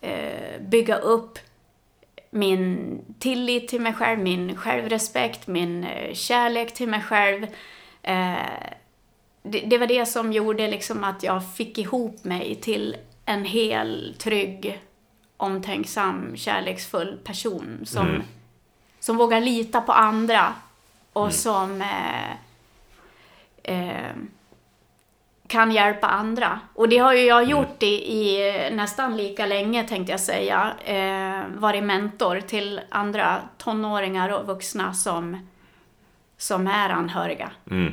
eh, 0.00 0.60
bygga 0.60 0.96
upp 0.96 1.38
min 2.34 3.00
tillit 3.18 3.68
till 3.68 3.80
mig 3.80 3.94
själv, 3.94 4.20
min 4.20 4.56
självrespekt, 4.56 5.46
min 5.46 5.84
eh, 5.84 6.14
kärlek 6.14 6.74
till 6.74 6.88
mig 6.88 7.02
själv. 7.02 7.46
Eh, 8.02 8.36
det, 9.42 9.60
det 9.60 9.78
var 9.78 9.86
det 9.86 10.06
som 10.06 10.32
gjorde 10.32 10.68
liksom 10.68 11.04
att 11.04 11.22
jag 11.22 11.54
fick 11.54 11.78
ihop 11.78 12.24
mig 12.24 12.54
till 12.54 12.96
en 13.24 13.44
hel, 13.44 14.14
trygg, 14.18 14.80
omtänksam, 15.36 16.36
kärleksfull 16.36 17.18
person 17.24 17.80
som, 17.84 18.22
som 19.00 19.16
vågar 19.16 19.40
lita 19.40 19.80
på 19.80 19.92
andra 19.92 20.54
och 21.12 21.32
som 21.32 21.82
eh, 21.82 22.32
eh, 23.62 24.12
kan 25.52 25.70
hjälpa 25.70 26.06
andra. 26.06 26.60
Och 26.74 26.88
det 26.88 26.98
har 26.98 27.12
ju 27.12 27.24
jag 27.24 27.44
gjort 27.44 27.82
i, 27.82 27.86
i 27.86 28.70
nästan 28.72 29.16
lika 29.16 29.46
länge 29.46 29.88
tänkte 29.88 30.12
jag 30.12 30.20
säga. 30.20 30.72
Eh, 30.84 31.40
varit 31.56 31.84
mentor 31.84 32.40
till 32.40 32.80
andra 32.90 33.36
tonåringar 33.58 34.28
och 34.28 34.46
vuxna 34.46 34.94
som, 34.94 35.48
som 36.38 36.66
är 36.66 36.90
anhöriga. 36.90 37.50
Mm. 37.70 37.92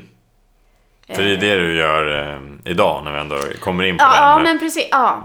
För 1.15 1.23
det 1.23 1.33
är 1.33 1.37
det 1.37 1.55
du 1.55 1.77
gör 1.77 2.33
eh, 2.33 2.41
idag 2.71 3.03
när 3.03 3.11
vi 3.11 3.19
ändå 3.19 3.37
kommer 3.59 3.83
in 3.83 3.97
på 3.97 4.03
Ja, 4.03 4.09
det. 4.09 4.17
ja 4.17 4.39
men 4.43 4.59
precis. 4.59 4.87
Ja, 4.91 5.23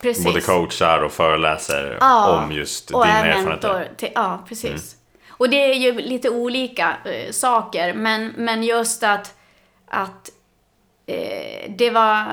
precis. 0.00 0.24
Både 0.24 0.40
coachar 0.40 1.02
och 1.02 1.12
föreläser 1.12 1.96
Ja, 2.00 2.42
om 2.44 2.52
just 2.52 2.90
och 2.90 3.06
mentor 3.06 3.84
till, 3.96 4.10
Ja, 4.14 4.44
precis. 4.48 4.96
Och 5.30 5.50
det 5.50 5.56
är 5.70 5.74
ju 5.74 5.92
lite 5.92 6.30
olika 6.30 6.96
eh, 7.04 7.30
saker, 7.30 7.94
men, 7.94 8.32
men 8.36 8.62
just 8.62 9.02
att, 9.02 9.34
att 9.86 10.28
eh, 10.28 10.33
det 11.68 11.90
var, 11.90 12.24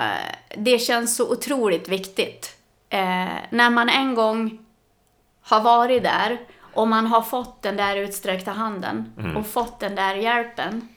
det 0.57 0.79
känns 0.79 1.15
så 1.15 1.31
otroligt 1.31 1.87
viktigt. 1.87 2.57
Eh, 2.89 3.27
när 3.49 3.69
man 3.69 3.89
en 3.89 4.15
gång 4.15 4.59
har 5.41 5.61
varit 5.61 6.03
där 6.03 6.37
och 6.73 6.87
man 6.87 7.07
har 7.07 7.21
fått 7.21 7.61
den 7.61 7.77
där 7.77 7.95
utsträckta 7.97 8.51
handen 8.51 9.13
och 9.37 9.47
fått 9.47 9.79
den 9.79 9.95
där 9.95 10.15
hjälpen 10.15 10.87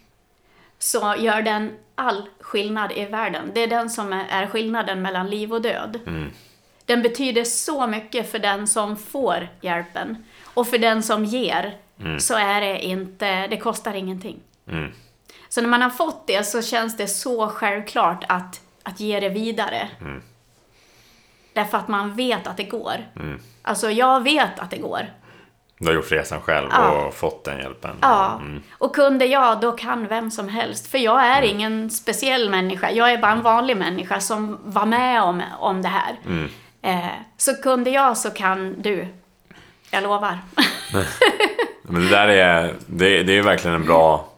så 0.78 1.14
gör 1.18 1.42
den 1.42 1.76
all 1.94 2.28
skillnad 2.40 2.92
i 2.92 3.05
världen. 3.05 3.51
Det 3.55 3.60
är 3.60 3.66
den 3.66 3.90
som 3.90 4.12
är- 4.12 4.46
skillnaden 4.46 5.02
mellan 5.02 5.30
liv 5.30 5.52
och 5.52 5.62
död. 5.62 6.01
Den 6.86 7.02
betyder 7.02 7.44
så 7.44 7.86
mycket 7.86 8.30
för 8.30 8.38
den 8.38 8.66
som 8.66 8.96
får 8.96 9.48
hjälpen. 9.60 10.24
Och 10.44 10.68
för 10.68 10.78
den 10.78 11.02
som 11.02 11.24
ger 11.24 11.76
så 12.18 12.34
är 12.34 12.60
det 12.60 12.84
inte, 12.84 13.46
det 13.46 13.56
kostar 13.56 13.94
ingenting. 13.94 14.40
Mm. 14.68 14.92
Så 15.55 15.60
när 15.60 15.68
man 15.68 15.82
har 15.82 15.90
fått 15.90 16.26
det 16.26 16.44
så 16.47 16.62
känns 16.62 16.97
det 16.97 17.06
så 17.06 17.48
självklart 17.48 18.24
att, 18.28 18.60
att 18.82 19.01
ge 19.01 19.20
det 19.20 19.28
vidare. 19.28 19.89
Därför 21.52 21.78
att 21.78 21.89
man 21.89 22.14
vet 22.14 22.47
att 22.47 22.56
det 22.56 22.64
går. 22.64 22.94
Alltså 23.62 23.90
jag 23.90 24.22
vet 24.22 24.59
att 24.59 24.70
det 24.70 24.76
går. 24.76 25.01
Du 25.78 25.86
har 25.86 25.94
gjort 25.94 26.12
resan 26.12 26.40
själv 26.40 26.68
Ja. 26.72 26.90
och 27.06 27.14
fått 27.14 27.44
den 27.44 27.59
hjälpen. 27.59 27.97
Ja, 28.01 28.35
Mm. 28.40 28.62
och 28.72 28.94
kunde 28.94 29.26
jag, 29.26 29.60
då 29.60 29.72
kan 29.72 30.06
vem 30.06 30.31
som 30.31 30.48
helst. 30.48 30.86
För 30.86 30.98
jag 30.98 31.26
är 31.26 31.43
ingen 31.43 31.90
speciell 31.90 32.51
människa. 32.51 32.90
Jag 32.90 33.12
är 33.12 33.18
bara 33.18 33.32
en 33.32 33.43
vanlig 33.43 33.76
människa 33.76 34.20
som 34.20 34.59
var 34.64 34.86
med 34.86 35.22
om, 35.22 35.43
om 35.59 35.82
det 35.82 35.89
här. 35.89 36.16
Mm. 36.26 36.48
Eh, 36.82 37.12
så 37.36 37.55
kunde 37.62 37.90
jag 37.90 38.16
så 38.16 38.31
kan 38.31 38.82
du. 38.82 39.09
Jag 39.90 40.02
lovar. 40.02 40.39
Men 41.82 42.02
det 42.05 42.10
där 42.10 42.28
är, 42.28 42.74
det, 42.86 43.22
det 43.22 43.39
är 43.39 43.43
verkligen 43.43 43.74
en 43.76 43.85
bra 43.86 44.28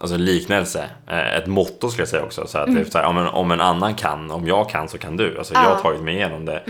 alltså, 0.00 0.16
liknelse. 0.16 0.84
Eh, 1.06 1.34
Ett 1.36 1.46
motto 1.46 1.88
skulle 1.90 2.02
jag 2.02 2.08
säga 2.08 2.22
också. 2.22 2.46
Så 2.46 2.58
att 2.58 2.68
är 2.68 2.84
så 2.84 2.98
här, 2.98 3.04
om, 3.06 3.18
en, 3.18 3.26
om 3.26 3.50
en 3.50 3.60
annan 3.60 3.94
kan, 3.94 4.30
om 4.30 4.46
jag 4.46 4.70
kan 4.70 4.88
så 4.88 4.98
kan 4.98 5.16
du. 5.16 5.38
Alltså, 5.38 5.54
Jag 5.54 5.60
har 5.60 5.66
Mm. 5.66 5.76
Mm. 5.80 5.82
tagit 5.82 6.02
mig 6.02 6.14
igenom 6.14 6.44
det. 6.44 6.62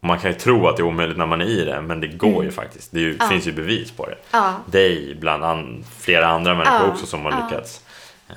Och 0.00 0.06
Man 0.08 0.18
kan 0.18 0.30
ju 0.30 0.36
tro 0.38 0.66
att 0.68 0.76
det 0.76 0.80
är 0.82 0.84
omöjligt 0.84 1.18
när 1.18 1.26
man 1.26 1.40
är 1.40 1.44
i 1.46 1.64
det, 1.64 1.80
men 1.82 2.00
det 2.00 2.06
går 2.06 2.44
ju 2.44 2.50
faktiskt. 2.50 2.92
Det 2.92 3.00
ju, 3.00 3.18
finns 3.30 3.46
ju 3.48 3.52
bevis 3.52 3.90
på 3.90 4.06
det. 4.06 4.16
Ja. 4.30 4.52
Dig, 4.66 5.16
bland 5.20 5.44
an, 5.44 5.84
flera 6.00 6.26
andra 6.26 6.54
människor 6.54 6.88
också 6.88 7.06
som 7.06 7.24
har 7.24 7.42
lyckats. 7.44 7.80
Eh, 8.30 8.34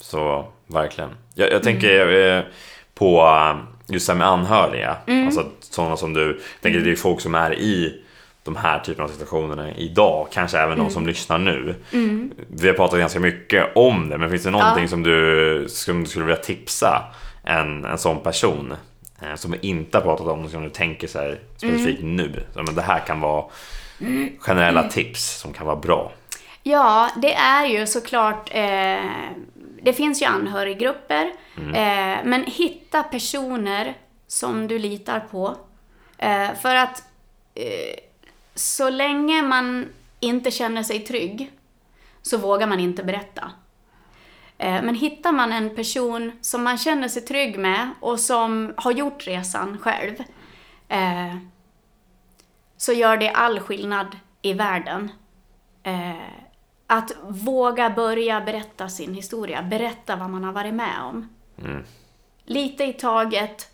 Så 0.00 0.48
verkligen. 0.66 1.10
Jag, 1.34 1.52
jag 1.52 1.62
tänker 1.62 2.28
eh, 2.36 2.42
på 2.94 3.28
just 3.86 4.06
det 4.06 4.12
här 4.12 4.18
med 4.18 4.28
anhöriga. 4.28 4.96
Mm. 5.06 5.26
Alltså 5.26 5.46
sådana 5.60 5.96
som 5.96 6.14
du, 6.14 6.26
jag 6.26 6.62
tänker 6.62 6.80
det 6.80 6.90
är 6.90 6.96
folk 6.96 7.20
som 7.20 7.34
är 7.34 7.54
i 7.54 8.02
de 8.48 8.56
här 8.56 8.78
typerna 8.80 9.04
av 9.04 9.08
situationerna 9.08 9.74
idag, 9.74 10.28
kanske 10.32 10.58
även 10.58 10.78
de 10.78 10.90
som 10.90 11.06
lyssnar 11.06 11.38
nu. 11.38 11.74
Vi 12.48 12.68
har 12.68 12.74
pratat 12.74 12.98
ganska 12.98 13.20
mycket 13.20 13.76
om 13.76 14.08
det, 14.08 14.18
men 14.18 14.30
finns 14.30 14.42
det 14.42 14.50
någonting 14.50 14.82
Ja. 14.84 14.88
som, 14.88 15.02
du, 15.02 15.64
som 15.68 16.00
du 16.04 16.10
skulle 16.10 16.24
vilja 16.24 16.42
tipsa 16.42 17.04
en, 17.44 17.84
en 17.84 17.98
sån 17.98 18.20
person 18.20 18.74
eh, 19.22 19.34
som 19.34 19.50
vi 19.50 19.58
inte 19.68 19.98
har 19.98 20.02
pratat 20.02 20.26
om, 20.26 20.48
som 20.48 20.62
du 20.62 20.70
tänker 20.70 21.06
så 21.08 21.18
här 21.18 21.38
specifikt 21.56 22.02
nu? 22.02 22.42
Så, 22.54 22.62
men 22.62 22.74
det 22.74 22.82
här 22.82 22.98
kan 23.06 23.20
vara 23.20 23.44
generella 24.38 24.88
tips 24.88 25.38
som 25.40 25.52
kan 25.52 25.66
vara 25.66 25.76
bra. 25.76 26.12
Ja, 26.62 27.10
det 27.16 27.34
är 27.34 27.66
ju 27.66 27.86
såklart, 27.86 28.50
eh, 28.54 29.04
det 29.82 29.92
finns 29.92 30.22
ju 30.22 30.26
anhöriggrupper, 30.26 31.30
eh, 31.56 32.16
men 32.24 32.44
hitta 32.46 33.02
personer 33.02 33.94
som 34.26 34.68
du 34.68 34.78
litar 34.78 35.20
på. 35.30 35.56
Eh, 36.18 36.48
för 36.62 36.74
att 36.74 37.02
eh, 37.54 37.94
så 38.58 38.90
länge 38.90 39.42
man 39.42 39.88
inte 40.20 40.50
känner 40.50 40.82
sig 40.82 41.00
trygg 41.00 41.52
så 42.22 42.38
vågar 42.38 42.66
man 42.66 42.80
inte 42.80 43.04
berätta. 43.04 43.52
Eh, 44.58 44.82
Men 44.82 44.94
hittar 44.94 45.32
man 45.32 45.52
en 45.52 45.76
person 45.76 46.32
som 46.40 46.64
man 46.64 46.78
känner 46.78 47.08
sig 47.08 47.22
trygg 47.22 47.58
med 47.58 47.90
och 48.00 48.20
som 48.20 48.74
har 48.76 48.92
gjort 48.92 49.26
resan 49.26 49.78
själv 49.78 50.14
eh, 50.88 51.36
så 52.76 52.92
gör 52.92 53.16
det 53.16 53.30
all 53.30 53.60
skillnad 53.60 54.16
i 54.42 54.52
världen. 54.52 55.10
Eh, 55.82 56.14
att 56.86 57.12
våga 57.28 57.90
börja 57.90 58.40
berätta 58.40 58.88
sin 58.88 59.14
historia, 59.14 59.62
berätta 59.62 60.16
vad 60.16 60.30
man 60.30 60.44
har 60.44 60.52
varit 60.52 60.74
med 60.74 61.02
om. 61.02 61.28
Lite 62.44 62.84
i 62.84 62.92
taget. 62.92 63.70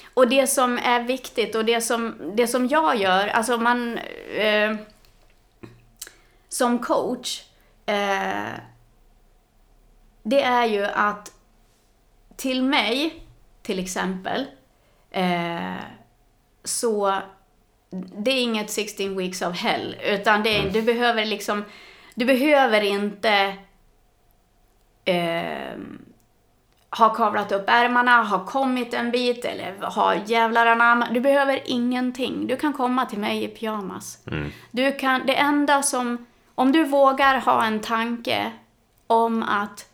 Eh, 0.00 0.08
och 0.14 0.28
det 0.28 0.46
som 0.46 0.78
är 0.78 1.02
viktigt 1.02 1.54
och 1.54 1.64
det 1.64 1.80
som, 1.80 2.32
det 2.34 2.46
som 2.46 2.66
jag 2.66 2.96
gör, 2.96 3.28
alltså 3.28 3.56
man... 3.56 3.98
Eh, 4.38 4.76
som 6.48 6.78
coach, 6.78 7.42
eh, 7.86 8.52
det 10.22 10.42
är 10.42 10.66
ju 10.66 10.84
att 10.84 11.32
till 12.36 12.62
mig, 12.62 13.22
till 13.62 13.78
exempel, 13.78 14.46
eh, 15.10 15.74
så 16.64 17.20
det 17.90 18.30
är 18.30 18.42
inget 18.42 18.70
16 18.70 19.16
weeks 19.16 19.42
of 19.42 19.56
hell, 19.56 19.96
utan 20.04 20.42
det 20.42 20.58
är, 20.58 20.70
du 20.70 20.82
behöver 20.82 21.24
liksom, 21.24 21.64
du 22.14 22.24
behöver 22.24 22.80
inte 22.80 23.56
eh, 26.92 26.98
ha 26.98 27.14
kavlat 27.14 27.52
upp 27.52 27.64
ärmarna, 27.66 28.22
ha 28.22 28.44
kommit 28.44 28.94
en 28.94 29.10
bit 29.10 29.44
eller 29.44 29.86
ha 29.86 30.14
jävlar 30.14 30.66
anamma. 30.66 31.08
Du 31.10 31.20
behöver 31.20 31.60
ingenting. 31.66 32.46
Du 32.46 32.56
kan 32.56 32.72
komma 32.72 33.06
till 33.06 33.18
mig 33.18 33.44
i 33.44 33.48
pyjamas. 33.48 34.24
Du 34.70 34.92
kan, 34.92 35.26
det 35.26 35.36
enda 35.36 35.82
som, 35.82 36.26
om 36.54 36.72
du 36.72 36.84
vågar 36.84 37.40
ha 37.40 37.64
en 37.64 37.80
tanke 37.80 38.52
om 39.06 39.42
att 39.42 39.88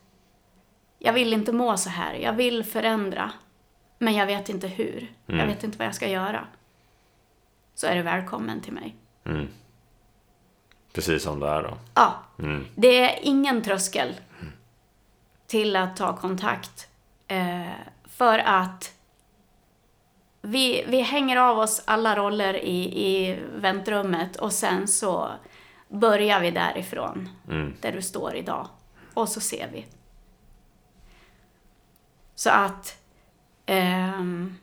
jag 0.99 1.13
vill 1.13 1.33
inte 1.33 1.53
må 1.53 1.77
så 1.77 1.91
här, 1.91 2.15
jag 2.15 2.33
vill 2.33 2.65
förändra, 2.65 3.31
men 3.99 4.15
jag 4.15 4.27
vet 4.27 4.49
inte 4.49 4.69
hur. 4.69 5.13
Jag 5.27 5.47
vet 5.47 5.65
inte 5.65 5.79
vad 5.79 5.87
jag 5.87 5.95
ska 5.95 6.09
göra. 6.09 6.47
Så 7.75 7.87
är 7.87 7.97
du 7.97 8.03
välkommen 8.03 8.61
till 8.61 8.73
mig. 8.73 8.97
Precis 10.93 11.23
som 11.23 11.41
det 11.41 11.49
är 11.49 11.63
då. 11.63 11.79
Ja, 11.95 12.15
det 12.75 13.01
är 13.01 13.19
ingen 13.23 13.63
tröskel 13.63 14.15
till 15.47 15.77
att 15.77 15.97
ta 15.97 16.17
kontakt. 16.17 16.89
Eh, 17.29 17.71
för 18.09 18.39
att 18.39 18.95
vi, 20.43 20.85
vi 20.89 21.01
hänger 21.01 21.37
av 21.37 21.59
oss 21.59 21.83
alla 21.85 22.17
roller 22.17 22.55
i, 22.55 23.07
i 23.07 23.39
väntrummet 23.57 24.37
och 24.37 24.53
sen 24.53 24.89
så 24.89 25.31
börjar 25.89 26.41
vi 26.41 26.51
därifrån, 26.51 27.29
där 27.81 27.93
du 27.93 28.03
står 28.03 28.35
idag. 28.37 28.69
Och 29.15 29.29
så 29.29 29.41
ser 29.41 29.69
vi. 29.73 29.87
Så 32.35 32.51
att... 32.51 33.03
ehm, 33.67 34.57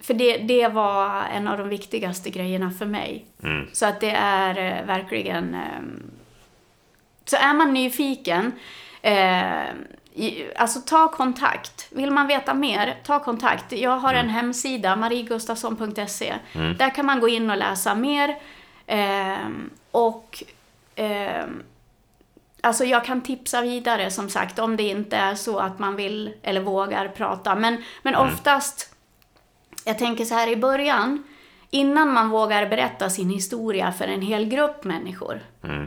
för 0.00 0.14
det, 0.14 0.38
det 0.38 0.68
var 0.68 1.22
en 1.22 1.48
av 1.48 1.58
de 1.58 1.68
viktigaste 1.68 2.30
grejerna 2.30 2.70
för 2.70 2.86
mig. 2.86 3.26
Så 3.72 3.86
att 3.86 4.00
det 4.00 4.10
är 4.10 4.58
eh, 4.58 4.86
verkligen... 4.86 5.54
ehm, 5.54 6.10
så 7.24 7.36
är 7.36 7.54
man 7.54 7.74
nyfiken, 7.74 8.52
eh, 9.12 9.74
alltså 10.56 10.80
ta 10.80 11.08
kontakt. 11.08 11.86
Vill 11.90 12.10
man 12.10 12.26
veta 12.26 12.54
mer, 12.54 12.96
ta 13.04 13.18
kontakt. 13.24 13.72
Jag 13.72 13.98
har 13.98 14.14
en 14.14 14.28
hemsida, 14.28 14.96
mariegustafsson.se. 14.96 16.34
Där 16.78 16.94
kan 16.94 17.06
man 17.06 17.20
gå 17.20 17.28
in 17.28 17.50
och 17.50 17.56
läsa 17.56 17.94
mer. 17.94 18.36
ehm, 18.86 19.70
och 19.90 20.42
ehm, 20.96 21.62
Alltså 22.60 22.84
jag 22.84 23.04
kan 23.04 23.20
tipsa 23.20 23.62
vidare 23.62 24.10
som 24.10 24.28
sagt 24.30 24.58
om 24.58 24.76
det 24.76 24.82
inte 24.82 25.16
är 25.16 25.34
så 25.34 25.58
att 25.58 25.78
man 25.78 25.96
vill 25.96 26.34
eller 26.42 26.60
vågar 26.60 27.08
prata. 27.08 27.54
Men, 27.54 27.82
men 28.02 28.14
oftast, 28.14 28.94
jag 29.84 29.98
tänker 29.98 30.24
så 30.24 30.34
här 30.34 30.48
i 30.48 30.56
början, 30.56 31.24
innan 31.70 32.12
man 32.12 32.28
vågar 32.30 32.66
berätta 32.66 33.10
sin 33.10 33.30
historia 33.30 33.92
för 33.92 34.08
en 34.08 34.22
hel 34.22 34.44
grupp 34.44 34.84
människor, 34.84 35.40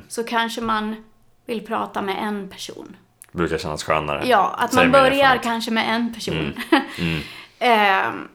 så 0.07 0.23
kanske 0.23 0.61
man 0.61 1.03
vill 1.45 1.65
prata 1.65 2.01
med 2.01 2.17
en 2.23 2.49
person. 2.49 2.95
Brukar 3.31 3.57
kännas 3.57 3.83
skönare. 3.83 4.27
Ja, 4.27 4.55
att 4.57 4.73
man 4.73 4.91
börjar 4.91 5.37
kanske 5.43 5.71
med 5.71 5.95
en 5.95 6.13
person. 6.13 6.53
Ehm, 7.59 8.27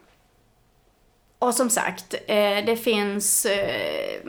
och 1.38 1.54
som 1.54 1.70
sagt, 1.70 2.14
eh, 2.26 2.64
det 2.66 2.76
finns 2.84 3.46
eh, 3.46 4.20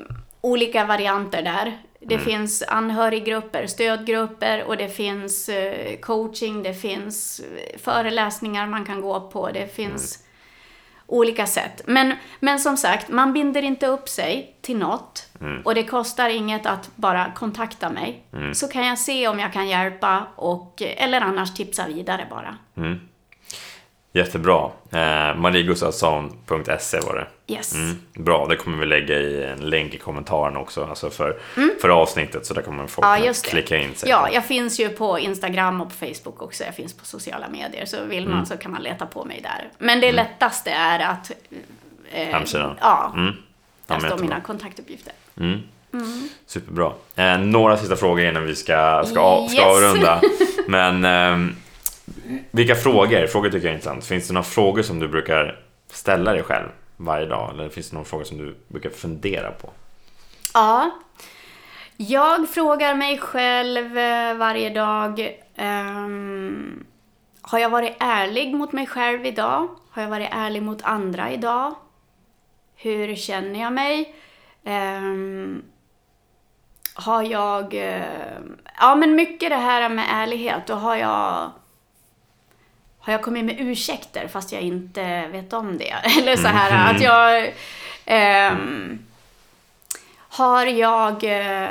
olika 0.42 0.86
varianter 0.86 1.42
där. 1.42 1.78
Det 2.00 2.20
finns 2.20 2.64
anhöriggrupper, 2.68 3.68
stödgrupper 3.68 4.64
och 4.64 4.78
det 4.78 4.90
finns 4.90 5.50
eh, 5.50 5.98
coaching, 6.00 6.64
det 6.64 6.74
finns 6.74 7.40
eh, 7.40 7.80
föreläsningar 7.80 8.68
man 8.68 8.86
kan 8.86 9.02
gå 9.02 9.20
på, 9.20 9.52
det 9.52 9.76
finns 9.76 10.24
olika 11.08 11.48
sätt. 11.48 11.82
Men, 11.86 12.14
men 12.40 12.60
som 12.60 12.78
sagt, 12.78 13.10
man 13.10 13.34
binder 13.34 13.62
inte 13.62 13.88
upp 13.88 14.10
sig 14.10 14.58
till 14.62 14.78
något 14.78 15.30
och 15.66 15.76
det 15.76 15.84
kostar 15.84 16.30
inget 16.30 16.66
att 16.66 16.90
bara 16.96 17.32
kontakta 17.36 17.90
mig. 17.90 18.24
Så 18.54 18.68
kan 18.68 18.86
jag 18.86 18.98
se 19.00 19.28
om 19.28 19.40
jag 19.40 19.54
kan 19.54 19.68
hjälpa 19.68 20.28
och, 20.36 20.82
eller 20.82 21.22
annars 21.22 21.54
tipsa 21.54 21.88
vidare 21.88 22.28
bara. 22.30 22.58
Jättebra. 24.14 24.70
Eh, 24.92 25.36
mariegustafsson.se 25.36 27.00
var 27.00 27.16
det. 27.16 27.54
Yes. 27.54 27.74
Mm, 27.76 27.98
bra, 28.14 28.48
det 28.50 28.56
kommer 28.56 28.78
vi 28.78 28.86
lägga 28.86 29.20
i 29.20 29.44
en 29.44 29.60
länk 29.60 29.94
i 29.94 29.98
kommentaren 29.98 30.58
också 30.58 30.86
alltså 30.86 31.10
för, 31.10 31.38
för 31.82 31.90
avsnittet 31.90 32.46
så 32.46 32.54
där 32.54 32.62
kommer 32.62 32.88
folk 32.88 33.08
Mm. 33.08 33.24
Ja, 33.26 33.34
klicka 33.44 33.78
in 33.78 33.96
sig. 33.96 34.10
Ja, 34.10 34.30
jag 34.32 34.46
finns 34.46 34.80
ju 34.80 34.90
på 34.90 35.20
Instagram 35.20 35.82
och 35.82 35.90
på 35.90 35.96
Facebook 35.96 36.42
också. 36.42 36.64
Jag 36.64 36.76
finns 36.76 36.94
på 36.94 37.06
sociala 37.06 37.48
medier. 37.50 37.86
Så 37.86 37.98
vill 38.06 38.24
Mm. 38.24 38.36
man 38.38 38.46
så 38.46 38.58
kan 38.58 38.72
man 38.72 38.82
leta 38.84 39.06
på 39.06 39.26
mig 39.26 39.40
där. 39.44 39.70
Men 39.78 40.00
det 40.02 40.12
lättaste 40.12 40.72
är 40.72 41.00
att... 41.00 41.32
Eh, 42.12 42.28
Hemsidan. 42.28 42.76
Ja, 42.82 43.12
Mm. 43.16 43.34
Ja, 43.88 43.96
där 44.00 44.08
står 44.08 44.18
mina 44.18 44.42
kontaktuppgifter. 44.42 45.14
Superbra. 46.46 46.92
Eh, 47.16 47.38
några 47.40 47.78
sista 47.78 47.96
frågor 47.96 48.26
innan 48.26 48.44
vi 48.46 48.56
ska, 48.56 49.04
ska, 49.06 49.48
ska 49.50 49.58
Yes. 49.58 49.66
avrunda. 49.66 50.22
Men 50.68 51.06
ehm, 51.06 51.56
vilka 52.52 52.76
frågor? 52.76 53.28
Frågor 53.28 53.50
tycker 53.50 53.66
jag 53.68 53.72
är 53.72 53.76
intressant. 53.76 54.06
Finns 54.06 54.28
det 54.28 54.34
några 54.34 54.44
frågor 54.44 54.82
som 54.82 55.00
du 55.00 55.08
brukar 55.08 55.60
ställa 55.92 56.34
dig 56.34 56.44
själv 56.44 56.68
varje 56.98 57.26
dag? 57.26 57.54
Eller 57.54 57.70
finns 57.70 57.90
det 57.90 57.96
någon 57.96 58.06
fråga 58.06 58.26
som 58.26 58.38
du 58.38 58.56
brukar 58.68 58.90
fundera 58.90 59.52
på? 59.52 59.70
Ja. 60.54 60.92
Jag 61.98 62.50
frågar 62.50 62.96
mig 62.96 63.18
själv 63.18 63.98
eh, 63.98 64.34
varje 64.34 64.70
dag. 64.70 65.40
Um, 65.58 66.86
har 67.42 67.60
jag 67.60 67.70
varit 67.70 67.96
ärlig 68.00 68.56
mot 68.56 68.72
mig 68.72 68.88
själv 68.88 69.26
idag? 69.26 69.70
Har 69.90 70.02
jag 70.02 70.10
varit 70.10 70.30
ärlig 70.32 70.62
mot 70.62 70.82
andra 70.82 71.32
idag? 71.32 71.76
Hur 72.76 73.16
känner 73.16 73.60
jag 73.60 73.74
mig? 73.74 74.16
Um, 74.64 75.64
har 76.94 77.24
jag... 77.24 77.74
Eh, 77.74 78.40
ja, 78.80 78.96
men 78.96 79.16
mycket 79.16 79.50
det 79.50 79.56
här 79.56 79.90
med 79.90 80.06
ärlighet. 80.12 80.68
Då 80.68 80.74
har 80.74 80.96
jag... 80.96 81.52
Har 83.08 83.14
jag 83.14 83.22
kommit 83.22 83.46
med 83.46 83.56
ursäkter 83.60 84.28
fast 84.28 84.52
jag 84.52 84.62
inte 84.62 85.28
vet 85.28 85.54
om 85.54 85.78
det? 85.78 85.90
Eller 86.20 86.36
så 86.36 86.48
här 86.48 86.96
att 86.96 87.02
jag... 87.02 87.54
ehm, 88.06 89.06
har 90.18 90.66
jag 90.66 91.24
eh, 91.24 91.70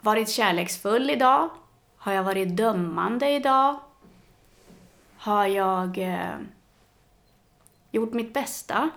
varit 0.00 0.28
kärleksfull 0.28 1.10
idag? 1.10 1.50
Har 1.96 2.12
jag 2.12 2.22
varit 2.22 2.56
dömande 2.56 3.30
idag? 3.30 3.78
Har 5.18 5.46
jag 5.46 5.98
eh, 5.98 6.36
gjort 7.90 8.12
mitt 8.12 8.34
bästa? 8.34 8.90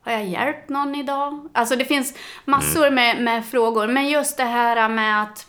Har 0.00 0.12
jag 0.12 0.24
hjälpt 0.24 0.68
någon 0.68 0.94
idag? 0.94 1.48
Alltså 1.52 1.76
det 1.76 1.84
finns 1.84 2.14
massor 2.44 2.90
med, 2.90 3.22
med 3.22 3.46
frågor, 3.46 3.86
men 3.86 4.08
just 4.08 4.36
det 4.36 4.44
här 4.44 4.88
med 4.88 5.22
att 5.22 5.47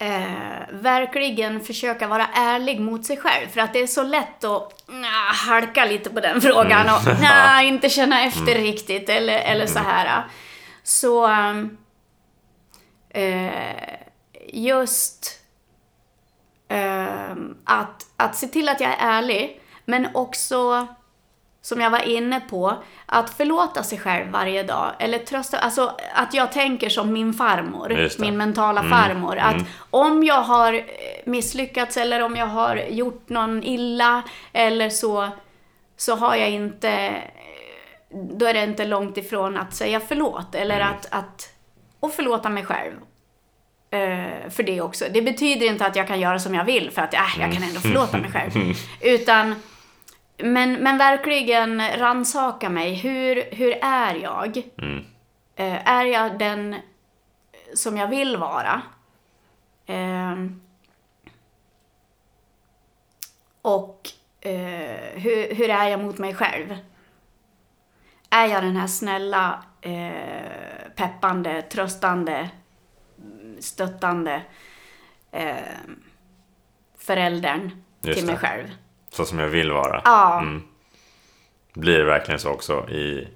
eh, 0.00 0.66
verkligen 0.70 1.60
försöka 1.60 2.06
vara 2.08 2.26
ärlig 2.34 2.80
mot 2.80 3.04
sig 3.06 3.16
själv. 3.16 3.48
För 3.48 3.60
att 3.60 3.72
det 3.72 3.82
är 3.82 3.86
så 3.86 4.02
lätt 4.02 4.44
att 4.44 4.84
nja, 4.88 5.08
halka 5.46 5.84
lite 5.84 6.10
på 6.10 6.20
den 6.20 6.40
frågan 6.40 6.80
Mm. 6.80 6.94
och 6.94 7.20
nja, 7.20 7.62
inte 7.64 7.88
känna 7.88 8.24
efter 8.24 8.54
riktigt 8.54 9.08
eller, 9.08 9.38
eller 9.38 9.66
så 9.66 9.78
här. 9.78 10.24
Så 10.82 11.28
eh, 13.10 13.50
just 14.52 15.40
eh, 16.68 17.30
att, 17.64 18.06
att 18.16 18.36
se 18.36 18.46
till 18.46 18.68
att 18.68 18.80
jag 18.80 18.90
är 18.90 18.96
ärlig, 18.98 19.60
men 19.84 20.08
också 20.14 20.86
som 21.62 21.80
jag 21.80 21.90
var 21.90 22.08
inne 22.08 22.40
på, 22.40 22.82
att 23.06 23.30
förlåta 23.30 23.82
sig 23.82 23.98
själv 23.98 24.30
varje 24.30 24.62
dag. 24.62 24.92
Eller 24.98 25.18
trösta, 25.18 25.58
alltså 25.58 25.96
att 26.14 26.34
jag 26.34 26.52
tänker 26.52 26.88
som 26.88 27.12
min 27.12 27.32
farmor, 27.34 28.08
min 28.20 28.36
mentala 28.36 28.80
Mm, 28.80 28.90
farmor. 28.92 29.36
Att 29.38 29.52
mm. 29.54 29.66
om 29.90 30.24
jag 30.24 30.42
har 30.42 30.72
eh, 30.74 30.82
misslyckats 31.24 31.96
eller 31.96 32.22
om 32.22 32.36
jag 32.36 32.46
har 32.46 32.76
gjort 32.76 33.28
någon 33.28 33.62
illa 33.64 34.22
eller 34.52 34.90
så, 34.90 35.28
så 35.96 36.16
har 36.16 36.36
jag 36.36 36.50
inte, 36.50 37.14
då 38.12 38.46
är 38.46 38.54
det 38.54 38.64
inte 38.64 38.84
långt 38.84 39.16
ifrån 39.16 39.56
att 39.56 39.74
säga 39.74 40.00
förlåt. 40.08 40.54
Eller 40.54 40.76
Mm. 40.76 40.88
att, 40.88 41.06
att, 41.10 41.48
och 42.00 42.12
förlåta 42.12 42.48
mig 42.48 42.64
själv. 42.64 42.94
Eh, 43.90 44.50
för 44.50 44.62
det 44.62 44.80
också. 44.80 45.04
Det 45.10 45.22
betyder 45.22 45.66
inte 45.66 45.86
att 45.86 45.96
jag 45.96 46.06
kan 46.06 46.20
göra 46.20 46.38
som 46.38 46.54
jag 46.54 46.64
vill 46.64 46.90
för 46.90 47.02
att 47.02 47.14
äh, 47.14 47.20
jag 47.38 47.52
kan 47.52 47.62
ändå 47.62 47.80
förlåta 47.80 48.18
mig 48.18 48.30
själv. 48.32 48.50
Utan, 49.00 49.54
men, 50.42 50.72
men 50.72 50.98
verkligen 50.98 51.82
ransaka 51.98 52.68
mig. 52.68 52.94
Hur, 52.94 53.54
hur 53.54 53.78
är 53.82 54.14
jag? 54.14 54.62
Mm. 54.78 55.04
Eh, 55.56 55.88
är 55.88 56.04
jag 56.04 56.38
den 56.38 56.76
som 57.74 57.96
jag 57.96 58.08
vill 58.08 58.36
vara? 58.36 58.82
Ehm, 59.86 60.60
och 63.62 64.08
eh, 64.40 65.20
hur, 65.20 65.54
hur 65.54 65.70
är 65.70 65.88
jag 65.88 66.00
mot 66.00 66.18
mig 66.18 66.34
själv? 66.34 66.76
Är 68.30 68.46
jag 68.46 68.62
den 68.62 68.76
här 68.76 68.86
snälla, 68.86 69.64
eh, 69.80 70.92
peppande, 70.96 71.62
tröstande, 71.62 72.50
stöttande 73.58 74.42
eh, 75.30 75.56
föräldern 76.98 77.70
Just 78.00 78.18
till 78.18 78.26
mig 78.26 78.34
det. 78.34 78.40
själv? 78.40 78.68
Så 79.12 79.24
som 79.24 79.38
jag 79.38 79.48
vill 79.48 79.72
vara. 79.72 80.02
Ja. 80.04 80.40
Mm. 80.40 80.62
Blir 81.74 81.98
det 81.98 82.04
verkligen 82.04 82.40
så 82.40 82.50
också 82.50 82.88
i, 82.88 83.28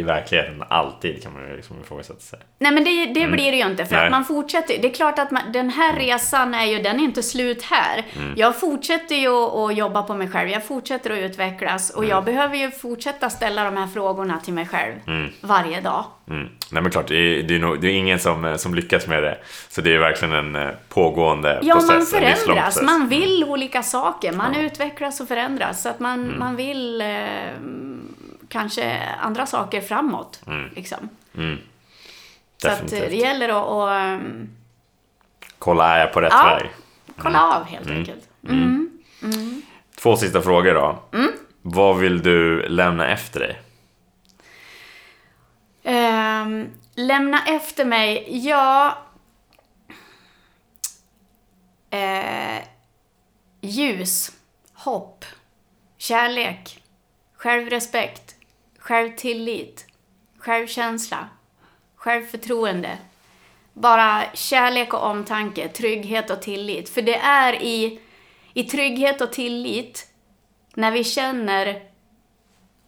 i 0.00 0.02
verkligheten? 0.02 0.62
Alltid 0.68 1.22
kan 1.22 1.32
man 1.32 1.48
ju 1.48 1.56
liksom 1.56 1.76
ifrågasätta 1.80 2.20
sig. 2.20 2.38
Nej 2.58 2.72
men 2.72 2.84
det, 2.84 3.06
det 3.06 3.26
blir 3.26 3.50
det 3.52 3.58
ju 3.58 3.66
inte 3.66 3.86
för 3.86 3.94
Mm. 3.94 3.98
Nej. 4.00 4.06
att 4.06 4.10
man 4.12 4.24
fortsätter. 4.24 4.78
Det 4.82 4.88
är 4.88 4.94
klart 4.94 5.18
att 5.18 5.30
man, 5.30 5.42
den 5.52 5.70
här 5.70 5.96
resan 5.96 6.54
är 6.54 6.64
ju, 6.64 6.78
den 6.82 7.00
är 7.00 7.04
inte 7.04 7.22
slut 7.22 7.62
här. 7.62 8.04
Mm. 8.16 8.34
Jag 8.36 8.60
fortsätter 8.60 9.14
ju 9.14 9.28
att 9.36 9.76
jobba 9.76 10.02
på 10.02 10.14
mig 10.14 10.28
själv. 10.28 10.48
Jag 10.48 10.64
fortsätter 10.64 11.10
att 11.10 11.18
utvecklas 11.18 11.90
och 11.90 12.02
Mm. 12.04 12.10
jag 12.10 12.24
behöver 12.24 12.56
ju 12.56 12.70
fortsätta 12.70 13.30
ställa 13.30 13.64
de 13.64 13.76
här 13.76 13.86
frågorna 13.86 14.40
till 14.40 14.52
mig 14.54 14.66
själv 14.66 14.94
Mm. 15.06 15.30
varje 15.40 15.80
dag. 15.80 16.04
Mm. 16.30 16.48
Nej 16.72 16.82
men 16.82 16.90
klart, 16.92 17.08
det 17.08 17.16
är, 17.16 17.42
det 17.42 17.54
är, 17.54 17.58
nog, 17.58 17.80
det 17.80 17.88
är 17.88 17.92
ingen 17.92 18.18
som, 18.18 18.54
som 18.58 18.74
lyckas 18.74 19.06
med 19.06 19.22
det. 19.22 19.38
Så 19.68 19.80
det 19.80 19.94
är 19.94 19.98
verkligen 19.98 20.34
en 20.34 20.56
eh, 20.56 20.68
pågående 20.88 21.58
Ja, 21.62 21.74
process. 21.74 22.12
man 22.12 22.22
en 22.22 22.28
livslång 22.30 22.54
förändras. 22.56 22.82
Man 22.82 23.08
vill 23.08 23.44
olika 23.44 23.82
saker. 23.82 24.32
Man 24.32 24.46
Ja. 24.52 24.54
Mm. 24.58 24.66
utvecklas 24.66 25.20
och 25.20 25.28
förändras. 25.28 25.82
Så 25.82 25.88
att 25.88 26.00
man, 26.00 26.38
man 26.38 26.56
vill 26.56 27.00
eh, 27.00 27.06
kanske 28.50 28.98
andra 29.20 29.46
saker 29.46 29.80
framåt. 29.80 30.42
Liksom. 30.76 31.08
Mm. 31.34 31.58
Så 32.56 32.68
att 32.68 32.92
eh, 32.92 32.98
det 33.00 33.16
gäller 33.16 33.48
att, 33.48 33.56
att 33.66 34.20
um, 34.20 34.48
Kolla, 35.58 35.96
är 35.96 36.00
jag 36.00 36.12
på 36.12 36.20
rätt 36.20 36.32
Ja. 36.32 36.58
väg? 36.60 36.70
kolla 37.18 37.42
av 37.56 37.64
helt 37.64 37.90
enkelt. 37.90 38.28
Mm. 38.48 39.00
Två 39.96 40.16
sista 40.16 40.42
frågor 40.42 40.74
då. 40.74 41.02
Mm. 41.12 41.32
Vad 41.62 41.98
vill 41.98 42.22
du 42.22 42.68
lämna 42.68 43.08
efter 43.08 43.40
dig? 43.40 43.60
Ehm, 45.82 46.68
lämna 46.94 47.46
efter 47.46 47.84
mig, 47.84 48.26
ja... 48.48 48.98
Eh, 51.90 52.64
ljus, 53.60 54.32
hopp, 54.74 55.24
kärlek, 55.96 56.82
självrespekt, 57.36 58.34
självtillit, 58.80 59.86
självkänsla, 60.38 61.28
självförtroende. 61.96 62.98
Bara 63.72 64.22
kärlek 64.34 64.94
och 64.94 65.02
omtanke, 65.02 65.68
trygghet 65.68 66.30
och 66.30 66.42
tillit. 66.42 66.88
För 66.88 67.02
det 67.02 67.16
är 67.16 67.62
i, 67.62 68.00
i 68.54 68.64
trygghet 68.64 69.20
och 69.20 69.32
tillit, 69.32 70.06
när 70.74 70.90
vi 70.90 71.04
känner 71.04 71.82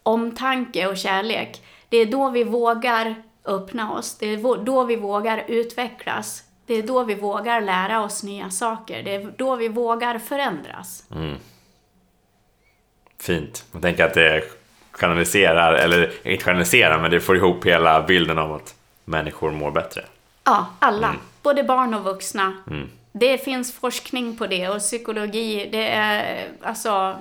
omtanke 0.03 0.87
och 0.87 0.97
kärlek, 0.97 1.63
det 1.89 1.97
är 1.97 2.07
då 2.07 2.31
vi 2.31 2.45
vågar 2.45 3.23
öppna 3.45 3.93
oss. 3.93 4.19
Det 4.19 4.27
är 4.27 4.65
då 4.65 4.85
vi 4.85 4.97
vågar 4.97 5.45
utvecklas. 5.49 6.45
Det 6.67 6.75
är 6.75 6.83
då 6.83 7.05
vi 7.05 7.15
vågar 7.15 7.61
lära 7.61 8.05
oss 8.05 8.23
nya 8.23 8.51
saker. 8.51 9.03
Det 9.03 9.15
är 9.15 9.35
då 9.39 9.57
vi 9.57 9.69
vågar 9.69 10.19
förändras. 10.19 11.07
Mm. 11.11 11.37
Fint. 13.19 13.65
Jag 13.73 13.83
tänker 13.83 14.05
att 14.05 14.15
det 14.15 14.29
är 14.29 14.62
kanaliserar, 15.07 15.75
eller 15.75 16.13
inte 16.29 16.45
kanaliserar, 16.45 16.99
men 16.99 17.11
det 17.11 17.21
får 17.21 17.37
ihop 17.37 17.67
hela 17.67 18.03
bilden 18.03 18.39
av 18.39 18.53
att 18.53 18.75
människor 19.05 19.51
mår 19.51 19.71
bättre. 19.71 20.05
Ja, 20.45 20.67
alla. 20.79 21.15
Både 21.43 21.65
barn 21.65 21.95
och 21.95 22.05
vuxna. 22.05 22.57
Det 23.13 23.39
finns 23.39 23.75
forskning 23.75 24.37
på 24.37 24.47
det 24.47 24.69
och 24.69 24.79
psykologi, 24.79 25.69
det 25.73 25.89
är 25.89 26.49
alltså... 26.63 27.17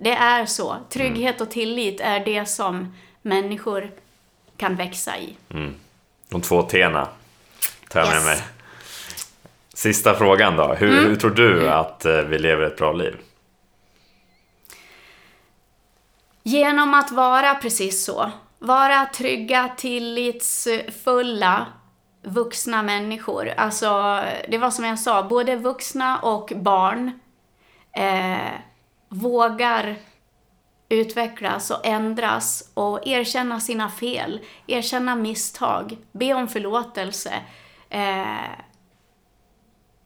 Det 0.00 0.10
är 0.12 0.46
så. 0.46 0.76
Trygghet 0.90 1.40
och 1.40 1.50
tillit 1.50 2.00
är 2.00 2.20
det 2.24 2.44
som 2.46 2.94
människor 3.22 3.90
kan 4.56 4.76
växa 4.76 5.18
i. 5.18 5.36
De 6.28 6.40
två 6.42 6.62
T'na 6.62 7.06
tar 7.88 8.00
jag 8.00 8.08
med 8.08 8.14
Yes. 8.16 8.24
mig. 8.24 8.42
Sista 9.74 10.14
frågan 10.14 10.56
då. 10.56 10.74
Hur, 10.74 11.08
hur 11.08 11.16
tror 11.16 11.30
du 11.30 11.70
att 11.70 12.04
eh, 12.04 12.16
vi 12.16 12.38
lever 12.38 12.62
ett 12.66 12.76
bra 12.78 12.92
liv? 12.92 13.16
Genom 16.42 16.94
att 16.94 17.10
vara 17.12 17.54
precis 17.54 18.04
så. 18.04 18.30
Vara 18.58 19.06
trygga, 19.06 19.68
tillitsfulla, 19.76 21.66
vuxna 22.22 22.82
människor. 22.82 23.48
Alltså, 23.56 24.20
det 24.48 24.58
var 24.58 24.70
som 24.70 24.84
jag 24.84 24.98
sa, 24.98 25.22
både 25.22 25.56
vuxna 25.56 26.18
och 26.18 26.52
barn 26.56 27.20
eh, 27.92 28.52
vågar 29.08 29.96
utvecklas 30.88 31.70
och 31.70 31.86
ändras 31.86 32.70
och 32.74 33.06
erkänna 33.06 33.60
sina 33.60 33.90
fel, 33.90 34.40
erkänna 34.66 35.16
misstag, 35.16 35.96
be 36.12 36.34
om 36.34 36.48
förlåtelse. 36.48 37.34
Eh, 37.90 38.50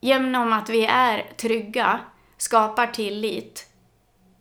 genom 0.00 0.52
att 0.52 0.68
vi 0.68 0.86
är 0.86 1.32
trygga, 1.36 2.00
skapar 2.36 2.86
tillit 2.86 3.71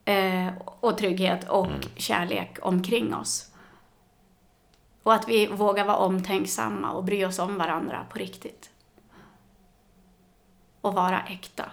eh, 0.06 0.48
och 0.80 0.98
trygghet 0.98 1.50
och 1.50 1.68
kärlek 1.96 2.58
omkring 2.62 3.16
oss. 3.16 3.48
Och 5.04 5.14
att 5.14 5.30
vi 5.30 5.48
vågar 5.48 5.86
vara 5.86 5.98
omtänksamma 5.98 6.92
och 6.92 7.04
bry 7.04 7.26
oss 7.26 7.40
om 7.40 7.58
varandra 7.58 8.06
på 8.10 8.20
riktigt. 8.20 8.70
Och 10.82 10.94
vara 10.94 11.22
äkta. 11.22 11.66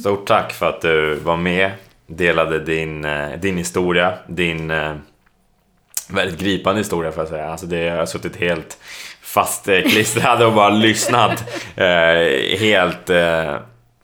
Stort 0.00 0.26
tack 0.26 0.52
för 0.52 0.66
att 0.66 0.80
du 0.80 1.14
var 1.14 1.36
med, 1.36 1.72
delade 2.06 2.58
din, 2.58 3.04
eh, 3.04 3.38
din 3.38 3.56
historia, 3.56 4.18
din 4.26 4.70
eh, 4.70 4.96
väldigt 6.08 6.40
gripande 6.40 6.80
historia 6.80 7.12
får 7.12 7.20
jag 7.20 7.28
säga. 7.28 7.48
Alltså 7.48 7.66
det, 7.66 7.78
jag 7.78 7.96
har 7.96 8.06
suttit 8.06 8.36
helt 8.36 8.78
fastklistrad 9.20 10.42
och 10.42 10.52
bara 10.52 10.70
lyssnat. 10.70 11.44
Eh, 11.76 12.58
helt 12.58 13.10
eh, 13.10 13.56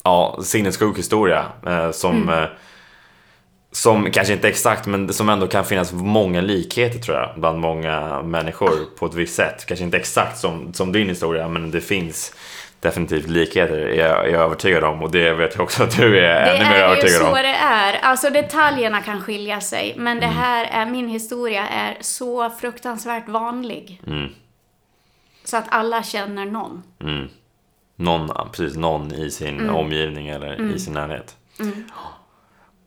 ja, 0.05 0.39
sinnessjuk 0.43 0.99
historia 0.99 1.45
eh, 1.67 1.91
som, 1.91 2.29
eh, 2.29 2.45
som 3.73 4.11
kanske 4.11 4.33
inte 4.33 4.49
exakt 4.49 4.87
men 4.87 5.13
som 5.13 5.29
ändå 5.29 5.47
kan 5.47 5.65
finnas 5.65 5.93
många 5.93 6.41
likheter 6.41 6.99
tror 6.99 7.17
jag 7.17 7.31
bland 7.37 7.59
många 7.59 8.23
människor 8.23 8.71
på 8.99 9.07
ett 9.07 9.15
visst 9.15 9.35
sätt. 9.35 9.67
Kanske 9.67 9.85
inte 9.85 9.97
exakt 9.97 10.39
som, 10.39 10.73
som 10.75 10.93
din 10.93 11.09
historia 11.09 11.49
men 11.49 11.71
det 11.71 11.81
finns 11.81 12.35
definitivt 12.81 13.29
likheter 13.29 13.77
är 13.77 14.09
jag, 14.09 14.27
är 14.29 14.33
jag 14.33 14.43
övertygad 14.43 14.85
om 14.85 15.03
och 15.03 15.11
det 15.11 15.33
vet 15.33 15.55
jag 15.55 15.63
också 15.65 15.83
att 15.83 15.97
du 15.97 16.19
är 16.19 16.45
Det 16.45 16.51
ännu 16.51 16.65
mer 16.65 16.75
är 16.75 16.79
ju 16.79 16.85
övertygad 16.85 17.21
så 17.21 17.27
om. 17.29 17.33
det 17.35 17.49
är. 17.49 17.99
Alltså 18.03 18.31
detaljerna 18.31 19.01
kan 19.01 19.21
skilja 19.21 19.61
sig, 19.61 19.95
men 19.97 20.17
Mm. 20.19 20.21
det 20.21 20.37
här 20.41 20.65
är, 20.65 20.91
min 20.91 21.09
historia 21.09 21.69
är 21.69 21.97
så 22.01 22.51
fruktansvärt 22.51 23.29
vanlig. 23.29 24.01
Mm. 24.07 24.29
Så 25.45 25.57
att 25.57 25.65
alla 25.69 26.03
känner 26.03 26.45
någon. 26.47 26.83
Någon, 28.01 28.31
precis, 28.53 28.77
någon 28.77 29.13
i 29.15 29.31
sin 29.31 29.61
Mm. 29.61 29.75
omgivning 29.77 30.29
eller 30.29 30.73
i 30.75 30.79
sin 30.79 30.93
närhet. 30.95 31.37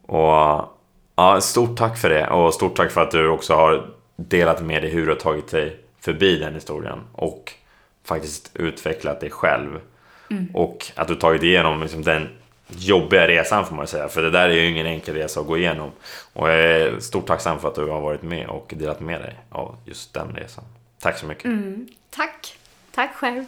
Och 0.06 0.70
ja, 1.16 1.42
stort 1.42 1.78
tack 1.78 1.98
för 1.98 2.10
det 2.10 2.28
och 2.28 2.54
stort 2.54 2.76
tack 2.76 2.92
för 2.92 3.02
att 3.02 3.12
du 3.12 3.28
också 3.30 3.54
har 3.56 3.86
delat 4.16 4.62
med 4.62 4.84
dig 4.84 4.92
hur 4.92 5.06
du 5.06 5.12
har 5.12 5.20
tagit 5.20 5.48
dig 5.52 5.80
förbi 6.00 6.38
den 6.38 6.54
historien 6.54 7.00
och 7.14 7.54
faktiskt 8.06 8.52
utvecklat 8.54 9.20
dig 9.20 9.30
själv. 9.30 9.80
Och 10.54 10.86
att 10.96 11.08
du 11.08 11.16
tagit 11.16 11.44
igenom 11.44 11.82
liksom, 11.82 12.02
den 12.04 12.30
jobbiga 12.68 13.28
resan 13.28 13.66
får 13.66 13.76
man 13.76 13.88
säga. 13.88 14.08
För 14.10 14.22
det 14.22 14.30
där 14.30 14.50
är 14.50 14.54
ju 14.54 14.70
ingen 14.70 14.86
enkel 14.86 15.16
resa 15.16 15.40
att 15.40 15.48
gå 15.48 15.58
igenom. 15.58 15.92
Och 16.34 16.50
jag 16.50 16.56
är 16.60 17.00
stort 17.00 17.28
tacksam 17.28 17.60
för 17.60 17.68
att 17.68 17.76
du 17.76 17.86
har 17.86 18.02
varit 18.02 18.22
med 18.24 18.48
och 18.48 18.74
delat 18.78 19.00
med 19.00 19.22
dig 19.22 19.36
av 19.50 19.76
just 19.86 20.14
den 20.14 20.36
resan. 20.36 20.64
Tack 21.00 21.18
så 21.18 21.26
mycket. 21.26 21.52
Tack. 22.10 22.58
Tack 22.92 23.16
själv. 23.16 23.46